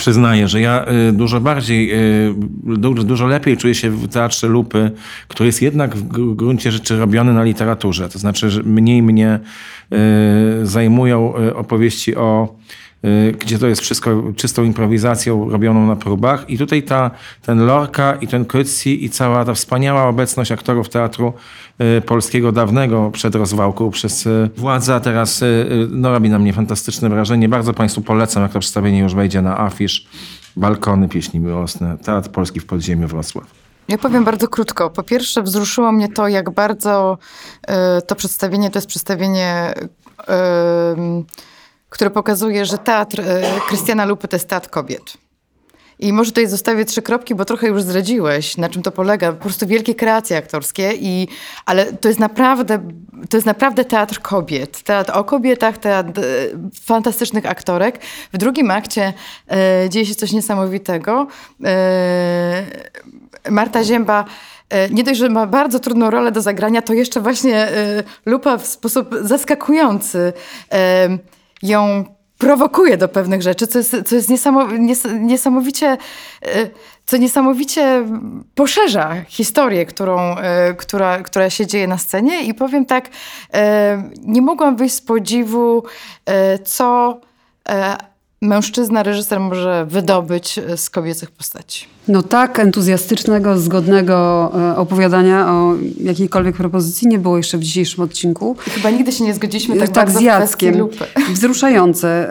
przyznaję, 0.00 0.48
że 0.48 0.60
ja 0.60 0.86
y, 1.08 1.12
dużo 1.12 1.40
bardziej, 1.40 1.94
y, 2.28 2.34
dużo, 2.64 3.04
dużo 3.04 3.26
lepiej 3.26 3.56
czuję 3.56 3.74
się 3.74 3.90
w 3.90 4.08
teatrze 4.08 4.48
Lupy, 4.48 4.90
który 5.28 5.46
jest 5.46 5.62
jednak 5.62 5.96
w 5.96 6.34
gruncie 6.34 6.72
rzeczy 6.72 6.98
robiony 6.98 7.32
na 7.32 7.44
literaturze. 7.44 8.08
To 8.08 8.18
znaczy, 8.18 8.50
że 8.50 8.62
mniej 8.62 9.02
mnie 9.02 9.40
y, 9.92 10.66
zajmują 10.66 11.34
opowieści 11.54 12.16
o 12.16 12.54
gdzie 13.38 13.58
to 13.58 13.66
jest 13.66 13.80
wszystko 13.80 14.22
czystą 14.36 14.64
improwizacją 14.64 15.50
robioną 15.50 15.86
na 15.86 15.96
próbach. 15.96 16.50
I 16.50 16.58
tutaj 16.58 16.82
ta, 16.82 17.10
ten 17.42 17.66
Lorka 17.66 18.14
i 18.14 18.26
ten 18.26 18.44
Krycji 18.44 19.04
i 19.04 19.10
cała 19.10 19.44
ta 19.44 19.54
wspaniała 19.54 20.08
obecność 20.08 20.52
aktorów 20.52 20.88
teatru 20.88 21.32
y, 21.98 22.00
polskiego 22.00 22.52
dawnego 22.52 23.10
przed 23.10 23.34
rozwałką 23.34 23.90
przez 23.90 24.26
y, 24.26 24.50
władza 24.56 25.00
teraz 25.00 25.44
no, 25.90 26.12
robi 26.12 26.30
na 26.30 26.38
mnie 26.38 26.52
fantastyczne 26.52 27.08
wrażenie. 27.08 27.48
Bardzo 27.48 27.74
Państwu 27.74 28.02
polecam, 28.02 28.42
jak 28.42 28.52
to 28.52 28.60
przedstawienie 28.60 28.98
już 28.98 29.14
wejdzie 29.14 29.42
na 29.42 29.58
afisz. 29.58 30.06
Balkony, 30.56 31.08
pieśni 31.08 31.40
miłosne, 31.40 31.98
Teatr 31.98 32.30
Polski 32.30 32.60
w 32.60 32.66
Podziemiu 32.66 33.08
Wrocław. 33.08 33.44
Ja 33.88 33.98
powiem 33.98 34.24
bardzo 34.24 34.48
krótko. 34.48 34.90
Po 34.90 35.02
pierwsze, 35.02 35.42
wzruszyło 35.42 35.92
mnie 35.92 36.08
to, 36.08 36.28
jak 36.28 36.50
bardzo 36.50 37.18
y, 37.98 38.02
to 38.02 38.14
przedstawienie 38.14 38.70
to 38.70 38.78
jest 38.78 38.88
przedstawienie. 38.88 39.74
Y, 40.20 41.50
które 41.90 42.10
pokazuje, 42.10 42.66
że 42.66 42.78
teatr 42.78 43.20
e, 43.20 43.42
Krystiana 43.68 44.04
Lupy 44.04 44.28
to 44.28 44.36
jest 44.36 44.48
teatr 44.48 44.70
kobiet. 44.70 45.16
I 46.00 46.12
może 46.12 46.30
tutaj 46.30 46.46
zostawię 46.46 46.84
trzy 46.84 47.02
kropki, 47.02 47.34
bo 47.34 47.44
trochę 47.44 47.68
już 47.68 47.82
zdradziłeś, 47.82 48.56
na 48.56 48.68
czym 48.68 48.82
to 48.82 48.90
polega. 48.90 49.32
Po 49.32 49.42
prostu 49.42 49.66
wielkie 49.66 49.94
kreacje 49.94 50.36
aktorskie, 50.36 50.92
i, 50.94 51.28
ale 51.66 51.92
to 51.92 52.08
jest 52.08 52.20
naprawdę, 52.20 52.78
to 53.30 53.36
jest 53.36 53.46
naprawdę 53.46 53.84
teatr 53.84 54.20
kobiet. 54.20 54.82
Teatr 54.82 55.12
o 55.14 55.24
kobietach, 55.24 55.78
teatr 55.78 56.20
e, 56.20 56.24
fantastycznych 56.84 57.46
aktorek. 57.46 58.00
W 58.32 58.38
drugim 58.38 58.70
akcie 58.70 59.12
e, 59.50 59.88
dzieje 59.88 60.06
się 60.06 60.14
coś 60.14 60.32
niesamowitego. 60.32 61.26
E, 61.64 62.64
Marta 63.50 63.84
Zięba 63.84 64.24
e, 64.68 64.90
nie 64.90 65.04
dość, 65.04 65.20
że 65.20 65.28
ma 65.28 65.46
bardzo 65.46 65.80
trudną 65.80 66.10
rolę 66.10 66.32
do 66.32 66.42
zagrania, 66.42 66.82
to 66.82 66.92
jeszcze 66.92 67.20
właśnie 67.20 67.68
Lupa 68.26 68.58
w 68.58 68.66
sposób 68.66 69.14
zaskakujący 69.22 70.32
ją 71.62 72.04
prowokuje 72.40 72.96
do 72.96 73.08
pewnych 73.08 73.42
rzeczy, 73.42 73.66
co 73.66 73.78
jest, 73.78 73.96
co 74.06 74.14
jest 74.14 74.28
niesamowicie, 75.20 75.98
e, 76.42 76.70
co 77.06 77.16
niesamowicie 77.16 78.06
poszerza 78.54 79.14
historię, 79.28 79.86
którą, 79.86 80.36
e, 80.36 80.74
która, 80.74 81.22
która 81.22 81.50
się 81.50 81.66
dzieje 81.66 81.88
na 81.88 81.98
scenie. 81.98 82.42
I 82.42 82.54
powiem 82.54 82.86
tak, 82.86 83.08
e, 83.54 84.10
nie 84.22 84.42
mogłam 84.42 84.76
wyjść 84.76 84.94
z 84.94 85.00
podziwu, 85.00 85.84
co 86.64 87.20
mężczyzna, 88.42 89.02
reżyser 89.02 89.40
może 89.40 89.86
wydobyć 89.86 90.60
z 90.76 90.90
kobiecych 90.90 91.30
postaci. 91.30 91.86
No 92.10 92.22
tak, 92.22 92.58
entuzjastycznego, 92.58 93.58
zgodnego 93.58 94.50
e, 94.72 94.76
opowiadania 94.76 95.52
o 95.52 95.74
jakiejkolwiek 96.00 96.56
propozycji 96.56 97.08
nie 97.08 97.18
było 97.18 97.36
jeszcze 97.36 97.58
w 97.58 97.60
dzisiejszym 97.60 98.04
odcinku. 98.04 98.56
I 98.66 98.70
chyba 98.70 98.90
nigdy 98.90 99.12
się 99.12 99.24
nie 99.24 99.34
zgodziliśmy 99.34 99.76
tak, 99.76 99.88
tak 99.88 100.10
z 100.10 100.20
Jackiem. 100.20 100.74
Wzruszające. 101.34 102.30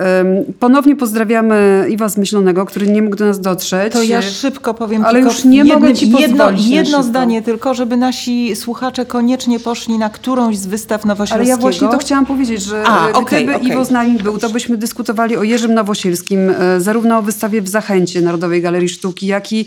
Ponownie 0.59 0.95
pozdrawiamy 0.95 1.85
Iwa 1.89 2.09
Zmyślonego, 2.09 2.65
który 2.65 2.87
nie 2.87 3.01
mógł 3.01 3.15
do 3.15 3.25
nas 3.25 3.41
dotrzeć. 3.41 3.93
To 3.93 4.03
ja 4.03 4.21
szybko 4.21 4.73
powiem 4.73 5.05
Ale 5.05 5.19
już 5.19 5.43
nie 5.43 5.57
jednym, 5.57 5.79
mogę 5.79 5.93
ci 5.93 6.11
jedno, 6.11 6.51
jedno 6.57 7.03
zdanie 7.03 7.41
tylko, 7.41 7.73
żeby 7.73 7.97
nasi 7.97 8.55
słuchacze 8.55 9.05
koniecznie 9.05 9.59
poszli 9.59 9.97
na 9.97 10.09
którąś 10.09 10.57
z 10.57 10.65
wystaw 10.65 11.05
Nowosielskiego. 11.05 11.41
Ale 11.41 11.49
ja 11.49 11.57
właśnie 11.57 11.87
to 11.87 11.97
chciałam 11.97 12.25
powiedzieć, 12.25 12.63
że 12.63 12.83
A, 12.83 13.09
okay, 13.09 13.43
gdyby 13.43 13.55
okay. 13.55 13.67
Iwo 13.69 13.85
z 13.85 13.91
nami 13.91 14.17
był, 14.17 14.37
to 14.37 14.49
byśmy 14.49 14.77
dyskutowali 14.77 15.37
o 15.37 15.43
Jerzym 15.43 15.73
Nowosielskim, 15.73 16.39
e, 16.49 16.81
zarówno 16.81 17.17
o 17.17 17.21
wystawie 17.21 17.61
w 17.61 17.67
Zachęcie 17.67 18.21
Narodowej 18.21 18.61
Galerii 18.61 18.89
Sztuki, 18.89 19.27
jak 19.27 19.53
i 19.53 19.61
e, 19.61 19.65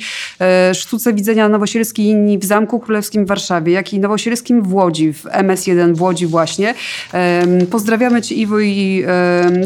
sztuce 0.74 1.12
widzenia 1.12 1.48
Nowosielskiej 1.48 2.38
w 2.38 2.44
Zamku 2.44 2.80
Królewskim 2.80 3.24
w 3.24 3.28
Warszawie, 3.28 3.72
jak 3.72 3.92
i 3.92 4.00
Nowosielskim 4.00 4.62
w 4.62 4.74
Łodzi, 4.74 5.12
w 5.12 5.24
MS1 5.24 5.94
w 5.94 6.02
Łodzi 6.02 6.26
właśnie. 6.26 6.74
Pozdrawiamy 7.70 8.22
Cię 8.22 8.34
Iwo 8.34 8.60
i 8.60 9.04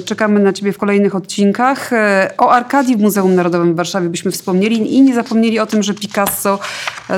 czekamy 0.05 0.41
na 0.41 0.53
Ciebie 0.53 0.73
w 0.73 0.79
kolejnych 0.79 1.15
odcinkach. 1.15 1.93
E, 1.93 2.31
o 2.39 2.51
Arkadii 2.51 2.97
w 2.97 3.01
Muzeum 3.01 3.35
Narodowym 3.35 3.73
w 3.73 3.77
Warszawie 3.77 4.09
byśmy 4.09 4.31
wspomnieli 4.31 4.95
i 4.95 5.03
nie 5.03 5.15
zapomnieli 5.15 5.59
o 5.59 5.67
tym, 5.67 5.83
że 5.83 5.95
Picasso, 5.95 6.59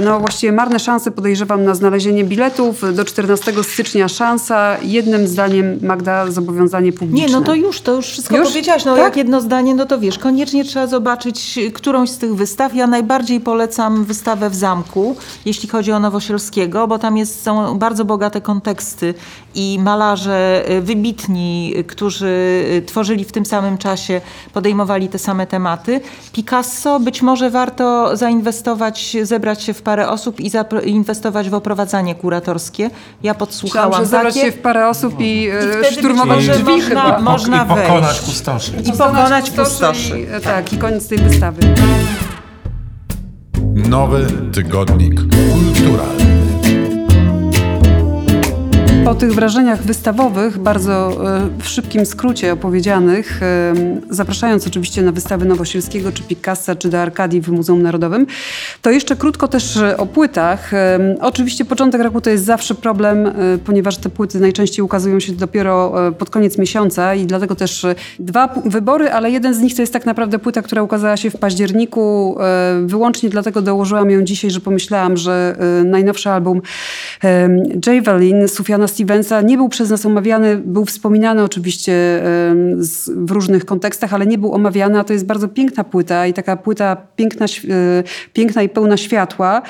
no 0.04 0.20
właściwie 0.20 0.52
marne 0.52 0.78
szanse 0.78 1.10
podejrzewam 1.10 1.64
na 1.64 1.74
znalezienie 1.74 2.24
biletów. 2.24 2.94
Do 2.94 3.04
14 3.04 3.52
stycznia 3.62 4.08
szansa. 4.08 4.76
Jednym 4.82 5.28
zdaniem 5.28 5.78
Magda 5.82 6.30
zobowiązanie 6.30 6.92
publiczne. 6.92 7.26
Nie, 7.26 7.32
no 7.32 7.40
to 7.40 7.54
już, 7.54 7.80
to 7.80 7.94
już 7.94 8.06
wszystko 8.06 8.36
Już? 8.36 8.48
powiedziałaś. 8.48 8.84
No 8.84 8.94
Tak? 8.94 9.04
jak 9.04 9.16
jedno 9.16 9.40
zdanie, 9.40 9.74
no 9.74 9.86
to 9.86 9.98
wiesz, 9.98 10.18
koniecznie 10.18 10.64
trzeba 10.64 10.86
zobaczyć 10.86 11.58
którąś 11.74 12.10
z 12.10 12.18
tych 12.18 12.34
wystaw. 12.34 12.74
Ja 12.74 12.86
najbardziej 12.98 13.40
polecam 13.40 14.04
wystawę 14.04 14.50
w 14.50 14.54
Zamku, 14.54 15.16
jeśli 15.44 15.68
chodzi 15.68 15.92
o 15.92 15.98
Nowosielskiego, 16.00 16.86
bo 16.88 16.98
tam 16.98 17.16
jest, 17.16 17.42
są 17.42 17.78
bardzo 17.78 18.04
bogate 18.04 18.40
konteksty 18.40 19.14
i 19.54 19.78
malarze 19.82 20.64
y, 20.70 20.80
wybitni, 20.80 21.74
y, 21.78 21.84
którzy 21.84 22.26
y, 22.72 22.82
tworzyli 22.86 23.24
w 23.24 23.32
tym 23.32 23.46
samym 23.46 23.78
czasie, 23.78 24.20
podejmowali 24.54 25.08
te 25.08 25.18
same 25.18 25.46
tematy. 25.46 26.00
Picasso, 26.32 27.00
być 27.00 27.22
może 27.22 27.50
warto 27.50 28.16
zainwestować, 28.16 29.16
zebrać 29.22 29.62
się 29.62 29.74
w 29.74 29.82
parę 29.82 30.08
osób 30.08 30.40
i 30.40 30.50
zainwestować 30.50 31.50
w 31.50 31.54
oprowadzanie 31.54 32.14
kuratorskie. 32.14 32.90
Ja 33.22 33.34
podsłuchałam 33.34 34.00
że 34.00 34.06
zebrać 34.06 34.34
takie. 34.34 34.46
się 34.46 34.52
w 34.52 34.58
parę 34.58 34.88
osób 34.88 35.14
i, 35.20 35.48
być 35.82 35.98
szturmować 35.98 36.48
drzwi 36.48 36.64
można- 36.64 36.88
chyba. 36.88 37.20
można 37.20 37.64
I 37.64 37.68
pokonać 37.68 38.02
wejść. 38.04 38.20
pustoszy. 38.20 38.72
I 38.84 38.92
pokonać 38.92 39.50
pustoszy. 39.50 40.20
I, 40.20 40.40
tak, 40.44 40.72
i 40.72 40.78
koniec 40.78 41.08
tej 41.08 41.18
wystawy. 41.18 41.60
Nowy 43.88 44.26
tygodnik 44.52 45.14
kulturalny. 45.16 46.27
Po 49.08 49.14
tych 49.14 49.34
wrażeniach 49.34 49.82
wystawowych, 49.82 50.58
bardzo 50.58 51.10
e, 51.36 51.48
w 51.62 51.68
szybkim 51.68 52.06
skrócie 52.06 52.52
opowiedzianych, 52.52 53.42
e, 53.42 53.74
zapraszając 54.10 54.66
oczywiście 54.66 55.02
na 55.02 55.12
wystawy 55.12 55.44
Nowosielskiego, 55.44 56.12
czy 56.12 56.22
Picassa, 56.22 56.74
czy 56.74 56.88
do 56.88 57.00
Arkadii 57.00 57.40
w 57.40 57.48
Muzeum 57.48 57.82
Narodowym, 57.82 58.26
to 58.82 58.90
jeszcze 58.90 59.16
krótko 59.16 59.48
też 59.48 59.76
e, 59.76 59.96
o 59.96 60.06
płytach. 60.06 60.70
Oczywiście 61.20 61.64
początek 61.64 62.02
roku 62.02 62.20
to 62.20 62.30
jest 62.30 62.44
zawsze 62.44 62.74
problem, 62.74 63.32
ponieważ 63.64 63.96
te 63.96 64.10
płyty 64.10 64.40
najczęściej 64.40 64.84
ukazują 64.84 65.20
się 65.20 65.32
dopiero 65.32 65.92
pod 66.18 66.30
koniec 66.30 66.58
miesiąca 66.58 67.14
i 67.14 67.26
dlatego 67.26 67.54
też 67.54 67.86
dwa 68.18 68.54
wybory, 68.64 69.10
ale 69.10 69.30
jeden 69.30 69.54
z 69.54 69.60
nich 69.60 69.74
to 69.74 69.82
jest 69.82 69.92
tak 69.92 70.06
naprawdę 70.06 70.38
płyta, 70.38 70.62
która 70.62 70.82
ukazała 70.82 71.16
się 71.16 71.30
w 71.30 71.36
październiku. 71.36 72.36
Wyłącznie 72.82 73.28
dlatego 73.28 73.62
dołożyłam 73.62 74.10
ją 74.10 74.22
dzisiaj, 74.22 74.50
że 74.50 74.60
pomyślałam, 74.60 75.16
że 75.16 75.56
najnowszy 75.84 76.30
album 76.30 76.62
Javelin 77.86 78.48
Sufiana 78.48 78.88
Stevensa 78.98 79.40
nie 79.40 79.56
był 79.56 79.68
przez 79.68 79.90
nas 79.90 80.06
omawiany, 80.06 80.56
był 80.56 80.84
wspominany 80.84 81.42
oczywiście 81.42 81.92
w 83.08 83.30
różnych 83.30 83.64
kontekstach, 83.64 84.14
ale 84.14 84.26
nie 84.26 84.38
był 84.38 84.54
omawiany, 84.54 84.98
a 84.98 85.04
to 85.04 85.12
jest 85.12 85.26
bardzo 85.26 85.48
piękna 85.48 85.84
płyta 85.84 86.26
i 86.26 86.32
taka 86.32 86.56
płyta 86.56 86.96
piękna, 87.16 87.46
e, 87.46 88.02
piękna 88.32 88.62
i 88.62 88.68
pełna 88.68 88.96
światła. 88.96 89.62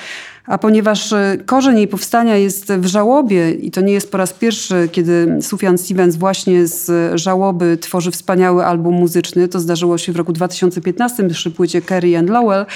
A 0.48 0.58
ponieważ 0.58 1.12
e, 1.12 1.36
korzeń 1.46 1.76
jej 1.76 1.88
powstania 1.88 2.36
jest 2.36 2.72
w 2.72 2.86
żałobie 2.86 3.50
i 3.50 3.70
to 3.70 3.80
nie 3.80 3.92
jest 3.92 4.10
po 4.10 4.18
raz 4.18 4.32
pierwszy, 4.32 4.88
kiedy 4.92 5.38
Sufjan 5.42 5.78
Stevens 5.78 6.16
właśnie 6.16 6.66
z 6.66 6.90
żałoby 7.20 7.76
tworzy 7.76 8.10
wspaniały 8.10 8.64
album 8.64 8.94
muzyczny, 8.94 9.48
to 9.48 9.60
zdarzyło 9.60 9.98
się 9.98 10.12
w 10.12 10.16
roku 10.16 10.32
2015 10.32 11.28
przy 11.28 11.50
płycie 11.50 11.82
Kerry 11.82 12.16
and 12.16 12.30
Lowell, 12.30 12.66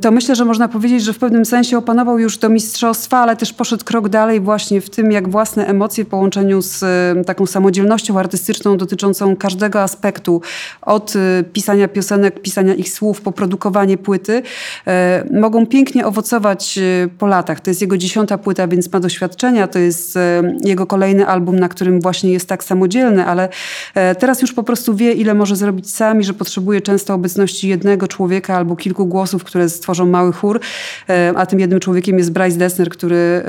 to 0.00 0.10
myślę, 0.10 0.36
że 0.36 0.44
można 0.44 0.68
powiedzieć, 0.68 1.02
że 1.02 1.12
w 1.12 1.18
pewnym 1.18 1.44
sensie 1.44 1.78
opanował 1.78 2.18
już 2.18 2.38
do 2.38 2.48
mistrzostwa, 2.48 3.18
ale 3.18 3.36
też 3.36 3.52
poszedł 3.52 3.84
krok 3.84 4.08
dalej 4.08 4.40
właśnie 4.40 4.80
w 4.80 4.90
tym, 4.90 5.12
jak 5.12 5.28
własne 5.28 5.66
emocje 5.66 6.04
w 6.04 6.08
połączeniu 6.08 6.62
z 6.62 6.84
taką 7.26 7.46
samodzielnością 7.46 8.18
artystyczną 8.18 8.76
dotyczącą 8.76 9.36
każdego 9.36 9.82
aspektu, 9.82 10.40
od 10.82 11.12
e, 11.16 11.42
pisania 11.42 11.88
piosenek, 11.88 12.42
pisania 12.42 12.74
ich 12.74 12.90
słów, 12.90 13.20
po 13.20 13.32
produkowanie 13.32 13.98
płyty, 13.98 14.42
e, 14.86 15.24
mogą 15.40 15.66
pięknie 15.66 16.06
owocować 16.06 16.53
e, 16.78 17.08
po 17.18 17.26
latach. 17.26 17.60
To 17.60 17.70
jest 17.70 17.80
jego 17.80 17.96
dziesiąta 17.96 18.38
płyta, 18.38 18.68
więc 18.68 18.92
ma 18.92 19.00
doświadczenia. 19.00 19.68
To 19.68 19.78
jest 19.78 20.16
e, 20.16 20.42
jego 20.64 20.86
kolejny 20.86 21.26
album, 21.26 21.58
na 21.58 21.68
którym 21.68 22.00
właśnie 22.00 22.32
jest 22.32 22.48
tak 22.48 22.64
samodzielny, 22.64 23.26
ale 23.26 23.48
e, 23.94 24.14
teraz 24.14 24.42
już 24.42 24.52
po 24.52 24.62
prostu 24.62 24.94
wie, 24.94 25.12
ile 25.12 25.34
może 25.34 25.56
zrobić 25.56 25.90
sam 25.90 26.20
i 26.20 26.24
że 26.24 26.34
potrzebuje 26.34 26.80
często 26.80 27.14
obecności 27.14 27.68
jednego 27.68 28.08
człowieka 28.08 28.56
albo 28.56 28.76
kilku 28.76 29.06
głosów, 29.06 29.44
które 29.44 29.68
stworzą 29.68 30.06
mały 30.06 30.32
chór. 30.32 30.60
E, 31.08 31.32
A 31.36 31.46
tym 31.46 31.60
jednym 31.60 31.80
człowiekiem 31.80 32.18
jest 32.18 32.32
Bryce 32.32 32.58
Dessner, 32.58 32.88
który 32.88 33.42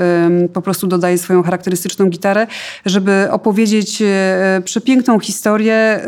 po 0.52 0.62
prostu 0.62 0.86
dodaje 0.86 1.18
swoją 1.18 1.42
charakterystyczną 1.42 2.08
gitarę, 2.08 2.46
żeby 2.86 3.28
opowiedzieć 3.30 4.02
e, 4.02 4.62
przepiękną 4.64 5.20
historię, 5.20 6.00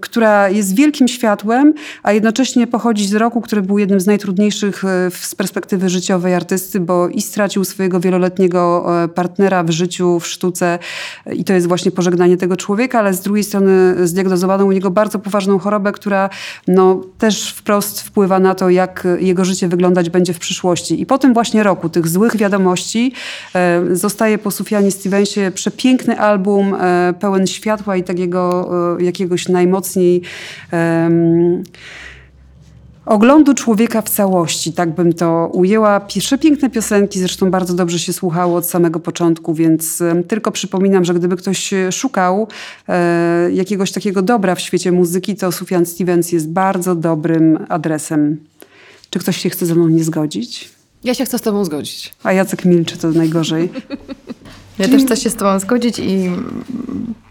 która 0.00 0.48
jest 0.48 0.74
wielkim 0.74 1.08
światłem, 1.08 1.74
a 2.02 2.12
jednocześnie 2.12 2.66
pochodzi 2.66 3.06
z 3.06 3.14
roku, 3.14 3.40
który 3.40 3.62
był 3.62 3.78
jednym 3.78 4.00
z 4.00 4.06
najtrudniejszych 4.06 4.82
z 5.10 5.34
perspektywy 5.34 5.88
życiowej 5.88 6.23
artysty, 6.32 6.80
bo 6.80 7.08
i 7.08 7.22
stracił 7.22 7.64
swojego 7.64 8.00
wieloletniego 8.00 8.86
e, 9.04 9.08
partnera 9.08 9.64
w 9.64 9.70
życiu, 9.70 10.20
w 10.20 10.26
sztuce 10.26 10.78
i 11.32 11.44
to 11.44 11.52
jest 11.52 11.68
właśnie 11.68 11.90
pożegnanie 11.90 12.36
tego 12.36 12.56
człowieka, 12.56 12.98
ale 12.98 13.14
z 13.14 13.20
drugiej 13.20 13.44
strony 13.44 13.94
zdiagnozowano 14.06 14.64
u 14.64 14.72
niego 14.72 14.90
bardzo 14.90 15.18
poważną 15.18 15.58
chorobę, 15.58 15.92
która 15.92 16.30
no, 16.68 17.00
też 17.18 17.52
wprost 17.52 18.00
wpływa 18.00 18.38
na 18.38 18.54
to, 18.54 18.70
jak 18.70 19.06
jego 19.20 19.44
życie 19.44 19.68
wyglądać 19.68 20.10
będzie 20.10 20.32
w 20.32 20.38
przyszłości. 20.38 21.00
I 21.00 21.06
po 21.06 21.18
tym 21.18 21.34
właśnie 21.34 21.62
roku 21.62 21.88
tych 21.88 22.08
złych 22.08 22.36
wiadomości 22.36 23.12
e, 23.54 23.82
zostaje 23.92 24.38
po 24.38 24.50
Sufianie 24.50 24.90
Stevensie 24.90 25.52
przepiękny 25.54 26.20
album, 26.20 26.74
e, 26.74 27.14
pełen 27.20 27.46
światła 27.46 27.96
i 27.96 28.02
takiego 28.04 28.70
jakiegoś 28.98 29.48
najmocniej 29.48 30.22
em, 30.70 31.62
oglądu 33.06 33.54
człowieka 33.54 34.02
w 34.02 34.10
całości, 34.10 34.72
tak 34.72 34.94
bym 34.94 35.12
to 35.12 35.50
ujęła. 35.52 36.00
Pierwsze 36.00 36.38
piękne 36.38 36.70
piosenki, 36.70 37.18
zresztą 37.18 37.50
bardzo 37.50 37.74
dobrze 37.74 37.98
się 37.98 38.12
słuchało 38.12 38.56
od 38.56 38.66
samego 38.66 39.00
początku, 39.00 39.54
więc 39.54 40.02
tylko 40.28 40.52
przypominam, 40.52 41.04
że 41.04 41.14
gdyby 41.14 41.36
ktoś 41.36 41.74
szukał 41.92 42.48
e, 42.88 43.48
jakiegoś 43.52 43.92
takiego 43.92 44.22
dobra 44.22 44.54
w 44.54 44.60
świecie 44.60 44.92
muzyki, 44.92 45.36
to 45.36 45.52
Sufjan 45.52 45.86
Stevens 45.86 46.32
jest 46.32 46.48
bardzo 46.48 46.94
dobrym 46.94 47.58
adresem. 47.68 48.36
Czy 49.10 49.18
ktoś 49.18 49.36
się 49.36 49.50
chce 49.50 49.66
ze 49.66 49.74
mną 49.74 49.88
nie 49.88 50.04
zgodzić? 50.04 50.70
Ja 51.04 51.14
się 51.14 51.24
chcę 51.24 51.38
z 51.38 51.42
tobą 51.42 51.64
zgodzić. 51.64 52.14
A 52.22 52.32
Jacek 52.32 52.64
milczy, 52.64 52.98
to 52.98 53.10
najgorzej. 53.10 53.70
Ja 54.78 54.88
też 54.88 55.02
chcę 55.02 55.16
się 55.16 55.30
z 55.30 55.34
tobą 55.34 55.58
zgodzić 55.58 55.98
i 55.98 56.26
mm, 56.26 56.64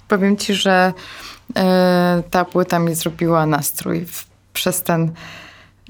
powiem 0.07 0.37
ci, 0.37 0.53
że 0.53 0.93
e, 1.55 2.23
ta 2.31 2.45
płyta 2.45 2.79
mi 2.79 2.95
zrobiła 2.95 3.45
nastrój 3.45 4.05
w, 4.05 4.25
przez 4.53 4.81
ten 4.81 5.11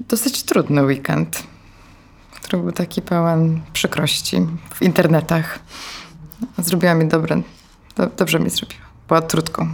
dosyć 0.00 0.42
trudny 0.42 0.84
weekend, 0.84 1.42
który 2.34 2.62
był 2.62 2.72
taki 2.72 3.02
pełen 3.02 3.60
przykrości 3.72 4.46
w 4.74 4.82
internetach. 4.82 5.58
Zrobiła 6.58 6.94
mi 6.94 7.08
dobre, 7.08 7.42
do, 7.96 8.06
dobrze 8.16 8.40
mi 8.40 8.50
zrobiła. 8.50 8.80
Była 9.08 9.22
trudką. 9.22 9.68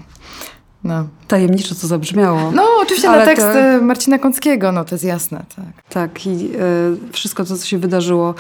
No. 0.85 1.09
Tajemniczo 1.29 1.75
to 1.75 1.87
zabrzmiało. 1.87 2.53
no, 2.53 2.69
oczywiście 2.83 3.11
na 3.11 3.25
tekst 3.25 3.47
to- 3.47 3.85
Marcina 3.85 4.19
Kąckiego, 4.19 4.73
no 4.73 4.85
to 4.85 4.95
jest 4.95 5.05
jasne, 5.05 5.45
tak. 5.57 5.67
Tak, 5.89 6.27
i 6.27 6.31
e, 6.31 7.13
wszystko 7.13 7.45
to, 7.45 7.57
co 7.57 7.67
się 7.67 7.79
wydarzyło. 7.79 8.35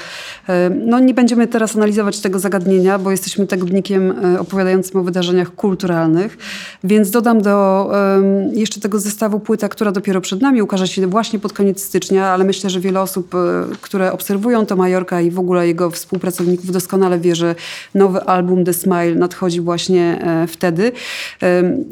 E, 0.48 0.70
no 0.70 0.98
nie 0.98 1.14
będziemy 1.14 1.46
teraz 1.46 1.76
analizować 1.76 2.20
tego 2.20 2.38
zagadnienia, 2.38 2.98
bo 2.98 3.10
jesteśmy 3.10 3.46
tygodnikiem 3.46 4.14
e, 4.34 4.40
opowiadającym 4.40 5.00
o 5.00 5.02
wydarzeniach 5.02 5.54
kulturalnych, 5.54 6.38
więc 6.84 7.10
dodam 7.10 7.42
do 7.42 7.90
em, 8.16 8.54
jeszcze 8.54 8.80
tego 8.80 8.98
zestawu 8.98 9.40
płyta, 9.40 9.68
która 9.68 9.92
dopiero 9.92 10.20
przed 10.20 10.40
nami 10.40 10.62
ukaże 10.62 10.88
się 10.88 11.06
właśnie 11.06 11.38
pod 11.38 11.52
koniec 11.52 11.82
stycznia, 11.82 12.26
ale 12.26 12.44
myślę, 12.44 12.70
że 12.70 12.80
wiele 12.80 13.00
osób, 13.00 13.34
e, 13.34 13.38
które 13.80 14.12
obserwują 14.12 14.66
to 14.66 14.76
Majorka 14.76 15.20
i 15.20 15.30
w 15.30 15.38
ogóle 15.38 15.66
jego 15.66 15.90
współpracowników 15.90 16.72
doskonale 16.72 17.18
wie, 17.18 17.34
że 17.34 17.54
nowy 17.94 18.20
album 18.20 18.64
The 18.64 18.72
Smile 18.72 19.14
nadchodzi 19.14 19.60
właśnie 19.60 20.18
e, 20.22 20.46
wtedy. 20.46 20.92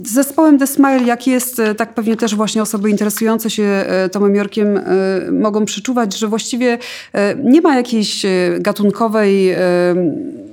Z 0.05 0.13
zespołem 0.13 0.59
The 0.59 0.67
Smile 0.67 1.03
jak 1.03 1.27
jest, 1.27 1.63
tak 1.77 1.95
pewnie 1.95 2.17
też 2.17 2.35
właśnie 2.35 2.63
osoby 2.63 2.91
interesujące 2.91 3.51
się 3.51 3.85
Tomem 4.13 4.35
Yorkiem 4.35 4.81
mogą 5.33 5.65
przeczuwać, 5.65 6.19
że 6.19 6.29
właściwie 6.29 6.79
nie 7.45 7.61
ma 7.61 7.77
jakiejś 7.77 8.27
gatunkowej 8.61 9.55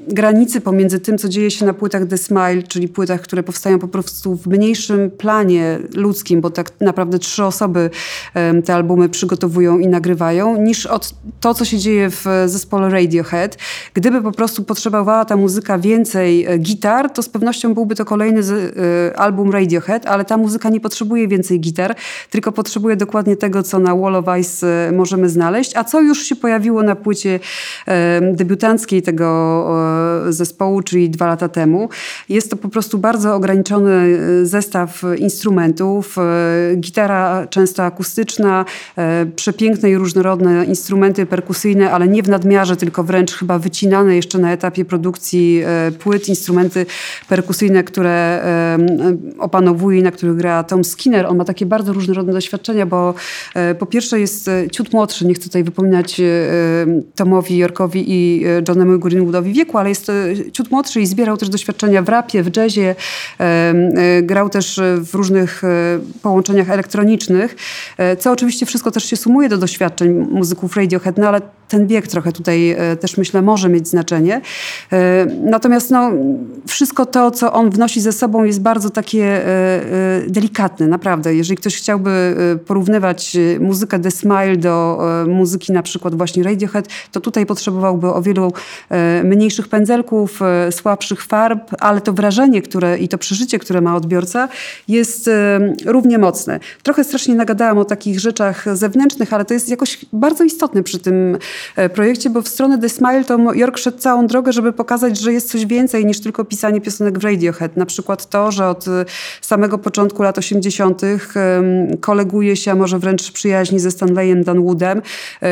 granicy 0.08 0.62
pomiędzy 0.62 1.00
tym, 1.00 1.18
co 1.18 1.30
dzieje 1.30 1.52
się 1.52 1.66
na 1.66 1.74
płytach 1.74 2.06
The 2.08 2.18
Smile, 2.18 2.64
czyli 2.64 2.88
płytach, 2.88 3.22
które 3.22 3.44
powstają 3.44 3.80
po 3.80 3.88
prostu 3.88 4.36
w 4.36 4.48
mniejszym 4.48 5.12
planie 5.12 5.80
ludzkim, 5.94 6.42
bo 6.42 6.50
tak 6.50 6.72
naprawdę 6.82 7.20
trzy 7.20 7.44
osoby 7.44 7.90
te 8.66 8.76
albumy 8.76 9.10
przygotowują 9.10 9.80
i 9.80 9.88
nagrywają, 9.88 10.62
niż 10.62 10.86
od 10.86 11.14
to, 11.40 11.54
co 11.54 11.66
się 11.66 11.78
dzieje 11.78 12.10
w 12.10 12.26
zespole 12.46 12.90
Radiohead. 12.90 13.58
Gdyby 13.94 14.22
po 14.22 14.32
prostu 14.32 14.64
potrzebowała 14.64 15.26
ta 15.26 15.36
muzyka 15.36 15.80
więcej 15.80 16.46
e, 16.46 16.58
gitar, 16.58 17.10
to 17.10 17.24
z 17.24 17.30
pewnością 17.30 17.74
byłby 17.74 17.96
to 17.96 18.06
kolejny 18.06 18.42
e, 18.42 19.20
album 19.20 19.52
Radiohead, 19.52 20.06
ale 20.06 20.26
ta 20.26 20.38
muzyka 20.38 20.70
nie 20.70 20.80
potrzebuje 20.80 21.28
więcej 21.28 21.60
gitar, 21.60 21.96
tylko 22.30 22.52
potrzebuje 22.52 22.96
dokładnie 22.96 23.36
tego, 23.36 23.64
co 23.64 23.80
na 23.80 23.96
Wall 23.96 24.16
of 24.16 24.26
Ice 24.40 24.68
e, 24.68 24.92
możemy 24.92 25.30
znaleźć, 25.30 25.78
a 25.78 25.84
co 25.84 26.02
już 26.02 26.24
się 26.24 26.36
pojawiło 26.36 26.84
na 26.84 26.96
płycie 26.96 27.40
debiutanckiej 28.34 29.02
tego 29.02 29.26
zespołu, 30.30 30.82
czyli 30.82 31.10
dwa 31.10 31.28
lata 31.28 31.50
temu. 31.50 31.90
Jest 32.30 32.50
to 32.50 32.58
po 32.58 32.70
prostu 32.70 32.98
bardzo 32.98 33.36
ograniczony 33.36 33.92
e, 33.92 34.46
zestaw 34.46 35.02
instrumentów. 35.18 36.18
E, 36.18 36.76
gitara 36.76 37.48
często 37.48 37.84
akustyczna, 37.84 38.66
e, 38.98 39.26
przepiękne 39.26 39.92
i 39.92 39.96
różnorodne 39.96 40.66
instrumenty 40.66 41.26
perkusyjne, 41.26 41.92
ale 41.92 42.08
nie 42.08 42.24
w 42.24 42.30
nadmiarze, 42.30 42.76
tylko 42.76 43.04
wręcz 43.04 43.34
chyba 43.34 43.60
wycinane 43.60 44.16
jeszcze 44.16 44.40
na 44.40 44.52
etapie 44.52 44.86
produkcji 44.86 45.64
płyt, 46.00 46.30
instrumenty 46.30 46.86
perkusyjne, 47.30 47.84
które 47.84 48.16
opanowuje 49.40 50.00
i 50.00 50.04
na 50.04 50.12
których 50.12 50.36
gra 50.36 50.64
Tom 50.64 50.84
Skinner. 50.84 51.26
On 51.26 51.38
ma 51.38 51.46
takie 51.46 51.66
bardzo 51.66 51.94
różnorodne 51.94 52.34
doświadczenia, 52.34 52.86
bo 52.86 53.14
po 53.80 53.86
pierwsze 53.86 54.20
jest 54.20 54.50
ciut 54.72 54.94
młodszy, 54.94 55.26
nie 55.26 55.34
chcę 55.34 55.44
tutaj 55.44 55.64
wypominać 55.64 56.22
Tomowi 57.16 57.58
Yorkowi 57.58 58.04
i 58.08 58.44
Johnemu 58.68 59.00
Greenwoodowi 59.00 59.54
wieku, 59.54 59.78
ale 59.78 59.85
jest 59.90 60.10
e, 60.10 60.52
ciut 60.52 60.72
młodszy 60.72 61.02
i 61.02 61.06
zbierał 61.06 61.38
też 61.38 61.50
doświadczenia 61.50 62.02
w 62.02 62.10
rapie, 62.10 62.44
w 62.44 62.58
jazzie. 62.58 62.96
E, 63.40 63.74
grał 64.24 64.50
też 64.50 64.82
w 64.98 65.14
różnych 65.14 65.64
e, 65.64 65.68
połączeniach 66.22 66.70
elektronicznych, 66.70 67.56
co 68.20 68.32
oczywiście 68.32 68.66
wszystko 68.66 68.92
też 68.92 69.06
się 69.06 69.18
sumuje 69.18 69.50
do 69.50 69.58
doświadczeń 69.58 70.12
muzyków 70.12 70.78
Radiohead, 70.78 71.18
no 71.18 71.28
ale 71.28 71.42
ten 71.68 71.88
wiek 71.88 72.08
trochę 72.08 72.32
tutaj 72.32 72.76
też 73.00 73.18
myślę 73.18 73.42
może 73.42 73.70
mieć 73.70 73.88
znaczenie. 73.88 74.42
Natomiast 75.44 75.92
no, 75.92 76.12
wszystko 76.68 77.06
to, 77.06 77.32
co 77.32 77.54
on 77.54 77.70
wnosi 77.70 78.02
ze 78.02 78.12
sobą 78.12 78.44
jest 78.44 78.62
bardzo 78.62 78.90
takie 78.90 79.42
delikatne, 80.28 80.88
naprawdę. 80.88 81.36
Jeżeli 81.36 81.58
ktoś 81.58 81.78
chciałby 81.78 82.36
porównywać 82.66 83.38
muzykę 83.60 84.00
The 84.00 84.12
Smile 84.12 84.58
do 84.58 85.00
muzyki 85.28 85.72
na 85.72 85.84
przykład 85.84 86.16
właśnie 86.16 86.44
Radiohead, 86.44 86.88
to 87.12 87.22
tutaj 87.22 87.46
potrzebowałby 87.46 88.08
o 88.08 88.22
wielu 88.22 88.54
mniejszych 89.24 89.68
pędzelków, 89.68 90.42
e, 90.42 90.72
słabszych 90.72 91.24
farb, 91.24 91.72
ale 91.80 92.02
to 92.02 92.14
wrażenie 92.14 92.62
które, 92.62 92.98
i 92.98 93.08
to 93.08 93.18
przeżycie, 93.18 93.60
które 93.60 93.82
ma 93.82 93.96
odbiorca 93.96 94.48
jest 94.88 95.28
e, 95.28 95.60
równie 95.86 96.18
mocne. 96.18 96.60
Trochę 96.84 97.04
strasznie 97.04 97.36
nagadałam 97.36 97.78
o 97.78 97.86
takich 97.86 98.20
rzeczach 98.20 98.78
zewnętrznych, 98.78 99.34
ale 99.34 99.46
to 99.46 99.54
jest 99.54 99.70
jakoś 99.70 100.06
bardzo 100.14 100.44
istotne 100.44 100.84
przy 100.84 101.00
tym 101.00 101.36
e, 101.36 101.40
projekcie, 101.94 102.30
bo 102.30 102.42
w 102.42 102.48
stronę 102.48 102.78
The 102.78 102.90
Smile 102.90 103.24
to 103.24 103.54
York 103.54 103.78
szedł 103.78 103.98
całą 103.98 104.28
drogę, 104.28 104.54
żeby 104.54 104.74
pokazać, 104.74 105.20
że 105.20 105.34
jest 105.34 105.52
coś 105.52 105.66
więcej 105.66 106.06
niż 106.06 106.22
tylko 106.22 106.46
pisanie 106.46 106.82
piosenek 106.82 107.20
w 107.20 107.24
Radiohead. 107.24 107.78
Na 107.78 107.86
przykład 107.86 108.30
to, 108.30 108.52
że 108.52 108.68
od 108.68 108.86
samego 109.42 109.78
początku 109.78 110.24
lat 110.24 110.38
80. 110.38 111.02
koleguje 112.02 112.56
się, 112.56 112.72
a 112.72 112.76
może 112.76 113.00
wręcz 113.00 113.32
przyjaźni 113.32 113.80
ze 113.80 113.92
Stanleyem 113.92 114.44
Dunwoodem, 114.44 115.02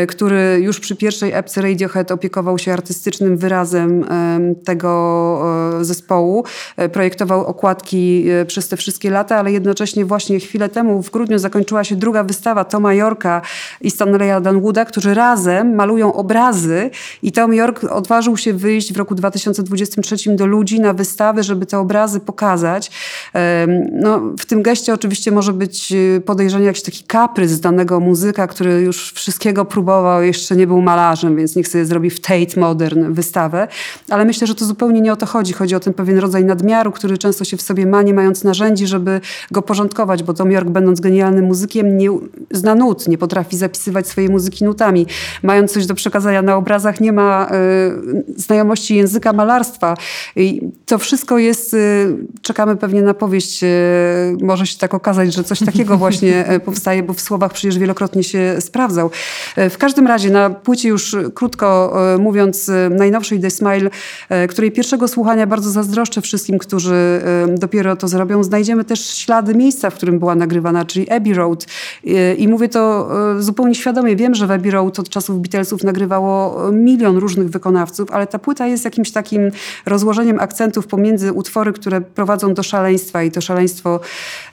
który 0.07 0.59
już 0.61 0.79
przy 0.79 0.95
pierwszej 0.95 1.31
epce 1.33 1.61
Radiohead 1.61 2.11
opiekował 2.11 2.57
się 2.57 2.73
artystycznym 2.73 3.37
wyrazem 3.37 4.05
tego 4.65 5.79
e, 5.79 5.85
zespołu. 5.85 6.43
E, 6.77 6.89
projektował 6.89 7.45
okładki 7.45 8.25
e, 8.29 8.45
przez 8.45 8.67
te 8.67 8.77
wszystkie 8.77 9.09
lata, 9.09 9.37
ale 9.37 9.51
jednocześnie 9.51 10.05
właśnie 10.05 10.39
chwilę 10.39 10.69
temu 10.69 11.03
w 11.03 11.11
grudniu 11.11 11.39
zakończyła 11.39 11.83
się 11.83 11.95
druga 11.95 12.23
wystawa 12.23 12.65
Toma 12.65 12.93
Yorka 12.93 13.41
i 13.81 13.91
Stanleya 13.91 14.41
Dunwooda, 14.41 14.85
którzy 14.85 15.13
razem 15.13 15.75
malują 15.75 15.92
obrazy 16.01 16.89
i 17.23 17.31
Tom 17.31 17.53
York 17.53 17.83
odważył 17.83 18.37
się 18.37 18.53
wyjść 18.53 18.93
w 18.93 18.97
roku 18.97 19.15
2023 19.15 20.35
do 20.35 20.45
ludzi 20.45 20.79
na 20.79 20.93
wystawy, 20.93 21.43
żeby 21.43 21.65
te 21.65 21.79
obrazy 21.79 22.19
pokazać. 22.19 22.91
No, 23.91 24.21
w 24.39 24.45
tym 24.45 24.63
geście 24.63 24.93
oczywiście 24.93 25.31
może 25.31 25.53
być 25.53 25.93
podejrzenie 26.25 26.65
jakiś 26.65 26.83
taki 26.83 27.03
kaprys 27.03 27.59
danego 27.59 27.99
muzyka, 27.99 28.47
który 28.47 28.81
już 28.81 29.11
wszystkiego 29.11 29.65
próbował, 29.65 30.23
jeszcze 30.23 30.55
nie 30.55 30.67
był 30.67 30.81
malarzem, 30.81 31.35
więc 31.35 31.55
niech 31.55 31.67
sobie 31.67 31.85
zrobi 31.85 32.09
w 32.09 32.19
Tate 32.19 32.59
Modern 32.59 33.13
wystawę 33.13 33.67
ale 34.09 34.25
myślę, 34.25 34.47
że 34.47 34.55
to 34.55 34.65
zupełnie 34.65 35.01
nie 35.01 35.13
o 35.13 35.15
to 35.15 35.25
chodzi. 35.25 35.53
Chodzi 35.53 35.75
o 35.75 35.79
ten 35.79 35.93
pewien 35.93 36.19
rodzaj 36.19 36.45
nadmiaru, 36.45 36.91
który 36.91 37.17
często 37.17 37.45
się 37.45 37.57
w 37.57 37.61
sobie 37.61 37.85
ma, 37.85 38.01
nie 38.01 38.13
mając 38.13 38.43
narzędzi, 38.43 38.87
żeby 38.87 39.21
go 39.51 39.61
porządkować, 39.61 40.23
bo 40.23 40.33
Tom 40.33 40.51
York, 40.51 40.69
będąc 40.69 40.99
genialnym 40.99 41.45
muzykiem, 41.45 41.97
nie 41.97 42.09
zna 42.51 42.75
nut, 42.75 43.07
nie 43.07 43.17
potrafi 43.17 43.57
zapisywać 43.57 44.07
swojej 44.07 44.29
muzyki 44.29 44.65
nutami. 44.65 45.05
Mając 45.43 45.71
coś 45.71 45.82
do 45.87 45.95
przekazania 45.95 46.41
na 46.41 46.55
obrazach, 46.55 47.01
nie 47.01 47.11
ma 47.11 47.47
y, 47.47 48.23
znajomości 48.37 48.95
języka 48.95 49.33
malarstwa. 49.33 49.97
I 50.35 50.61
to 50.85 50.97
wszystko 50.97 51.37
jest, 51.37 51.73
y, 51.73 52.17
czekamy 52.41 52.75
pewnie 52.75 53.01
na 53.01 53.13
powieść, 53.13 53.63
y, 53.63 53.67
może 54.41 54.67
się 54.67 54.77
tak 54.77 54.93
okazać, 54.93 55.33
że 55.33 55.43
coś 55.43 55.59
takiego 55.59 55.97
właśnie 55.97 56.45
powstaje, 56.65 57.03
bo 57.03 57.13
w 57.13 57.21
słowach 57.21 57.53
przecież 57.53 57.77
wielokrotnie 57.77 58.23
się 58.23 58.55
sprawdzał. 58.59 59.09
W 59.57 59.77
każdym 59.77 60.07
razie 60.07 60.29
na 60.29 60.49
płycie 60.49 60.89
już 60.89 61.15
krótko 61.33 61.97
mówiąc, 62.19 62.71
najnowszej 62.89 63.39
The 63.39 63.49
Smile 63.49 63.89
której 64.49 64.71
pierwszego 64.71 65.07
słuchania 65.07 65.47
bardzo 65.47 65.69
zazdroszczę 65.69 66.21
wszystkim, 66.21 66.59
którzy 66.59 67.21
dopiero 67.57 67.95
to 67.95 68.07
zrobią. 68.07 68.43
Znajdziemy 68.43 68.83
też 68.83 69.07
ślady 69.07 69.55
miejsca, 69.55 69.89
w 69.89 69.95
którym 69.95 70.19
była 70.19 70.35
nagrywana, 70.35 70.85
czyli 70.85 71.09
Abbey 71.09 71.33
Road. 71.33 71.65
I 72.37 72.47
mówię 72.47 72.69
to 72.69 73.09
zupełnie 73.39 73.75
świadomie. 73.75 74.15
Wiem, 74.15 74.35
że 74.35 74.47
w 74.47 74.51
Abbey 74.51 74.71
Road 74.71 74.99
od 74.99 75.09
czasów 75.09 75.41
Nagrywało 75.81 76.71
milion 76.71 77.17
różnych 77.17 77.49
wykonawców, 77.49 78.11
ale 78.11 78.27
ta 78.27 78.39
płyta 78.39 78.67
jest 78.67 78.85
jakimś 78.85 79.11
takim 79.11 79.51
rozłożeniem 79.85 80.39
akcentów 80.39 80.87
pomiędzy 80.87 81.33
utwory, 81.33 81.73
które 81.73 82.01
prowadzą 82.01 82.53
do 82.53 82.63
szaleństwa. 82.63 83.23
I 83.23 83.31
to 83.31 83.41
szaleństwo 83.41 83.99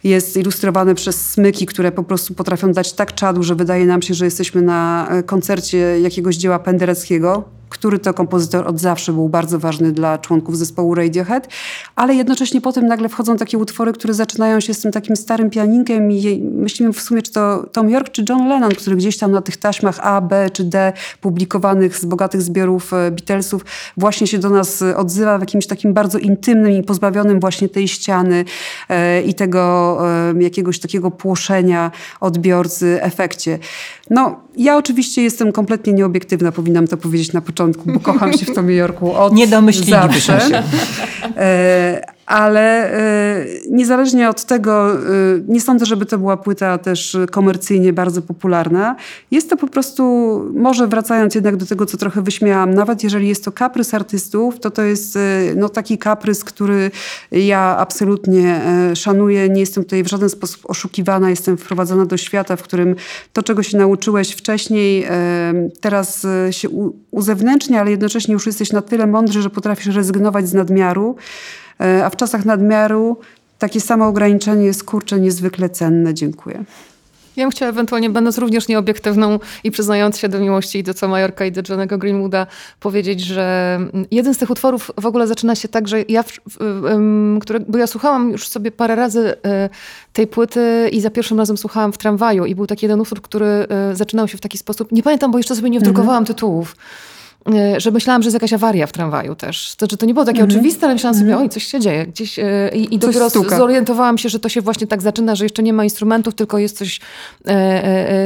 jest 0.05 0.37
ilustrowane 0.37 0.95
przez 0.95 1.31
smyki, 1.31 1.67
które 1.67 1.93
po 1.93 2.03
prostu 2.03 2.35
potrafią 2.35 2.73
dać 2.73 2.93
tak 2.93 3.15
czadu, 3.15 3.43
że 3.43 3.55
wydaje 3.55 3.87
nam 3.87 4.03
się, 4.03 4.15
że 4.15 4.25
jesteśmy 4.25 4.63
na 4.63 5.09
koncercie 5.27 6.01
jakiegoś 6.01 6.37
dzieła 6.37 6.59
Pendereckiego 6.59 7.60
który 7.71 7.99
to 7.99 8.15
kompozytor 8.15 8.69
od 8.69 8.81
zawsze 8.81 9.13
był 9.13 9.29
bardzo 9.29 9.59
ważny 9.59 9.93
dla 9.93 10.19
członków 10.19 10.59
zespołu 10.59 10.95
Radiohead, 10.95 11.49
ale 11.97 12.15
jednocześnie 12.15 12.61
potem 12.61 12.87
nagle 12.87 13.09
wchodzą 13.09 13.37
takie 13.37 13.59
utwory, 13.59 13.93
które 13.93 14.15
zaczynają 14.15 14.61
się 14.61 14.75
z 14.75 14.81
tym 14.81 14.93
takim 14.93 15.17
starym 15.17 15.51
pianinkiem 15.51 16.13
i 16.13 16.43
myślimy 16.55 16.93
w 16.93 17.01
sumie, 17.01 17.23
czy 17.23 17.33
to 17.33 17.67
Tom 17.73 17.91
York, 17.91 18.09
czy 18.09 18.25
John 18.29 18.49
Lennon, 18.49 18.71
który 18.71 18.97
gdzieś 18.97 19.19
tam 19.19 19.33
na 19.33 19.43
tych 19.43 19.57
taśmach 19.57 19.99
A, 20.03 20.21
B 20.21 20.51
czy 20.53 20.65
D 20.65 20.93
publikowanych 21.21 21.99
z 21.99 22.05
bogatych 22.05 22.43
zbiorów 22.43 22.93
e, 22.93 23.11
Beatlesów 23.11 23.65
właśnie 23.97 24.27
się 24.27 24.39
do 24.39 24.51
nas 24.51 24.83
odzywa 24.83 25.39
w 25.39 25.41
jakimś 25.41 25.67
takim 25.67 25.93
bardzo 25.93 26.19
intymnym 26.19 26.73
i 26.73 26.83
pozbawionym 26.83 27.41
właśnie 27.41 27.69
tej 27.69 27.89
ściany 27.89 28.45
e, 28.89 29.23
i 29.23 29.35
tego 29.35 29.99
e, 30.31 30.43
jakiegoś 30.43 30.79
takiego 30.79 31.11
płoszenia 31.11 31.91
odbiorcy 32.21 33.03
efekcie. 33.03 33.59
No, 34.11 34.41
ja 34.57 34.77
oczywiście 34.77 35.23
jestem 35.23 35.53
kompletnie 35.53 35.93
nieobiektywna, 35.93 36.53
powinnam 36.53 36.87
to 36.89 36.97
powiedzieć 36.97 37.33
na 37.33 37.41
początku, 37.41 37.60
bo 37.87 38.01
kocham 38.01 38.33
się 38.33 38.47
w 38.47 38.55
Tomie 38.55 38.75
Jorku 38.75 39.15
od 39.15 39.33
Nie 39.33 39.47
domyślilibyśmy 39.47 40.41
się. 40.41 40.63
Ale 42.31 42.93
e, 42.93 43.47
niezależnie 43.71 44.29
od 44.29 44.45
tego, 44.45 44.93
e, 44.93 44.99
nie 45.49 45.61
sądzę, 45.61 45.87
żeby 45.87 46.07
to 46.07 46.19
była 46.19 46.37
płyta 46.37 46.79
też 46.79 47.17
komercyjnie 47.31 47.93
bardzo 47.93 48.23
popularna. 48.23 48.97
Jest 49.31 49.51
to 49.51 49.57
po 49.57 49.67
prostu, 49.67 50.03
może 50.55 50.89
wracając 50.89 51.35
jednak 51.35 51.57
do 51.57 51.67
tego, 51.67 51.87
co 51.87 51.97
trochę 51.97 52.23
wyśmiałam, 52.23 52.75
nawet 52.75 53.05
jeżeli 53.05 53.29
jest 53.29 53.45
to 53.45 53.53
kaprys 53.53 53.95
artystów, 53.95 54.61
to 54.61 54.71
to 54.71 54.83
jest 54.83 55.19
no, 55.57 55.69
taki 55.69 55.99
kaprys, 55.99 56.45
który 56.45 56.91
ja 57.33 57.77
absolutnie 57.79 58.61
szanuję. 58.95 59.49
Nie 59.49 59.61
jestem 59.61 59.85
tutaj 59.85 60.03
w 60.03 60.09
żaden 60.09 60.29
sposób 60.29 60.63
oszukiwana, 60.65 61.31
jestem 61.31 61.57
wprowadzona 61.57 62.07
do 62.07 62.17
świata, 62.17 62.57
w 62.57 62.63
którym 62.63 62.97
to, 63.33 63.43
czego 63.43 63.63
się 63.63 63.79
nauczyłeś 63.79 64.31
wcześniej, 64.31 65.07
teraz 65.81 66.27
się 66.51 66.69
uzewnętrznia, 67.11 67.81
ale 67.81 67.91
jednocześnie 67.91 68.35
już 68.35 68.47
jesteś 68.47 68.73
na 68.73 68.83
tyle 68.83 69.07
mądry, 69.07 69.43
że 69.43 69.51
potrafisz 69.51 69.95
rezygnować 69.95 70.49
z 70.49 70.55
nadmiaru. 70.55 71.17
E, 71.81 72.05
a 72.05 72.11
w 72.11 72.17
czasach 72.17 72.45
nadmiaru 72.45 73.17
takie 73.59 73.81
samo 73.81 74.07
ograniczenie 74.07 74.65
jest 74.65 74.85
kurcze 74.85 75.21
niezwykle 75.21 75.69
cenne. 75.69 76.15
Dziękuję. 76.15 76.65
Ja 77.37 77.45
bym 77.45 77.51
chciała 77.51 77.69
ewentualnie, 77.71 78.11
będąc 78.11 78.39
również 78.39 78.69
nieobiektywną 78.69 79.39
i 79.65 79.71
przyznając 79.71 80.19
się 80.19 80.29
do 80.29 80.41
miłości 80.41 80.79
i 80.79 80.83
do 80.83 80.95
co 80.95 81.09
Majorka 81.09 81.45
i 81.45 81.53
do 81.53 81.63
Johnego 81.69 81.99
Greenwooda, 81.99 82.47
powiedzieć, 82.81 83.21
że 83.21 83.79
jeden 84.11 84.35
z 84.35 84.39
tych 84.39 84.51
utworów 84.51 84.91
w 85.01 85.07
ogóle 85.07 85.27
zaczyna 85.27 85.55
się 85.55 85.69
tak, 85.69 85.89
że 85.89 86.03
ja, 86.09 86.25
które, 87.41 87.61
bo 87.61 87.79
ja 87.79 87.87
słuchałam 87.87 88.31
już 88.31 88.49
sobie 88.49 88.71
parę 88.71 88.95
razy 88.95 89.35
e, 89.45 89.69
tej 90.13 90.27
płyty 90.27 90.89
i 90.93 91.01
za 91.01 91.11
pierwszym 91.11 91.39
razem 91.39 91.57
słuchałam 91.57 91.93
w 91.93 91.99
tramwaju 91.99 92.45
i 92.45 92.55
był 92.55 92.67
taki 92.67 92.87
jeden 92.87 93.01
utwór, 93.01 93.23
który 93.23 93.47
e, 93.47 93.67
zaczynał 93.97 94.29
się 94.29 94.39
w 94.39 94.41
taki 94.41 94.59
sposób, 94.59 94.93
nie 94.93 95.03
pamiętam, 95.03 95.31
bo 95.31 95.39
jeszcze 95.39 95.57
sobie 95.57 95.71
nie 95.71 95.81
wdrukowałam 95.81 96.23
mhm. 96.23 96.27
tytułów, 96.27 96.77
że 97.77 97.91
myślałam, 97.91 98.23
że 98.23 98.27
jest 98.27 98.35
jakaś 98.35 98.53
awaria 98.53 98.87
w 98.87 98.93
tramwaju 98.93 99.35
też. 99.35 99.75
To, 99.77 99.87
że 99.91 99.97
to 99.97 100.07
nie 100.07 100.15
było 100.15 100.27
takie 100.27 100.39
mm 100.39 100.51
-hmm. 100.51 100.55
oczywiste, 100.55 100.87
ale 100.87 100.95
myślałam 100.95 101.19
sobie, 101.19 101.33
-hmm. 101.33 101.41
oj, 101.41 101.49
coś 101.49 101.65
się 101.65 101.81
dzieje 101.81 102.07
gdzieś. 102.07 102.39
E, 102.39 102.71
I, 102.75 102.95
i 102.95 102.99
dopiero 102.99 103.31
stuka. 103.31 103.57
zorientowałam 103.57 104.19
się, 104.19 104.29
że 104.29 104.41
to 104.41 104.49
się 104.49 104.61
właśnie 104.61 104.87
tak 104.87 105.03
zaczyna, 105.03 105.35
że 105.35 105.45
jeszcze 105.45 105.63
nie 105.63 105.73
ma 105.73 105.85
instrumentów, 105.85 106.35
tylko 106.35 106.59
jest 106.59 106.79
coś, 106.79 107.01
e, 107.47 107.51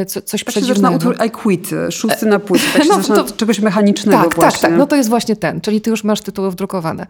e, 0.00 0.06
co, 0.06 0.22
coś 0.22 0.44
tak 0.44 0.48
przedziwnego. 0.48 0.74
się 0.74 0.96
zaczyna 0.96 1.10
utwór 1.10 1.26
I 1.26 1.30
Quit, 1.30 1.70
szósty 1.90 2.26
na 2.26 2.38
płycie. 2.38 2.64
Tak 2.72 2.86
no, 2.88 3.02
to, 3.02 3.24
czegoś 3.36 3.60
mechanicznego 3.60 4.22
tak, 4.22 4.34
właśnie. 4.34 4.60
Tak, 4.60 4.70
tak, 4.70 4.78
no 4.78 4.86
to 4.86 4.96
jest 4.96 5.08
właśnie 5.08 5.36
ten, 5.36 5.60
czyli 5.60 5.80
ty 5.80 5.90
już 5.90 6.04
masz 6.04 6.20
tytuły 6.20 6.50
wdrukowane. 6.50 7.06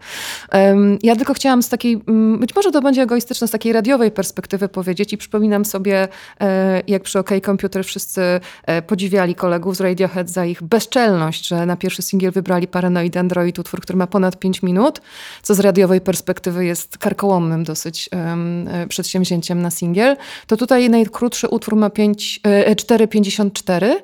Ja 1.03 1.15
tylko 1.15 1.33
chciałam 1.33 1.63
z 1.63 1.69
takiej, 1.69 1.97
być 2.37 2.55
może 2.55 2.71
to 2.71 2.81
będzie 2.81 3.01
egoistyczne, 3.01 3.47
z 3.47 3.51
takiej 3.51 3.73
radiowej 3.73 4.11
perspektywy 4.11 4.69
powiedzieć 4.69 5.13
i 5.13 5.17
przypominam 5.17 5.65
sobie, 5.65 6.07
e, 6.41 6.81
jak 6.87 7.03
przy 7.03 7.19
OK 7.19 7.29
Computer 7.45 7.85
wszyscy 7.85 8.21
e, 8.65 8.81
podziwiali 8.81 9.35
kolegów 9.35 9.75
z 9.75 9.81
Radiohead 9.81 10.29
za 10.29 10.45
ich 10.45 10.63
bezczelność, 10.63 11.47
że 11.47 11.65
na 11.65 11.77
pierwszy 11.77 11.94
singiel 12.01 12.31
wybrali 12.31 12.67
Paranoid 12.67 13.17
Android, 13.17 13.59
utwór, 13.59 13.81
który 13.81 13.97
ma 13.97 14.07
ponad 14.07 14.39
5 14.39 14.63
minut, 14.63 15.01
co 15.41 15.55
z 15.55 15.59
radiowej 15.59 16.01
perspektywy 16.01 16.65
jest 16.65 16.97
karkołomnym 16.97 17.63
dosyć 17.63 18.09
um, 18.13 18.69
przedsięwzięciem 18.89 19.61
na 19.61 19.71
singiel, 19.71 20.17
to 20.47 20.57
tutaj 20.57 20.89
najkrótszy 20.89 21.47
utwór 21.47 21.75
ma 21.75 21.89
4,54 21.89 23.83
e, 23.83 24.01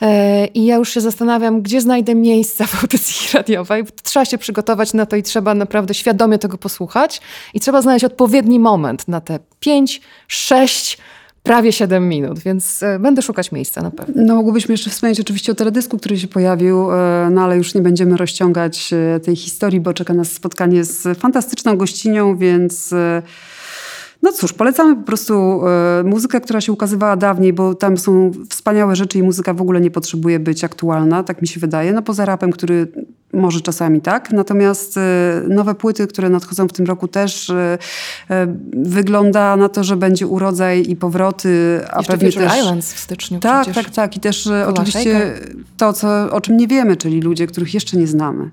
e, 0.00 0.46
i 0.46 0.66
ja 0.66 0.76
już 0.76 0.94
się 0.94 1.00
zastanawiam, 1.00 1.62
gdzie 1.62 1.80
znajdę 1.80 2.14
miejsca 2.14 2.66
w 2.66 2.82
audycji 2.82 3.28
radiowej. 3.38 3.84
Trzeba 4.02 4.24
się 4.24 4.38
przygotować 4.38 4.94
na 4.94 5.06
to 5.06 5.16
i 5.16 5.22
trzeba 5.22 5.54
naprawdę 5.54 5.94
świadomie 5.94 6.38
tego 6.38 6.58
posłuchać. 6.58 7.20
I 7.54 7.60
trzeba 7.60 7.82
znaleźć 7.82 8.04
odpowiedni 8.04 8.58
moment 8.58 9.08
na 9.08 9.20
te 9.20 9.38
5, 9.60 10.00
6, 10.28 10.98
prawie 11.42 11.72
7 11.72 12.08
minut, 12.08 12.38
więc 12.38 12.82
e, 12.82 12.98
będę 12.98 13.22
szukać 13.22 13.52
miejsca 13.52 13.82
na 13.82 13.90
pewno. 13.90 14.22
No 14.26 14.34
mogłybyśmy 14.34 14.72
jeszcze 14.72 14.90
wspomnieć 14.90 15.20
oczywiście 15.20 15.52
o 15.52 15.54
teledysku, 15.54 15.98
który 15.98 16.18
się 16.18 16.28
pojawił, 16.28 16.92
e, 16.92 17.28
no 17.30 17.42
ale 17.42 17.56
już 17.56 17.74
nie 17.74 17.80
będziemy 17.80 18.16
rozciągać 18.16 18.90
e, 18.92 19.20
tej 19.20 19.36
historii, 19.36 19.80
bo 19.80 19.92
czeka 19.94 20.14
nas 20.14 20.32
spotkanie 20.32 20.84
z 20.84 21.18
fantastyczną 21.18 21.76
gościnią, 21.76 22.36
więc... 22.36 22.94
No 24.22 24.32
cóż, 24.32 24.52
polecamy 24.52 24.96
po 24.96 25.02
prostu 25.02 25.60
muzykę, 26.04 26.40
która 26.40 26.60
się 26.60 26.72
ukazywała 26.72 27.16
dawniej, 27.16 27.52
bo 27.52 27.74
tam 27.74 27.98
są 27.98 28.30
wspaniałe 28.50 28.96
rzeczy 28.96 29.18
i 29.18 29.22
muzyka 29.22 29.54
w 29.54 29.60
ogóle 29.60 29.80
nie 29.80 29.90
potrzebuje 29.90 30.40
być 30.40 30.64
aktualna, 30.64 31.22
tak 31.22 31.42
mi 31.42 31.48
się 31.48 31.60
wydaje. 31.60 31.92
No 31.92 32.02
poza 32.02 32.24
rapem, 32.24 32.52
który 32.52 32.92
może 33.40 33.60
czasami 33.60 34.00
tak. 34.00 34.32
Natomiast 34.32 34.96
e, 34.96 35.00
nowe 35.48 35.74
płyty, 35.74 36.06
które 36.06 36.28
nadchodzą 36.28 36.68
w 36.68 36.72
tym 36.72 36.86
roku 36.86 37.08
też 37.08 37.50
e, 37.50 37.78
wygląda 38.72 39.56
na 39.56 39.68
to, 39.68 39.84
że 39.84 39.96
będzie 39.96 40.26
urodzaj 40.26 40.90
i 40.90 40.96
powroty, 40.96 41.80
a 41.90 41.98
Jeszcze 41.98 42.12
pewnie 42.12 42.32
też... 42.32 42.58
Islands 42.58 42.94
w 42.94 42.98
styczniu 42.98 43.40
Tak, 43.40 43.62
przecież. 43.62 43.84
tak, 43.84 43.94
tak. 43.94 44.16
I 44.16 44.20
też 44.20 44.48
oczywiście 44.66 45.34
to, 45.76 45.92
co, 45.92 46.30
o 46.30 46.40
czym 46.40 46.56
nie 46.56 46.66
wiemy, 46.68 46.96
czyli 46.96 47.20
ludzie, 47.20 47.46
których 47.46 47.74
jeszcze 47.74 47.96
nie 47.96 48.06
znamy. 48.06 48.50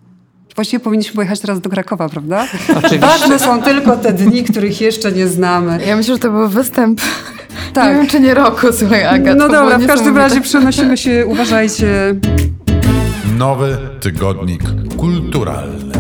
Właściwie 0.55 0.79
powinniśmy 0.79 1.15
pojechać 1.15 1.39
teraz 1.39 1.61
do 1.61 1.69
Krakowa, 1.69 2.09
prawda? 2.09 2.47
Oczywiście. 2.77 2.99
Ważne 2.99 3.39
są 3.39 3.61
tylko 3.61 3.97
te 3.97 4.13
dni, 4.13 4.43
których 4.43 4.81
jeszcze 4.81 5.11
nie 5.11 5.27
znamy. 5.27 5.79
Ja 5.87 5.95
myślę, 5.95 6.13
że 6.13 6.19
to 6.19 6.31
był 6.31 6.47
występ. 6.47 7.01
Tak. 7.73 7.87
Nie 7.87 7.99
wiem, 7.99 8.07
czy 8.07 8.19
nie 8.19 8.33
roku, 8.33 8.67
słuchaj, 8.73 9.05
Agat. 9.05 9.37
No 9.37 9.49
dobra, 9.49 9.77
w 9.79 9.87
każdym 9.87 10.17
razie 10.17 10.41
przenosimy 10.41 10.97
się, 10.97 11.25
uważajcie. 11.27 12.15
Nowy 13.37 13.77
tygodnik 13.99 14.61
kulturalny. 14.97 15.93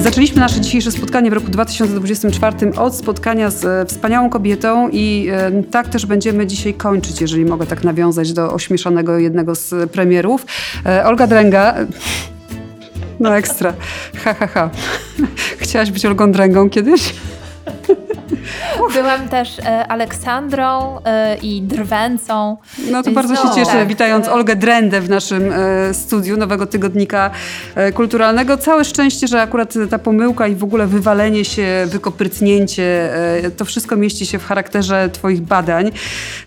Zaczęliśmy 0.00 0.40
nasze 0.40 0.60
dzisiejsze 0.60 0.92
spotkanie 0.92 1.30
w 1.30 1.32
roku 1.32 1.50
2024 1.50 2.72
od 2.76 2.96
spotkania 2.96 3.50
z 3.50 3.64
e, 3.64 3.86
wspaniałą 3.86 4.30
kobietą 4.30 4.88
i 4.92 5.28
e, 5.32 5.62
tak 5.62 5.88
też 5.88 6.06
będziemy 6.06 6.46
dzisiaj 6.46 6.74
kończyć, 6.74 7.20
jeżeli 7.20 7.44
mogę 7.44 7.66
tak 7.66 7.84
nawiązać 7.84 8.32
do 8.32 8.52
ośmieszanego 8.52 9.18
jednego 9.18 9.54
z 9.54 9.90
premierów. 9.90 10.46
E, 10.86 11.04
Olga 11.06 11.26
Dręga. 11.26 11.74
No 13.20 13.36
ekstra. 13.36 13.74
Ha, 14.24 14.34
ha, 14.34 14.46
ha. 14.46 14.70
Chciałaś 15.62 15.90
być 15.90 16.06
Olgą 16.06 16.32
Dręgą 16.32 16.70
kiedyś? 16.70 17.14
Byłam 18.94 19.28
też 19.28 19.58
e, 19.58 19.86
Aleksandrą 19.86 20.98
e, 21.04 21.36
i 21.36 21.62
Drwęcą. 21.62 22.56
No 22.90 23.02
to 23.02 23.10
bardzo 23.10 23.36
się 23.36 23.54
cieszę, 23.54 23.72
tak. 23.72 23.88
witając 23.88 24.28
Olgę 24.28 24.56
Drendę 24.56 25.00
w 25.00 25.10
naszym 25.10 25.52
e, 25.52 25.94
studiu 25.94 26.36
Nowego 26.36 26.66
Tygodnika 26.66 27.30
Kulturalnego. 27.94 28.56
Całe 28.56 28.84
szczęście, 28.84 29.28
że 29.28 29.42
akurat 29.42 29.74
ta 29.90 29.98
pomyłka 29.98 30.46
i 30.46 30.54
w 30.54 30.64
ogóle 30.64 30.86
wywalenie 30.86 31.44
się, 31.44 31.86
wykoprycnięcie, 31.86 33.10
to 33.56 33.64
wszystko 33.64 33.96
mieści 33.96 34.26
się 34.26 34.38
w 34.38 34.46
charakterze 34.46 35.08
twoich 35.12 35.40
badań. 35.40 35.90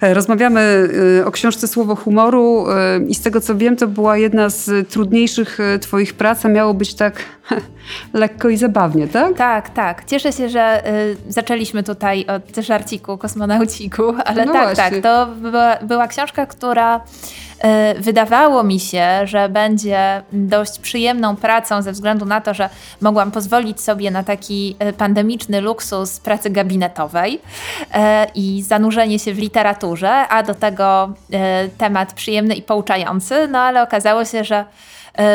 Rozmawiamy 0.02 0.90
o 1.26 1.32
książce 1.32 1.68
Słowo 1.68 1.96
humoru 1.96 2.66
i 3.08 3.16
z 3.16 3.22
tego 3.22 3.42
co 3.42 3.56
wiem, 3.56 3.76
to 3.76 3.88
była 3.88 4.18
jedna 4.18 4.50
z 4.50 4.90
trudniejszych 4.90 5.58
twoich 5.82 6.14
prac, 6.14 6.46
a 6.46 6.50
miało 6.50 6.74
być 6.74 6.94
tak 6.94 7.14
lekko 8.14 8.50
i 8.50 8.58
zabawnie, 8.58 9.08
tak? 9.08 9.38
Tak, 9.38 9.70
tak. 9.70 10.06
Cieszę 10.06 10.32
się, 10.32 10.50
że 10.50 10.84
zaczęliśmy 11.28 11.84
tutaj 11.84 12.26
od 12.26 12.66
żarciku, 12.66 13.18
kosmonauciku, 13.18 14.04
ale 14.26 14.46
no 14.46 14.54
tak, 14.54 14.66
tak 14.66 14.76
właśnie. 14.76 15.02
tak. 15.02 15.04
To 15.04 15.26
była, 15.36 15.76
była 15.82 16.08
książka, 16.08 16.46
która 16.46 16.98
y, 16.98 18.02
wydawało 18.02 18.64
mi 18.64 18.80
się, 18.80 19.08
że 19.24 19.50
będzie 19.50 20.22
dość 20.32 20.80
przyjemną 20.80 21.36
pracą 21.36 21.82
ze 21.82 21.92
względu 21.92 22.26
na 22.26 22.42
to, 22.42 22.54
że 22.54 22.70
mogłam 23.02 23.32
pozwolić 23.32 23.82
sobie 23.82 24.12
na 24.12 24.24
taki 24.24 24.76
y, 24.90 24.94
pandemiczny 24.94 25.62
luksus 25.62 26.20
pracy 26.20 26.50
gabinetowej 26.50 27.36
y, 27.36 27.98
i 28.36 28.64
zanurzenie 28.64 29.20
się 29.20 29.34
w 29.34 29.38
literaturze, 29.38 30.12
a 30.12 30.44
do 30.44 30.56
tego 30.56 31.14
temat 31.78 32.14
przyjemny 32.14 32.56
i 32.56 32.62
pouczający, 32.62 33.48
no 33.48 33.60
ale 33.60 33.84
okazało 33.84 34.26
się, 34.26 34.44
że 34.44 34.58
E, 34.58 34.66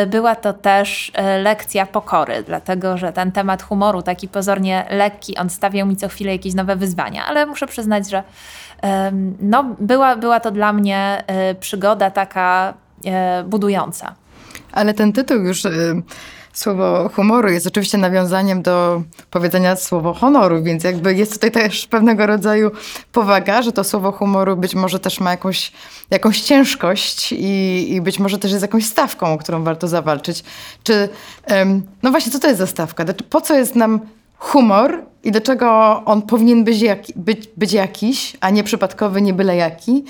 była 0.06 0.34
to 0.34 0.52
też 0.52 1.12
e, 1.14 1.38
lekcja 1.38 1.86
pokory, 1.86 2.42
dlatego 2.46 2.98
że 2.98 3.12
ten 3.12 3.32
temat 3.32 3.62
humoru, 3.62 4.02
taki 4.02 4.28
pozornie 4.28 4.86
lekki, 4.90 5.36
on 5.36 5.50
stawiał 5.50 5.86
mi 5.86 5.96
co 5.96 6.08
chwilę 6.08 6.32
jakieś 6.32 6.54
nowe 6.54 6.76
wyzwania, 6.76 7.26
ale 7.26 7.46
muszę 7.46 7.66
przyznać, 7.66 8.10
że 8.10 8.22
no, 9.40 9.64
była, 9.80 10.16
była 10.16 10.40
to 10.40 10.50
dla 10.50 10.72
mnie 10.72 11.24
e, 11.26 11.54
przygoda 11.54 12.10
taka 12.10 12.74
budująca. 13.44 14.14
Ale 14.72 14.94
ten 14.94 15.12
tytuł 15.12 15.36
już 15.36 15.62
Słowo 16.52 17.10
humoru 17.14 17.50
jest 17.50 17.66
oczywiście 17.66 17.98
nawiązaniem 17.98 18.62
do 18.62 19.02
powiedzenia 19.30 19.76
słowo 19.76 20.14
honoru, 20.14 20.62
więc 20.62 20.84
jakby 20.84 21.14
jest 21.14 21.32
tutaj 21.32 21.50
też 21.50 21.86
pewnego 21.86 22.26
rodzaju 22.26 22.70
powaga, 23.12 23.62
że 23.62 23.72
to 23.72 23.84
słowo 23.84 24.12
humoru 24.12 24.56
być 24.56 24.74
może 24.74 25.00
też 25.00 25.20
ma 25.20 25.30
jakąś, 25.30 25.72
jakąś 26.10 26.40
ciężkość 26.40 27.32
i, 27.32 27.86
i 27.94 28.00
być 28.00 28.18
może 28.18 28.38
też 28.38 28.50
jest 28.50 28.62
jakąś 28.62 28.86
stawką, 28.86 29.32
o 29.32 29.38
którą 29.38 29.64
warto 29.64 29.88
zawalczyć. 29.88 30.44
Czy, 30.82 31.08
no 32.02 32.10
właśnie, 32.10 32.32
co 32.32 32.38
to 32.38 32.46
jest 32.46 32.58
za 32.58 32.66
stawka? 32.66 33.04
Po 33.30 33.40
co 33.40 33.54
jest 33.54 33.76
nam 33.76 34.00
humor 34.38 35.02
i 35.24 35.32
dlaczego 35.32 36.02
on 36.04 36.22
powinien 36.22 36.64
być, 36.64 36.84
być, 37.16 37.48
być 37.56 37.72
jakiś, 37.72 38.36
a 38.40 38.50
nie 38.50 38.64
przypadkowy, 38.64 39.22
nie 39.22 39.34
byle 39.34 39.56
jaki? 39.56 40.04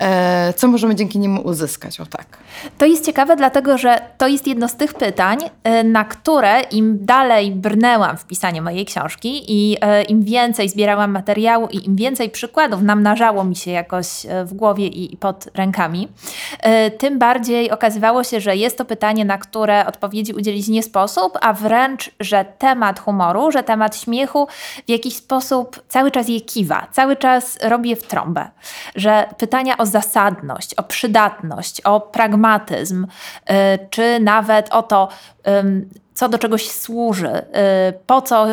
E, 0.00 0.54
co 0.56 0.68
możemy 0.68 0.94
dzięki 0.94 1.18
niemu 1.18 1.42
uzyskać? 1.42 2.00
O 2.00 2.06
tak. 2.06 2.38
To 2.78 2.86
jest 2.86 3.06
ciekawe, 3.06 3.36
dlatego 3.36 3.78
że 3.78 4.00
to 4.18 4.26
jest 4.26 4.46
jedno 4.46 4.68
z 4.68 4.76
tych 4.76 4.94
pytań, 4.94 5.38
e, 5.64 5.84
na 5.84 6.04
które 6.04 6.60
im 6.60 6.98
dalej 7.00 7.50
brnęłam 7.50 8.16
w 8.16 8.24
pisaniu 8.24 8.62
mojej 8.62 8.86
książki 8.86 9.44
i 9.48 9.76
e, 9.80 10.02
im 10.02 10.22
więcej 10.22 10.68
zbierałam 10.68 11.10
materiału 11.10 11.68
i 11.70 11.86
im 11.86 11.96
więcej 11.96 12.30
przykładów 12.30 12.82
namnażało 12.82 13.44
mi 13.44 13.56
się 13.56 13.70
jakoś 13.70 14.06
w 14.44 14.54
głowie 14.54 14.86
i 14.86 15.16
pod 15.16 15.48
rękami, 15.54 16.08
tym 16.98 17.18
bardziej 17.18 17.70
okazywało 17.70 18.24
się, 18.24 18.40
że 18.40 18.56
jest 18.56 18.78
to 18.78 18.84
pytanie, 18.84 19.24
na 19.24 19.38
które 19.38 19.86
odpowiedzi 19.86 20.32
udzielić 20.32 20.68
nie 20.68 20.82
sposób, 20.82 21.38
a 21.40 21.52
wręcz, 21.52 22.10
że 22.20 22.44
temat 22.58 23.00
humoru, 23.00 23.50
że 23.50 23.62
temat 23.62 23.96
śmiechu 23.96 24.46
w 24.86 24.90
jakiś 24.90 25.16
sposób 25.16 25.82
cały 25.88 26.10
czas 26.10 26.28
je 26.28 26.40
kiwa, 26.40 26.86
cały 26.92 27.16
czas 27.16 27.58
robię 27.62 27.96
w 27.96 28.02
trąbę. 28.02 28.50
Że 28.94 29.28
pytania 29.38 29.76
o 29.78 29.86
zasadność, 29.86 30.74
o 30.74 30.82
przydatność, 30.82 31.80
o 31.80 32.00
pragmatyzm, 32.00 32.45
y, 33.50 33.88
czy 33.90 34.20
nawet 34.20 34.68
o 34.72 34.82
to, 34.82 35.08
co 36.16 36.28
do 36.28 36.38
czegoś 36.38 36.70
służy, 36.70 37.28
y, 37.28 37.42
po 38.06 38.22
co 38.22 38.46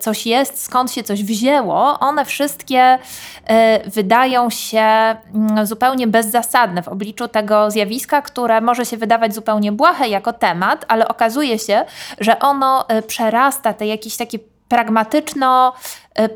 coś 0.00 0.26
jest, 0.26 0.62
skąd 0.62 0.92
się 0.92 1.02
coś 1.02 1.24
wzięło, 1.24 1.98
one 1.98 2.24
wszystkie 2.24 2.94
y, 2.94 3.90
wydają 3.90 4.50
się 4.50 4.80
mm, 4.80 5.66
zupełnie 5.66 6.06
bezzasadne 6.06 6.82
w 6.82 6.88
obliczu 6.88 7.28
tego 7.28 7.70
zjawiska, 7.70 8.22
które 8.22 8.60
może 8.60 8.86
się 8.86 8.96
wydawać 8.96 9.34
zupełnie 9.34 9.72
błahe 9.72 10.08
jako 10.08 10.32
temat, 10.32 10.84
ale 10.88 11.08
okazuje 11.08 11.58
się, 11.58 11.84
że 12.18 12.38
ono 12.38 12.86
przerasta 13.06 13.72
te 13.74 13.86
jakieś 13.86 14.16
takie 14.16 14.38
pragmatyczno 14.70 15.72
e, 16.18 16.28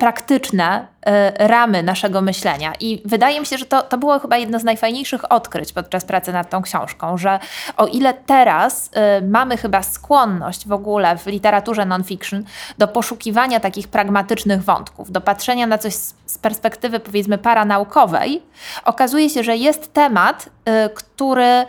e, 1.06 1.48
ramy 1.48 1.82
naszego 1.82 2.20
myślenia. 2.20 2.72
I 2.80 3.02
wydaje 3.04 3.40
mi 3.40 3.46
się, 3.46 3.58
że 3.58 3.66
to, 3.66 3.82
to 3.82 3.98
było 3.98 4.18
chyba 4.18 4.36
jedno 4.36 4.58
z 4.58 4.64
najfajniejszych 4.64 5.32
odkryć 5.32 5.72
podczas 5.72 6.04
pracy 6.04 6.32
nad 6.32 6.50
tą 6.50 6.62
książką, 6.62 7.18
że 7.18 7.38
o 7.76 7.86
ile 7.86 8.14
teraz 8.14 8.90
e, 8.92 9.20
mamy 9.20 9.56
chyba 9.56 9.82
skłonność 9.82 10.66
w 10.66 10.72
ogóle 10.72 11.18
w 11.18 11.26
literaturze 11.26 11.86
non-fiction 11.86 12.44
do 12.78 12.88
poszukiwania 12.88 13.60
takich 13.60 13.88
pragmatycznych 13.88 14.64
wątków, 14.64 15.10
do 15.10 15.20
patrzenia 15.20 15.66
na 15.66 15.78
coś 15.78 15.94
z 16.26 16.38
perspektywy 16.38 17.00
powiedzmy 17.00 17.38
paranaukowej, 17.38 18.42
okazuje 18.84 19.30
się, 19.30 19.44
że 19.44 19.56
jest 19.56 19.92
temat, 19.92 20.48
który 20.94 21.66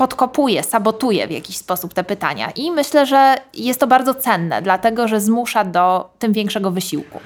podkopuje, 0.00 0.62
sabotuje 0.62 1.28
w 1.28 1.30
jakiś 1.30 1.56
sposób 1.56 1.94
te 1.94 2.04
pytania. 2.04 2.50
I 2.50 2.70
myślę, 2.70 3.06
że 3.06 3.34
jest 3.54 3.80
to 3.80 3.86
bardzo 3.86 4.14
cenne, 4.14 4.62
dlatego 4.62 5.08
że 5.08 5.20
zmusza 5.20 5.64
do 5.64 6.10
tym 6.18 6.32
większego 6.32 6.70
wysiłku. 6.70 7.20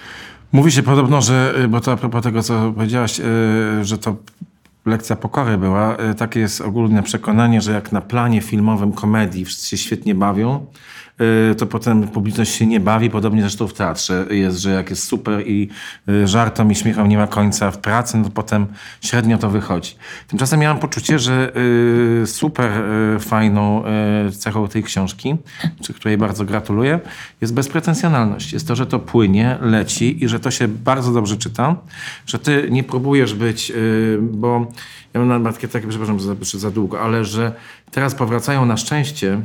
Mówi 0.52 0.72
się 0.72 0.82
podobno, 0.82 1.22
że, 1.22 1.54
y, 1.64 1.68
bo 1.68 1.80
to 1.80 1.92
a 1.92 1.96
propos 1.96 2.22
tego, 2.22 2.42
co 2.42 2.72
powiedziałaś, 2.72 3.18
yy, 3.18 3.84
że 3.84 3.98
to 3.98 4.16
lekcja 4.86 5.16
pokory 5.16 5.58
była, 5.58 5.96
yy, 6.08 6.14
takie 6.14 6.40
jest 6.40 6.60
ogólne 6.60 7.02
przekonanie, 7.02 7.60
że 7.60 7.72
jak 7.72 7.92
na 7.92 8.00
planie 8.00 8.40
filmowym 8.40 8.92
komedii 8.92 9.44
wszyscy 9.44 9.68
się 9.68 9.76
świetnie 9.76 10.14
bawią, 10.14 10.66
Y, 11.13 11.13
to 11.58 11.66
potem 11.66 12.08
publiczność 12.08 12.54
się 12.54 12.66
nie 12.66 12.80
bawi. 12.80 13.10
Podobnie 13.10 13.40
zresztą 13.40 13.68
w 13.68 13.72
teatrze 13.72 14.26
jest, 14.30 14.58
że 14.58 14.70
jak 14.70 14.90
jest 14.90 15.02
super 15.02 15.46
i 15.46 15.68
y, 16.08 16.28
żartom 16.28 16.72
i 16.72 16.74
śmiechom 16.74 17.08
nie 17.08 17.16
ma 17.16 17.26
końca 17.26 17.70
w 17.70 17.78
pracy, 17.78 18.18
no 18.18 18.24
to 18.24 18.30
potem 18.30 18.66
średnio 19.00 19.38
to 19.38 19.50
wychodzi. 19.50 19.94
Tymczasem 20.28 20.60
miałam 20.60 20.78
poczucie, 20.78 21.18
że 21.18 21.52
y, 22.22 22.26
super 22.26 22.70
fajną 23.20 23.84
cechą 24.38 24.68
tej 24.68 24.82
książki, 24.82 25.36
czy 25.82 25.94
której 25.94 26.18
bardzo 26.18 26.44
gratuluję, 26.44 27.00
jest 27.40 27.54
bezpretensjonalność. 27.54 28.52
Jest 28.52 28.68
to, 28.68 28.76
że 28.76 28.86
to 28.86 28.98
płynie, 28.98 29.58
leci 29.60 30.24
i 30.24 30.28
że 30.28 30.40
to 30.40 30.50
się 30.50 30.68
bardzo 30.68 31.12
dobrze 31.12 31.36
czyta, 31.36 31.76
że 32.26 32.38
ty 32.38 32.68
nie 32.70 32.84
próbujesz 32.84 33.34
być, 33.34 33.72
bo 34.20 34.66
ja 35.14 35.20
mam 35.20 35.42
na 35.42 35.52
takie, 35.52 35.68
takie 35.68 35.88
przepraszam 35.88 36.20
za, 36.20 36.34
za 36.54 36.70
długo, 36.70 37.00
ale 37.00 37.24
że 37.24 37.52
teraz 37.90 38.14
powracają 38.14 38.66
na 38.66 38.76
szczęście, 38.76 39.40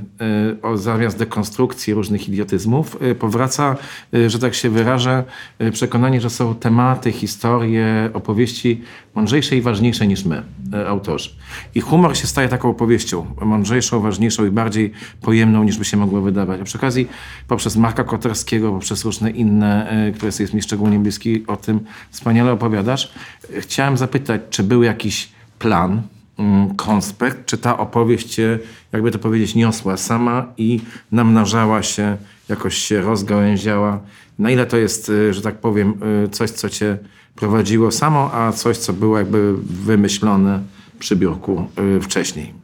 y, 0.57 0.61
o, 0.61 0.77
zamiast 0.77 1.17
dekonstrukcji 1.17 1.93
różnych 1.93 2.29
idiotyzmów, 2.29 2.97
y, 3.01 3.15
powraca, 3.15 3.75
y, 4.13 4.29
że 4.29 4.39
tak 4.39 4.53
się 4.53 4.69
wyrażę, 4.69 5.23
przekonanie, 5.71 6.21
że 6.21 6.29
są 6.29 6.55
tematy, 6.55 7.11
historie, 7.11 8.09
opowieści 8.13 8.81
mądrzejsze 9.15 9.55
i 9.55 9.61
ważniejsze 9.61 10.07
niż 10.07 10.25
my, 10.25 10.43
autorzy. 10.87 11.29
I 11.75 11.81
humor 11.81 12.17
się 12.17 12.27
staje 12.27 12.49
taką 12.49 12.69
opowieścią, 12.69 13.25
mądrzejszą, 13.41 13.99
ważniejszą 13.99 14.45
i 14.45 14.51
bardziej 14.51 14.91
pojemną 15.21 15.63
niż 15.63 15.77
by 15.77 15.85
się 15.85 15.97
mogło 15.97 16.21
wydawać. 16.21 16.61
A 16.61 16.63
przy 16.63 16.77
okazji 16.77 17.07
poprzez 17.47 17.75
Marka 17.75 18.03
Koterskiego, 18.03 18.71
poprzez 18.71 19.05
różne 19.05 19.31
inne, 19.31 19.91
które 20.15 20.31
jest 20.39 20.53
mi 20.53 20.61
szczególnie 20.61 20.99
bliski, 20.99 21.47
o 21.47 21.57
tym 21.57 21.79
wspaniale 22.11 22.51
opowiadasz. 22.51 23.11
Chciałem 23.59 23.97
zapytać, 23.97 24.41
czy 24.49 24.63
był 24.63 24.83
jakiś 24.83 25.38
plan, 25.59 26.01
mm, 26.39 26.75
konspekt, 26.75 27.45
czy 27.45 27.57
ta 27.57 27.77
opowieść 27.77 28.27
cię, 28.35 28.59
jakby 28.91 29.11
to 29.11 29.19
powiedzieć, 29.19 29.55
niosła 29.55 29.97
sama 29.97 30.45
i 30.57 30.79
namnażała 31.11 31.83
się, 31.83 32.17
jakoś 32.49 32.77
się 32.77 33.01
rozgałęziała. 33.01 33.99
Na 34.39 34.51
ile 34.51 34.65
to 34.65 34.77
jest, 34.77 35.09
y, 35.09 35.33
że 35.33 35.41
tak 35.41 35.59
powiem, 35.59 35.93
y, 36.25 36.29
coś, 36.29 36.49
co 36.49 36.69
cię 36.69 36.97
prowadziło 37.35 37.91
samo, 37.91 38.33
a 38.33 38.51
coś, 38.51 38.77
co 38.77 38.93
było 38.93 39.17
jakby 39.17 39.55
wymyślone 39.63 40.63
przy 40.99 41.15
biurku 41.15 41.67
y, 41.97 42.01
wcześniej? 42.01 42.58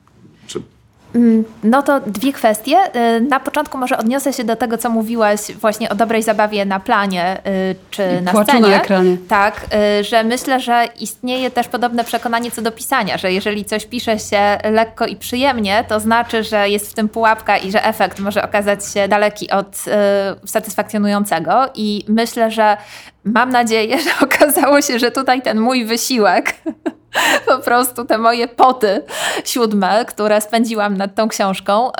Mm, 1.15 1.43
no 1.63 1.83
to 1.83 1.99
dwie 1.99 2.33
kwestie. 2.33 2.77
Y, 3.17 3.21
na 3.21 3.39
początku 3.39 3.77
może 3.77 3.97
odniosę 3.97 4.33
się 4.33 4.43
do 4.43 4.55
tego, 4.55 4.77
co 4.77 4.89
mówiłaś 4.89 5.39
właśnie 5.51 5.89
o 5.89 5.95
dobrej 5.95 6.23
zabawie 6.23 6.65
na 6.65 6.79
planie 6.79 7.37
y, 7.71 7.75
czy 7.91 8.03
I 8.21 8.23
na 8.23 8.31
scenie. 8.31 8.45
scenie. 8.45 8.67
na 8.67 8.81
ekranie. 8.81 9.17
Tak, 9.27 9.65
y, 9.99 10.03
że 10.03 10.23
myślę, 10.23 10.59
że 10.59 10.87
istnieje 10.99 11.51
też 11.51 11.67
podobne 11.67 12.03
przekonanie 12.03 12.51
co 12.51 12.61
do 12.61 12.71
pisania, 12.71 13.17
że 13.17 13.31
jeżeli 13.31 13.65
coś 13.65 13.85
pisze 13.85 14.19
się 14.19 14.57
lekko 14.71 15.05
i 15.05 15.15
przyjemnie, 15.15 15.85
to 15.87 15.99
znaczy, 15.99 16.43
że 16.43 16.69
jest 16.69 16.91
w 16.91 16.93
tym 16.93 17.09
pułapka 17.09 17.57
i 17.57 17.71
że 17.71 17.85
efekt 17.85 18.19
może 18.19 18.43
okazać 18.43 18.93
się 18.93 19.07
daleki 19.07 19.49
od 19.49 19.85
satysfakcjonującego. 20.45 21.69
I 21.75 22.05
myślę, 22.07 22.51
że 22.51 22.77
mam 23.23 23.49
nadzieję, 23.49 23.97
że 24.05 24.11
okazało 24.21 24.81
się, 24.81 24.99
że 24.99 25.11
tutaj 25.11 25.41
ten 25.41 25.59
mój 25.59 25.85
wysiłek 25.85 26.53
po 27.47 27.57
prostu 27.59 28.05
te 28.05 28.17
moje 28.17 28.47
poty 28.47 29.03
siódme, 29.45 30.05
które 30.05 30.41
spędziłam 30.41 30.97
nad 30.97 31.15
tą 31.15 31.27
książką, 31.27 31.91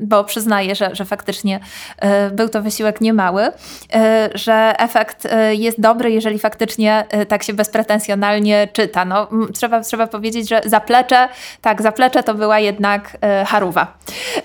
bo 0.00 0.24
przyznaję, 0.24 0.74
że, 0.74 0.94
że 0.94 1.04
faktycznie 1.04 1.60
e, 1.98 2.30
był 2.30 2.48
to 2.48 2.62
wysiłek 2.62 3.00
niemały, 3.00 3.42
e, 3.42 4.30
że 4.34 4.74
efekt 4.78 5.26
e, 5.26 5.54
jest 5.54 5.80
dobry, 5.80 6.10
jeżeli 6.10 6.38
faktycznie 6.38 7.04
tak 7.28 7.42
się 7.42 7.52
bezpretensjonalnie 7.52 8.68
czyta. 8.72 9.04
No, 9.04 9.28
trzeba, 9.54 9.80
trzeba 9.80 10.06
powiedzieć, 10.06 10.48
że 10.48 10.60
zaplecze, 10.64 11.28
tak, 11.60 11.82
zaplecze 11.82 12.22
to 12.22 12.34
była 12.34 12.58
jednak 12.58 13.16
haruwa. 13.46 13.86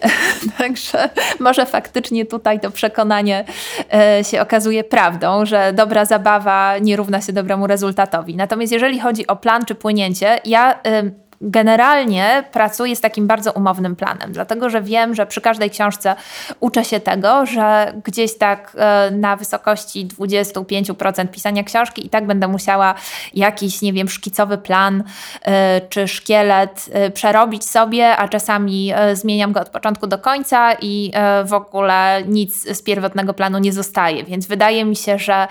Także 0.58 1.10
może 1.40 1.66
faktycznie 1.66 2.26
tutaj 2.26 2.60
to 2.60 2.72
przekonanie 2.72 3.46
się 4.24 4.42
okazuje 4.42 4.84
prawdą, 4.84 5.46
że 5.46 5.74
dobra 5.74 6.06
zabawa 6.06 6.78
nie 6.78 6.96
równa 6.96 7.22
się 7.22 7.34
dobremu 7.34 7.68
rezultatowi. 7.68 8.36
Natomiast 8.36 8.72
jeżeli 8.72 9.00
chodzi 9.00 9.28
o 9.28 9.36
plan 9.36 9.66
czy 9.66 9.76
płynięcie, 9.76 10.13
ja 10.46 10.80
generalnie 11.44 12.44
pracuję 12.52 12.96
z 12.96 13.02
takim 13.02 13.28
bardzo 13.28 13.52
umownym 13.52 13.96
planem, 13.96 14.32
dlatego 14.32 14.70
że 14.70 14.82
wiem, 14.82 15.16
że 15.16 15.26
przy 15.26 15.42
każdej 15.42 15.70
książce 15.70 16.16
uczę 16.60 16.86
się 16.86 17.00
tego, 17.00 17.46
że 17.46 17.94
gdzieś 18.06 18.38
tak 18.38 18.76
e, 18.78 19.12
na 19.12 19.36
wysokości 19.36 20.08
25% 20.08 21.28
pisania 21.28 21.64
książki 21.64 22.06
i 22.06 22.10
tak 22.10 22.28
będę 22.28 22.48
musiała 22.48 22.96
jakiś, 23.34 23.82
nie 23.82 23.94
wiem, 23.94 24.10
szkicowy 24.10 24.58
plan 24.58 25.04
e, 25.42 25.82
czy 25.82 26.08
szkielet 26.08 26.86
e, 26.92 27.12
przerobić 27.12 27.70
sobie, 27.70 28.18
a 28.18 28.28
czasami 28.28 28.94
zmieniam 29.14 29.52
go 29.52 29.62
od 29.62 29.70
początku 29.70 30.08
do 30.08 30.18
końca 30.18 30.74
i 30.82 31.12
w 31.46 31.54
ogóle 31.54 32.24
nic 32.28 32.78
z 32.78 32.82
pierwotnego 32.82 33.34
planu 33.34 33.58
nie 33.58 33.74
zostaje. 33.74 34.24
Więc 34.24 34.48
wydaje 34.48 34.86
mi 34.86 34.96
się, 34.96 35.20
że 35.20 35.48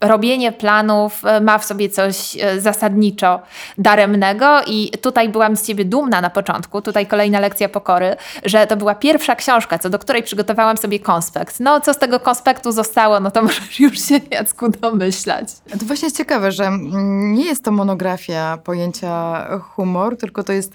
robienie 0.00 0.52
planów 0.52 1.24
e, 1.24 1.40
ma 1.40 1.58
w 1.58 1.64
sobie 1.64 1.88
coś 1.88 2.36
e, 2.40 2.60
zasadniczo 2.60 3.40
daremnego 3.78 4.60
i 4.66 4.90
tutaj 5.02 5.28
byłam 5.28 5.56
z 5.56 5.66
ciebie 5.66 5.84
dumna 5.84 6.20
na 6.20 6.30
początku, 6.30 6.82
tutaj 6.82 7.06
kolejna 7.06 7.40
lekcja 7.40 7.68
pokory, 7.68 8.16
że 8.44 8.66
to 8.66 8.76
była 8.76 8.94
pierwsza 8.94 9.36
książka, 9.36 9.78
co 9.78 9.90
do 9.90 9.98
której 9.98 10.22
przygotowałam 10.22 10.76
sobie 10.76 11.00
konspekt. 11.00 11.60
No, 11.60 11.80
co 11.80 11.94
z 11.94 11.98
tego 11.98 12.20
konspektu 12.20 12.72
zostało, 12.72 13.20
no 13.20 13.30
to 13.30 13.42
możesz 13.48 13.80
już 13.80 14.00
się, 14.00 14.20
Jacku, 14.30 14.68
domyślać. 14.68 15.48
To 15.78 15.86
właśnie 15.86 16.06
jest 16.06 16.16
ciekawe, 16.16 16.52
że 16.52 16.64
mm, 16.64 17.34
nie 17.34 17.44
jest 17.44 17.64
to 17.64 17.72
monografia 17.72 18.58
pojęcia 18.64 19.46
humor, 19.60 20.16
tylko 20.16 20.42
to 20.42 20.52
jest... 20.52 20.72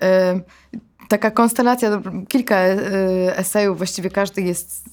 Yy, 0.00 0.40
taka 1.08 1.30
konstelacja, 1.30 2.02
kilka 2.28 2.56
esejów, 3.36 3.76
właściwie 3.76 4.10
każdy 4.10 4.42
jest 4.42 4.84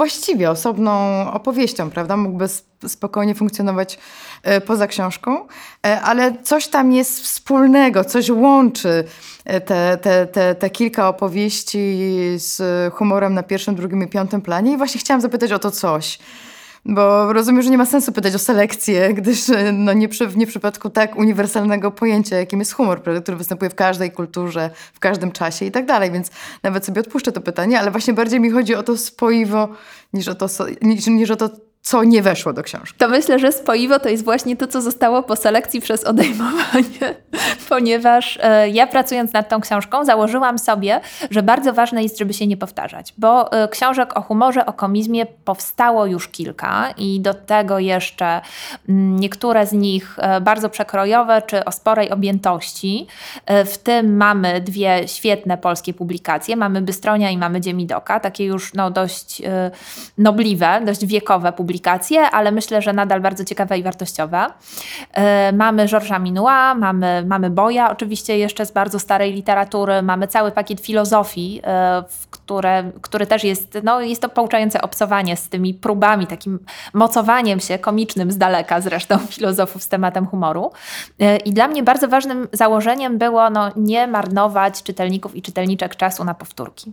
właściwie 0.00 0.50
osobną 0.50 0.92
opowieścią, 1.32 1.90
prawda? 1.90 2.16
Mógłby 2.16 2.46
spokojnie 2.88 3.34
funkcjonować 3.34 3.98
e, 4.42 4.60
poza 4.60 4.86
książką, 4.86 5.46
e, 5.86 6.00
ale 6.00 6.42
coś 6.42 6.68
tam 6.68 6.92
jest 6.92 7.20
wspólnego, 7.20 8.04
coś 8.04 8.30
łączy 8.30 9.04
e, 9.44 9.60
te, 9.60 9.98
te, 10.02 10.26
te, 10.26 10.54
te 10.54 10.70
kilka 10.70 11.08
opowieści 11.08 11.98
z 12.36 12.62
humorem 12.94 13.34
na 13.34 13.42
pierwszym, 13.42 13.74
drugim 13.74 14.02
i 14.02 14.08
piątym 14.08 14.40
planie 14.42 14.72
i 14.72 14.76
właśnie 14.76 15.00
chciałam 15.00 15.20
zapytać 15.20 15.52
o 15.52 15.58
to 15.58 15.70
coś. 15.70 16.18
Bo 16.84 17.32
rozumiem, 17.32 17.62
że 17.62 17.70
nie 17.70 17.78
ma 17.78 17.86
sensu 17.86 18.12
pytać 18.12 18.34
o 18.34 18.38
selekcję, 18.38 19.14
gdyż 19.14 19.44
no 19.72 19.92
nie, 19.92 20.08
przy, 20.08 20.28
nie 20.36 20.46
w 20.46 20.48
przypadku 20.48 20.90
tak 20.90 21.16
uniwersalnego 21.16 21.90
pojęcia, 21.90 22.36
jakim 22.36 22.58
jest 22.58 22.72
humor, 22.72 23.02
który 23.22 23.36
występuje 23.36 23.70
w 23.70 23.74
każdej 23.74 24.10
kulturze, 24.10 24.70
w 24.92 25.00
każdym 25.00 25.32
czasie 25.32 25.66
i 25.66 25.70
tak 25.70 25.86
dalej, 25.86 26.10
więc 26.10 26.30
nawet 26.62 26.84
sobie 26.84 27.00
odpuszczę 27.00 27.32
to 27.32 27.40
pytanie, 27.40 27.80
ale 27.80 27.90
właśnie 27.90 28.14
bardziej 28.14 28.40
mi 28.40 28.50
chodzi 28.50 28.74
o 28.74 28.82
to 28.82 28.96
spoiwo 28.96 29.68
niż 30.12 30.28
o 30.28 30.34
to, 30.34 30.46
niż, 30.82 31.06
niż 31.06 31.30
o 31.30 31.36
to 31.36 31.50
co 31.82 32.04
nie 32.04 32.22
weszło 32.22 32.52
do 32.52 32.62
książki. 32.62 32.98
To 32.98 33.08
myślę, 33.08 33.38
że 33.38 33.52
spoiwo 33.52 33.98
to 33.98 34.08
jest 34.08 34.24
właśnie 34.24 34.56
to, 34.56 34.66
co 34.66 34.80
zostało 34.80 35.22
po 35.22 35.36
selekcji 35.36 35.80
przez 35.80 36.04
odejmowanie, 36.04 37.14
ponieważ 37.68 38.38
e, 38.42 38.68
ja 38.68 38.86
pracując 38.86 39.32
nad 39.32 39.48
tą 39.48 39.60
książką 39.60 40.04
założyłam 40.04 40.58
sobie, 40.58 41.00
że 41.30 41.42
bardzo 41.42 41.72
ważne 41.72 42.02
jest, 42.02 42.18
żeby 42.18 42.34
się 42.34 42.46
nie 42.46 42.56
powtarzać, 42.56 43.14
bo 43.18 43.52
e, 43.52 43.68
książek 43.68 44.16
o 44.16 44.20
humorze, 44.20 44.66
o 44.66 44.72
komizmie 44.72 45.26
powstało 45.26 46.06
już 46.06 46.28
kilka 46.28 46.94
i 46.96 47.20
do 47.20 47.34
tego 47.34 47.78
jeszcze 47.78 48.26
m, 48.26 48.40
mm, 48.88 49.20
niektóre 49.20 49.66
z 49.66 49.72
nich 49.72 50.18
e, 50.18 50.40
bardzo 50.40 50.70
przekrojowe 50.70 51.42
czy 51.42 51.64
o 51.64 51.72
sporej 51.72 52.10
objętości. 52.10 53.06
E, 53.46 53.64
w 53.64 53.78
tym 53.78 54.16
mamy 54.16 54.60
dwie 54.60 55.08
świetne 55.08 55.58
polskie 55.58 55.94
publikacje, 55.94 56.56
mamy 56.56 56.82
Bystronia 56.82 57.30
i 57.30 57.38
mamy 57.38 57.60
Dziemidoka, 57.60 58.20
takie 58.20 58.44
już 58.44 58.74
no, 58.74 58.90
dość 58.90 59.40
e, 59.40 59.70
nobliwe, 60.18 60.80
dość 60.84 61.06
wiekowe 61.06 61.52
publikacje 61.52 61.69
publikacje, 61.70 62.30
ale 62.30 62.52
myślę, 62.52 62.82
że 62.82 62.92
nadal 62.92 63.20
bardzo 63.20 63.44
ciekawe 63.44 63.78
i 63.78 63.82
wartościowe. 63.82 64.46
E, 65.12 65.52
mamy 65.52 65.86
Georgesa 65.86 66.18
Minua, 66.18 66.74
mamy, 66.74 67.24
mamy 67.26 67.50
Boja, 67.50 67.90
oczywiście 67.90 68.38
jeszcze 68.38 68.66
z 68.66 68.72
bardzo 68.72 68.98
starej 68.98 69.32
literatury, 69.32 70.02
mamy 70.02 70.28
cały 70.28 70.50
pakiet 70.50 70.80
filozofii, 70.80 71.60
e, 71.64 72.02
które, 72.30 72.92
który 73.00 73.26
też 73.26 73.44
jest, 73.44 73.78
no, 73.82 74.00
jest 74.00 74.22
to 74.22 74.28
pouczające 74.28 74.82
obcowanie 74.82 75.36
z 75.36 75.48
tymi 75.48 75.74
próbami, 75.74 76.26
takim 76.26 76.58
mocowaniem 76.94 77.60
się 77.60 77.78
komicznym 77.78 78.30
z 78.30 78.38
daleka 78.38 78.80
zresztą 78.80 79.18
filozofów 79.34 79.82
z 79.82 79.88
tematem 79.88 80.26
humoru. 80.26 80.72
E, 81.20 81.36
I 81.36 81.52
dla 81.52 81.68
mnie 81.68 81.82
bardzo 81.82 82.08
ważnym 82.08 82.48
założeniem 82.52 83.18
było 83.18 83.50
no, 83.50 83.70
nie 83.76 84.06
marnować 84.06 84.82
czytelników 84.82 85.36
i 85.36 85.42
czytelniczek 85.42 85.96
czasu 85.96 86.24
na 86.24 86.34
powtórki. 86.34 86.92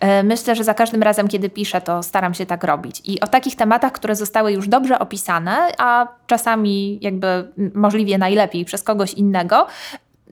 E, 0.00 0.22
myślę, 0.22 0.56
że 0.56 0.64
za 0.64 0.74
każdym 0.74 1.02
razem, 1.02 1.28
kiedy 1.28 1.50
piszę, 1.50 1.80
to 1.80 2.02
staram 2.02 2.34
się 2.34 2.46
tak 2.46 2.64
robić. 2.64 3.02
I 3.04 3.20
o 3.20 3.26
takich 3.26 3.56
tematach, 3.56 3.92
które 3.92 4.16
zostały 4.16 4.52
już 4.52 4.68
dobrze 4.68 4.98
opisane, 4.98 5.68
a 5.78 6.08
czasami 6.26 6.98
jakby 7.02 7.52
możliwie 7.74 8.18
najlepiej 8.18 8.64
przez 8.64 8.82
kogoś 8.82 9.14
innego, 9.14 9.66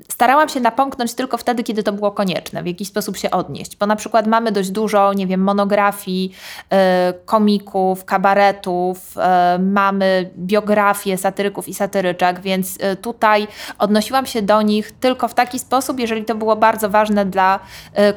starałam 0.08 0.48
się 0.48 0.60
napomknąć 0.60 1.14
tylko 1.14 1.36
wtedy, 1.36 1.62
kiedy 1.62 1.82
to 1.82 1.92
było 1.92 2.10
konieczne, 2.10 2.62
w 2.62 2.66
jakiś 2.66 2.88
sposób 2.88 3.16
się 3.16 3.30
odnieść. 3.30 3.76
Bo 3.76 3.86
na 3.86 3.96
przykład 3.96 4.26
mamy 4.26 4.52
dość 4.52 4.70
dużo, 4.70 5.12
nie 5.12 5.26
wiem, 5.26 5.40
monografii, 5.40 6.32
y, 6.64 6.76
komików, 7.24 8.04
kabaretów, 8.04 9.16
y, 9.16 9.58
mamy 9.58 10.30
biografie 10.38 11.18
satyryków 11.18 11.68
i 11.68 11.74
satyryczek, 11.74 12.40
więc 12.40 12.76
y, 12.76 12.96
tutaj 12.96 13.48
odnosiłam 13.78 14.26
się 14.26 14.42
do 14.42 14.62
nich 14.62 14.92
tylko 14.92 15.28
w 15.28 15.34
taki 15.34 15.58
sposób, 15.58 16.00
jeżeli 16.00 16.24
to 16.24 16.34
było 16.34 16.56
bardzo 16.56 16.90
ważne 16.90 17.26
dla 17.26 17.58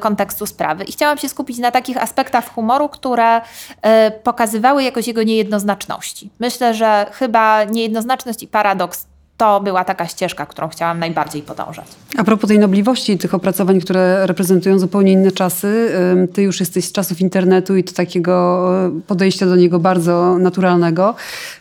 kontekstu 0.00 0.46
sprawy. 0.46 0.84
I 0.84 0.92
chciałam 0.92 1.18
się 1.18 1.28
skupić 1.28 1.58
na 1.58 1.70
takich 1.70 1.96
aspektach 1.96 2.54
humoru, 2.54 2.88
które 2.88 3.40
pokazywały 4.22 4.82
jakoś 4.82 5.06
jego 5.06 5.22
niejednoznaczności. 5.22 6.30
Myślę, 6.40 6.74
że 6.74 7.06
chyba 7.12 7.64
niejednoznaczność 7.64 8.42
i 8.42 8.48
paradoks 8.48 9.06
to 9.36 9.60
była 9.60 9.84
taka 9.84 10.06
ścieżka, 10.06 10.46
którą 10.46 10.68
chciałam 10.68 10.98
najbardziej 10.98 11.42
podążać. 11.42 11.86
A 12.16 12.24
propos 12.24 12.48
tej 12.48 12.58
nobliwości 12.58 13.18
tych 13.18 13.34
opracowań, 13.34 13.80
które 13.80 14.26
reprezentują 14.26 14.78
zupełnie 14.78 15.12
inne 15.12 15.32
czasy, 15.32 15.90
ty 16.32 16.42
już 16.42 16.60
jesteś 16.60 16.84
z 16.84 16.92
czasów 16.92 17.20
internetu 17.20 17.76
i 17.76 17.84
to 17.84 17.92
takiego 17.92 18.66
e, 18.86 19.00
podejścia 19.06 19.46
do 19.46 19.56
niego 19.56 19.78
bardzo 19.78 20.38
naturalnego. 20.38 21.14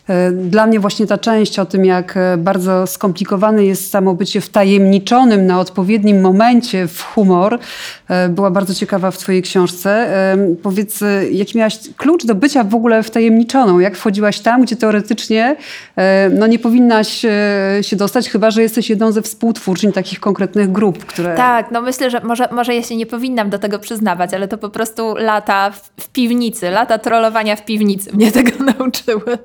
E, 0.08 0.32
dla 0.32 0.68
mnie 0.68 0.80
właśnie 0.80 1.08
ta 1.08 1.18
część 1.18 1.60
o 1.60 1.66
tym, 1.66 1.86
jak 1.86 2.18
e, 2.18 2.38
bardzo 2.38 2.88
skomplikowane 2.88 3.66
jest 3.66 3.92
samo 3.92 4.14
bycie 4.14 4.42
wtajemniczonym 4.42 5.46
na 5.46 5.60
odpowiednim 5.60 6.22
momencie 6.22 6.88
w 6.88 7.02
humor, 7.02 7.60
była 8.30 8.52
bardzo 8.52 8.74
ciekawa 8.74 9.12
w 9.12 9.18
twojej 9.18 9.42
książce. 9.42 10.10
Powiedz, 10.64 11.00
jaki 11.32 11.58
miałaś 11.58 11.80
klucz 11.98 12.26
do 12.26 12.36
bycia 12.36 12.64
w 12.64 12.76
ogóle 12.76 13.04
wtajemniczoną? 13.04 13.80
Jak 13.80 13.98
wchodziłaś 13.98 14.40
tam, 14.40 14.62
gdzie 14.62 14.76
teoretycznie 14.76 15.56
no, 16.32 16.48
nie 16.48 16.60
powinnaś 16.60 17.26
się 17.82 17.96
dostać, 17.96 18.30
chyba 18.30 18.52
że 18.52 18.62
jesteś 18.62 18.90
jedną 18.90 19.12
ze 19.12 19.22
współtwórczyń 19.22 19.92
takich 19.92 20.20
konkretnych 20.20 20.72
grup, 20.72 21.06
które... 21.06 21.36
Tak, 21.36 21.72
no 21.72 21.82
myślę, 21.82 22.10
że 22.10 22.22
może, 22.22 22.48
może 22.52 22.76
ja 22.76 22.84
się 22.84 22.96
nie 22.96 23.06
powinnam 23.06 23.50
do 23.50 23.60
tego 23.60 23.80
przyznawać, 23.80 24.34
ale 24.34 24.48
to 24.48 24.58
po 24.58 24.70
prostu 24.70 25.16
lata 25.16 25.72
w, 25.72 26.04
w 26.04 26.10
piwnicy, 26.10 26.70
lata 26.70 26.98
trollowania 26.98 27.56
w 27.56 27.66
piwnicy 27.66 28.16
mnie 28.16 28.32
tego 28.32 28.52
nauczyły. 28.78 29.38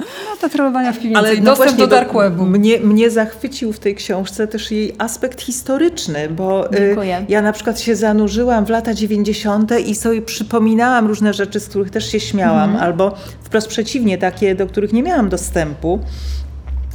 No, 0.00 0.36
te 0.40 0.48
trollowania 0.48 0.92
w 0.92 0.98
piwnicy 0.98 1.18
Ale 1.18 1.36
no 1.36 1.42
dostęp 1.42 1.78
do 1.78 1.86
dark 1.86 2.12
webu. 2.12 2.46
Mnie, 2.46 2.80
mnie 2.80 3.10
zachwycił 3.10 3.72
w 3.72 3.78
tej 3.78 3.94
książce 3.94 4.48
też 4.48 4.70
jej 4.70 4.94
aspekt 4.98 5.42
historyczny, 5.42 6.28
bo 6.28 6.72
y, 6.72 6.76
Dziękuję. 6.78 7.24
ja 7.28 7.42
na 7.42 7.52
przykład 7.52 7.80
się 7.80 7.96
zanurzyłam 7.96 8.66
w 8.66 8.70
lata 8.70 8.94
90. 8.94 9.72
i 9.86 9.94
sobie 9.94 10.22
przypominałam 10.22 11.06
różne 11.06 11.34
rzeczy, 11.34 11.60
z 11.60 11.68
których 11.68 11.90
też 11.90 12.12
się 12.12 12.20
śmiałam, 12.20 12.70
mhm. 12.70 12.84
albo 12.84 13.14
wprost 13.42 13.68
przeciwnie, 13.68 14.18
takie, 14.18 14.54
do 14.54 14.66
których 14.66 14.92
nie 14.92 15.02
miałam 15.02 15.28
dostępu. 15.28 16.00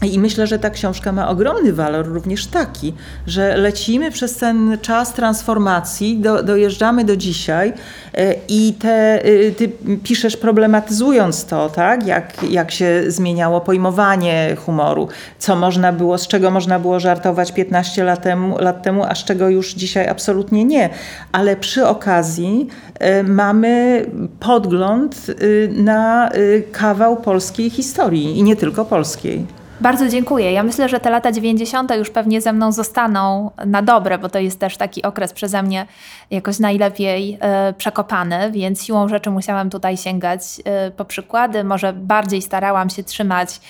I 0.04 0.20
myślę, 0.20 0.48
że 0.48 0.60
ta 0.60 0.70
książka 0.70 1.12
ma 1.12 1.30
ogromny 1.30 1.74
walor 1.74 2.08
również 2.08 2.48
taki, 2.48 2.94
że 3.28 3.58
lecimy 3.58 4.12
przez 4.12 4.38
ten 4.38 4.78
czas 4.82 5.14
transformacji, 5.14 6.18
do, 6.18 6.44
dojeżdżamy 6.44 7.04
do 7.06 7.18
dzisiaj 7.18 7.74
e, 8.14 8.36
i 8.50 8.74
te, 8.80 9.24
e, 9.24 9.52
ty 9.52 9.70
piszesz 10.04 10.38
problematyzując 10.38 11.46
to, 11.46 11.70
tak? 11.70 12.08
jak, 12.08 12.44
jak 12.44 12.72
się 12.72 13.04
zmieniało 13.08 13.62
pojmowanie 13.62 14.56
humoru, 14.66 15.08
co 15.40 15.56
można 15.56 15.94
było, 15.94 16.18
z 16.18 16.28
czego 16.28 16.52
można 16.52 16.80
było 16.80 17.00
żartować 17.00 17.52
15 17.52 18.04
lat 18.04 18.22
temu, 18.22 18.58
lat 18.60 18.84
temu 18.84 19.04
a 19.04 19.16
z 19.16 19.24
czego 19.24 19.50
już 19.50 19.74
dzisiaj 19.74 20.08
absolutnie 20.08 20.66
nie. 20.66 20.90
Ale 21.32 21.56
przy 21.56 21.88
okazji 21.88 22.68
e, 23.00 23.24
mamy 23.24 24.06
podgląd 24.40 25.26
na 25.70 26.30
kawał 26.72 27.18
polskiej 27.18 27.70
historii 27.70 28.40
i 28.40 28.44
nie 28.44 28.56
tylko 28.56 28.86
polskiej. 28.86 29.46
Bardzo 29.82 30.10
dziękuję. 30.10 30.52
Ja 30.52 30.64
myślę, 30.64 30.90
że 30.90 31.00
te 31.00 31.10
lata 31.10 31.32
90. 31.32 31.96
już 31.98 32.10
pewnie 32.10 32.42
ze 32.42 32.54
mną 32.54 32.72
zostaną 32.72 33.52
na 33.66 33.82
dobre, 33.82 34.18
bo 34.18 34.30
to 34.30 34.40
jest 34.40 34.60
też 34.60 34.78
taki 34.78 35.04
okres 35.04 35.34
przeze 35.34 35.64
mnie 35.64 35.86
jakoś 36.32 36.60
najlepiej 36.60 37.38
e, 37.42 37.74
przekopany, 37.74 38.52
więc 38.52 38.84
siłą 38.84 39.08
rzeczy 39.08 39.32
musiałam 39.32 39.70
tutaj 39.70 39.98
sięgać 39.98 40.42
e, 40.66 40.92
po 40.92 41.06
przykłady. 41.06 41.64
Może 41.64 41.94
bardziej 41.94 42.42
starałam 42.42 42.90
się 42.90 43.04
trzymać 43.04 43.62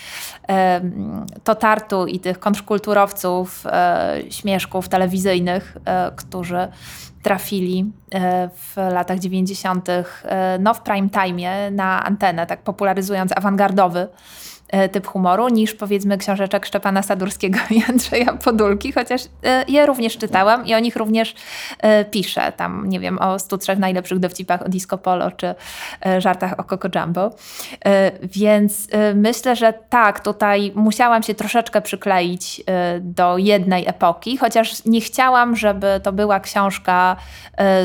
e, 0.50 0.82
to 1.44 1.56
tartu 1.56 2.08
i 2.08 2.20
tych 2.20 2.40
kontrkulturowców, 2.40 3.64
śmieszków 4.30 4.90
telewizyjnych, 4.90 5.78
którzy 6.16 6.68
trafili 7.24 7.92
w 8.56 8.78
latach 8.78 9.20
90. 9.20 9.88
no 10.60 10.74
w 10.74 10.82
prime 10.82 11.10
time 11.10 11.72
na 11.72 12.04
antenę, 12.06 12.48
tak 12.48 12.62
popularyzując 12.62 13.32
awangardowy 13.38 14.08
E, 14.08 14.55
typ 14.92 15.08
humoru 15.08 15.50
niż 15.50 15.74
powiedzmy 15.74 16.18
książeczek 16.18 16.66
Szczepana 16.66 17.02
Sadurskiego 17.02 17.60
i 17.70 17.84
Andrzeja 17.90 18.34
Podulki, 18.34 18.92
chociaż 18.92 19.22
e, 19.44 19.66
je 19.68 19.86
również 19.86 20.18
czytałam 20.18 20.66
i 20.66 20.76
o 20.76 20.80
nich 20.80 20.96
również 20.96 21.36
e, 21.80 22.06
piszę. 22.06 22.52
Tam, 22.52 22.90
nie 22.90 23.00
wiem, 23.00 23.20
o 23.20 23.40
103 23.40 23.76
najlepszych 23.76 24.20
dowcipach 24.20 24.62
o 24.62 24.70
disco 24.70 24.98
polo 24.98 25.32
czy 25.32 25.56
żartach 26.18 26.60
o 26.60 26.64
Coco 26.64 26.88
Jumbo. 26.96 27.32
Więc 28.24 28.88
myślę, 29.16 29.56
że 29.56 29.74
tak, 29.90 30.20
tutaj 30.20 30.72
musiałam 30.76 31.24
się 31.24 31.36
troszeczkę 31.36 31.82
przykleić 31.82 32.64
do 33.02 33.38
jednej 33.38 33.88
epoki, 33.88 34.38
chociaż 34.38 34.86
nie 34.86 35.02
chciałam, 35.02 35.56
żeby 35.56 36.00
to 36.04 36.12
była 36.12 36.40
książka 36.40 37.16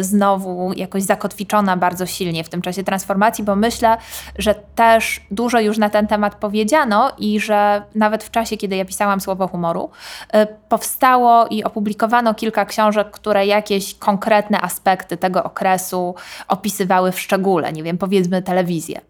znowu 0.00 0.72
jakoś 0.76 1.02
zakotwiczona 1.02 1.76
bardzo 1.76 2.06
silnie 2.06 2.44
w 2.44 2.48
tym 2.48 2.62
czasie 2.62 2.82
transformacji, 2.82 3.44
bo 3.44 3.56
myślę, 3.56 3.96
że 4.38 4.54
też 4.74 5.20
dużo 5.30 5.60
już 5.60 5.78
na 5.78 5.90
ten 5.90 6.06
temat 6.06 6.34
powiedziałam, 6.34 6.69
powiedziano 6.70 7.12
i 7.18 7.40
że 7.40 7.82
nawet 7.94 8.24
w 8.24 8.30
czasie, 8.30 8.56
kiedy 8.56 8.76
ja 8.76 8.84
pisałam 8.84 9.20
słowo 9.20 9.48
humoru, 9.48 9.90
y, 10.34 10.46
powstało 10.68 11.46
i 11.46 11.64
opublikowano 11.64 12.34
kilka 12.34 12.64
książek, 12.64 13.10
które 13.10 13.46
jakieś 13.46 13.94
konkretne 13.94 14.60
aspekty 14.60 15.16
tego 15.16 15.44
okresu 15.44 16.14
opisywały 16.48 17.12
w 17.12 17.20
szczególe, 17.20 17.72
nie 17.72 17.82
wiem, 17.82 17.98
powiedzmy 17.98 18.42
telewizję. 18.42 19.00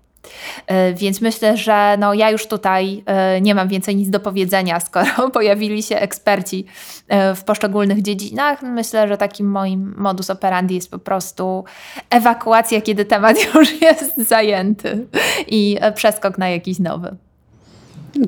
Y, 0.90 0.94
więc 0.94 1.20
myślę, 1.20 1.56
że 1.56 1.96
no 1.98 2.14
ja 2.14 2.30
już 2.30 2.46
tutaj 2.46 3.04
y, 3.36 3.40
nie 3.40 3.54
mam 3.54 3.68
więcej 3.68 3.96
nic 3.96 4.10
do 4.10 4.20
powiedzenia, 4.20 4.80
skoro 4.90 5.30
pojawili 5.30 5.82
się 5.82 5.96
eksperci 5.96 6.66
w 7.36 7.44
poszczególnych 7.44 8.02
dziedzinach. 8.02 8.62
Myślę, 8.62 9.08
że 9.08 9.16
takim 9.16 9.46
moim 9.46 9.94
modus 9.96 10.30
operandi 10.30 10.74
jest 10.74 10.90
po 10.90 10.98
prostu 10.98 11.64
ewakuacja, 12.10 12.80
kiedy 12.80 13.04
temat 13.04 13.36
już 13.54 13.82
jest 13.82 14.28
zajęty 14.28 15.06
i 15.46 15.78
przeskok 15.94 16.38
na 16.38 16.48
jakiś 16.48 16.78
nowy. 16.78 17.16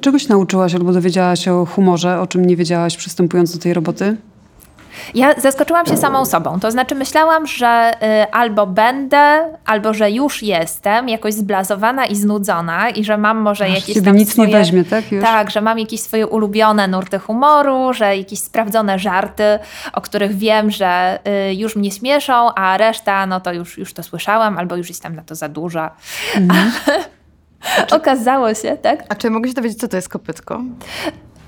Czegoś 0.00 0.28
nauczyłaś 0.28 0.74
albo 0.74 0.92
dowiedziałaś 0.92 1.48
o 1.48 1.66
humorze, 1.66 2.20
o 2.20 2.26
czym 2.26 2.44
nie 2.44 2.56
wiedziałaś 2.56 2.96
przystępując 2.96 3.56
do 3.56 3.62
tej 3.62 3.74
roboty? 3.74 4.16
Ja 5.14 5.40
zaskoczyłam 5.40 5.86
się 5.86 5.96
samą 5.96 6.24
sobą. 6.24 6.60
To 6.60 6.70
znaczy, 6.70 6.94
myślałam, 6.94 7.46
że 7.46 7.92
y, 8.02 8.30
albo 8.32 8.66
będę, 8.66 9.48
albo 9.64 9.94
że 9.94 10.10
już 10.10 10.42
jestem 10.42 11.08
jakoś 11.08 11.34
zblazowana 11.34 12.06
i 12.06 12.16
znudzona 12.16 12.90
i 12.90 13.04
że 13.04 13.18
mam 13.18 13.38
może 13.38 13.64
Aż 13.64 13.70
jakieś. 13.70 13.94
Ciebie 13.94 14.12
nic 14.12 14.32
swoje, 14.32 14.48
nie 14.48 14.54
weźmie, 14.54 14.84
tak? 14.84 15.12
Już? 15.12 15.24
Tak, 15.24 15.50
że 15.50 15.60
mam 15.60 15.78
jakieś 15.78 16.00
swoje 16.00 16.26
ulubione 16.26 16.88
nurty 16.88 17.18
humoru, 17.18 17.92
że 17.92 18.16
jakieś 18.16 18.38
sprawdzone 18.38 18.98
żarty, 18.98 19.58
o 19.92 20.00
których 20.00 20.36
wiem, 20.36 20.70
że 20.70 21.18
y, 21.50 21.54
już 21.54 21.76
mnie 21.76 21.90
śmieszą, 21.90 22.54
a 22.54 22.76
reszta, 22.76 23.26
no 23.26 23.40
to 23.40 23.52
już, 23.52 23.78
już 23.78 23.94
to 23.94 24.02
słyszałam, 24.02 24.58
albo 24.58 24.76
już 24.76 24.88
jestem 24.88 25.16
na 25.16 25.22
to 25.22 25.34
za 25.34 25.48
duża. 25.48 25.90
Mhm. 26.36 26.72
Czy... 27.86 27.96
Okazało 27.96 28.54
się, 28.54 28.76
tak? 28.76 29.04
A 29.08 29.14
czy 29.14 29.30
mogę 29.30 29.48
się 29.48 29.54
dowiedzieć, 29.54 29.78
co 29.78 29.88
to 29.88 29.96
jest 29.96 30.08
kopytko? 30.08 30.62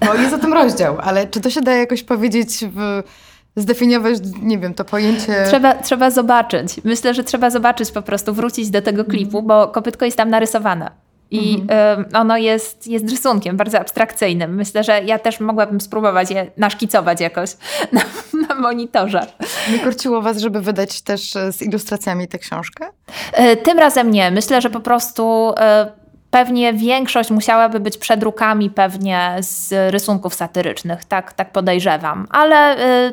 Bo 0.07 0.15
jest 0.15 0.35
o 0.35 0.39
tym 0.39 0.53
rozdział, 0.53 0.97
ale 1.01 1.27
czy 1.27 1.41
to 1.41 1.51
się 1.51 1.61
da 1.61 1.73
jakoś 1.73 2.03
powiedzieć 2.03 2.65
w 2.75 3.03
zdefiniować, 3.57 4.19
nie 4.43 4.59
wiem, 4.59 4.75
to 4.75 4.85
pojęcie. 4.85 5.45
Trzeba, 5.49 5.75
trzeba 5.75 6.11
zobaczyć. 6.11 6.81
Myślę, 6.85 7.15
że 7.15 7.25
trzeba 7.25 7.51
zobaczyć 7.51 7.91
po 7.91 8.03
prostu, 8.03 8.35
wrócić 8.35 8.71
do 8.71 8.83
tego 8.83 9.05
klipu, 9.05 9.43
bo 9.43 9.69
kopytko 9.69 10.05
jest 10.05 10.17
tam 10.17 10.31
narysowane. 10.31 10.91
I 11.31 11.61
mhm. 11.61 12.05
y, 12.13 12.19
ono 12.19 12.37
jest, 12.37 12.87
jest 12.87 13.11
rysunkiem 13.11 13.57
bardzo 13.57 13.81
abstrakcyjnym. 13.81 14.55
Myślę, 14.55 14.85
że 14.85 15.05
ja 15.05 15.19
też 15.19 15.41
mogłabym 15.41 15.81
spróbować 15.81 16.31
je 16.31 16.47
naszkicować 16.57 17.21
jakoś 17.21 17.51
na, 17.93 18.01
na 18.49 18.55
monitorze. 18.55 19.27
Nie 19.73 19.79
korciło 19.79 20.23
Was, 20.23 20.39
żeby 20.39 20.61
wydać 20.61 21.03
też 21.03 21.33
z 21.51 21.63
ilustracjami 21.63 22.29
tę 22.29 22.39
książkę? 22.39 22.87
Y, 23.53 23.57
tym 23.57 23.79
razem 23.79 24.11
nie. 24.11 24.31
Myślę, 24.31 24.61
że 24.61 24.71
po 24.71 24.81
prostu. 24.81 25.51
Y, 25.51 26.04
pewnie 26.35 26.73
większość 26.73 27.31
musiałaby 27.31 27.81
być 27.81 27.99
przedrukami 27.99 28.71
pewnie 28.71 29.37
z 29.41 29.73
rysunków 29.93 30.35
satyrycznych, 30.35 31.05
tak, 31.05 31.33
tak 31.33 31.53
podejrzewam. 31.53 32.27
Ale 32.31 32.79
y, 33.09 33.13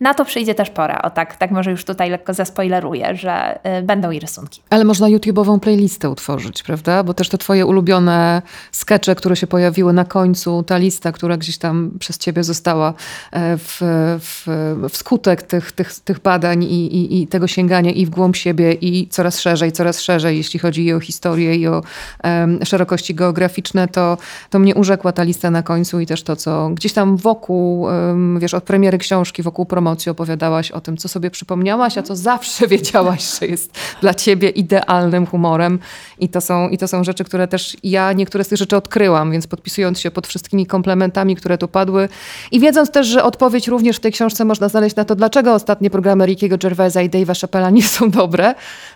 na 0.00 0.14
to 0.14 0.24
przyjdzie 0.24 0.54
też 0.54 0.70
pora. 0.70 1.02
O 1.02 1.10
tak, 1.10 1.36
tak 1.36 1.50
może 1.50 1.70
już 1.70 1.84
tutaj 1.84 2.10
lekko 2.10 2.34
zaspoileruję, 2.34 3.16
że 3.16 3.58
y, 3.78 3.82
będą 3.82 4.10
i 4.10 4.20
rysunki. 4.20 4.62
Ale 4.70 4.84
można 4.84 5.06
YouTube'ową 5.06 5.60
playlistę 5.60 6.10
utworzyć, 6.10 6.62
prawda? 6.62 7.04
Bo 7.04 7.14
też 7.14 7.28
te 7.28 7.38
twoje 7.38 7.66
ulubione 7.66 8.42
skecze, 8.72 9.14
które 9.14 9.36
się 9.36 9.46
pojawiły 9.46 9.92
na 9.92 10.04
końcu, 10.04 10.62
ta 10.62 10.76
lista, 10.76 11.12
która 11.12 11.36
gdzieś 11.36 11.58
tam 11.58 11.90
przez 11.98 12.18
ciebie 12.18 12.44
została 12.44 12.94
e, 13.32 13.58
w, 13.58 13.78
w, 14.20 14.46
w 14.90 14.96
skutek 14.96 15.42
tych, 15.42 15.72
tych, 15.72 16.00
tych 16.00 16.20
badań 16.20 16.64
i, 16.64 16.96
i, 16.96 17.22
i, 17.22 17.26
tego 17.26 17.46
sięgania 17.46 17.90
i 17.90 18.06
w 18.06 18.10
głąb 18.10 18.36
siebie 18.36 18.72
i 18.72 19.08
coraz 19.08 19.40
szerzej, 19.40 19.72
coraz 19.72 20.00
szerzej, 20.00 20.36
jeśli 20.36 20.60
chodzi 20.60 20.84
i 20.84 20.92
o 20.92 21.00
historię 21.00 21.56
i 21.56 21.66
o 21.66 21.82
um, 22.24 22.64
szerokości 22.64 23.14
geograficzne, 23.14 23.88
to, 23.88 24.18
to 24.50 24.58
mnie 24.58 24.74
urzekła 24.74 25.12
ta 25.12 25.22
lista 25.22 25.50
na 25.50 25.62
końcu 25.62 26.00
i 26.00 26.06
też 26.06 26.22
to, 26.22 26.36
co 26.36 26.70
gdzieś 26.70 26.92
tam 26.92 27.16
wokół, 27.16 27.80
um, 27.80 28.38
wiesz, 28.38 28.54
od 28.54 28.64
premiery 28.64 28.98
książki, 28.98 29.42
wokół 29.42 29.66
promocji 29.72 30.10
opowiadałaś 30.10 30.70
o 30.70 30.80
tym, 30.80 30.96
co 30.96 31.08
sobie 31.08 31.30
przypomniałaś, 31.30 31.98
a 31.98 32.02
co 32.02 32.16
zawsze 32.16 32.66
wiedziałaś, 32.74 33.38
że 33.38 33.46
jest 33.46 33.78
dla 34.00 34.14
ciebie 34.14 34.48
idealnym 34.48 35.26
humorem. 35.26 35.78
I 36.18 36.28
to 36.28 36.40
są, 36.40 36.68
i 36.68 36.78
to 36.78 36.88
są 36.88 37.04
rzeczy, 37.04 37.24
które 37.24 37.48
też 37.48 37.76
ja 37.82 38.12
niektóre 38.12 38.44
z 38.44 38.48
tych 38.48 38.58
rzeczy 38.58 38.76
odkryłam, 38.76 39.32
więc 39.32 39.46
podpisując 39.46 40.00
się 40.00 40.10
pod 40.10 40.26
wszystkimi 40.26 40.66
komplementami, 40.66 41.36
które 41.36 41.58
tu 41.58 41.68
padły 41.68 42.08
i 42.50 42.60
wiedząc 42.60 42.90
też, 42.90 43.06
że 43.06 43.24
odpowiedź 43.24 43.68
również 43.68 43.96
w 43.96 44.00
tej 44.00 44.12
książce 44.12 44.44
można 44.44 44.68
znaleźć 44.68 44.96
na 44.96 45.04
to, 45.04 45.14
dlaczego 45.14 45.54
ostatnie 45.54 45.90
programy 45.90 46.26
Rickiego 46.26 46.58
Gervaisa 46.58 47.02
i 47.02 47.10
Dave'a 47.10 47.40
Chappella 47.40 47.70
nie 47.70 47.82
są 47.82 48.10
dobre. 48.10 48.54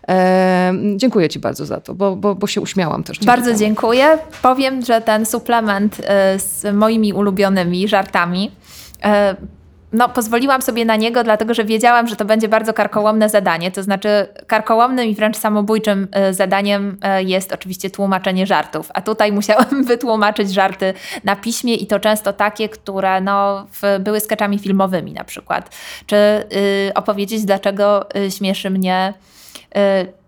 E, 0.09 0.73
dziękuję 0.97 1.29
ci 1.29 1.39
bardzo 1.39 1.67
za 1.67 1.81
to, 1.81 1.95
bo, 1.95 2.17
bo, 2.17 2.35
bo 2.35 2.47
się 2.47 2.61
uśmiałam 2.61 3.03
też. 3.03 3.19
Bardzo 3.19 3.55
dziękuję. 3.55 4.19
Powiem, 4.43 4.85
że 4.85 5.01
ten 5.01 5.27
suplement 5.27 6.01
e, 6.05 6.39
z 6.39 6.75
moimi 6.75 7.13
ulubionymi 7.13 7.89
żartami 7.89 8.51
e, 9.05 9.37
no, 9.93 10.09
pozwoliłam 10.09 10.63
sobie 10.63 10.85
na 10.85 10.97
niego, 10.97 11.25
dlatego 11.25 11.55
że 11.55 11.65
wiedziałam, 11.65 12.09
że 12.09 12.17
to 12.17 12.25
będzie 12.25 12.49
bardzo 12.49 12.73
karkołomne 12.73 13.29
zadanie. 13.29 13.71
To 13.71 13.83
znaczy, 13.83 14.09
karkołomnym 14.47 15.09
i 15.09 15.15
wręcz 15.15 15.37
samobójczym 15.37 16.09
e, 16.13 16.35
zadaniem 16.35 16.99
e, 17.03 17.23
jest 17.23 17.53
oczywiście 17.53 17.91
tłumaczenie 17.91 18.47
żartów. 18.47 18.89
A 18.95 19.01
tutaj 19.01 19.33
musiałam 19.39 19.85
wytłumaczyć 19.85 20.55
żarty 20.55 20.95
na 21.25 21.37
piśmie 21.37 21.75
i 21.75 21.87
to 21.87 22.01
często 22.01 22.33
takie, 22.33 22.69
które 22.69 23.21
no, 23.21 23.67
były 24.01 24.21
skeczami 24.21 24.59
filmowymi 24.59 25.13
na 25.13 25.25
przykład. 25.25 25.77
Czy 26.07 26.17
y, 26.17 26.95
opowiedzieć, 26.95 27.45
dlaczego 27.45 28.07
y, 28.17 28.31
śmieszy 28.31 28.71
mnie 28.71 29.15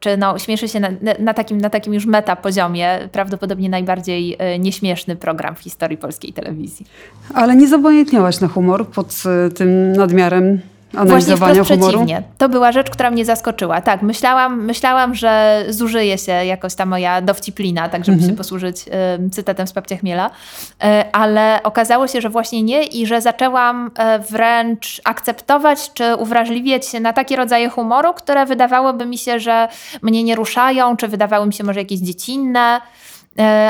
czy 0.01 0.17
no, 0.17 0.39
śmieszy 0.39 0.69
się 0.69 0.81
na, 0.81 0.89
na, 1.19 1.35
takim, 1.35 1.61
na 1.61 1.71
takim 1.71 1.95
już 1.95 2.07
meta 2.07 2.37
poziomie, 2.37 3.09
prawdopodobnie 3.13 3.69
najbardziej 3.69 4.37
y, 4.55 4.59
nieśmieszny 4.59 5.17
program 5.17 5.55
w 5.55 5.61
historii 5.61 5.97
polskiej 5.97 6.33
telewizji. 6.33 6.87
Ale 7.35 7.57
nie 7.57 7.69
zobojętniałaś 7.69 8.41
na 8.41 8.49
humor 8.49 8.89
pod 8.89 9.23
y, 9.47 9.55
tym 9.55 9.93
nadmiarem 9.93 10.61
Właśnie 10.93 11.37
humoru? 11.37 11.65
przeciwnie. 11.65 12.23
To 12.39 12.49
była 12.49 12.73
rzecz, 12.73 12.91
która 12.91 13.11
mnie 13.11 13.25
zaskoczyła. 13.25 13.81
Tak, 13.81 14.03
myślałam, 14.03 14.65
myślałam, 14.65 15.15
że 15.15 15.65
zużyje 15.69 16.19
się 16.19 16.33
jakoś 16.33 16.75
ta 16.75 16.87
moja 16.87 17.23
dowciplina, 17.23 17.89
tak 17.89 18.05
żeby 18.05 18.15
mhm. 18.15 18.31
się 18.31 18.37
posłużyć 18.37 18.85
y, 19.27 19.31
cytatem 19.31 19.67
z 19.67 19.73
Papcia 19.73 19.97
Chmiela, 19.97 20.27
y, 20.31 21.13
ale 21.13 21.61
okazało 21.63 22.07
się, 22.07 22.21
że 22.21 22.29
właśnie 22.29 22.63
nie 22.63 22.85
i 22.85 23.07
że 23.07 23.21
zaczęłam 23.21 23.87
y, 23.87 23.91
wręcz 24.31 25.01
akceptować 25.05 25.93
czy 25.95 26.17
uwrażliwiać 26.17 26.87
się 26.87 27.01
na 27.01 27.13
takie 27.13 27.37
rodzaje 27.37 27.69
humoru, 27.69 28.15
które 28.15 28.47
wydawałoby 28.47 29.07
mi 29.07 29.19
się, 29.19 29.41
że 29.41 29.69
mnie 30.03 30.25
nie 30.25 30.37
ruszają, 30.37 30.97
czy 30.97 31.09
wydawały 31.09 31.47
mi 31.47 31.53
się 31.53 31.65
może 31.65 31.81
jakieś 31.81 32.01
dziecinne. 32.01 32.81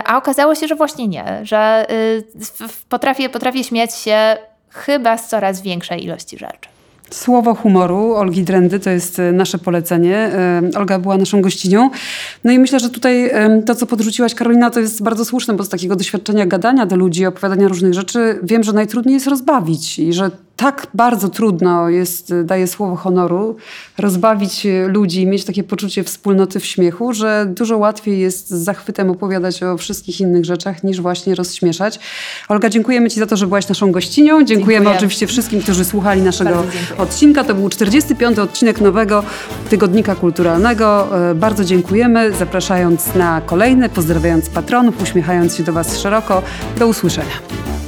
A 0.04 0.16
okazało 0.16 0.54
się, 0.54 0.68
że 0.68 0.74
właśnie 0.74 1.08
nie, 1.08 1.40
że 1.42 1.86
potrafię, 2.88 3.28
potrafię 3.28 3.64
śmiać 3.64 3.94
się 3.94 4.36
chyba 4.70 5.18
z 5.18 5.28
coraz 5.28 5.60
większej 5.60 6.04
ilości 6.04 6.38
rzeczy. 6.38 6.77
Słowo 7.10 7.54
humoru 7.54 8.14
Olgi 8.14 8.42
Drendy 8.44 8.80
to 8.80 8.90
jest 8.90 9.18
e, 9.18 9.32
nasze 9.32 9.58
polecenie. 9.58 10.16
E, 10.16 10.62
Olga 10.76 10.98
była 10.98 11.16
naszą 11.16 11.40
gościnią. 11.42 11.90
No 12.44 12.52
i 12.52 12.58
myślę, 12.58 12.80
że 12.80 12.90
tutaj 12.90 13.26
e, 13.26 13.62
to, 13.66 13.74
co 13.74 13.86
podrzuciłaś 13.86 14.34
Karolina, 14.34 14.70
to 14.70 14.80
jest 14.80 15.02
bardzo 15.02 15.24
słuszne, 15.24 15.54
bo 15.54 15.64
z 15.64 15.68
takiego 15.68 15.96
doświadczenia 15.96 16.46
gadania 16.46 16.86
do 16.86 16.96
ludzi, 16.96 17.26
opowiadania 17.26 17.68
różnych 17.68 17.94
rzeczy, 17.94 18.38
wiem, 18.42 18.62
że 18.62 18.72
najtrudniej 18.72 19.14
jest 19.14 19.26
rozbawić 19.26 19.98
i 19.98 20.12
że 20.12 20.30
tak 20.58 20.86
bardzo 20.94 21.28
trudno 21.28 21.88
jest, 21.88 22.34
daje 22.44 22.66
słowo 22.66 22.96
honoru, 22.96 23.56
rozbawić 23.98 24.66
ludzi, 24.86 25.26
mieć 25.26 25.44
takie 25.44 25.64
poczucie 25.64 26.04
wspólnoty 26.04 26.60
w 26.60 26.66
śmiechu, 26.66 27.12
że 27.12 27.46
dużo 27.48 27.78
łatwiej 27.78 28.20
jest 28.20 28.50
z 28.50 28.64
zachwytem 28.64 29.10
opowiadać 29.10 29.62
o 29.62 29.76
wszystkich 29.76 30.20
innych 30.20 30.44
rzeczach, 30.44 30.84
niż 30.84 31.00
właśnie 31.00 31.34
rozśmieszać. 31.34 31.98
Olga, 32.48 32.68
dziękujemy 32.68 33.10
Ci 33.10 33.20
za 33.20 33.26
to, 33.26 33.36
że 33.36 33.46
byłaś 33.46 33.68
naszą 33.68 33.92
gościnią. 33.92 34.44
Dziękujemy 34.44 34.84
Dziękuję. 34.84 34.96
oczywiście 34.96 35.26
wszystkim, 35.26 35.62
którzy 35.62 35.84
słuchali 35.84 36.22
naszego 36.22 36.64
odcinka. 36.98 37.44
To 37.44 37.54
był 37.54 37.68
45. 37.68 38.38
odcinek 38.38 38.80
nowego 38.80 39.22
Tygodnika 39.70 40.14
Kulturalnego. 40.14 41.08
E, 41.30 41.34
bardzo 41.34 41.64
dziękujemy, 41.64 42.32
zapraszając 42.32 43.14
na 43.14 43.40
kolejny, 43.40 43.88
pozdrawiając 43.88 44.48
patronów, 44.48 45.02
uśmiechając 45.02 45.56
się 45.56 45.62
do 45.62 45.72
Was 45.72 45.98
szeroko. 45.98 46.42
Do 46.78 46.86
usłyszenia. 46.86 47.87